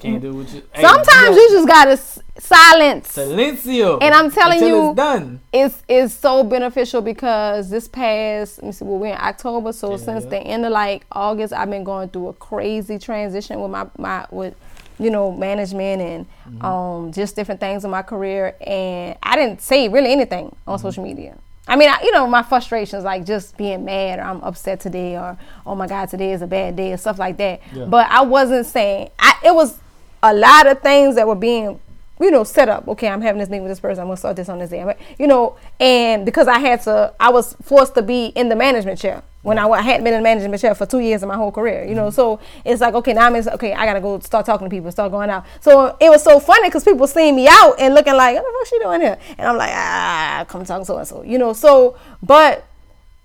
Can't 0.00 0.20
do 0.20 0.34
what 0.34 0.48
you. 0.50 0.62
Sometimes 0.78 1.36
yo, 1.36 1.42
you 1.42 1.50
just 1.50 1.68
gotta 1.68 1.96
silence. 2.40 3.16
Silencio. 3.16 3.98
And 4.02 4.14
I'm 4.14 4.30
telling 4.30 4.60
you- 4.60 4.88
it's 4.90 4.96
done. 4.96 5.40
it's 5.52 5.82
it's 5.88 6.14
so 6.14 6.44
beneficial 6.44 7.00
because 7.00 7.70
this 7.70 7.88
past 7.88 8.58
let 8.58 8.66
me 8.66 8.72
see 8.72 8.84
well 8.84 8.98
we're 8.98 9.14
in 9.14 9.20
October 9.20 9.72
so 9.72 9.92
Yeah, 9.92 9.96
since 9.96 10.24
the 10.26 10.38
end 10.38 10.66
of 10.66 10.72
like 10.72 11.06
August 11.12 11.52
I've 11.52 11.70
been 11.70 11.84
going 11.84 12.08
through 12.10 12.28
a 12.28 12.32
crazy 12.34 12.98
transition 12.98 13.60
with 13.60 13.70
my 13.70 13.86
my 13.96 14.26
with 14.30 14.54
you 14.98 15.10
know 15.10 15.32
management 15.32 16.00
and 16.02 16.26
Mm-hmm. 16.48 16.64
um 16.64 17.12
just 17.12 17.34
different 17.36 17.58
things 17.58 17.84
in 17.86 17.90
my 17.90 18.02
career 18.02 18.54
and 18.60 19.16
I 19.22 19.34
didn't 19.36 19.62
say 19.62 19.88
really 19.88 20.12
anything 20.12 20.46
Mm-hmm. 20.46 20.70
on 20.70 20.78
social 20.78 21.02
media. 21.02 21.36
I 21.66 21.76
mean, 21.76 21.88
I, 21.88 21.98
you 22.02 22.12
know, 22.12 22.26
my 22.26 22.42
frustrations 22.42 23.04
like 23.04 23.24
just 23.24 23.56
being 23.56 23.86
mad 23.86 24.18
or 24.18 24.22
I'm 24.22 24.42
upset 24.42 24.80
today 24.80 25.16
or 25.16 25.38
oh 25.66 25.74
my 25.74 25.86
god 25.86 26.10
today 26.10 26.32
is 26.32 26.42
a 26.42 26.46
bad 26.46 26.76
day 26.76 26.92
or 26.92 26.98
stuff 26.98 27.18
like 27.18 27.38
that. 27.38 27.62
Yeah. 27.72 27.86
But 27.86 28.10
I 28.10 28.20
wasn't 28.22 28.66
saying 28.66 29.08
I 29.18 29.34
it 29.42 29.54
was 29.54 29.78
a 30.22 30.34
lot 30.34 30.66
of 30.66 30.80
things 30.82 31.14
that 31.16 31.26
were 31.26 31.34
being 31.34 31.80
you 32.20 32.30
know, 32.30 32.44
set 32.44 32.68
up. 32.68 32.86
Okay, 32.88 33.08
I'm 33.08 33.20
having 33.20 33.40
this 33.40 33.48
meeting 33.48 33.64
with 33.64 33.70
this 33.70 33.80
person. 33.80 34.00
I'm 34.00 34.06
gonna 34.06 34.16
start 34.16 34.36
this 34.36 34.48
on 34.48 34.58
this 34.58 34.70
day. 34.70 34.94
You 35.18 35.26
know, 35.26 35.56
and 35.80 36.24
because 36.24 36.48
I 36.48 36.58
had 36.58 36.82
to, 36.82 37.12
I 37.18 37.30
was 37.30 37.54
forced 37.62 37.94
to 37.94 38.02
be 38.02 38.26
in 38.26 38.48
the 38.48 38.56
management 38.56 38.98
chair 39.00 39.22
when 39.42 39.58
I, 39.58 39.68
I 39.68 39.82
hadn't 39.82 40.04
been 40.04 40.14
in 40.14 40.20
the 40.20 40.24
management 40.24 40.60
chair 40.60 40.74
for 40.74 40.86
two 40.86 41.00
years 41.00 41.22
in 41.22 41.28
my 41.28 41.36
whole 41.36 41.50
career. 41.50 41.84
You 41.84 41.94
know, 41.94 42.10
so 42.10 42.40
it's 42.64 42.80
like 42.80 42.94
okay, 42.94 43.12
now 43.12 43.26
I'm 43.26 43.34
in, 43.34 43.48
okay. 43.48 43.72
I 43.72 43.84
gotta 43.84 44.00
go 44.00 44.20
start 44.20 44.46
talking 44.46 44.66
to 44.66 44.70
people, 44.70 44.92
start 44.92 45.10
going 45.10 45.28
out. 45.28 45.44
So 45.60 45.96
it 46.00 46.08
was 46.08 46.22
so 46.22 46.38
funny 46.38 46.68
because 46.68 46.84
people 46.84 47.06
seeing 47.06 47.34
me 47.34 47.48
out 47.48 47.74
and 47.78 47.94
looking 47.94 48.14
like, 48.14 48.36
what 48.36 48.44
the 48.44 48.58
fuck 48.58 48.68
she 48.68 48.78
doing 48.78 49.00
here? 49.00 49.18
And 49.36 49.48
I'm 49.48 49.56
like, 49.56 49.72
ah, 49.72 50.44
come 50.48 50.64
talk 50.64 50.86
so 50.86 50.96
and 50.98 51.08
so. 51.08 51.22
You 51.22 51.38
know, 51.38 51.52
so 51.52 51.96
but 52.22 52.64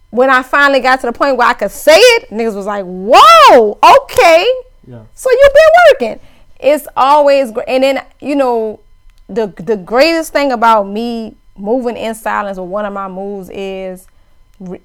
when 0.09 0.29
I 0.29 0.41
finally 0.41 0.79
got 0.79 0.99
to 1.01 1.07
the 1.07 1.13
point 1.13 1.37
where 1.37 1.47
I 1.47 1.53
could 1.53 1.71
say 1.71 1.95
it, 1.95 2.29
niggas 2.31 2.55
was 2.55 2.65
like, 2.65 2.85
whoa, 2.85 3.77
okay. 3.83 4.51
Yeah. 4.87 5.03
So 5.13 5.29
you've 5.29 5.53
been 5.53 6.09
working. 6.09 6.27
It's 6.59 6.87
always 6.95 7.51
great. 7.51 7.67
And 7.67 7.83
then, 7.83 8.05
you 8.19 8.35
know, 8.35 8.79
the 9.27 9.47
the 9.57 9.77
greatest 9.77 10.33
thing 10.33 10.51
about 10.51 10.83
me 10.83 11.35
moving 11.55 11.97
in 11.97 12.15
silence 12.15 12.57
with 12.57 12.69
one 12.69 12.85
of 12.85 12.93
my 12.93 13.07
moves 13.07 13.49
is 13.51 14.07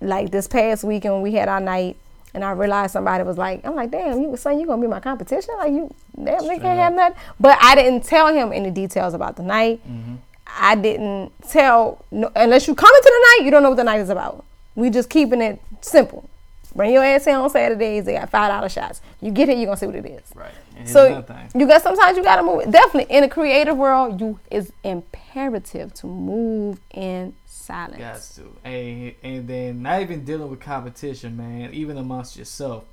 like 0.00 0.30
this 0.30 0.46
past 0.46 0.84
weekend 0.84 1.14
when 1.14 1.22
we 1.22 1.32
had 1.32 1.48
our 1.48 1.60
night 1.60 1.96
and 2.34 2.44
I 2.44 2.50
realized 2.50 2.92
somebody 2.92 3.22
was 3.22 3.38
like, 3.38 3.64
I'm 3.64 3.76
like, 3.76 3.92
damn, 3.92 4.20
you 4.20 4.36
son, 4.36 4.58
you 4.58 4.66
gonna 4.66 4.82
be 4.82 4.88
my 4.88 5.00
competition? 5.00 5.54
Like 5.56 5.72
you 5.72 5.94
damn 6.16 6.46
they 6.46 6.58
can't 6.58 6.78
have 6.78 6.92
nothing. 6.92 7.16
But 7.38 7.58
I 7.60 7.76
didn't 7.76 8.04
tell 8.04 8.32
him 8.34 8.52
any 8.52 8.70
details 8.70 9.14
about 9.14 9.36
the 9.36 9.44
night. 9.44 9.80
Mm-hmm. 9.88 10.16
I 10.58 10.74
didn't 10.74 11.32
tell 11.48 12.04
no, 12.10 12.30
unless 12.34 12.66
you 12.66 12.74
come 12.74 12.94
into 12.94 13.02
the 13.04 13.26
night, 13.40 13.44
you 13.44 13.50
don't 13.50 13.62
know 13.62 13.70
what 13.70 13.76
the 13.76 13.84
night 13.84 14.00
is 14.00 14.10
about. 14.10 14.44
We 14.74 14.90
just 14.90 15.08
keeping 15.08 15.40
it 15.40 15.60
simple. 15.80 16.28
Bring 16.74 16.92
your 16.92 17.04
ass 17.04 17.26
in 17.28 17.36
on 17.36 17.48
Saturdays. 17.50 18.04
They 18.04 18.14
got 18.14 18.30
five 18.30 18.50
dollar 18.50 18.68
shots. 18.68 19.00
You 19.20 19.30
get 19.30 19.48
it, 19.48 19.56
you 19.56 19.62
are 19.64 19.66
gonna 19.66 19.76
see 19.76 19.86
what 19.86 19.94
it 19.94 20.06
is. 20.06 20.22
Right. 20.34 20.50
So 20.86 21.24
you 21.54 21.66
got 21.66 21.82
sometimes 21.82 22.16
you 22.16 22.22
gotta 22.22 22.42
move. 22.42 22.70
Definitely 22.70 23.14
in 23.14 23.22
the 23.22 23.28
creative 23.28 23.76
world, 23.76 24.20
you 24.20 24.38
it's 24.50 24.70
imperative 24.82 25.94
to 25.94 26.06
move 26.06 26.80
in 26.90 27.34
silence. 27.46 27.98
Got 27.98 28.44
to. 28.44 28.68
And, 28.68 29.14
and 29.22 29.48
then 29.48 29.82
not 29.82 30.02
even 30.02 30.24
dealing 30.24 30.50
with 30.50 30.60
competition, 30.60 31.36
man, 31.36 31.72
even 31.72 31.96
amongst 31.96 32.36
yourself. 32.36 32.84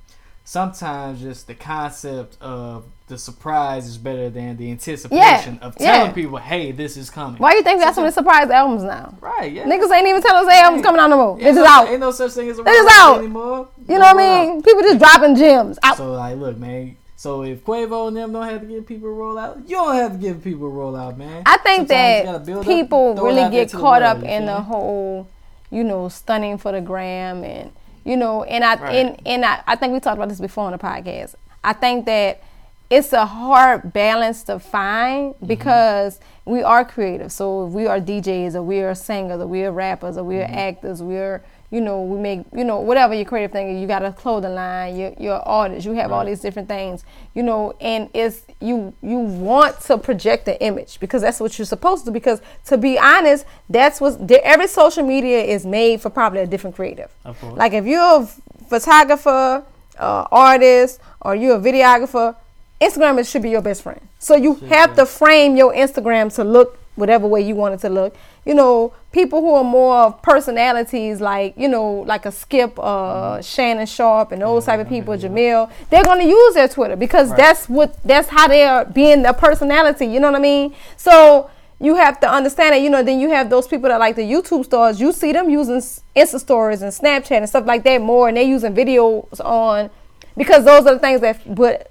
sometimes 0.44 1.20
just 1.20 1.46
the 1.46 1.54
concept 1.54 2.36
of 2.40 2.84
the 3.06 3.16
surprise 3.18 3.86
is 3.86 3.98
better 3.98 4.30
than 4.30 4.56
the 4.56 4.70
anticipation 4.70 5.58
of 5.60 5.76
telling 5.76 6.08
yeah. 6.08 6.12
people, 6.12 6.38
"Hey, 6.38 6.72
this 6.72 6.96
is 6.96 7.10
coming." 7.10 7.38
Why 7.38 7.50
do 7.50 7.58
you 7.58 7.62
think 7.62 7.78
we 7.78 7.84
got 7.84 7.94
so 7.94 8.00
many 8.00 8.12
surprise 8.12 8.50
albums 8.50 8.82
now? 8.82 9.14
Right? 9.20 9.52
Yeah. 9.52 9.64
Niggas 9.64 9.90
ain't 9.92 10.06
even 10.06 10.22
telling 10.22 10.44
us 10.44 10.46
their 10.46 10.64
albums 10.64 10.82
coming 10.82 11.00
out 11.00 11.10
no 11.10 11.16
more. 11.16 11.36
It's 11.40 11.56
no, 11.56 11.64
out. 11.64 11.88
Ain't 11.88 12.00
no 12.00 12.10
such 12.10 12.32
thing 12.32 12.48
as 12.48 12.58
a 12.58 12.62
roll 12.62 12.88
out. 12.90 13.18
anymore. 13.18 13.68
You 13.88 13.98
know 13.98 14.14
what 14.14 14.16
I 14.16 14.46
mean? 14.46 14.62
People 14.62 14.82
just 14.82 14.98
dropping 14.98 15.36
gems 15.36 15.78
out. 15.82 15.96
So 15.96 16.12
like, 16.12 16.36
look, 16.36 16.56
man. 16.56 16.96
So 17.22 17.44
if 17.44 17.64
Quavo 17.64 18.08
and 18.08 18.16
them 18.16 18.32
don't 18.32 18.48
have 18.48 18.62
to 18.62 18.66
give 18.66 18.84
people 18.84 19.08
a 19.08 19.12
rollout, 19.12 19.68
you 19.68 19.76
don't 19.76 19.94
have 19.94 20.10
to 20.14 20.18
give 20.18 20.42
people 20.42 20.66
a 20.66 20.70
rollout, 20.72 21.16
man. 21.16 21.44
I 21.46 21.56
think 21.58 21.86
Sometimes 21.88 22.24
that 22.26 22.44
build 22.46 22.66
up, 22.66 22.66
people 22.66 23.14
really 23.14 23.48
get 23.48 23.70
caught 23.70 24.02
world, 24.02 24.24
up 24.24 24.24
in 24.24 24.46
the 24.46 24.60
whole, 24.60 25.28
you 25.70 25.84
know, 25.84 26.08
stunning 26.08 26.58
for 26.58 26.72
the 26.72 26.80
gram 26.80 27.44
and 27.44 27.70
you 28.04 28.16
know, 28.16 28.42
and 28.42 28.64
I 28.64 28.74
Right. 28.74 28.94
and, 28.96 29.22
and 29.24 29.44
I, 29.44 29.62
I 29.68 29.76
think 29.76 29.92
we 29.92 30.00
talked 30.00 30.16
about 30.16 30.30
this 30.30 30.40
before 30.40 30.64
on 30.64 30.72
the 30.72 30.78
podcast. 30.78 31.36
I 31.62 31.74
think 31.74 32.06
that 32.06 32.42
it's 32.90 33.12
a 33.12 33.24
hard 33.24 33.92
balance 33.92 34.42
to 34.44 34.58
find 34.58 35.34
Mm-hmm. 35.34 35.46
because 35.46 36.18
we 36.44 36.64
are 36.64 36.84
creative. 36.84 37.30
So 37.30 37.68
if 37.68 37.72
we 37.72 37.86
are 37.86 38.00
DJs 38.00 38.56
or 38.56 38.64
we 38.64 38.80
are 38.80 38.96
singers 38.96 39.40
or 39.40 39.46
we 39.46 39.62
are 39.62 39.70
rappers 39.70 40.16
or 40.18 40.24
we 40.24 40.38
are 40.38 40.44
Mm-hmm. 40.48 40.58
actors, 40.58 41.00
we 41.00 41.18
are 41.18 41.40
you 41.72 41.80
know, 41.80 42.02
we 42.02 42.18
make 42.20 42.44
you 42.54 42.64
know, 42.64 42.78
whatever 42.80 43.14
your 43.14 43.24
creative 43.24 43.50
thing 43.50 43.74
is, 43.74 43.80
you 43.80 43.86
got 43.88 44.04
a 44.04 44.12
clothing 44.12 44.54
line, 44.54 44.94
you're 44.94 45.14
you're 45.18 45.40
artist, 45.40 45.86
you 45.86 45.92
have 45.94 46.12
all 46.12 46.24
these 46.24 46.40
different 46.40 46.68
things, 46.68 47.02
you 47.34 47.42
know, 47.42 47.74
and 47.80 48.10
it's 48.12 48.42
you 48.60 48.92
you 49.02 49.18
want 49.18 49.80
to 49.80 49.96
project 49.96 50.44
the 50.44 50.62
image 50.62 51.00
because 51.00 51.22
that's 51.22 51.40
what 51.40 51.58
you're 51.58 51.64
supposed 51.66 52.04
to 52.04 52.10
because 52.10 52.42
to 52.66 52.76
be 52.76 52.98
honest, 52.98 53.46
that's 53.70 54.00
what 54.02 54.30
every 54.30 54.68
social 54.68 55.02
media 55.02 55.42
is 55.42 55.64
made 55.64 56.02
for 56.02 56.10
probably 56.10 56.40
a 56.40 56.46
different 56.46 56.76
creative. 56.76 57.10
Like 57.56 57.72
if 57.72 57.86
you're 57.86 58.22
a 58.22 58.26
photographer, 58.68 59.64
uh, 59.98 60.26
artist, 60.30 61.00
or 61.22 61.34
you're 61.34 61.56
a 61.56 61.60
videographer, 61.60 62.36
Instagram 62.82 63.26
should 63.30 63.42
be 63.42 63.50
your 63.50 63.62
best 63.62 63.82
friend. 63.82 64.00
So 64.18 64.36
you 64.36 64.54
have 64.68 64.94
to 64.96 65.06
frame 65.06 65.56
your 65.56 65.72
Instagram 65.72 66.34
to 66.34 66.44
look 66.44 66.78
whatever 66.94 67.26
way 67.26 67.40
you 67.40 67.54
want 67.54 67.74
it 67.74 67.80
to 67.80 67.88
look. 67.88 68.14
You 68.44 68.54
know, 68.54 68.92
people 69.12 69.40
who 69.40 69.54
are 69.54 69.64
more 69.64 69.96
of 69.96 70.22
personalities, 70.22 71.20
like 71.20 71.54
you 71.56 71.68
know, 71.68 72.00
like 72.06 72.26
a 72.26 72.32
Skip, 72.32 72.78
uh, 72.78 73.40
Shannon 73.40 73.86
Sharpe, 73.86 74.32
and 74.32 74.42
those 74.42 74.66
type 74.66 74.80
of 74.80 74.88
people, 74.88 75.14
Jemele, 75.14 75.70
they're 75.90 76.04
gonna 76.04 76.24
use 76.24 76.54
their 76.54 76.68
Twitter 76.68 76.96
because 76.96 77.34
that's 77.36 77.68
what 77.68 78.02
that's 78.02 78.28
how 78.28 78.48
they 78.48 78.64
are 78.64 78.84
being 78.84 79.22
their 79.22 79.32
personality. 79.32 80.06
You 80.06 80.20
know 80.20 80.30
what 80.30 80.38
I 80.38 80.42
mean? 80.42 80.74
So 80.96 81.50
you 81.80 81.96
have 81.96 82.20
to 82.20 82.30
understand 82.30 82.74
that, 82.74 82.80
you 82.80 82.88
know, 82.90 83.02
then 83.02 83.18
you 83.18 83.28
have 83.30 83.50
those 83.50 83.66
people 83.66 83.88
that 83.88 83.98
like 83.98 84.14
the 84.14 84.22
YouTube 84.22 84.64
stars. 84.64 85.00
You 85.00 85.12
see 85.12 85.32
them 85.32 85.50
using 85.50 85.78
Insta 86.16 86.38
stories 86.38 86.80
and 86.80 86.92
Snapchat 86.92 87.38
and 87.38 87.48
stuff 87.48 87.66
like 87.66 87.82
that 87.84 88.00
more, 88.00 88.28
and 88.28 88.36
they 88.36 88.44
using 88.44 88.74
videos 88.74 89.44
on 89.44 89.90
because 90.36 90.64
those 90.64 90.86
are 90.86 90.94
the 90.94 91.00
things 91.00 91.20
that. 91.20 91.54
But 91.54 91.90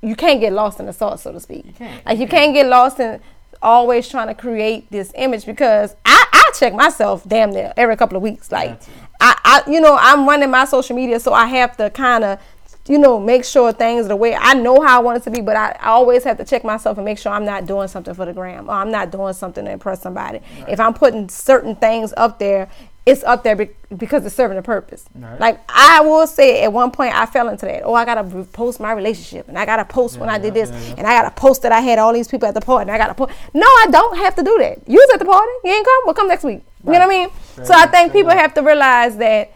you 0.00 0.16
can't 0.16 0.40
get 0.40 0.52
lost 0.52 0.80
in 0.80 0.86
the 0.86 0.92
sauce, 0.92 1.22
so 1.22 1.32
to 1.32 1.40
speak. 1.40 1.78
You. 1.78 1.88
Like 2.04 2.18
you 2.18 2.26
can't 2.26 2.52
get 2.54 2.66
lost 2.66 2.98
in 2.98 3.20
always 3.62 4.08
trying 4.08 4.28
to 4.28 4.34
create 4.34 4.90
this 4.90 5.12
image 5.14 5.46
because 5.46 5.94
I, 6.04 6.26
I 6.32 6.52
check 6.58 6.74
myself 6.74 7.26
damn 7.26 7.50
near 7.50 7.72
every 7.76 7.96
couple 7.96 8.16
of 8.16 8.22
weeks. 8.22 8.50
Like 8.52 8.80
I, 9.20 9.36
I 9.44 9.70
you 9.70 9.80
know 9.80 9.96
I'm 10.00 10.26
running 10.26 10.50
my 10.50 10.64
social 10.64 10.96
media, 10.96 11.20
so 11.20 11.32
I 11.32 11.46
have 11.46 11.76
to 11.78 11.90
kind 11.90 12.24
of 12.24 12.40
you 12.88 12.98
know 12.98 13.20
make 13.20 13.44
sure 13.44 13.72
things 13.72 14.06
are 14.06 14.08
the 14.08 14.16
way 14.16 14.34
I 14.34 14.54
know 14.54 14.80
how 14.80 15.00
I 15.00 15.02
want 15.02 15.18
it 15.18 15.24
to 15.24 15.30
be, 15.30 15.40
but 15.40 15.56
I, 15.56 15.76
I 15.80 15.88
always 15.88 16.24
have 16.24 16.38
to 16.38 16.44
check 16.44 16.64
myself 16.64 16.98
and 16.98 17.04
make 17.04 17.18
sure 17.18 17.32
I'm 17.32 17.44
not 17.44 17.66
doing 17.66 17.88
something 17.88 18.14
for 18.14 18.26
the 18.26 18.32
gram 18.32 18.68
or 18.68 18.72
I'm 18.72 18.90
not 18.90 19.10
doing 19.10 19.32
something 19.34 19.64
to 19.64 19.70
impress 19.70 20.02
somebody. 20.02 20.40
If 20.68 20.80
I'm 20.80 20.94
putting 20.94 21.28
certain 21.28 21.76
things 21.76 22.12
up 22.16 22.38
there. 22.38 22.68
It's 23.04 23.24
up 23.24 23.42
there 23.42 23.56
be- 23.56 23.70
because 23.96 24.24
it's 24.24 24.34
serving 24.34 24.58
a 24.58 24.62
purpose. 24.62 25.04
Right. 25.14 25.40
Like 25.40 25.60
I 25.68 26.02
will 26.02 26.26
say, 26.28 26.62
at 26.62 26.72
one 26.72 26.92
point 26.92 27.14
I 27.14 27.26
fell 27.26 27.48
into 27.48 27.66
that. 27.66 27.82
Oh, 27.84 27.94
I 27.94 28.04
gotta 28.04 28.22
re- 28.22 28.44
post 28.44 28.78
my 28.78 28.92
relationship, 28.92 29.48
and 29.48 29.58
I 29.58 29.66
gotta 29.66 29.84
post 29.84 30.18
when 30.18 30.28
I 30.28 30.38
did 30.38 30.54
this, 30.54 30.70
yeah, 30.70 30.80
yeah. 30.80 30.94
and 30.98 31.06
I 31.08 31.20
gotta 31.20 31.34
post 31.34 31.62
that 31.62 31.72
I 31.72 31.80
had 31.80 31.98
all 31.98 32.12
these 32.12 32.28
people 32.28 32.46
at 32.46 32.54
the 32.54 32.60
party, 32.60 32.82
and 32.82 32.90
I 32.92 32.98
gotta 32.98 33.14
post. 33.14 33.32
No, 33.54 33.66
I 33.66 33.88
don't 33.90 34.18
have 34.18 34.36
to 34.36 34.44
do 34.44 34.56
that. 34.58 34.78
You 34.86 34.98
was 34.98 35.10
at 35.14 35.18
the 35.18 35.24
party, 35.24 35.50
you 35.64 35.72
ain't 35.72 35.84
come. 35.84 35.98
Well, 36.04 36.14
come 36.14 36.28
next 36.28 36.44
week. 36.44 36.62
You 36.84 36.92
know 36.92 36.98
what 37.00 37.02
I 37.02 37.08
mean? 37.08 37.28
So 37.64 37.74
I 37.74 37.86
think 37.86 38.12
people 38.12 38.30
have 38.30 38.54
to 38.54 38.62
realize 38.62 39.16
that 39.16 39.52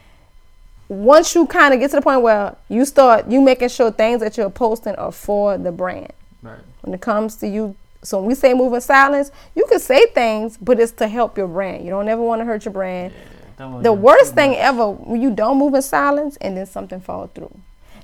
once 0.88 1.34
you 1.34 1.46
kind 1.46 1.72
of 1.72 1.78
get 1.78 1.90
to 1.90 1.96
the 1.96 2.02
point 2.02 2.22
where 2.22 2.56
you 2.68 2.84
start, 2.84 3.28
you 3.28 3.40
making 3.40 3.68
sure 3.68 3.92
things 3.92 4.20
that 4.20 4.36
you're 4.36 4.50
posting 4.50 4.96
are 4.96 5.12
for 5.12 5.56
the 5.56 5.70
brand. 5.70 6.12
Right. 6.42 6.58
When 6.82 6.94
it 6.94 7.00
comes 7.00 7.36
to 7.36 7.48
you, 7.48 7.76
so 8.02 8.18
when 8.18 8.26
we 8.26 8.34
say 8.34 8.54
move 8.54 8.72
in 8.72 8.80
silence, 8.80 9.30
you 9.54 9.66
can 9.66 9.78
say 9.78 10.06
things, 10.06 10.56
but 10.56 10.80
it's 10.80 10.92
to 10.92 11.06
help 11.06 11.38
your 11.38 11.48
brand. 11.48 11.84
You 11.84 11.90
don't 11.90 12.08
ever 12.08 12.22
want 12.22 12.40
to 12.40 12.44
hurt 12.44 12.64
your 12.64 12.72
brand 12.72 13.12
wanna 13.12 13.35
the 13.56 13.92
worst 13.92 14.34
thing 14.34 14.50
much. 14.50 14.58
ever 14.60 14.90
when 14.90 15.20
you 15.20 15.30
don't 15.30 15.58
move 15.58 15.74
in 15.74 15.82
silence 15.82 16.36
and 16.40 16.56
then 16.56 16.66
something 16.66 17.00
fall 17.00 17.28
through. 17.34 17.54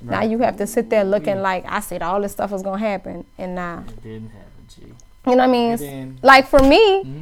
Now 0.01 0.21
you 0.23 0.39
have 0.39 0.57
to 0.57 0.67
sit 0.67 0.89
there 0.89 1.03
looking 1.05 1.41
like 1.41 1.63
I 1.67 1.79
said 1.79 2.01
all 2.01 2.21
this 2.21 2.33
stuff 2.33 2.51
was 2.51 2.61
gonna 2.61 2.79
happen, 2.79 3.25
and 3.37 3.55
now 3.55 3.83
It 3.87 4.03
didn't 4.03 4.29
happen, 4.31 4.67
G. 4.67 4.81
you 4.81 4.87
know 5.27 5.37
what 5.37 5.39
I 5.39 5.47
mean. 5.47 5.75
Then- 5.77 6.19
like 6.21 6.47
for 6.47 6.59
me, 6.59 7.03
hmm? 7.03 7.21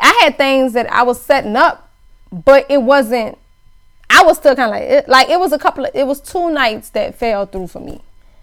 I 0.00 0.20
had 0.22 0.36
things 0.36 0.74
that 0.74 0.90
I 0.92 1.02
was 1.02 1.20
setting 1.20 1.56
up, 1.56 1.88
but 2.30 2.66
it 2.68 2.82
wasn't. 2.82 3.38
I 4.10 4.22
was 4.24 4.36
still 4.38 4.54
kind 4.56 4.74
of 4.74 4.80
like 4.80 4.82
it, 4.82 5.08
like 5.08 5.28
it 5.30 5.38
was 5.38 5.52
a 5.52 5.58
couple 5.58 5.84
of 5.86 5.90
it 5.94 6.06
was 6.06 6.20
two 6.20 6.50
nights 6.50 6.90
that 6.90 7.14
fell 7.14 7.46
through 7.46 7.68
for 7.68 7.80
me. 7.80 8.02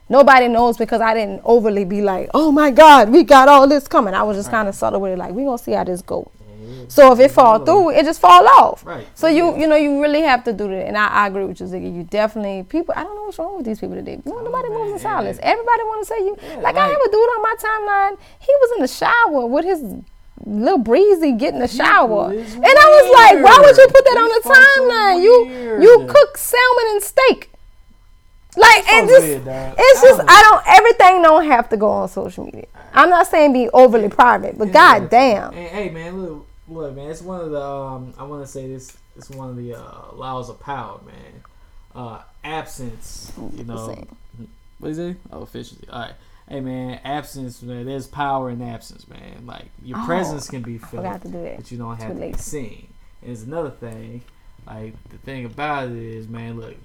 Nobody 0.09 0.47
knows 0.47 0.77
because 0.77 1.01
I 1.01 1.13
didn't 1.15 1.41
overly 1.43 1.83
be 1.85 2.01
like, 2.01 2.29
oh 2.33 2.51
my 2.51 2.69
God, 2.71 3.09
we 3.09 3.23
got 3.23 3.47
all 3.47 3.67
this 3.67 3.87
coming. 3.87 4.13
I 4.13 4.21
was 4.23 4.37
just 4.37 4.49
kind 4.51 4.67
of 4.67 4.75
subtle 4.75 5.01
with 5.01 5.13
it, 5.13 5.17
like 5.17 5.33
we 5.33 5.43
gonna 5.43 5.57
see 5.57 5.71
how 5.73 5.83
this 5.83 6.01
So 6.87 7.11
if 7.13 7.19
it 7.19 7.31
fall 7.31 7.59
through, 7.65 7.91
it 7.91 8.03
just 8.03 8.19
fall 8.19 8.47
off. 8.47 8.85
Right. 8.85 9.07
So 9.15 9.27
you 9.27 9.57
you 9.57 9.67
know 9.67 9.75
you 9.75 10.01
really 10.01 10.21
have 10.21 10.43
to 10.45 10.53
do 10.53 10.67
that, 10.67 10.87
and 10.87 10.97
I, 10.97 11.07
I 11.07 11.27
agree 11.27 11.45
with 11.45 11.59
you, 11.59 11.67
Ziggy. 11.67 11.95
You 11.95 12.03
definitely 12.03 12.63
people. 12.63 12.93
I 12.97 13.03
don't 13.03 13.15
know 13.15 13.23
what's 13.23 13.39
wrong 13.39 13.57
with 13.57 13.65
these 13.65 13.79
people 13.79 13.95
today. 13.95 14.21
Know, 14.25 14.41
nobody 14.41 14.69
moves 14.69 14.91
in 14.93 14.99
silence. 14.99 15.37
yeah. 15.39 15.51
Everybody 15.51 15.83
want 15.83 16.07
to 16.07 16.13
say 16.13 16.19
you. 16.19 16.61
like, 16.61 16.75
I 16.75 16.87
have 16.87 17.01
a 17.01 17.11
dude 17.11 17.29
on 17.35 17.41
my 17.41 17.55
timeline. 17.59 18.17
He 18.39 18.53
was 18.61 18.71
in 18.77 18.81
the 18.81 18.87
shower 18.87 19.45
with 19.45 19.65
his 19.65 19.83
little 20.45 20.77
breezy 20.77 21.31
getting 21.31 21.59
the 21.59 21.67
shower, 21.67 22.31
and 22.31 22.65
I 22.65 22.87
was 23.01 23.07
like, 23.13 23.43
why 23.43 23.57
would 23.65 23.77
you 23.77 23.87
put 23.87 24.03
that 24.05 24.17
on 24.17 24.29
the 24.29 24.43
timeline? 24.49 25.23
You 25.23 25.81
you 25.81 26.07
cook 26.07 26.37
salmon 26.37 26.85
and 26.91 27.03
steak. 27.03 27.49
Like 28.57 28.87
and 28.87 29.07
just 29.09 29.27
weird, 29.27 29.43
it's 29.45 30.03
I 30.03 30.07
just 30.07 30.21
I 30.27 30.41
don't 30.41 30.63
everything 30.77 31.21
don't 31.21 31.45
have 31.45 31.67
to 31.69 31.77
go 31.77 31.89
on 31.89 32.07
social 32.07 32.45
media. 32.45 32.67
I'm 32.93 33.09
not 33.09 33.27
saying 33.27 33.51
be 33.51 33.69
overly 33.73 34.09
private, 34.09 34.57
but 34.57 34.71
god 34.71 35.09
damn. 35.09 35.51
Hey, 35.51 35.67
hey, 35.67 35.89
man, 35.89 36.21
look, 36.21 36.47
look, 36.67 36.95
man. 36.95 37.09
It's 37.09 37.21
one 37.21 37.41
of 37.41 37.51
the. 37.51 37.61
Um, 37.61 38.13
I 38.17 38.23
want 38.23 38.43
to 38.45 38.51
say 38.51 38.67
this. 38.67 38.95
It's 39.15 39.29
one 39.29 39.49
of 39.49 39.55
the 39.57 39.75
uh, 39.75 40.13
laws 40.13 40.49
of 40.49 40.59
power, 40.59 40.99
man. 41.05 41.43
Uh, 41.93 42.21
absence. 42.43 43.31
You 43.55 43.63
know. 43.63 44.03
What 44.79 44.91
is 44.91 44.99
it? 44.99 45.17
Oh, 45.31 45.43
efficiency. 45.43 45.87
All 45.89 46.01
right. 46.01 46.13
Hey, 46.49 46.59
man. 46.59 46.99
Absence. 47.03 47.61
Man, 47.61 47.85
there's 47.85 48.07
power 48.07 48.49
in 48.49 48.61
absence, 48.61 49.07
man. 49.07 49.45
Like 49.45 49.65
your 49.83 49.97
Oh, 49.99 50.05
presence 50.05 50.49
can 50.49 50.61
be 50.61 50.77
felt, 50.77 50.91
forgot 51.03 51.21
to 51.21 51.27
do 51.29 51.41
that. 51.43 51.57
but 51.57 51.71
you 51.71 51.77
don't 51.77 51.95
have 51.97 52.13
to 52.13 52.19
be 52.31 52.33
seen. 52.33 52.87
And 53.21 53.31
it's 53.31 53.43
another 53.43 53.71
thing. 53.71 54.21
Like 54.67 54.93
the 55.09 55.17
thing 55.17 55.45
about 55.45 55.89
it 55.89 55.95
is, 55.95 56.27
man. 56.27 56.59
Look. 56.59 56.75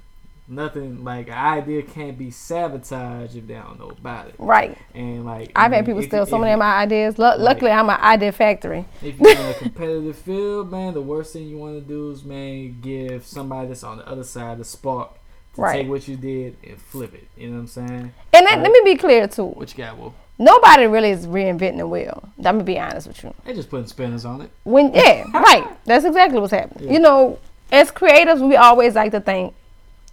Nothing 0.51 1.05
like 1.05 1.29
an 1.29 1.35
idea 1.35 1.83
can't 1.83 2.19
be 2.19 2.31
sabotaged 2.33 3.37
if 3.37 3.47
they 3.47 3.55
don't 3.55 3.79
know 3.79 3.91
about 3.91 4.27
it. 4.27 4.35
Right. 4.39 4.77
And 4.95 5.25
like 5.25 5.53
I've 5.55 5.73
I 5.73 5.77
had 5.77 5.87
people 5.87 6.03
steal 6.03 6.27
so 6.27 6.39
many 6.39 6.53
of 6.53 6.59
my 6.59 6.75
ideas. 6.75 7.19
Lu- 7.19 7.37
Luckily, 7.39 7.71
I'm 7.71 7.89
an 7.89 8.01
idea 8.01 8.33
factory. 8.33 8.85
if 9.01 9.19
you're 9.21 9.31
in 9.31 9.39
a 9.39 9.55
competitive 9.59 10.17
field, 10.17 10.71
man, 10.73 10.93
the 10.95 11.01
worst 11.01 11.33
thing 11.33 11.47
you 11.47 11.57
want 11.57 11.77
to 11.77 11.81
do 11.81 12.11
is, 12.11 12.25
man, 12.25 12.81
give 12.81 13.25
somebody 13.25 13.69
that's 13.69 13.85
on 13.85 13.99
the 13.99 14.09
other 14.09 14.25
side 14.25 14.59
the 14.59 14.65
spark 14.65 15.15
to 15.55 15.61
Right. 15.63 15.83
take 15.83 15.89
what 15.89 16.09
you 16.09 16.17
did 16.17 16.57
and 16.67 16.81
flip 16.81 17.15
it. 17.15 17.29
You 17.37 17.49
know 17.51 17.55
what 17.55 17.61
I'm 17.61 17.67
saying? 17.69 18.13
And 18.33 18.45
let, 18.45 18.59
let 18.61 18.73
me 18.73 18.81
be 18.85 18.97
clear 18.97 19.29
too. 19.29 19.45
What 19.47 19.71
you 19.77 19.85
got, 19.85 19.97
Will? 19.99 20.15
Nobody 20.39 20.87
really 20.87 21.11
is 21.11 21.27
reinventing 21.29 21.77
the 21.77 21.87
wheel. 21.87 22.23
I'm 22.39 22.43
gonna 22.43 22.65
be 22.65 22.79
honest 22.79 23.07
with 23.07 23.23
you. 23.23 23.35
They're 23.45 23.55
just 23.55 23.71
putting 23.71 23.87
spinners 23.87 24.25
on 24.25 24.41
it. 24.41 24.51
When 24.65 24.93
yeah, 24.95 25.25
right. 25.35 25.65
That's 25.85 26.05
exactly 26.05 26.41
what's 26.41 26.53
happening. 26.53 26.93
You 26.93 26.99
know, 26.99 27.39
as 27.71 27.93
creatives, 27.93 28.41
we 28.47 28.57
always 28.57 28.95
like 28.97 29.13
to 29.13 29.21
think 29.21 29.55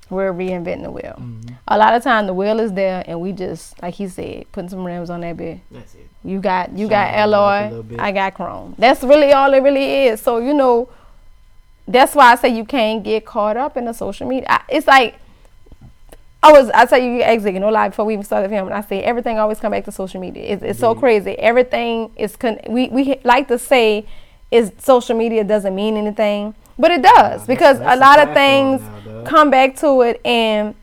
we're 0.09 0.31
reinventing 0.31 0.83
the 0.83 0.91
wheel. 0.91 1.15
Mm-hmm. 1.19 1.53
A 1.67 1.77
lot 1.77 1.93
of 1.95 2.03
time, 2.03 2.27
the 2.27 2.33
wheel 2.33 2.59
is 2.59 2.73
there, 2.73 3.03
and 3.07 3.19
we 3.19 3.33
just, 3.33 3.81
like 3.81 3.95
he 3.95 4.07
said, 4.07 4.45
putting 4.51 4.69
some 4.69 4.85
rims 4.85 5.09
on 5.09 5.21
that 5.21 5.37
bit. 5.37 5.59
That's 5.69 5.95
it. 5.95 6.09
You 6.23 6.39
got 6.39 6.71
you 6.71 6.85
Shine 6.85 6.89
got 6.89 7.07
it 7.07 7.11
up 7.11 7.15
a 7.15 7.19
alloy. 7.19 7.83
I 7.99 8.11
got 8.11 8.33
chrome. 8.33 8.75
That's 8.77 9.03
really 9.03 9.31
all 9.31 9.53
it 9.53 9.59
really 9.59 10.07
is. 10.07 10.21
So 10.21 10.39
you 10.39 10.53
know, 10.53 10.89
that's 11.87 12.15
why 12.15 12.31
I 12.31 12.35
say 12.35 12.49
you 12.49 12.65
can't 12.65 13.03
get 13.03 13.25
caught 13.25 13.57
up 13.57 13.77
in 13.77 13.85
the 13.85 13.93
social 13.93 14.27
media. 14.27 14.47
I, 14.49 14.61
it's 14.69 14.87
like 14.87 15.19
I 16.43 16.51
was 16.51 16.69
I 16.71 16.85
tell 16.85 16.99
you 16.99 17.11
you 17.11 17.21
exit 17.21 17.53
you 17.53 17.59
know 17.59 17.69
live 17.69 17.91
before 17.91 18.05
we 18.05 18.13
even 18.13 18.25
started 18.25 18.49
filming. 18.49 18.73
I 18.73 18.81
say 18.81 19.01
everything 19.03 19.39
always 19.39 19.59
come 19.59 19.71
back 19.71 19.85
to 19.85 19.91
social 19.91 20.19
media. 20.21 20.43
It's, 20.43 20.63
it's 20.63 20.79
so 20.79 20.95
crazy. 20.95 21.31
Everything 21.39 22.11
is 22.15 22.35
con- 22.35 22.59
we 22.69 22.89
we 22.89 23.19
like 23.23 23.47
to 23.47 23.57
say 23.57 24.05
is 24.51 24.71
social 24.77 25.17
media 25.17 25.43
doesn't 25.43 25.75
mean 25.75 25.97
anything, 25.97 26.55
but 26.77 26.91
it 26.91 27.01
does 27.01 27.45
because 27.47 27.79
that's 27.79 27.97
a 27.97 27.99
lot 27.99 28.19
of 28.19 28.33
things 28.33 28.81
now, 28.81 29.23
come 29.23 29.49
back 29.49 29.75
to 29.77 30.01
it 30.01 30.21
and 30.25 30.75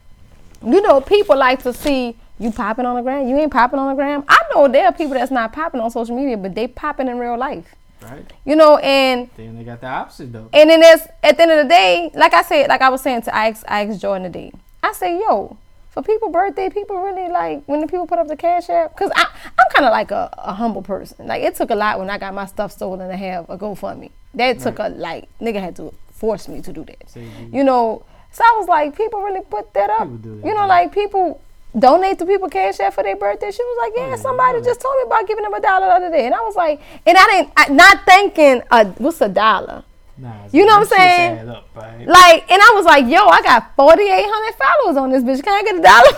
you 0.65 0.81
know, 0.81 1.01
people 1.01 1.37
like 1.37 1.63
to 1.63 1.73
see 1.73 2.17
you 2.39 2.51
popping 2.51 2.87
on 2.87 2.97
the 2.97 3.03
gram. 3.03 3.29
You 3.29 3.37
ain't 3.39 3.53
popping 3.53 3.79
on 3.79 3.89
the 3.89 3.95
gram. 3.95 4.25
I 4.29 4.39
know 4.55 4.67
there 4.67 4.87
are 4.87 4.93
people 4.93 5.15
that's 5.15 5.31
not 5.31 5.53
popping 5.53 5.81
on 5.81 5.91
social 5.91 6.17
media, 6.17 6.37
but 6.37 6.55
they 6.55 6.67
popping 6.67 7.09
in 7.09 7.19
real 7.19 7.37
life. 7.37 7.75
Right? 8.03 8.31
You 8.45 8.57
know, 8.57 8.79
and 8.79 9.31
Then 9.37 9.57
they 9.57 9.65
got 9.65 9.81
the 9.81 9.87
opposite 9.87 10.33
though. 10.33 10.49
and 10.53 10.69
then 10.69 10.81
there's 10.81 11.01
at 11.23 11.37
the 11.37 11.43
end 11.43 11.53
of 11.53 11.65
the 11.65 11.69
day, 11.69 12.11
like 12.15 12.35
I 12.35 12.43
said, 12.43 12.69
like 12.69 12.83
I 12.83 12.89
was 12.89 13.01
saying 13.01 13.23
to 13.23 13.35
I 13.35 13.49
asked, 13.49 13.65
I 13.69 13.87
asked 13.87 14.01
Jordan 14.01 14.25
today. 14.25 14.53
I 14.83 14.93
say, 14.93 15.19
yo, 15.19 15.57
for 15.95 16.03
people 16.03 16.29
birthday, 16.29 16.69
people 16.69 17.01
really 17.01 17.31
like 17.31 17.63
when 17.67 17.81
the 17.81 17.87
people 17.87 18.07
put 18.07 18.19
up 18.19 18.27
the 18.29 18.37
cash 18.37 18.69
app. 18.69 18.97
Cause 18.97 19.11
I, 19.15 19.23
I'm 19.47 19.67
kind 19.73 19.87
of 19.87 19.93
like 19.93 20.11
a, 20.11 20.29
a 20.37 20.53
humble 20.53 20.83
person. 20.83 21.27
Like 21.27 21.43
it 21.43 21.55
took 21.55 21.71
a 21.71 21.75
lot 21.75 21.99
when 22.01 22.11
I 22.11 22.19
got 22.19 22.35
my 22.35 22.47
stuff 22.47 22.73
stolen 22.73 23.09
to 23.09 23.17
have 23.17 23.49
a 23.49 23.57
GoFundMe. 23.57 24.11
That 24.35 24.59
took 24.59 24.79
a 24.81 24.89
like 24.89 25.29
nigga 25.41 25.61
had 25.61 25.77
to 25.77 25.95
force 26.13 26.49
me 26.49 26.61
to 26.63 26.73
do 26.73 26.85
that. 26.85 27.05
You- 27.17 27.31
You 27.59 27.65
know, 27.65 28.05
so 28.33 28.43
I 28.45 28.57
was 28.59 28.67
like, 28.69 28.97
people 28.97 29.23
really 29.23 29.43
put 29.49 29.73
that 29.75 29.89
up. 29.91 30.09
That, 30.23 30.29
you 30.29 30.53
know, 30.55 30.67
yeah. 30.67 30.77
like 30.77 30.93
people 30.93 31.41
donate 31.79 32.19
to 32.19 32.27
people 32.27 32.49
cash 32.49 32.81
app 32.81 32.95
for 32.95 33.03
their 33.05 33.17
birthday. 33.17 33.51
She 33.53 33.63
was 33.63 33.79
like, 33.83 33.93
Oh, 33.97 34.09
yeah, 34.11 34.17
somebody 34.17 34.61
just 34.63 34.81
told 34.81 34.97
me 34.97 35.03
about 35.07 35.27
giving 35.29 35.45
them 35.45 35.55
a 35.55 35.61
dollar 35.61 35.87
the 35.87 35.93
other 35.93 36.11
day, 36.11 36.27
and 36.27 36.35
I 36.35 36.41
was 36.41 36.57
like, 36.57 36.81
and 37.07 37.17
I 37.17 37.25
didn't, 37.31 37.53
I, 37.57 37.69
not 37.69 38.05
thinking, 38.05 38.63
uh, 38.71 38.85
what's 38.99 39.21
a 39.21 39.29
dollar? 39.29 39.85
Nah, 40.17 40.47
You 40.53 40.65
know 40.65 40.79
what 40.79 40.93
I'm 40.93 40.99
saying? 40.99 41.49
Up, 41.49 41.75
babe. 41.75 42.07
Like, 42.07 42.49
and 42.51 42.63
I 42.63 42.73
was 42.77 42.85
like, 42.85 43.07
yo, 43.07 43.27
I 43.27 43.43
got 43.43 43.75
4,800 43.75 44.55
followers 44.55 44.97
on 44.97 45.11
this 45.11 45.25
bitch. 45.25 45.43
Can 45.43 45.53
I 45.53 45.63
get 45.63 45.75
a 45.75 45.83
dollar? 45.83 46.13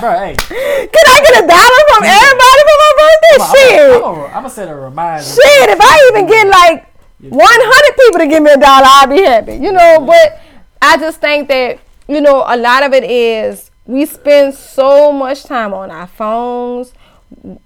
Bro, 0.00 0.10
hey, 0.18 0.34
Can 0.90 1.06
I 1.06 1.18
get 1.22 1.44
a 1.44 1.46
dollar 1.46 1.80
from 1.86 2.02
everybody 2.02 2.60
for 2.66 2.76
my 2.82 2.92
birthday? 2.98 3.38
Shit. 3.54 3.94
I'm 3.94 4.00
gonna 4.00 4.26
I'm 4.34 4.48
set 4.48 4.68
a 4.68 4.74
reminder. 4.74 5.22
Shit, 5.24 5.70
if 5.70 5.78
I 5.80 6.10
even 6.10 6.26
get 6.26 6.48
like 6.48 6.88
100 7.20 7.96
people 7.96 8.18
to 8.18 8.26
give 8.26 8.42
me 8.42 8.50
a 8.50 8.56
dollar, 8.56 8.86
I'll 8.86 9.06
be 9.06 9.22
happy. 9.22 9.54
You 9.54 9.70
know, 9.70 10.04
but 10.04 10.40
I 10.82 10.96
just 10.96 11.20
think 11.20 11.46
that, 11.46 11.78
you 12.08 12.20
know, 12.20 12.42
a 12.44 12.56
lot 12.56 12.82
of 12.82 12.92
it 12.92 13.04
is 13.04 13.70
we 13.86 14.04
spend 14.04 14.54
so 14.54 15.12
much 15.12 15.44
time 15.44 15.72
on 15.74 15.92
our 15.92 16.08
phones 16.08 16.92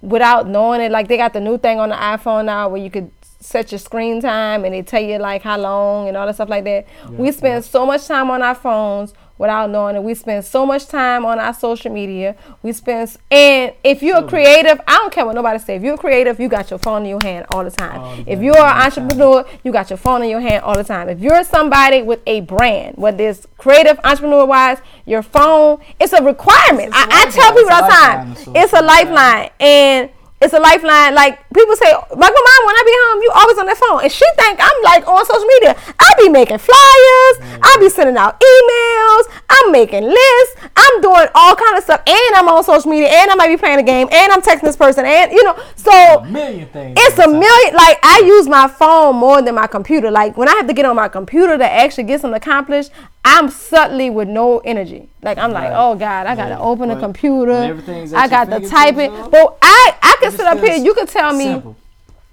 without 0.01 0.47
knowing 0.47 0.81
it. 0.81 0.91
Like 0.91 1.07
they 1.07 1.17
got 1.17 1.33
the 1.33 1.39
new 1.39 1.57
thing 1.57 1.79
on 1.79 1.89
the 1.89 1.95
iPhone 1.95 2.45
now 2.45 2.69
where 2.69 2.81
you 2.81 2.91
could 2.91 3.09
set 3.43 3.71
your 3.71 3.79
screen 3.79 4.21
time 4.21 4.63
and 4.65 4.73
they 4.73 4.81
tell 4.81 5.01
you 5.01 5.17
like 5.17 5.41
how 5.41 5.57
long 5.57 6.07
and 6.07 6.15
all 6.15 6.25
that 6.25 6.35
stuff 6.35 6.49
like 6.49 6.63
that. 6.63 6.87
we 7.11 7.31
spend 7.31 7.63
so 7.65 7.85
much 7.85 8.07
time 8.07 8.29
on 8.29 8.41
our 8.41 8.55
phones 8.55 9.13
without 9.37 9.69
knowing 9.69 9.95
it. 9.95 10.03
We 10.03 10.13
spend 10.13 10.45
so 10.45 10.65
much 10.65 10.87
time 10.87 11.25
on 11.25 11.39
our 11.39 11.53
social 11.53 11.91
media. 11.91 12.35
We 12.61 12.71
spend 12.71 13.17
and 13.29 13.73
if 13.83 14.01
you're 14.01 14.19
a 14.19 14.27
creative, 14.27 14.79
I 14.87 14.97
don't 14.97 15.11
care 15.11 15.25
what 15.25 15.35
nobody 15.35 15.59
say. 15.59 15.75
If 15.75 15.83
you're 15.83 15.97
creative, 15.97 16.39
you 16.39 16.47
got 16.47 16.69
your 16.69 16.79
phone 16.79 17.03
in 17.03 17.09
your 17.09 17.19
hand 17.21 17.45
all 17.51 17.63
the 17.63 17.71
time. 17.71 17.99
All 17.99 18.23
if 18.25 18.41
you're 18.41 18.57
an 18.57 18.63
time. 18.63 18.81
entrepreneur, 18.83 19.45
you 19.63 19.71
got 19.71 19.89
your 19.89 19.97
phone 19.97 20.23
in 20.23 20.29
your 20.29 20.39
hand 20.39 20.63
all 20.63 20.75
the 20.75 20.83
time. 20.83 21.09
If 21.09 21.19
you're 21.19 21.43
somebody 21.43 22.01
with 22.01 22.21
a 22.25 22.41
brand, 22.41 22.95
whether 22.97 23.27
it's 23.27 23.45
creative, 23.57 23.99
entrepreneur 24.03 24.45
wise, 24.45 24.77
your 25.05 25.23
phone, 25.23 25.79
it's 25.99 26.13
a 26.13 26.23
requirement. 26.23 26.89
It's 26.89 26.97
I, 26.97 27.27
I 27.27 27.31
tell 27.31 27.53
people 27.53 27.71
all 27.71 27.83
the 27.83 27.89
time, 27.89 28.35
lifeline 28.35 28.35
to 28.35 28.41
social 28.41 28.53
it's 28.55 28.73
a 28.73 28.81
lifeline. 28.81 29.49
And 29.59 30.09
it's 30.43 30.53
a 30.53 30.59
lifeline. 30.59 31.15
Like 31.15 31.39
people 31.53 31.75
say, 31.75 31.91
like 31.93 32.33
my 32.35 32.43
mom, 32.47 32.61
when 32.67 32.75
I 32.75 32.83
be 32.85 32.95
home, 33.07 33.19
you 33.23 33.31
always 33.33 33.57
on 33.57 33.65
that 33.67 33.77
phone, 33.77 34.03
and 34.03 34.11
she 34.11 34.25
think 34.37 34.59
I'm 34.61 34.79
like 34.83 35.07
on 35.07 35.25
social 35.25 35.47
media. 35.59 35.75
I 35.99 36.09
be 36.19 36.29
making 36.29 36.57
flyers. 36.59 37.35
I 37.63 37.77
be 37.79 37.89
sending 37.89 38.17
out 38.17 38.39
emails. 38.39 39.23
I'm 39.49 39.71
making 39.71 40.03
lists. 40.03 40.55
I'm 40.75 41.01
doing 41.01 41.27
all 41.35 41.55
kind 41.55 41.77
of 41.77 41.83
stuff, 41.83 42.01
and 42.05 42.31
I'm 42.35 42.47
on 42.47 42.63
social 42.63 42.91
media, 42.91 43.09
and 43.09 43.31
I 43.31 43.35
might 43.35 43.47
be 43.47 43.57
playing 43.57 43.79
a 43.79 43.83
game, 43.83 44.07
and 44.11 44.31
I'm 44.31 44.41
texting 44.41 44.61
this 44.67 44.77
person, 44.77 45.05
and 45.05 45.31
you 45.31 45.43
know, 45.43 45.55
so 45.75 45.91
A 46.19 46.25
million 46.25 46.67
things. 46.69 46.95
it's 46.99 47.17
a 47.19 47.27
million. 47.27 47.73
Like 47.75 47.99
I 48.03 48.21
use 48.25 48.47
my 48.47 48.67
phone 48.67 49.15
more 49.15 49.41
than 49.41 49.55
my 49.55 49.67
computer. 49.67 50.11
Like 50.11 50.37
when 50.37 50.47
I 50.49 50.53
have 50.53 50.67
to 50.67 50.73
get 50.73 50.85
on 50.85 50.95
my 50.95 51.07
computer 51.07 51.57
to 51.57 51.65
actually 51.71 52.03
get 52.05 52.21
something 52.21 52.37
accomplished, 52.37 52.91
I'm 53.25 53.49
subtly 53.49 54.09
with 54.09 54.27
no 54.27 54.59
energy. 54.59 55.09
Like 55.21 55.37
I'm 55.37 55.51
like, 55.51 55.69
Right. 55.69 55.73
oh 55.75 55.95
God, 55.95 56.27
I 56.27 56.35
gotta 56.35 56.55
Yeah. 56.55 56.59
open 56.59 56.89
But 56.89 56.99
computer. 56.99 57.53
when 57.53 57.69
everything's 57.69 58.13
at 58.13 58.19
I 58.19 58.27
got 58.27 58.45
to 58.49 58.67
type 58.67 58.97
it. 58.97 59.11
though, 59.11 59.29
But 59.29 59.57
I, 59.61 59.95
I 60.01 60.15
can 60.21 60.31
sit 60.31 60.45
up 60.45 60.59
here. 60.59 60.75
You 60.75 60.93
can 60.93 61.07
tell 61.07 61.33
me. 61.33 61.45
Simple. 61.45 61.75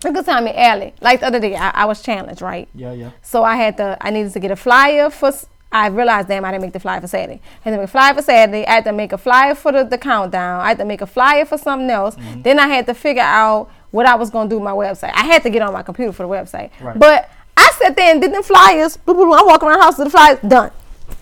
You 0.05 0.12
can 0.12 0.24
tell 0.24 0.41
me, 0.41 0.53
Allie. 0.55 0.95
Like 1.01 1.20
the 1.20 1.26
other 1.26 1.38
day, 1.41 1.55
I, 1.55 1.70
I 1.70 1.84
was 1.84 2.03
challenged, 2.03 2.41
right? 2.43 2.68
Yeah, 2.74 2.93
yeah. 2.93 3.11
So 3.22 3.45
I 3.45 3.57
had 3.57 3.76
to. 3.76 3.97
I 4.01 4.11
needed 4.11 4.32
to 4.32 4.41
get 4.41 4.51
a 4.51 4.57
flyer 4.57 5.11
for. 5.11 5.30
I 5.72 5.86
realized, 5.86 6.26
damn, 6.26 6.45
I 6.45 6.51
didn't 6.51 6.62
make 6.62 6.72
the 6.72 6.80
flyer 6.80 7.01
for 7.01 7.07
Saturday. 7.07 7.41
I 7.64 7.68
had 7.68 7.76
to 7.76 7.76
make 7.76 7.84
a 7.84 7.91
flyer 7.93 8.14
for 8.14 8.22
Saturday. 8.22 8.66
I 8.66 8.72
had 8.72 8.84
to 8.84 8.93
make 8.93 9.12
a 9.12 9.18
flyer 9.18 9.55
for 9.55 9.70
the, 9.70 9.84
the 9.84 9.99
countdown. 9.99 10.61
I 10.62 10.68
had 10.68 10.78
to 10.78 10.84
make 10.84 11.01
a 11.01 11.07
flyer 11.07 11.45
for 11.45 11.57
something 11.57 11.88
else. 11.88 12.16
Mm-hmm. 12.16 12.43
Then 12.43 12.59
I 12.59 12.66
had 12.66 12.86
to 12.86 12.95
figure 12.95 13.22
out 13.22 13.70
what 13.93 14.05
I 14.07 14.16
was 14.16 14.30
gonna 14.30 14.49
do 14.51 14.57
with 14.57 14.64
my 14.64 14.72
website. 14.72 15.12
I 15.14 15.24
had 15.24 15.43
to 15.45 15.51
get 15.51 15.62
on 15.62 15.72
my 15.72 15.82
computer 15.84 16.12
for 16.12 16.24
the 16.24 16.28
website. 16.28 16.70
Right. 16.80 16.99
But 16.99 17.30
I 17.61 17.70
sat 17.78 17.96
there 17.96 18.11
and 18.12 18.20
did 18.20 18.32
the 18.32 18.42
flyers. 18.42 18.96
Boop, 18.96 19.16
boop, 19.16 19.30
boop. 19.30 19.38
I 19.38 19.42
walk 19.44 19.62
around 19.62 19.78
the 19.78 19.84
house 19.84 19.98
with 19.98 20.06
the 20.06 20.11
flyers 20.11 20.38
done. 20.46 20.70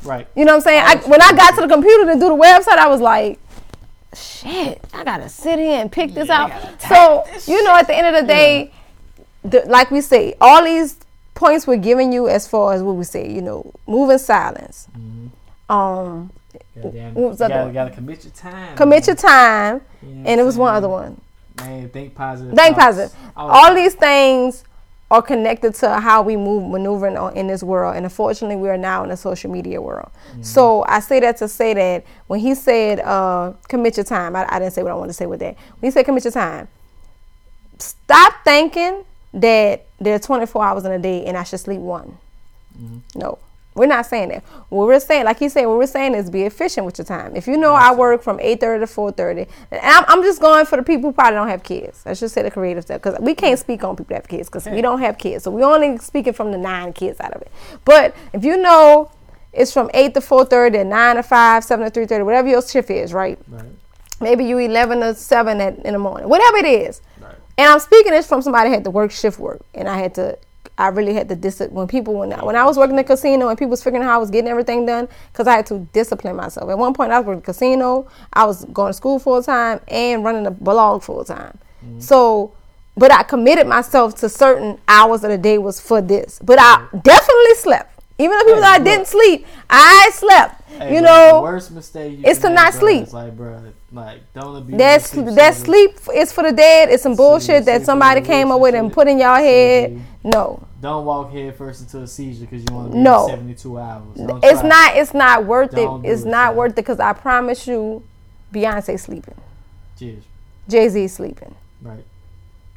Right. 0.04 0.26
You 0.36 0.44
know 0.44 0.52
what 0.52 0.56
I'm 0.58 0.62
saying? 0.62 0.82
I, 0.86 0.96
when 1.08 1.20
I 1.20 1.32
got 1.32 1.54
to 1.56 1.62
the 1.62 1.68
computer 1.68 2.04
to 2.12 2.14
do 2.14 2.28
the 2.28 2.36
website, 2.36 2.78
I 2.78 2.88
was 2.88 3.00
like, 3.00 3.38
shit, 4.14 4.82
I 4.94 5.04
gotta 5.04 5.28
sit 5.28 5.58
here 5.58 5.80
and 5.80 5.90
pick 5.90 6.14
this 6.14 6.30
out. 6.30 6.50
So, 6.80 7.24
you 7.46 7.62
know, 7.64 7.74
at 7.74 7.86
the 7.86 7.96
end 7.96 8.06
of 8.14 8.22
the 8.22 8.26
day, 8.26 8.72
the, 9.42 9.62
like 9.66 9.90
we 9.90 10.00
say, 10.00 10.34
all 10.40 10.64
these 10.64 10.96
points 11.34 11.66
we're 11.66 11.76
giving 11.76 12.12
you 12.12 12.28
as 12.28 12.46
far 12.48 12.72
as 12.74 12.82
what 12.82 12.94
we 12.96 13.04
say, 13.04 13.30
you 13.30 13.42
know, 13.42 13.72
move 13.86 14.10
in 14.10 14.18
silence. 14.18 14.88
Um, 15.68 16.30
Goddamn, 16.82 17.14
what 17.14 17.30
was 17.30 17.40
you 17.40 17.48
gotta, 17.48 17.72
gotta 17.72 17.90
commit 17.90 18.24
your 18.24 18.32
time. 18.32 18.76
commit 18.76 19.06
your 19.06 19.16
time, 19.16 19.80
You 20.02 20.08
know 20.14 20.30
and 20.30 20.40
it 20.40 20.44
was 20.44 20.54
I'm 20.56 20.60
one 20.60 20.74
other 20.74 20.88
one. 20.88 21.20
Man, 21.58 21.88
think 21.90 22.14
positive. 22.14 22.54
Think 22.54 22.76
thoughts. 22.76 22.96
positive. 22.98 23.16
All 23.36 23.50
All 23.50 23.74
these 23.74 23.94
things 23.94 24.64
are 25.10 25.22
connected 25.22 25.74
to 25.74 26.00
how 26.00 26.20
we 26.22 26.36
move, 26.36 26.70
maneuvering 26.70 27.16
on, 27.16 27.34
in 27.34 27.46
this 27.46 27.62
world. 27.62 27.96
And 27.96 28.04
unfortunately, 28.04 28.56
we 28.56 28.68
are 28.68 28.76
now 28.76 29.04
in 29.04 29.10
a 29.10 29.16
social 29.16 29.50
media 29.50 29.80
world. 29.80 30.10
So 30.42 30.84
I 30.86 31.00
say 31.00 31.20
that 31.20 31.38
to 31.38 31.48
say 31.48 31.72
that 31.74 32.04
when 32.26 32.40
he 32.40 32.54
said, 32.54 33.00
uh, 33.00 33.54
commit 33.68 33.96
your 33.96 34.04
time, 34.04 34.36
I, 34.36 34.46
I 34.48 34.58
didn't 34.58 34.74
say 34.74 34.82
what 34.82 34.92
I 34.92 34.94
wanted 34.94 35.08
to 35.08 35.14
say 35.14 35.26
with 35.26 35.40
that. 35.40 35.56
When 35.78 35.86
he 35.86 35.90
said 35.90 36.04
commit 36.04 36.24
your 36.24 36.32
time, 36.32 36.68
stop 37.78 38.34
thinking 38.44 39.04
that 39.34 39.86
there 39.98 40.14
are 40.14 40.18
24 40.18 40.64
hours 40.64 40.84
in 40.84 40.92
a 40.92 40.98
day 40.98 41.24
and 41.24 41.36
I 41.36 41.42
should 41.44 41.60
sleep 41.60 41.80
one. 41.80 42.18
No. 43.14 43.38
We're 43.78 43.86
not 43.86 44.06
saying 44.06 44.30
that. 44.30 44.44
What 44.68 44.86
we're 44.86 45.00
saying, 45.00 45.24
like 45.24 45.38
he 45.38 45.48
said, 45.48 45.66
what 45.66 45.78
we're 45.78 45.86
saying 45.86 46.14
is 46.14 46.28
be 46.28 46.42
efficient 46.42 46.84
with 46.84 46.98
your 46.98 47.04
time. 47.04 47.36
If 47.36 47.46
you 47.46 47.56
know 47.56 47.72
I 47.72 47.94
work 47.94 48.22
from 48.22 48.38
8.30 48.38 48.58
to 48.58 48.86
4.30, 48.86 49.48
and 49.70 49.80
I'm, 49.82 50.04
I'm 50.08 50.22
just 50.22 50.40
going 50.40 50.66
for 50.66 50.76
the 50.76 50.82
people 50.82 51.10
who 51.10 51.14
probably 51.14 51.34
don't 51.34 51.48
have 51.48 51.62
kids. 51.62 52.02
I 52.04 52.12
should 52.14 52.30
say 52.30 52.42
the 52.42 52.50
creative 52.50 52.84
stuff, 52.84 53.02
because 53.02 53.18
we 53.20 53.34
can't 53.34 53.58
speak 53.58 53.84
on 53.84 53.96
people 53.96 54.08
that 54.10 54.22
have 54.22 54.28
kids, 54.28 54.48
because 54.48 54.66
we 54.66 54.82
don't 54.82 55.00
have 55.00 55.16
kids. 55.16 55.44
So 55.44 55.50
we 55.50 55.62
only 55.62 55.96
speaking 55.98 56.32
from 56.32 56.52
the 56.52 56.58
nine 56.58 56.92
kids 56.92 57.20
out 57.20 57.32
of 57.32 57.42
it. 57.42 57.50
But 57.84 58.14
if 58.32 58.44
you 58.44 58.56
know 58.56 59.10
it's 59.52 59.72
from 59.72 59.90
8 59.94 60.14
to 60.14 60.20
4.30, 60.20 60.82
and 60.82 60.90
9 60.90 61.16
to 61.16 61.22
5, 61.22 61.64
7 61.64 61.90
to 61.90 62.00
3.30, 62.00 62.24
whatever 62.24 62.48
your 62.48 62.62
shift 62.62 62.90
is, 62.90 63.12
right? 63.12 63.38
Right. 63.48 63.64
Maybe 64.20 64.44
you 64.44 64.58
11 64.58 65.00
to 65.00 65.14
7 65.14 65.60
at, 65.60 65.78
in 65.80 65.92
the 65.92 65.98
morning, 65.98 66.28
whatever 66.28 66.58
it 66.58 66.66
is. 66.66 67.00
Right. 67.20 67.34
And 67.56 67.68
I'm 67.68 67.80
speaking 67.80 68.12
this 68.12 68.26
from 68.26 68.42
somebody 68.42 68.68
who 68.68 68.74
had 68.74 68.84
to 68.84 68.90
work 68.90 69.10
shift 69.10 69.38
work, 69.38 69.62
and 69.74 69.88
I 69.88 69.98
had 69.98 70.14
to, 70.16 70.38
I 70.78 70.88
really 70.88 71.12
had 71.12 71.28
to 71.28 71.34
dis 71.34 71.60
when 71.70 71.88
people 71.88 72.14
when 72.14 72.32
I, 72.32 72.44
when 72.44 72.54
I 72.54 72.64
was 72.64 72.78
working 72.78 72.92
in 72.92 72.96
the 72.96 73.04
casino 73.04 73.48
and 73.48 73.58
people 73.58 73.70
was 73.70 73.82
figuring 73.82 74.04
out 74.04 74.08
how 74.08 74.14
I 74.14 74.18
was 74.18 74.30
getting 74.30 74.48
everything 74.48 74.86
done 74.86 75.08
because 75.32 75.48
I 75.48 75.56
had 75.56 75.66
to 75.66 75.80
discipline 75.92 76.36
myself. 76.36 76.70
At 76.70 76.78
one 76.78 76.94
point, 76.94 77.10
I 77.10 77.18
was 77.18 77.26
working 77.26 77.40
the 77.40 77.46
casino, 77.46 78.06
I 78.32 78.44
was 78.46 78.64
going 78.66 78.90
to 78.90 78.94
school 78.94 79.18
full 79.18 79.42
time 79.42 79.80
and 79.88 80.24
running 80.24 80.46
a 80.46 80.52
blog 80.52 81.02
full 81.02 81.24
time. 81.24 81.58
Mm-hmm. 81.84 81.98
So, 81.98 82.54
but 82.96 83.12
I 83.12 83.24
committed 83.24 83.66
myself 83.66 84.14
to 84.20 84.28
certain 84.28 84.78
hours 84.86 85.24
of 85.24 85.30
the 85.30 85.38
day 85.38 85.58
was 85.58 85.80
for 85.80 86.00
this. 86.00 86.38
But 86.42 86.58
I 86.60 86.86
definitely 87.02 87.54
slept. 87.56 88.00
Even 88.20 88.36
though 88.38 88.44
people 88.44 88.56
Hey, 88.56 88.60
that 88.62 88.80
I 88.80 88.84
didn't 88.84 89.06
sleep, 89.06 89.46
I 89.68 90.10
slept. 90.12 90.62
Hey, 90.68 90.94
you 90.94 91.00
know, 91.00 91.40
worst 91.42 91.72
mistake 91.72 92.18
you 92.18 92.24
it's 92.24 92.40
can 92.40 92.50
to 92.50 92.54
not 92.54 92.74
sleep. 92.74 93.04
is 93.04 93.14
like, 93.14 93.36
bro, 93.36 93.62
like 93.90 94.32
don't 94.34 94.56
abuse 94.56 94.76
That's 94.78 95.14
your 95.14 95.30
that 95.32 95.54
sleep 95.54 95.98
is 96.14 96.32
for 96.32 96.42
the 96.44 96.52
dead. 96.52 96.90
It's 96.90 97.02
some 97.02 97.16
bullshit 97.16 97.64
that 97.64 97.76
sleep 97.78 97.86
somebody 97.86 98.20
came 98.20 98.50
up 98.50 98.60
with 98.60 98.74
and 98.74 98.92
put 98.92 99.08
in 99.08 99.18
your 99.18 99.36
head. 99.36 99.90
Sleep. 99.92 100.02
No, 100.24 100.62
Don't 100.82 101.06
walk 101.06 101.32
head 101.32 101.56
first 101.56 101.80
into 101.82 101.98
a 102.02 102.06
seizure 102.06 102.44
because 102.44 102.62
you 102.68 102.74
want 102.74 102.90
to 102.90 102.96
be 102.96 103.02
No. 103.02 103.26
no. 103.26 103.28
72 103.28 103.78
hours. 103.78 104.02
Don't 104.16 104.44
it's 104.44 104.60
try. 104.60 104.68
not. 104.68 104.96
It's 104.96 105.14
not 105.14 105.44
worth 105.46 105.70
Don't 105.70 106.04
it. 106.04 106.10
It's 106.10 106.22
it, 106.22 106.28
not 106.28 106.48
son. 106.50 106.56
worth 106.56 106.72
it 106.72 106.76
because 106.76 107.00
I 107.00 107.12
promise 107.14 107.66
you, 107.66 108.02
Beyonce 108.52 108.98
sleeping, 109.00 109.36
Cheers. 109.98 110.24
Jay 110.68 110.88
Z 110.88 111.08
sleeping, 111.08 111.54
Right. 111.80 112.04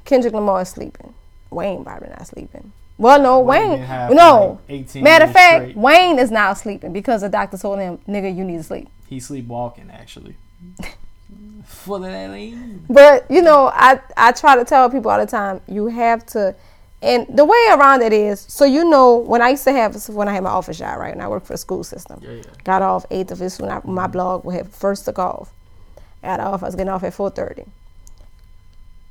Kendrick 0.06 0.34
Lamar 0.34 0.62
is 0.62 0.70
sleeping, 0.70 1.14
Wayne 1.50 1.84
probably 1.84 2.10
not 2.10 2.26
sleeping. 2.28 2.72
Well, 2.98 3.20
no, 3.22 3.40
Wayne 3.40 3.80
Wayne. 3.82 4.16
no. 4.16 4.60
like 4.70 4.80
18 4.80 5.04
Matter 5.04 5.26
of 5.26 5.32
fact, 5.32 5.62
straight. 5.64 5.78
Wayne 5.78 6.20
is 6.20 6.30
now 6.32 6.54
sleeping 6.54 6.94
because 6.94 7.22
the 7.22 7.30
doctor 7.30 7.58
told 7.58 7.80
him, 7.80 7.98
"Nigga, 8.08 8.34
you 8.36 8.44
need 8.44 8.58
to 8.58 8.64
sleep." 8.64 8.88
He 9.08 9.20
sleepwalking 9.20 9.90
actually. 9.92 10.36
For 11.66 12.00
that. 12.00 12.80
But 12.90 13.30
you 13.32 13.42
know, 13.42 13.72
I 13.74 14.00
I 14.18 14.32
try 14.34 14.56
to 14.56 14.66
tell 14.66 14.90
people 14.90 15.12
all 15.12 15.20
the 15.20 15.26
time, 15.26 15.62
you 15.68 15.88
have 15.88 16.26
to, 16.28 16.56
and 17.02 17.28
the 17.30 17.46
way 17.46 17.68
around 17.72 18.02
it 18.04 18.14
is, 18.14 18.42
so 18.42 18.66
you 18.66 18.86
know, 18.90 19.18
when 19.18 19.42
I 19.42 19.50
used 19.52 19.64
to 19.66 19.72
have 19.74 20.10
when 20.10 20.28
I 20.28 20.34
had 20.34 20.44
my 20.44 20.50
office 20.52 20.78
job, 20.80 21.00
right, 21.00 21.14
and 21.14 21.22
I 21.22 21.28
worked 21.28 21.48
for 21.48 21.54
the 21.54 21.58
school 21.58 21.84
system, 21.84 22.20
Yeah, 22.24 22.32
yeah. 22.32 22.44
got 22.64 22.82
off 22.82 23.06
eighth 23.12 23.32
of 23.32 23.40
this 23.40 23.60
when 23.60 23.72
I, 23.72 23.82
my 23.86 24.08
blog 24.08 24.46
would 24.46 24.56
have 24.56 24.70
first 24.74 25.06
took 25.06 25.20
off. 25.20 25.52
Got 26.24 26.40
off, 26.40 26.64
I 26.64 26.68
was 26.68 26.76
getting 26.76 26.90
off 26.90 27.04
at 27.04 27.14
four 27.14 27.30
thirty. 27.32 27.66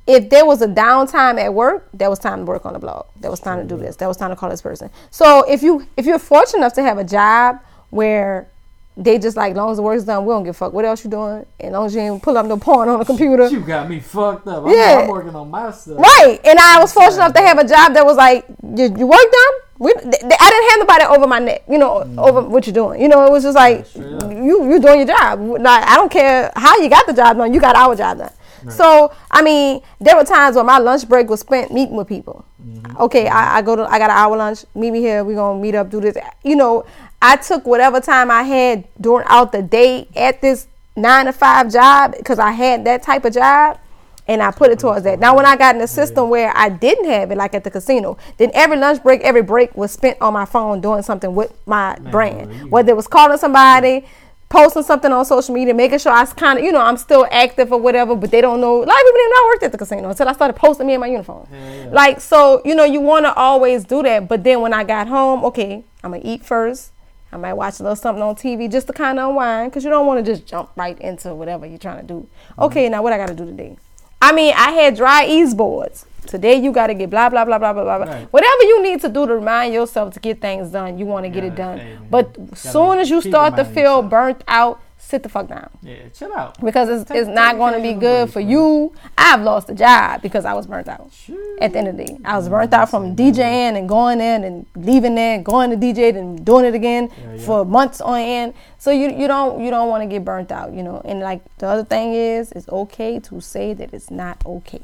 If 0.07 0.29
there 0.29 0.45
was 0.45 0.61
a 0.61 0.67
downtime 0.67 1.39
at 1.39 1.53
work, 1.53 1.89
that 1.93 2.09
was 2.09 2.19
time 2.19 2.39
to 2.39 2.45
work 2.45 2.65
on 2.65 2.73
the 2.73 2.79
blog. 2.79 3.07
That 3.21 3.31
was 3.31 3.39
time 3.39 3.59
to 3.59 3.65
do 3.65 3.77
this. 3.81 3.95
That 3.97 4.07
was 4.07 4.17
time 4.17 4.31
to 4.31 4.35
call 4.35 4.49
this 4.49 4.61
person. 4.61 4.89
So 5.11 5.43
if 5.49 5.63
you 5.63 5.87
if 5.97 6.05
you're 6.05 6.19
fortunate 6.19 6.59
enough 6.59 6.73
to 6.73 6.83
have 6.83 6.99
a 6.99 7.05
job 7.05 7.59
where 7.91 8.49
they 8.97 9.17
just 9.17 9.37
like, 9.37 9.55
long 9.55 9.71
as 9.71 9.77
the 9.77 9.83
work's 9.83 10.03
done, 10.03 10.25
we 10.25 10.33
don't 10.33 10.43
give 10.43 10.55
a 10.55 10.57
fuck 10.57 10.73
what 10.73 10.85
else 10.85 11.03
you 11.03 11.09
doing, 11.09 11.45
and 11.59 11.73
long 11.73 11.85
as 11.85 11.95
you 11.95 12.01
ain't 12.01 12.21
pull 12.21 12.37
up 12.37 12.45
no 12.45 12.57
porn 12.57 12.89
on 12.89 12.99
the 12.99 13.05
computer. 13.05 13.47
You 13.47 13.61
got 13.61 13.89
me 13.89 13.99
fucked 13.99 14.47
up. 14.47 14.65
I'm, 14.65 14.73
Yeah. 14.73 15.01
I'm 15.03 15.07
working 15.07 15.35
on 15.35 15.49
my 15.49 15.71
stuff. 15.71 15.97
Right. 15.97 16.39
And 16.43 16.59
I 16.59 16.79
was 16.79 16.91
fortunate 16.93 17.17
enough 17.17 17.33
to 17.33 17.41
have 17.41 17.57
a 17.57 17.67
job 17.67 17.93
that 17.93 18.05
was 18.05 18.17
like, 18.17 18.45
you, 18.63 18.93
your 18.97 19.07
work 19.07 19.19
done? 19.19 19.59
We, 19.79 19.93
th- 19.93 20.03
th- 20.03 20.33
I 20.39 20.49
didn't 20.49 20.69
have 20.69 20.79
nobody 20.79 21.05
over 21.05 21.25
my 21.25 21.39
neck, 21.39 21.63
you 21.67 21.79
know, 21.79 22.03
mm. 22.05 22.17
over 22.19 22.41
what 22.41 22.67
you're 22.67 22.73
doing. 22.73 23.01
You 23.01 23.07
know, 23.07 23.25
it 23.25 23.31
was 23.31 23.41
just 23.41 23.55
like 23.55 23.87
you 23.95 24.69
you 24.69 24.79
doing 24.79 24.99
your 24.99 25.07
job. 25.07 25.39
Like 25.39 25.83
I 25.87 25.95
don't 25.95 26.11
care 26.11 26.51
how 26.55 26.77
you 26.77 26.87
got 26.87 27.07
the 27.07 27.13
job 27.13 27.37
done, 27.37 27.51
you 27.51 27.59
got 27.59 27.75
our 27.75 27.95
job 27.95 28.19
done. 28.19 28.31
So 28.69 29.11
I 29.31 29.41
mean, 29.41 29.81
there 29.99 30.15
were 30.15 30.23
times 30.23 30.55
when 30.55 30.67
my 30.67 30.77
lunch 30.77 31.09
break 31.09 31.29
was 31.29 31.39
spent 31.39 31.73
meeting 31.73 31.95
with 31.95 32.07
people. 32.07 32.45
Mm-hmm. 32.63 32.97
Okay, 33.01 33.27
I, 33.27 33.57
I 33.57 33.61
go 33.63 33.75
to 33.75 33.83
I 33.83 33.97
got 33.97 34.11
an 34.11 34.17
hour 34.17 34.37
lunch. 34.37 34.65
Meet 34.75 34.91
me 34.91 34.99
here. 34.99 35.23
We 35.23 35.33
are 35.33 35.37
gonna 35.37 35.59
meet 35.59 35.73
up. 35.73 35.89
Do 35.89 35.99
this. 35.99 36.15
You 36.43 36.55
know, 36.55 36.85
I 37.21 37.35
took 37.37 37.65
whatever 37.65 37.99
time 37.99 38.31
I 38.31 38.43
had 38.43 38.87
during 38.99 39.27
out 39.29 39.51
the 39.51 39.61
day 39.61 40.07
at 40.15 40.41
this 40.41 40.67
nine 40.95 41.25
to 41.25 41.33
five 41.33 41.71
job 41.71 42.15
because 42.17 42.39
I 42.39 42.51
had 42.51 42.85
that 42.85 43.03
type 43.03 43.25
of 43.25 43.33
job. 43.33 43.79
And 44.27 44.41
I 44.41 44.51
put 44.51 44.71
it 44.71 44.79
towards 44.79 45.03
that. 45.03 45.19
Now, 45.19 45.35
when 45.35 45.45
I 45.45 45.57
got 45.57 45.75
in 45.75 45.81
a 45.81 45.87
system 45.87 46.29
where 46.29 46.55
I 46.55 46.69
didn't 46.69 47.05
have 47.05 47.31
it, 47.31 47.37
like 47.37 47.53
at 47.53 47.63
the 47.63 47.71
casino, 47.71 48.17
then 48.37 48.51
every 48.53 48.77
lunch 48.77 49.01
break, 49.03 49.19
every 49.21 49.41
break 49.41 49.75
was 49.75 49.91
spent 49.91 50.21
on 50.21 50.31
my 50.31 50.45
phone 50.45 50.79
doing 50.79 51.01
something 51.01 51.33
with 51.35 51.51
my 51.65 51.97
brand. 52.11 52.71
Whether 52.71 52.91
it 52.91 52.95
was 52.95 53.07
calling 53.07 53.37
somebody, 53.37 54.05
posting 54.47 54.83
something 54.83 55.11
on 55.11 55.25
social 55.25 55.53
media, 55.55 55.73
making 55.73 55.99
sure 55.99 56.11
I 56.13 56.21
was 56.21 56.33
kind 56.33 56.59
of, 56.59 56.63
you 56.63 56.71
know, 56.71 56.79
I'm 56.79 56.97
still 56.97 57.27
active 57.31 57.73
or 57.73 57.81
whatever, 57.81 58.15
but 58.15 58.31
they 58.31 58.41
don't 58.41 58.61
know. 58.61 58.77
A 58.77 58.85
lot 58.85 58.87
of 58.89 59.01
people 59.01 59.11
didn't 59.13 59.31
know 59.31 59.35
I 59.35 59.51
worked 59.53 59.63
at 59.63 59.71
the 59.71 59.77
casino 59.79 60.09
until 60.09 60.29
I 60.29 60.33
started 60.33 60.53
posting 60.53 60.87
me 60.87 60.93
in 60.93 60.99
my 61.01 61.07
uniform. 61.07 61.47
Like, 61.91 62.21
so, 62.21 62.61
you 62.63 62.75
know, 62.75 62.85
you 62.85 63.01
want 63.01 63.25
to 63.25 63.33
always 63.33 63.83
do 63.85 64.03
that. 64.03 64.29
But 64.29 64.43
then 64.43 64.61
when 64.61 64.73
I 64.73 64.83
got 64.83 65.07
home, 65.07 65.43
okay, 65.45 65.83
I'm 66.03 66.11
going 66.11 66.21
to 66.21 66.27
eat 66.27 66.45
first. 66.45 66.91
I 67.31 67.37
might 67.37 67.53
watch 67.53 67.79
a 67.79 67.83
little 67.83 67.95
something 67.95 68.21
on 68.21 68.35
TV 68.35 68.69
just 68.69 68.87
to 68.87 68.93
kind 68.93 69.17
of 69.19 69.29
unwind 69.29 69.71
because 69.71 69.83
you 69.83 69.89
don't 69.89 70.05
want 70.05 70.25
to 70.25 70.31
just 70.31 70.45
jump 70.45 70.69
right 70.75 70.99
into 70.99 71.33
whatever 71.33 71.65
you're 71.65 71.77
trying 71.77 72.01
to 72.01 72.07
do. 72.07 72.27
Okay, 72.59 72.89
now 72.89 73.01
what 73.01 73.13
I 73.13 73.17
got 73.17 73.29
to 73.29 73.35
do 73.35 73.45
today? 73.45 73.77
I 74.21 74.31
mean, 74.33 74.53
I 74.55 74.71
had 74.71 74.95
dry 74.95 75.25
ease 75.25 75.53
boards. 75.53 76.05
Today 76.27 76.55
you 76.55 76.71
got 76.71 76.87
to 76.87 76.93
get 76.93 77.09
blah 77.09 77.29
blah 77.29 77.45
blah 77.45 77.57
blah 77.57 77.73
blah 77.73 77.83
blah. 77.83 77.97
blah. 78.05 78.13
Right. 78.13 78.27
Whatever 78.31 78.63
you 78.63 78.83
need 78.83 79.01
to 79.01 79.09
do 79.09 79.25
to 79.25 79.35
remind 79.35 79.73
yourself 79.73 80.13
to 80.13 80.19
get 80.19 80.39
things 80.39 80.69
done, 80.69 80.99
you 80.99 81.05
want 81.05 81.25
to 81.25 81.29
get 81.29 81.43
it 81.43 81.55
done. 81.55 81.77
man. 81.77 82.07
but 82.11 82.37
soon 82.55 82.99
as 82.99 83.09
you 83.09 83.21
start 83.21 83.55
to 83.55 83.65
feel 83.65 83.81
yourself. 83.81 84.09
burnt 84.09 84.43
out, 84.47 84.81
sit 85.11 85.23
the 85.23 85.29
fuck 85.29 85.47
down 85.47 85.69
Yeah, 85.83 86.07
chill 86.13 86.33
out. 86.33 86.59
because 86.61 86.87
it's, 86.89 87.07
Take- 87.07 87.17
it's 87.17 87.27
not 87.27 87.57
going 87.57 87.73
to 87.73 87.81
be 87.81 87.93
good 87.93 88.31
for 88.31 88.39
you. 88.39 88.93
I've 89.17 89.41
lost 89.41 89.69
a 89.69 89.75
job 89.75 90.21
because 90.21 90.45
I 90.45 90.53
was 90.53 90.65
burnt 90.67 90.87
out. 90.87 91.11
At 91.59 91.73
the 91.73 91.79
end 91.79 91.87
of 91.89 91.97
the 91.97 92.05
day, 92.05 92.17
I 92.23 92.37
was 92.37 92.47
burnt 92.47 92.73
out 92.73 92.89
from 92.89 93.15
DJing 93.15 93.77
and 93.77 93.87
going 93.89 94.21
in 94.21 94.43
and 94.45 94.65
leaving 94.75 95.15
there, 95.15 95.41
going 95.41 95.69
to 95.71 95.77
DJ 95.77 96.15
and 96.15 96.43
doing 96.45 96.65
it 96.65 96.73
again 96.73 97.09
yeah. 97.11 97.45
for 97.45 97.65
months 97.65 97.99
on 97.99 98.19
end. 98.19 98.53
So 98.77 98.89
you 98.91 99.11
you 99.11 99.27
don't 99.27 99.61
you 99.63 99.69
don't 99.69 99.89
want 99.89 100.01
to 100.03 100.07
get 100.07 100.23
burnt 100.23 100.51
out, 100.51 100.73
you 100.73 100.81
know. 100.81 101.01
And 101.03 101.19
like 101.19 101.41
the 101.57 101.67
other 101.67 101.83
thing 101.83 102.13
is, 102.13 102.51
it's 102.53 102.69
okay 102.69 103.19
to 103.19 103.41
say 103.41 103.73
that 103.73 103.93
it's 103.93 104.09
not 104.09 104.41
okay. 104.45 104.81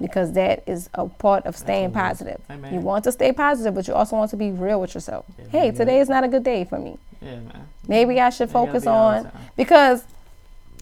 Because 0.00 0.32
that 0.32 0.62
is 0.66 0.88
a 0.94 1.06
part 1.06 1.46
of 1.46 1.56
staying 1.56 1.94
Absolutely. 1.94 2.32
positive. 2.34 2.40
Amen. 2.50 2.74
You 2.74 2.80
want 2.80 3.04
to 3.04 3.12
stay 3.12 3.32
positive, 3.32 3.74
but 3.74 3.86
you 3.88 3.94
also 3.94 4.16
want 4.16 4.30
to 4.30 4.36
be 4.36 4.50
real 4.50 4.80
with 4.80 4.94
yourself. 4.94 5.24
Yeah, 5.38 5.44
hey, 5.50 5.64
man. 5.70 5.74
today 5.74 6.00
is 6.00 6.08
not 6.08 6.24
a 6.24 6.28
good 6.28 6.44
day 6.44 6.64
for 6.64 6.78
me. 6.78 6.98
Yeah, 7.20 7.36
man. 7.36 7.68
Maybe 7.88 8.20
I 8.20 8.30
should 8.30 8.50
focus 8.50 8.86
on 8.86 9.30
because 9.56 10.04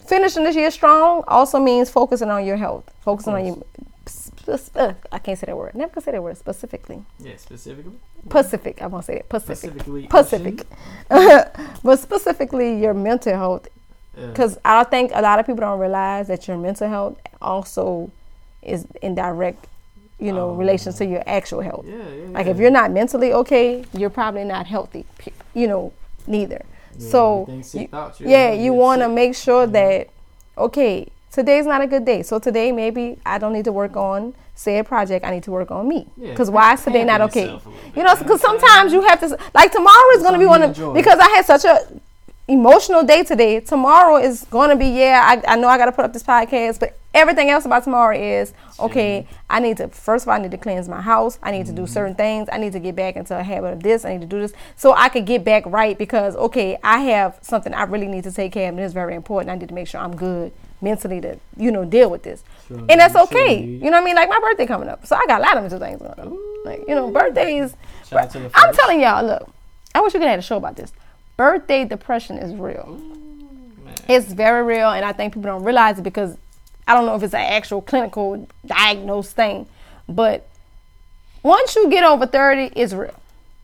finishing 0.05 0.43
this 0.43 0.55
year 0.55 0.71
strong 0.71 1.23
also 1.27 1.59
means 1.59 1.89
focusing 1.89 2.29
on 2.29 2.45
your 2.45 2.57
health, 2.57 2.89
focusing 3.01 3.33
on 3.33 3.45
your. 3.45 3.57
uh, 4.75 4.93
I 5.11 5.19
can't 5.19 5.37
say 5.39 5.45
that 5.47 5.57
word. 5.57 5.75
Never 5.75 5.93
can 5.93 6.03
say 6.03 6.11
that 6.11 6.23
word 6.23 6.37
specifically. 6.37 7.03
Yeah, 7.19 7.37
specifically. 7.37 7.93
Pacific. 8.29 8.81
I 8.81 8.87
want 8.87 9.05
to 9.05 9.11
say 9.11 9.15
that. 9.17 9.29
Pacific. 9.29 9.57
Specifically. 9.81 10.07
Pacific. 10.07 10.65
but 11.83 11.99
specifically 11.99 12.79
your 12.81 12.93
mental 12.93 13.33
health, 13.33 13.67
Yeah. 14.17 14.27
because 14.27 14.57
I 14.63 14.83
think 14.85 15.11
a 15.13 15.21
lot 15.21 15.39
of 15.39 15.45
people 15.45 15.61
don't 15.61 15.79
realize 15.79 16.27
that 16.27 16.47
your 16.47 16.57
mental 16.57 16.87
health 16.87 17.17
also 17.41 18.11
is 18.65 18.85
in 19.01 19.15
direct, 19.15 19.67
you 20.19 20.31
know, 20.31 20.49
Oh. 20.49 20.55
relation 20.55 20.93
to 20.93 21.05
your 21.05 21.23
actual 21.27 21.61
health. 21.61 21.85
Yeah, 21.87 21.95
yeah. 21.95 22.29
Like 22.31 22.45
yeah. 22.45 22.51
if 22.51 22.57
you're 22.57 22.71
not 22.71 22.91
mentally 22.91 23.33
okay, 23.33 23.83
you're 23.93 24.09
probably 24.09 24.43
not 24.43 24.67
healthy. 24.67 25.05
You 25.53 25.67
know, 25.67 25.93
neither. 26.27 26.63
So 26.97 27.47
you 27.73 27.89
yeah, 28.19 28.53
you 28.53 28.73
want 28.73 29.01
to 29.01 29.09
make 29.09 29.35
sure 29.35 29.63
mm-hmm. 29.63 29.73
that 29.73 30.09
okay, 30.57 31.07
today's 31.31 31.65
not 31.65 31.81
a 31.81 31.87
good 31.87 32.05
day. 32.05 32.21
So 32.23 32.39
today 32.39 32.71
maybe 32.71 33.17
I 33.25 33.37
don't 33.37 33.53
need 33.53 33.65
to 33.65 33.71
work 33.71 33.95
on 33.95 34.33
say 34.55 34.77
a 34.77 34.83
project. 34.83 35.25
I 35.25 35.31
need 35.31 35.43
to 35.43 35.51
work 35.51 35.71
on 35.71 35.87
me. 35.87 36.07
Yeah, 36.15 36.29
Because 36.31 36.49
why 36.49 36.73
is 36.73 36.83
today 36.83 37.03
not 37.03 37.21
okay? 37.21 37.43
yourself 37.43 37.65
a 37.65 37.69
little 37.69 37.83
bit, 37.83 37.97
You 37.97 38.03
know, 38.03 38.15
because 38.15 38.41
sometimes 38.41 38.93
you 38.93 39.01
have 39.01 39.19
to 39.21 39.37
like 39.53 39.71
tomorrow 39.71 40.09
is 40.15 40.21
going 40.21 40.33
to 40.33 40.39
be 40.39 40.45
one 40.45 40.61
of 40.61 40.93
because 40.93 41.19
I 41.19 41.29
had 41.29 41.45
such 41.45 41.65
a 41.65 41.79
emotional 42.47 43.03
day 43.03 43.23
today. 43.23 43.59
Tomorrow 43.59 44.17
is 44.17 44.45
going 44.49 44.69
to 44.69 44.75
be 44.75 44.87
yeah. 44.87 45.21
I, 45.47 45.53
I 45.53 45.55
know 45.55 45.67
I 45.67 45.77
got 45.77 45.85
to 45.85 45.91
put 45.91 46.05
up 46.05 46.13
this 46.13 46.23
podcast, 46.23 46.79
but 46.79 46.97
everything 47.13 47.49
else 47.49 47.65
about 47.65 47.83
tomorrow 47.83 48.17
is 48.17 48.53
okay. 48.79 49.27
I 49.49 49.59
need 49.59 49.77
to 49.77 49.87
first 49.87 50.25
of 50.25 50.29
all 50.29 50.35
I 50.35 50.39
need 50.39 50.51
to 50.51 50.57
cleanse 50.57 50.89
my 50.89 51.01
house. 51.01 51.39
I 51.41 51.51
need 51.51 51.65
to 51.67 51.71
Mm-hmm. 51.71 51.83
do 51.85 51.87
certain 51.87 52.15
things. 52.15 52.49
I 52.51 52.57
need 52.57 52.73
to 52.73 52.79
get 52.79 52.95
back 52.95 53.15
into 53.15 53.37
a 53.37 53.43
habit 53.43 53.73
of 53.73 53.83
this. 53.83 54.03
I 54.05 54.13
need 54.13 54.21
to 54.21 54.27
do 54.27 54.39
this 54.41 54.53
so 54.75 54.93
I 54.93 55.09
could 55.09 55.25
get 55.25 55.43
back 55.43 55.65
right 55.65 55.97
because 55.97 56.35
okay, 56.35 56.77
I 56.83 56.99
have 56.99 57.39
something 57.41 57.73
I 57.73 57.83
really 57.83 58.07
need 58.07 58.23
to 58.25 58.31
take 58.31 58.51
care 58.51 58.67
of, 58.69 58.75
and 58.75 58.83
it's 58.83 58.93
very 58.93 59.15
important. 59.15 59.49
I 59.51 59.55
need 59.55 59.69
to 59.69 59.75
make 59.75 59.87
sure 59.87 60.01
I'm 60.01 60.15
good 60.15 60.51
mentally 60.81 61.21
to 61.21 61.39
you 61.55 61.71
know 61.71 61.85
deal 61.85 62.09
with 62.09 62.23
this, 62.23 62.43
Sure, 62.67 62.77
and 62.77 62.99
that's 62.99 63.15
okay. 63.15 63.63
you- 63.63 63.71
You 63.77 63.85
know 63.85 63.91
what 63.91 64.01
I 64.01 64.03
mean? 64.05 64.15
Like 64.15 64.27
my 64.27 64.39
birthday 64.39 64.65
coming 64.65 64.89
up, 64.89 65.05
so 65.05 65.15
I 65.15 65.25
got 65.27 65.39
a 65.39 65.43
lot 65.43 65.55
of 65.55 65.63
mental 65.63 65.79
things 65.79 65.99
going 66.01 66.19
on. 66.19 66.37
Like 66.65 66.83
you 66.89 66.93
know, 66.95 67.09
birthdays. 67.09 67.73
Shout 68.09 68.19
out 68.19 68.31
to 68.31 68.39
the 68.39 68.51
I'm 68.53 68.73
telling 68.75 68.99
y'all, 68.99 69.25
look, 69.25 69.49
I 69.95 70.01
wish 70.01 70.13
we 70.13 70.19
could 70.19 70.27
have 70.27 70.39
a 70.39 70.41
show 70.41 70.57
about 70.57 70.75
this. 70.75 70.91
Birthday 71.37 71.85
depression 71.85 72.37
is 72.37 72.53
real. 72.53 73.01
It's 74.07 74.31
very 74.31 74.63
real, 74.63 74.89
and 74.89 75.05
I 75.05 75.13
think 75.13 75.33
people 75.33 75.49
don't 75.49 75.63
realize 75.63 75.99
it 75.99 76.03
because 76.03 76.37
I 76.87 76.93
don't 76.93 77.05
know 77.05 77.15
if 77.15 77.23
it's 77.23 77.33
an 77.33 77.41
actual 77.41 77.81
clinical 77.81 78.47
diagnosed 78.65 79.35
thing, 79.35 79.67
but 80.07 80.47
once 81.41 81.75
you 81.75 81.89
get 81.89 82.03
over 82.03 82.25
30, 82.25 82.71
it's 82.75 82.93
real. 82.93 83.15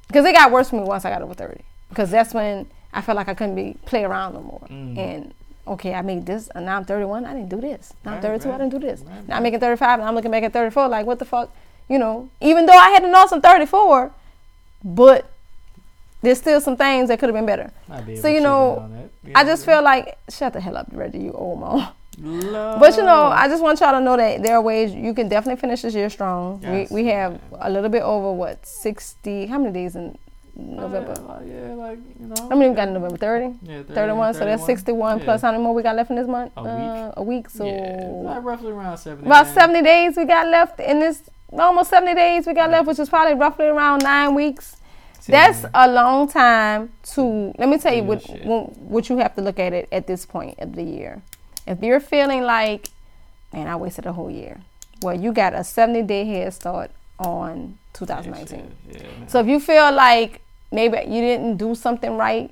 Because 0.07 0.25
it 0.25 0.33
got 0.33 0.51
worse 0.51 0.69
for 0.69 0.77
me 0.77 0.83
once 0.83 1.05
I 1.05 1.09
got 1.09 1.21
over 1.21 1.33
30. 1.33 1.61
Because 1.89 2.09
that's 2.09 2.33
when 2.33 2.67
I 2.93 3.01
felt 3.01 3.15
like 3.15 3.27
I 3.27 3.33
couldn't 3.33 3.55
be 3.55 3.77
play 3.85 4.03
around 4.03 4.33
no 4.33 4.41
more. 4.41 4.67
Mm. 4.69 4.97
And 4.97 5.33
okay, 5.67 5.93
I 5.93 6.01
made 6.01 6.25
this, 6.25 6.49
and 6.55 6.65
now 6.65 6.77
I'm 6.77 6.85
31. 6.85 7.25
I 7.25 7.33
didn't 7.33 7.49
do 7.49 7.61
this. 7.61 7.93
Now 8.03 8.11
I'm 8.11 8.15
Right, 8.15 8.41
32. 8.41 8.51
I 8.51 8.57
didn't 8.57 8.71
do 8.71 8.79
this. 8.79 9.01
Right, 9.01 9.27
now 9.27 9.37
I'm 9.37 9.43
making 9.43 9.59
35, 9.59 9.99
and 9.99 10.07
I'm 10.07 10.15
looking 10.15 10.31
back 10.31 10.43
at 10.43 10.53
34. 10.53 10.87
Like, 10.87 11.05
what 11.05 11.19
the 11.19 11.25
fuck? 11.25 11.53
You 11.87 11.99
know, 11.99 12.29
even 12.41 12.65
though 12.65 12.77
I 12.77 12.89
had 12.89 13.03
an 13.03 13.13
awesome 13.13 13.41
34, 13.41 14.11
but 14.83 15.29
there's 16.21 16.37
still 16.37 16.59
some 16.61 16.75
things 16.75 17.07
that 17.09 17.19
could 17.19 17.29
have 17.29 17.35
been 17.35 17.45
better. 17.45 17.71
So 18.21 18.27
you 18.27 18.41
know, 18.41 18.89
that. 19.23 19.31
I 19.35 19.41
Yeah. 19.41 19.47
just 19.51 19.65
feel 19.65 19.81
like 19.81 20.17
shut 20.29 20.53
the 20.53 20.59
hell 20.61 20.77
up, 20.77 20.87
Reggie, 20.91 21.19
you 21.19 21.31
old 21.33 21.59
mom. 21.59 21.87
Love. 22.21 22.79
But 22.81 22.97
you 22.97 23.03
know, 23.03 23.23
I 23.27 23.47
just 23.47 23.63
want 23.63 23.79
y'all 23.79 23.93
to 23.93 24.01
know 24.01 24.17
that 24.17 24.43
there 24.43 24.55
are 24.55 24.61
ways 24.61 24.93
you 24.93 25.13
can 25.13 25.29
definitely 25.29 25.59
finish 25.61 25.81
this 25.83 25.95
year 25.95 26.09
strong. 26.09 26.59
Yes. 26.61 26.91
We 26.91 27.03
we 27.03 27.09
have 27.09 27.39
a 27.59 27.69
little 27.69 27.89
bit 27.89 28.01
over 28.03 28.33
what 28.33 28.65
sixty? 28.65 29.45
How 29.45 29.57
many 29.57 29.71
days 29.71 29.95
in 29.95 30.17
November? 30.55 31.13
Uh, 31.13 31.39
yeah, 31.45 31.73
like 31.75 31.99
you 32.19 32.25
know. 32.27 32.35
How 32.49 32.55
many 32.57 32.69
we 32.71 32.75
got 32.75 32.89
in 32.89 32.93
November? 32.95 33.15
Thirty. 33.15 33.55
Yeah, 33.63 33.83
30, 33.83 33.93
31, 33.93 34.33
so 34.33 34.39
that's 34.43 34.65
61 34.65 35.19
Yeah. 35.19 35.23
plus 35.23 35.41
how 35.41 35.51
many 35.51 35.63
more 35.63 35.73
we 35.73 35.81
got 35.81 35.95
left 35.95 36.09
in 36.09 36.17
this 36.17 36.27
month? 36.27 36.51
A 36.57 36.61
week. 36.63 36.71
Uh, 36.73 37.11
a 37.15 37.23
week, 37.23 37.49
so 37.49 37.65
yeah, 37.65 38.03
like 38.35 38.43
roughly 38.43 38.71
around 38.71 38.97
seventy. 38.97 39.25
about 39.25 39.45
man. 39.45 39.53
70 39.55 39.81
days 39.83 40.17
we 40.17 40.25
got 40.25 40.47
left 40.47 40.81
in 40.81 40.99
this, 40.99 41.21
almost 41.53 41.89
70 41.89 42.15
days 42.15 42.45
we 42.45 42.53
got 42.53 42.69
left, 42.69 42.85
which 42.87 42.99
is 42.99 43.07
probably 43.07 43.35
roughly 43.35 43.67
around 43.67 44.03
nine 44.03 44.35
weeks. 44.35 44.75
That's 45.27 45.65
a 45.73 45.89
long 45.91 46.27
time 46.27 46.91
to. 47.13 47.53
Let 47.57 47.69
me 47.69 47.77
tell 47.77 47.93
you 47.93 48.03
what 48.03 48.23
what 48.77 49.09
you 49.09 49.17
have 49.17 49.35
to 49.35 49.41
look 49.41 49.59
at 49.59 49.73
it 49.73 49.87
at 49.91 50.07
this 50.07 50.25
point 50.25 50.59
of 50.59 50.75
the 50.75 50.83
year. 50.83 51.21
If 51.67 51.83
you're 51.83 51.99
feeling 51.99 52.43
like, 52.43 52.89
man, 53.53 53.67
I 53.67 53.75
wasted 53.75 54.05
a 54.05 54.13
whole 54.13 54.31
year. 54.31 54.61
Well, 55.01 55.19
you 55.19 55.31
got 55.31 55.53
a 55.53 55.63
70 55.63 56.03
day 56.03 56.25
head 56.25 56.53
start 56.53 56.91
on 57.19 57.77
2019. 57.93 58.75
Yeah, 58.89 59.03
man. 59.03 59.29
So 59.29 59.39
if 59.39 59.47
you 59.47 59.59
feel 59.59 59.91
like 59.91 60.41
maybe 60.71 60.97
you 60.97 61.21
didn't 61.21 61.57
do 61.57 61.75
something 61.75 62.17
right, 62.17 62.51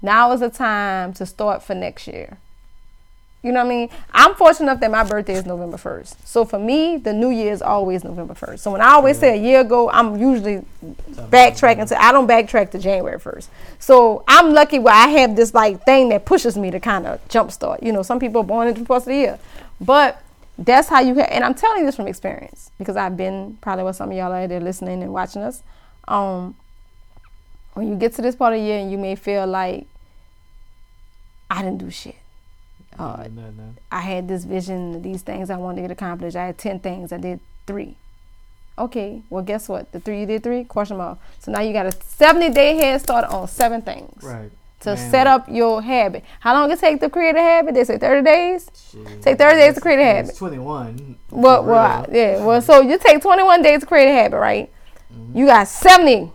now 0.00 0.32
is 0.32 0.40
the 0.40 0.50
time 0.50 1.12
to 1.14 1.26
start 1.26 1.62
for 1.62 1.74
next 1.74 2.06
year. 2.06 2.38
You 3.42 3.50
know 3.50 3.58
what 3.64 3.72
I 3.72 3.76
mean? 3.76 3.88
I'm 4.12 4.34
fortunate 4.36 4.70
enough 4.70 4.80
that 4.80 4.90
my 4.92 5.02
birthday 5.02 5.34
is 5.34 5.46
November 5.46 5.76
1st. 5.76 6.14
So 6.24 6.44
for 6.44 6.60
me, 6.60 6.96
the 6.96 7.12
new 7.12 7.30
year 7.30 7.52
is 7.52 7.60
always 7.60 8.04
November 8.04 8.34
1st. 8.34 8.60
So 8.60 8.70
when 8.70 8.80
I 8.80 8.90
always 8.90 9.18
say 9.18 9.36
a 9.36 9.42
year 9.42 9.62
ago, 9.62 9.90
I'm 9.90 10.16
usually 10.16 10.64
backtracking 11.12 11.88
to, 11.88 12.00
I 12.00 12.12
don't 12.12 12.28
backtrack 12.28 12.70
to 12.70 12.78
January 12.78 13.18
1st. 13.18 13.48
So 13.80 14.22
I'm 14.28 14.52
lucky 14.52 14.78
where 14.78 14.94
I 14.94 15.08
have 15.08 15.34
this 15.34 15.54
like 15.54 15.84
thing 15.84 16.10
that 16.10 16.24
pushes 16.24 16.56
me 16.56 16.70
to 16.70 16.78
kind 16.78 17.04
of 17.04 17.26
jumpstart. 17.28 17.82
You 17.82 17.92
know, 17.92 18.02
some 18.02 18.20
people 18.20 18.42
are 18.42 18.44
born 18.44 18.68
in 18.68 18.74
different 18.74 18.88
parts 18.88 19.06
of 19.06 19.10
the 19.10 19.16
year. 19.16 19.38
But 19.80 20.22
that's 20.56 20.88
how 20.88 21.00
you 21.00 21.16
have, 21.16 21.28
and 21.28 21.42
I'm 21.42 21.54
telling 21.54 21.80
you 21.80 21.86
this 21.86 21.96
from 21.96 22.06
experience 22.06 22.70
because 22.78 22.94
I've 22.96 23.16
been 23.16 23.58
probably 23.60 23.82
with 23.82 23.96
some 23.96 24.12
of 24.12 24.16
y'all 24.16 24.32
out 24.32 24.48
there 24.50 24.60
listening 24.60 25.02
and 25.02 25.12
watching 25.12 25.42
us. 25.42 25.64
Um, 26.06 26.54
when 27.74 27.88
you 27.88 27.96
get 27.96 28.14
to 28.14 28.22
this 28.22 28.36
part 28.36 28.54
of 28.54 28.60
the 28.60 28.64
year 28.64 28.78
and 28.78 28.92
you 28.92 28.98
may 28.98 29.16
feel 29.16 29.48
like 29.48 29.86
I 31.50 31.62
didn't 31.62 31.78
do 31.78 31.90
shit. 31.90 32.21
Uh. 32.98 33.24
I 33.90 34.00
had 34.00 34.28
this 34.28 34.44
vision, 34.44 35.02
these 35.02 35.22
things 35.22 35.50
I 35.50 35.56
wanted 35.56 35.76
to 35.76 35.82
get 35.82 35.90
accomplished. 35.90 36.36
I 36.36 36.46
had 36.46 36.58
10 36.58 36.80
things, 36.80 37.12
I 37.12 37.16
did 37.18 37.40
three. 37.66 37.96
Okay, 38.78 39.22
well, 39.28 39.42
guess 39.42 39.68
what? 39.68 39.92
The 39.92 40.00
three 40.00 40.20
you 40.20 40.26
did 40.26 40.42
three, 40.42 40.64
question 40.64 40.96
mark. 40.96 41.18
So 41.40 41.52
now 41.52 41.60
you 41.60 41.72
got 41.72 41.86
a 41.86 41.92
70 41.92 42.50
day 42.50 42.74
head 42.76 43.00
start 43.00 43.24
on 43.26 43.46
seven 43.48 43.82
things 43.82 44.22
Right. 44.22 44.50
to 44.80 44.94
Man, 44.94 45.10
set 45.10 45.26
up 45.26 45.46
your 45.48 45.82
habit. 45.82 46.24
How 46.40 46.54
long 46.54 46.70
it 46.70 46.78
take 46.78 46.98
to 47.00 47.10
create 47.10 47.36
a 47.36 47.40
habit? 47.40 47.74
They 47.74 47.84
say 47.84 47.98
30 47.98 48.22
days. 48.24 48.70
shit. 48.90 49.22
Take 49.22 49.36
30 49.38 49.56
days 49.56 49.74
to 49.74 49.80
create 49.80 49.98
a 50.00 50.04
habit. 50.04 50.36
Twenty-one. 50.36 51.16
Well, 51.30 51.62
for 51.62 51.68
well, 51.70 52.06
real. 52.08 52.16
yeah. 52.16 52.44
Well, 52.44 52.62
so 52.62 52.80
you 52.80 52.98
take 52.98 53.20
21 53.20 53.62
days 53.62 53.80
to 53.80 53.86
create 53.86 54.08
a 54.08 54.12
habit, 54.14 54.38
right? 54.38 54.70
You 55.34 55.44
got 55.46 55.68
70 55.68 56.32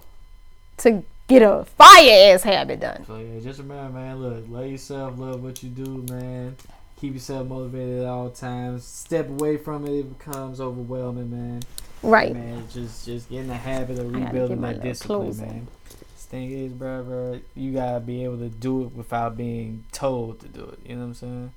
to 0.78 1.04
get 1.28 1.41
a 1.41 1.66
fire 1.66 2.34
ass 2.34 2.44
habit 2.44 2.80
done. 2.80 3.06
So 3.06 3.18
yeah, 3.18 3.40
just 3.40 3.60
remember, 3.60 3.99
man. 3.99 4.22
Look, 4.22 4.45
love 4.49 4.68
yourself, 4.68 5.18
love 5.18 5.44
what 5.44 5.62
you 5.62 5.70
do, 5.70 6.06
man. 6.10 6.56
Keep 6.99 7.14
yourself 7.14 7.48
motivated 7.48 8.02
at 8.02 8.08
all 8.08 8.30
times. 8.30 8.84
Step 8.84 9.30
away 9.30 9.58
from 9.58 9.86
it; 9.86 9.99
it 9.99 10.18
becomes 10.18 10.60
overwhelming, 10.60 11.30
man. 11.30 11.62
Right. 12.02 12.34
Man, 12.34 12.68
just 12.72 13.06
just 13.06 13.30
get 13.30 13.41
in 13.41 13.48
the 13.48 13.56
habit 13.56 13.99
of 13.99 14.08
I 14.08 14.12
gotta 14.12 14.20
get 14.20 14.34
rebuilding 14.34 14.62
my 14.62 14.74
that 14.74 14.82
discipline, 14.82 15.38
man. 15.38 15.68
This 15.90 16.26
thing 16.26 16.52
is, 16.52 16.72
bro, 16.72 17.04
bro, 17.04 17.40
you 17.56 17.74
gotta 17.74 17.99
be 17.99 18.24
able 18.24 18.38
to 18.40 18.49
do 18.49 18.84
it 18.84 18.94
without 18.94 19.38
being 19.38 19.84
told 19.91 20.40
to 20.40 20.48
do 20.48 20.64
it. 20.64 20.80
You 20.90 20.95
know 20.95 21.02
what 21.02 21.08
I'm 21.08 21.14
saying? 21.14 21.52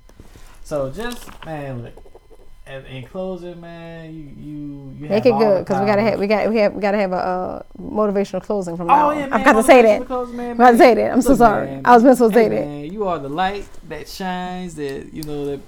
So 0.63 0.91
just 0.91 1.45
man, 1.45 1.83
look. 1.83 2.10
In, 2.67 2.85
in 2.85 3.03
closing, 3.07 3.59
man, 3.59 4.13
you 4.13 4.21
you 4.37 4.95
you 4.99 5.09
Make 5.09 5.25
it 5.25 5.37
good 5.37 5.65
because 5.65 5.79
we 5.79 5.85
gotta 5.87 6.01
have 6.01 6.19
we 6.19 6.27
got 6.27 6.47
we 6.47 6.57
have 6.57 6.73
we 6.73 6.81
gotta 6.81 6.97
have 6.97 7.11
a 7.11 7.15
uh, 7.15 7.63
motivational 7.79 8.43
closing 8.43 8.77
from 8.77 8.87
now. 8.87 9.09
Oh 9.09 9.13
yeah, 9.13 9.21
man. 9.25 9.33
I 9.33 9.39
forgot 9.39 9.53
to 9.53 9.63
say 9.63 9.81
that. 9.81 10.05
closing, 10.05 10.37
man, 10.37 10.51
I 10.51 10.55
forgot 10.55 10.71
to 10.71 10.77
say 10.77 10.93
that. 10.93 11.11
I'm 11.11 11.21
so 11.23 11.35
sorry. 11.35 11.65
man, 11.65 11.81
I 11.83 11.95
was 11.95 12.03
meant 12.03 12.19
to 12.19 12.29
hey, 12.29 12.33
say 12.33 12.49
that. 12.49 12.67
Man, 12.67 12.93
you 12.93 13.07
are 13.07 13.17
the 13.17 13.29
light 13.29 13.67
that 13.89 14.07
shines. 14.07 14.75
That 14.75 15.11
you 15.11 15.23
know 15.23 15.45
that 15.45 15.59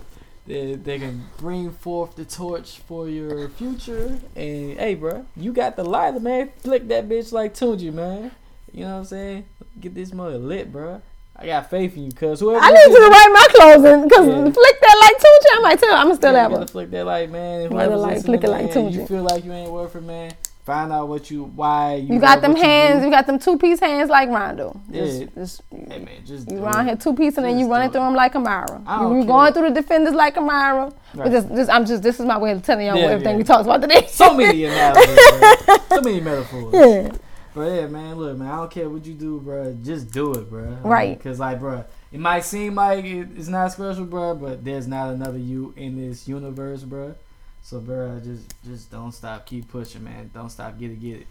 that 0.46 0.84
they 0.84 1.00
can 1.00 1.26
bring 1.38 1.72
forth 1.72 2.16
the 2.16 2.26
torch 2.26 2.78
for 2.80 3.10
your 3.10 3.50
future. 3.50 4.20
And 4.36 4.78
hey, 4.78 4.94
bro, 4.96 5.26
you 5.36 5.52
got 5.52 5.76
the 5.76 5.84
lighter, 5.84 6.20
man. 6.20 6.52
Flick 6.60 6.88
that 6.90 7.10
bitch 7.10 7.32
like 7.32 7.56
Tunechi, 7.56 7.92
man. 7.92 8.32
You 8.72 8.86
know 8.86 8.94
what 8.94 9.00
I'm 9.00 9.06
saying? 9.06 9.46
Get 9.80 9.96
this 9.96 10.14
mother 10.14 10.38
lit, 10.38 10.72
bro. 10.72 11.02
I 11.44 11.48
got 11.48 11.70
faith 11.70 11.96
in 11.98 12.06
you, 12.06 12.12
cause 12.12 12.40
whoever 12.40 12.60
I 12.64 12.70
need 12.72 12.94
you 12.94 13.00
to 13.00 13.10
write 13.10 13.30
my 13.34 13.48
closing 13.56 14.04
because 14.08 14.28
Yeah. 14.28 14.52
flick 14.52 14.82
that 14.82 14.98
like 15.02 15.18
Tunechi. 15.18 15.58
I'm 15.58 15.64
like, 15.64 15.80
tell 15.80 15.96
I'm 15.96 16.16
still 16.16 16.34
yeah, 16.34 16.50
gotta 16.50 16.68
flick 16.68 16.92
that 16.92 17.06
light, 17.06 17.30
man. 17.32 17.64
Gotta 17.70 17.76
Whoever's 17.76 18.02
like 18.02 18.22
flick 18.26 18.44
it 18.44 18.50
like 18.50 18.74
man, 18.76 18.92
you 18.92 19.06
feel 19.06 19.24
like 19.24 19.44
you 19.46 19.52
ain't 19.54 19.72
worth 19.72 19.96
it, 19.96 20.04
man. 20.04 20.34
Find 20.66 20.94
out 20.94 21.10
what 21.10 21.30
you 21.30 21.44
why 21.44 21.96
you. 21.96 22.14
You 22.14 22.22
got 22.22 22.42
them 22.42 22.54
what 22.54 22.60
you 22.62 22.64
hands. 22.66 23.04
You 23.04 23.12
got 23.12 23.28
them 23.28 23.38
two 23.38 23.58
piece 23.58 23.82
hands 23.82 24.10
like 24.10 24.30
Rondo. 24.30 24.80
Just, 24.90 25.20
Yeah. 25.20 25.28
just 25.36 25.62
Hey 25.70 26.00
man, 26.00 26.08
just 26.26 26.50
you 26.50 26.64
around 26.64 26.88
here 26.88 26.96
two 26.96 27.14
piece 27.14 27.36
and 27.36 27.46
then 27.46 27.60
you 27.60 27.70
running 27.70 27.92
through 27.92 28.00
them 28.00 28.16
like 28.16 28.32
Kamara. 28.34 28.82
You, 29.02 29.18
you 29.20 29.26
going 29.26 29.52
through 29.52 29.68
the 29.70 29.76
defenders 29.82 30.14
like 30.14 30.36
Kamara. 30.36 30.94
But 31.14 31.20
Right. 31.20 31.32
just, 31.34 31.50
just, 31.50 31.70
I'm 31.70 31.86
just. 31.86 32.02
This 32.02 32.20
is 32.22 32.26
my 32.26 32.38
way 32.38 32.52
of 32.54 32.64
telling 32.64 32.88
y'all 32.88 32.96
Yeah, 32.98 33.08
everything 33.08 33.34
yeah. 33.34 33.38
we 33.40 33.44
talked 33.44 33.66
about 33.66 33.82
today. 33.82 34.08
So 34.08 34.34
many 34.34 34.64
analogies. 34.70 35.20
So 35.90 36.02
many 36.02 36.22
metaphors. 36.22 36.74
yeah. 36.74 37.12
But 37.54 37.72
yeah, 37.72 37.88
man, 37.88 38.16
look, 38.16 38.38
man, 38.38 38.48
I 38.48 38.56
don't 38.58 38.72
care 38.72 38.90
what 38.90 39.06
you 39.06 39.14
do, 39.14 39.40
bro. 39.40 39.78
Just 39.84 40.12
do 40.12 40.34
it, 40.34 40.50
bro. 40.50 40.78
Right. 40.84 41.16
Because, 41.18 41.40
like, 41.40 41.60
bro, 41.60 41.84
it 42.12 42.20
might 42.20 42.42
seem 42.46 42.76
like 42.76 43.06
it's 43.06 43.48
not 43.48 43.72
special, 43.72 44.06
bro, 44.06 44.36
but 44.36 44.64
there's 44.66 44.88
not 44.88 45.10
another 45.14 45.38
you 45.38 45.74
in 45.78 45.96
this 45.98 46.28
universe, 46.28 46.84
bro. 46.84 47.14
So, 47.62 47.80
bro, 47.80 48.20
just 48.24 48.54
just 48.66 48.92
don't 48.92 49.12
stop. 49.12 49.46
Keep 49.46 49.70
pushing, 49.72 50.04
man. 50.04 50.32
Don't 50.34 50.50
stop. 50.50 50.78
Get 50.80 50.92
it, 50.92 51.00
get 51.02 51.22
it. 51.22 51.28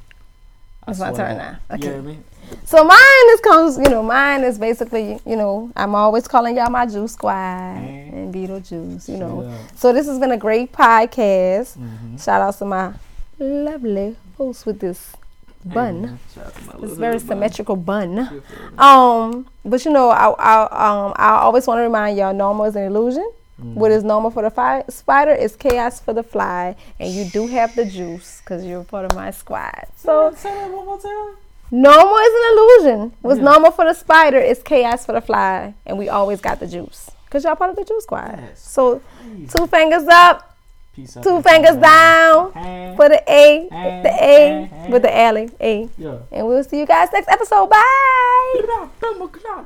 I 0.87 0.91
It's 0.91 1.01
my 1.01 1.13
turn 1.13 1.37
to 1.37 1.43
now. 1.43 1.59
Okay. 1.71 1.87
You 1.87 1.93
hear 1.93 2.03
me? 2.03 2.19
So 2.65 2.83
mine 2.83 2.99
is 3.31 3.41
comes, 3.41 3.79
you 3.79 3.85
know, 3.85 4.03
mine 4.03 4.43
is 4.43 4.59
basically, 4.59 5.21
you 5.25 5.37
know, 5.37 5.71
I'm 5.77 5.95
always 5.95 6.27
calling 6.27 6.57
y'all 6.57 6.71
my 6.71 6.87
juice 6.87 7.13
squad 7.13 7.77
Mhm. 7.77 8.13
and 8.13 8.35
Beetlejuice, 8.35 9.09
you 9.09 9.17
know. 9.17 9.49
So 9.77 9.93
this 9.93 10.07
has 10.09 10.19
been 10.19 10.33
a 10.33 10.37
great 10.37 10.73
podcast. 10.73 11.79
Mhm. 11.79 12.21
Shout 12.23 12.41
out 12.43 12.59
to 12.59 12.65
my 12.65 12.95
lovely 13.39 14.17
host 14.37 14.67
with 14.67 14.81
this 14.81 15.15
bun. 15.65 16.19
It's 16.27 16.35
shout 16.35 16.47
out 16.47 16.55
to 16.55 16.61
my 16.67 16.73
This 16.73 16.81
little 16.83 16.97
very 16.97 17.19
symmetrical 17.19 17.77
bun. 17.77 18.15
Good 18.17 18.45
for 18.45 18.63
you, 18.63 18.71
man. 18.71 18.79
Um, 18.79 19.47
but 19.65 19.85
you 19.85 19.93
know, 19.93 20.11
I, 20.11 20.29
I 20.31 20.63
um 21.07 21.13
I 21.17 21.31
always 21.41 21.67
want 21.67 21.79
to 21.79 21.83
remind 21.83 22.17
y'all, 22.19 22.33
normal 22.35 22.67
is 22.67 22.77
an 22.77 22.85
illusion. 22.85 23.31
Mm-hmm. 23.61 23.75
What 23.75 23.93
is 23.93 24.03
normal 24.03 24.31
for 24.31 24.43
the 24.43 24.51
fi- 24.51 24.85
spider 24.89 25.31
is 25.33 25.55
chaos 25.57 26.01
for 26.01 26.13
the 26.15 26.23
fly, 26.23 26.75
and 26.99 27.13
you 27.13 27.25
do 27.27 27.47
have 27.49 27.75
the 27.77 27.85
juice 27.85 28.41
because 28.43 28.65
you're 28.65 28.83
part 28.85 29.05
of 29.05 29.15
my 29.15 29.31
squad. 29.31 29.87
So 29.97 30.33
Say 30.37 30.51
that 30.53 30.71
one 30.71 30.87
more 30.87 30.99
time. 31.01 31.37
normal 31.71 32.17
is 32.17 32.35
an 32.35 32.53
illusion. 32.53 33.13
What's 33.21 33.39
Yeah. 33.39 33.45
normal 33.45 33.71
for 33.71 33.85
the 33.85 33.95
spider 33.95 34.39
is 34.39 34.63
chaos 34.63 35.05
for 35.07 35.13
the 35.13 35.21
fly, 35.21 35.75
and 35.87 35.99
we 35.99 36.09
always 36.09 36.41
got 36.41 36.61
the 36.61 36.67
juice 36.67 37.11
because 37.27 37.45
y'all 37.45 37.55
part 37.55 37.71
of 37.71 37.77
the 37.77 37.85
juice 37.85 38.03
squad. 38.05 38.39
Yes. 38.41 38.61
So 38.61 39.01
two 39.49 39.67
fingers 39.69 40.09
up, 40.09 40.52
Peace 40.95 41.17
out. 41.17 41.23
two 41.25 41.41
fingers 41.43 41.73
man. 41.77 41.81
down 41.83 42.53
Hand. 42.53 42.97
for 42.97 43.09
the 43.09 43.23
A, 43.29 43.69
Hand, 43.71 44.05
the 44.05 44.11
A 44.11 44.67
hand, 44.71 44.93
with 44.93 45.03
the 45.03 45.17
alley 45.17 45.51
A, 45.61 45.89
Yeah. 45.99 46.19
and 46.31 46.47
we'll 46.47 46.65
see 46.65 46.79
you 46.81 46.87
guys 46.87 47.09
next 47.13 47.29
episode. 47.29 47.69
Bye. 47.71 48.53
This 48.55 48.67
that. 48.67 49.65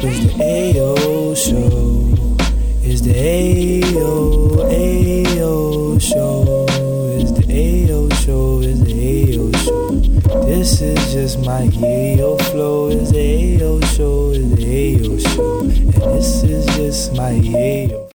It's 0.00 0.20
the 0.24 0.30
Ayo 0.42 1.36
show. 1.36 2.04
It's 2.82 3.00
the 3.02 3.12
Ayo 3.14 4.10
Ayo 4.70 6.00
show. 6.00 6.66
It's 7.18 7.32
the 7.32 7.42
Ayo 7.44 8.12
show. 8.14 8.60
It's 8.62 8.80
the 8.80 8.92
Ayo 8.92 9.26
show. 9.26 9.27
This 10.28 10.82
is 10.82 11.12
just 11.12 11.38
my 11.40 11.68
Ayo 11.68 12.38
flow, 12.50 12.88
is 12.88 13.12
yo 13.12 13.80
show, 13.80 14.30
is 14.32 14.60
yo 14.60 15.16
show. 15.18 15.60
And 15.60 15.92
this 15.94 16.42
is 16.42 16.66
just 16.76 17.14
my 17.14 17.32
yo. 17.32 18.04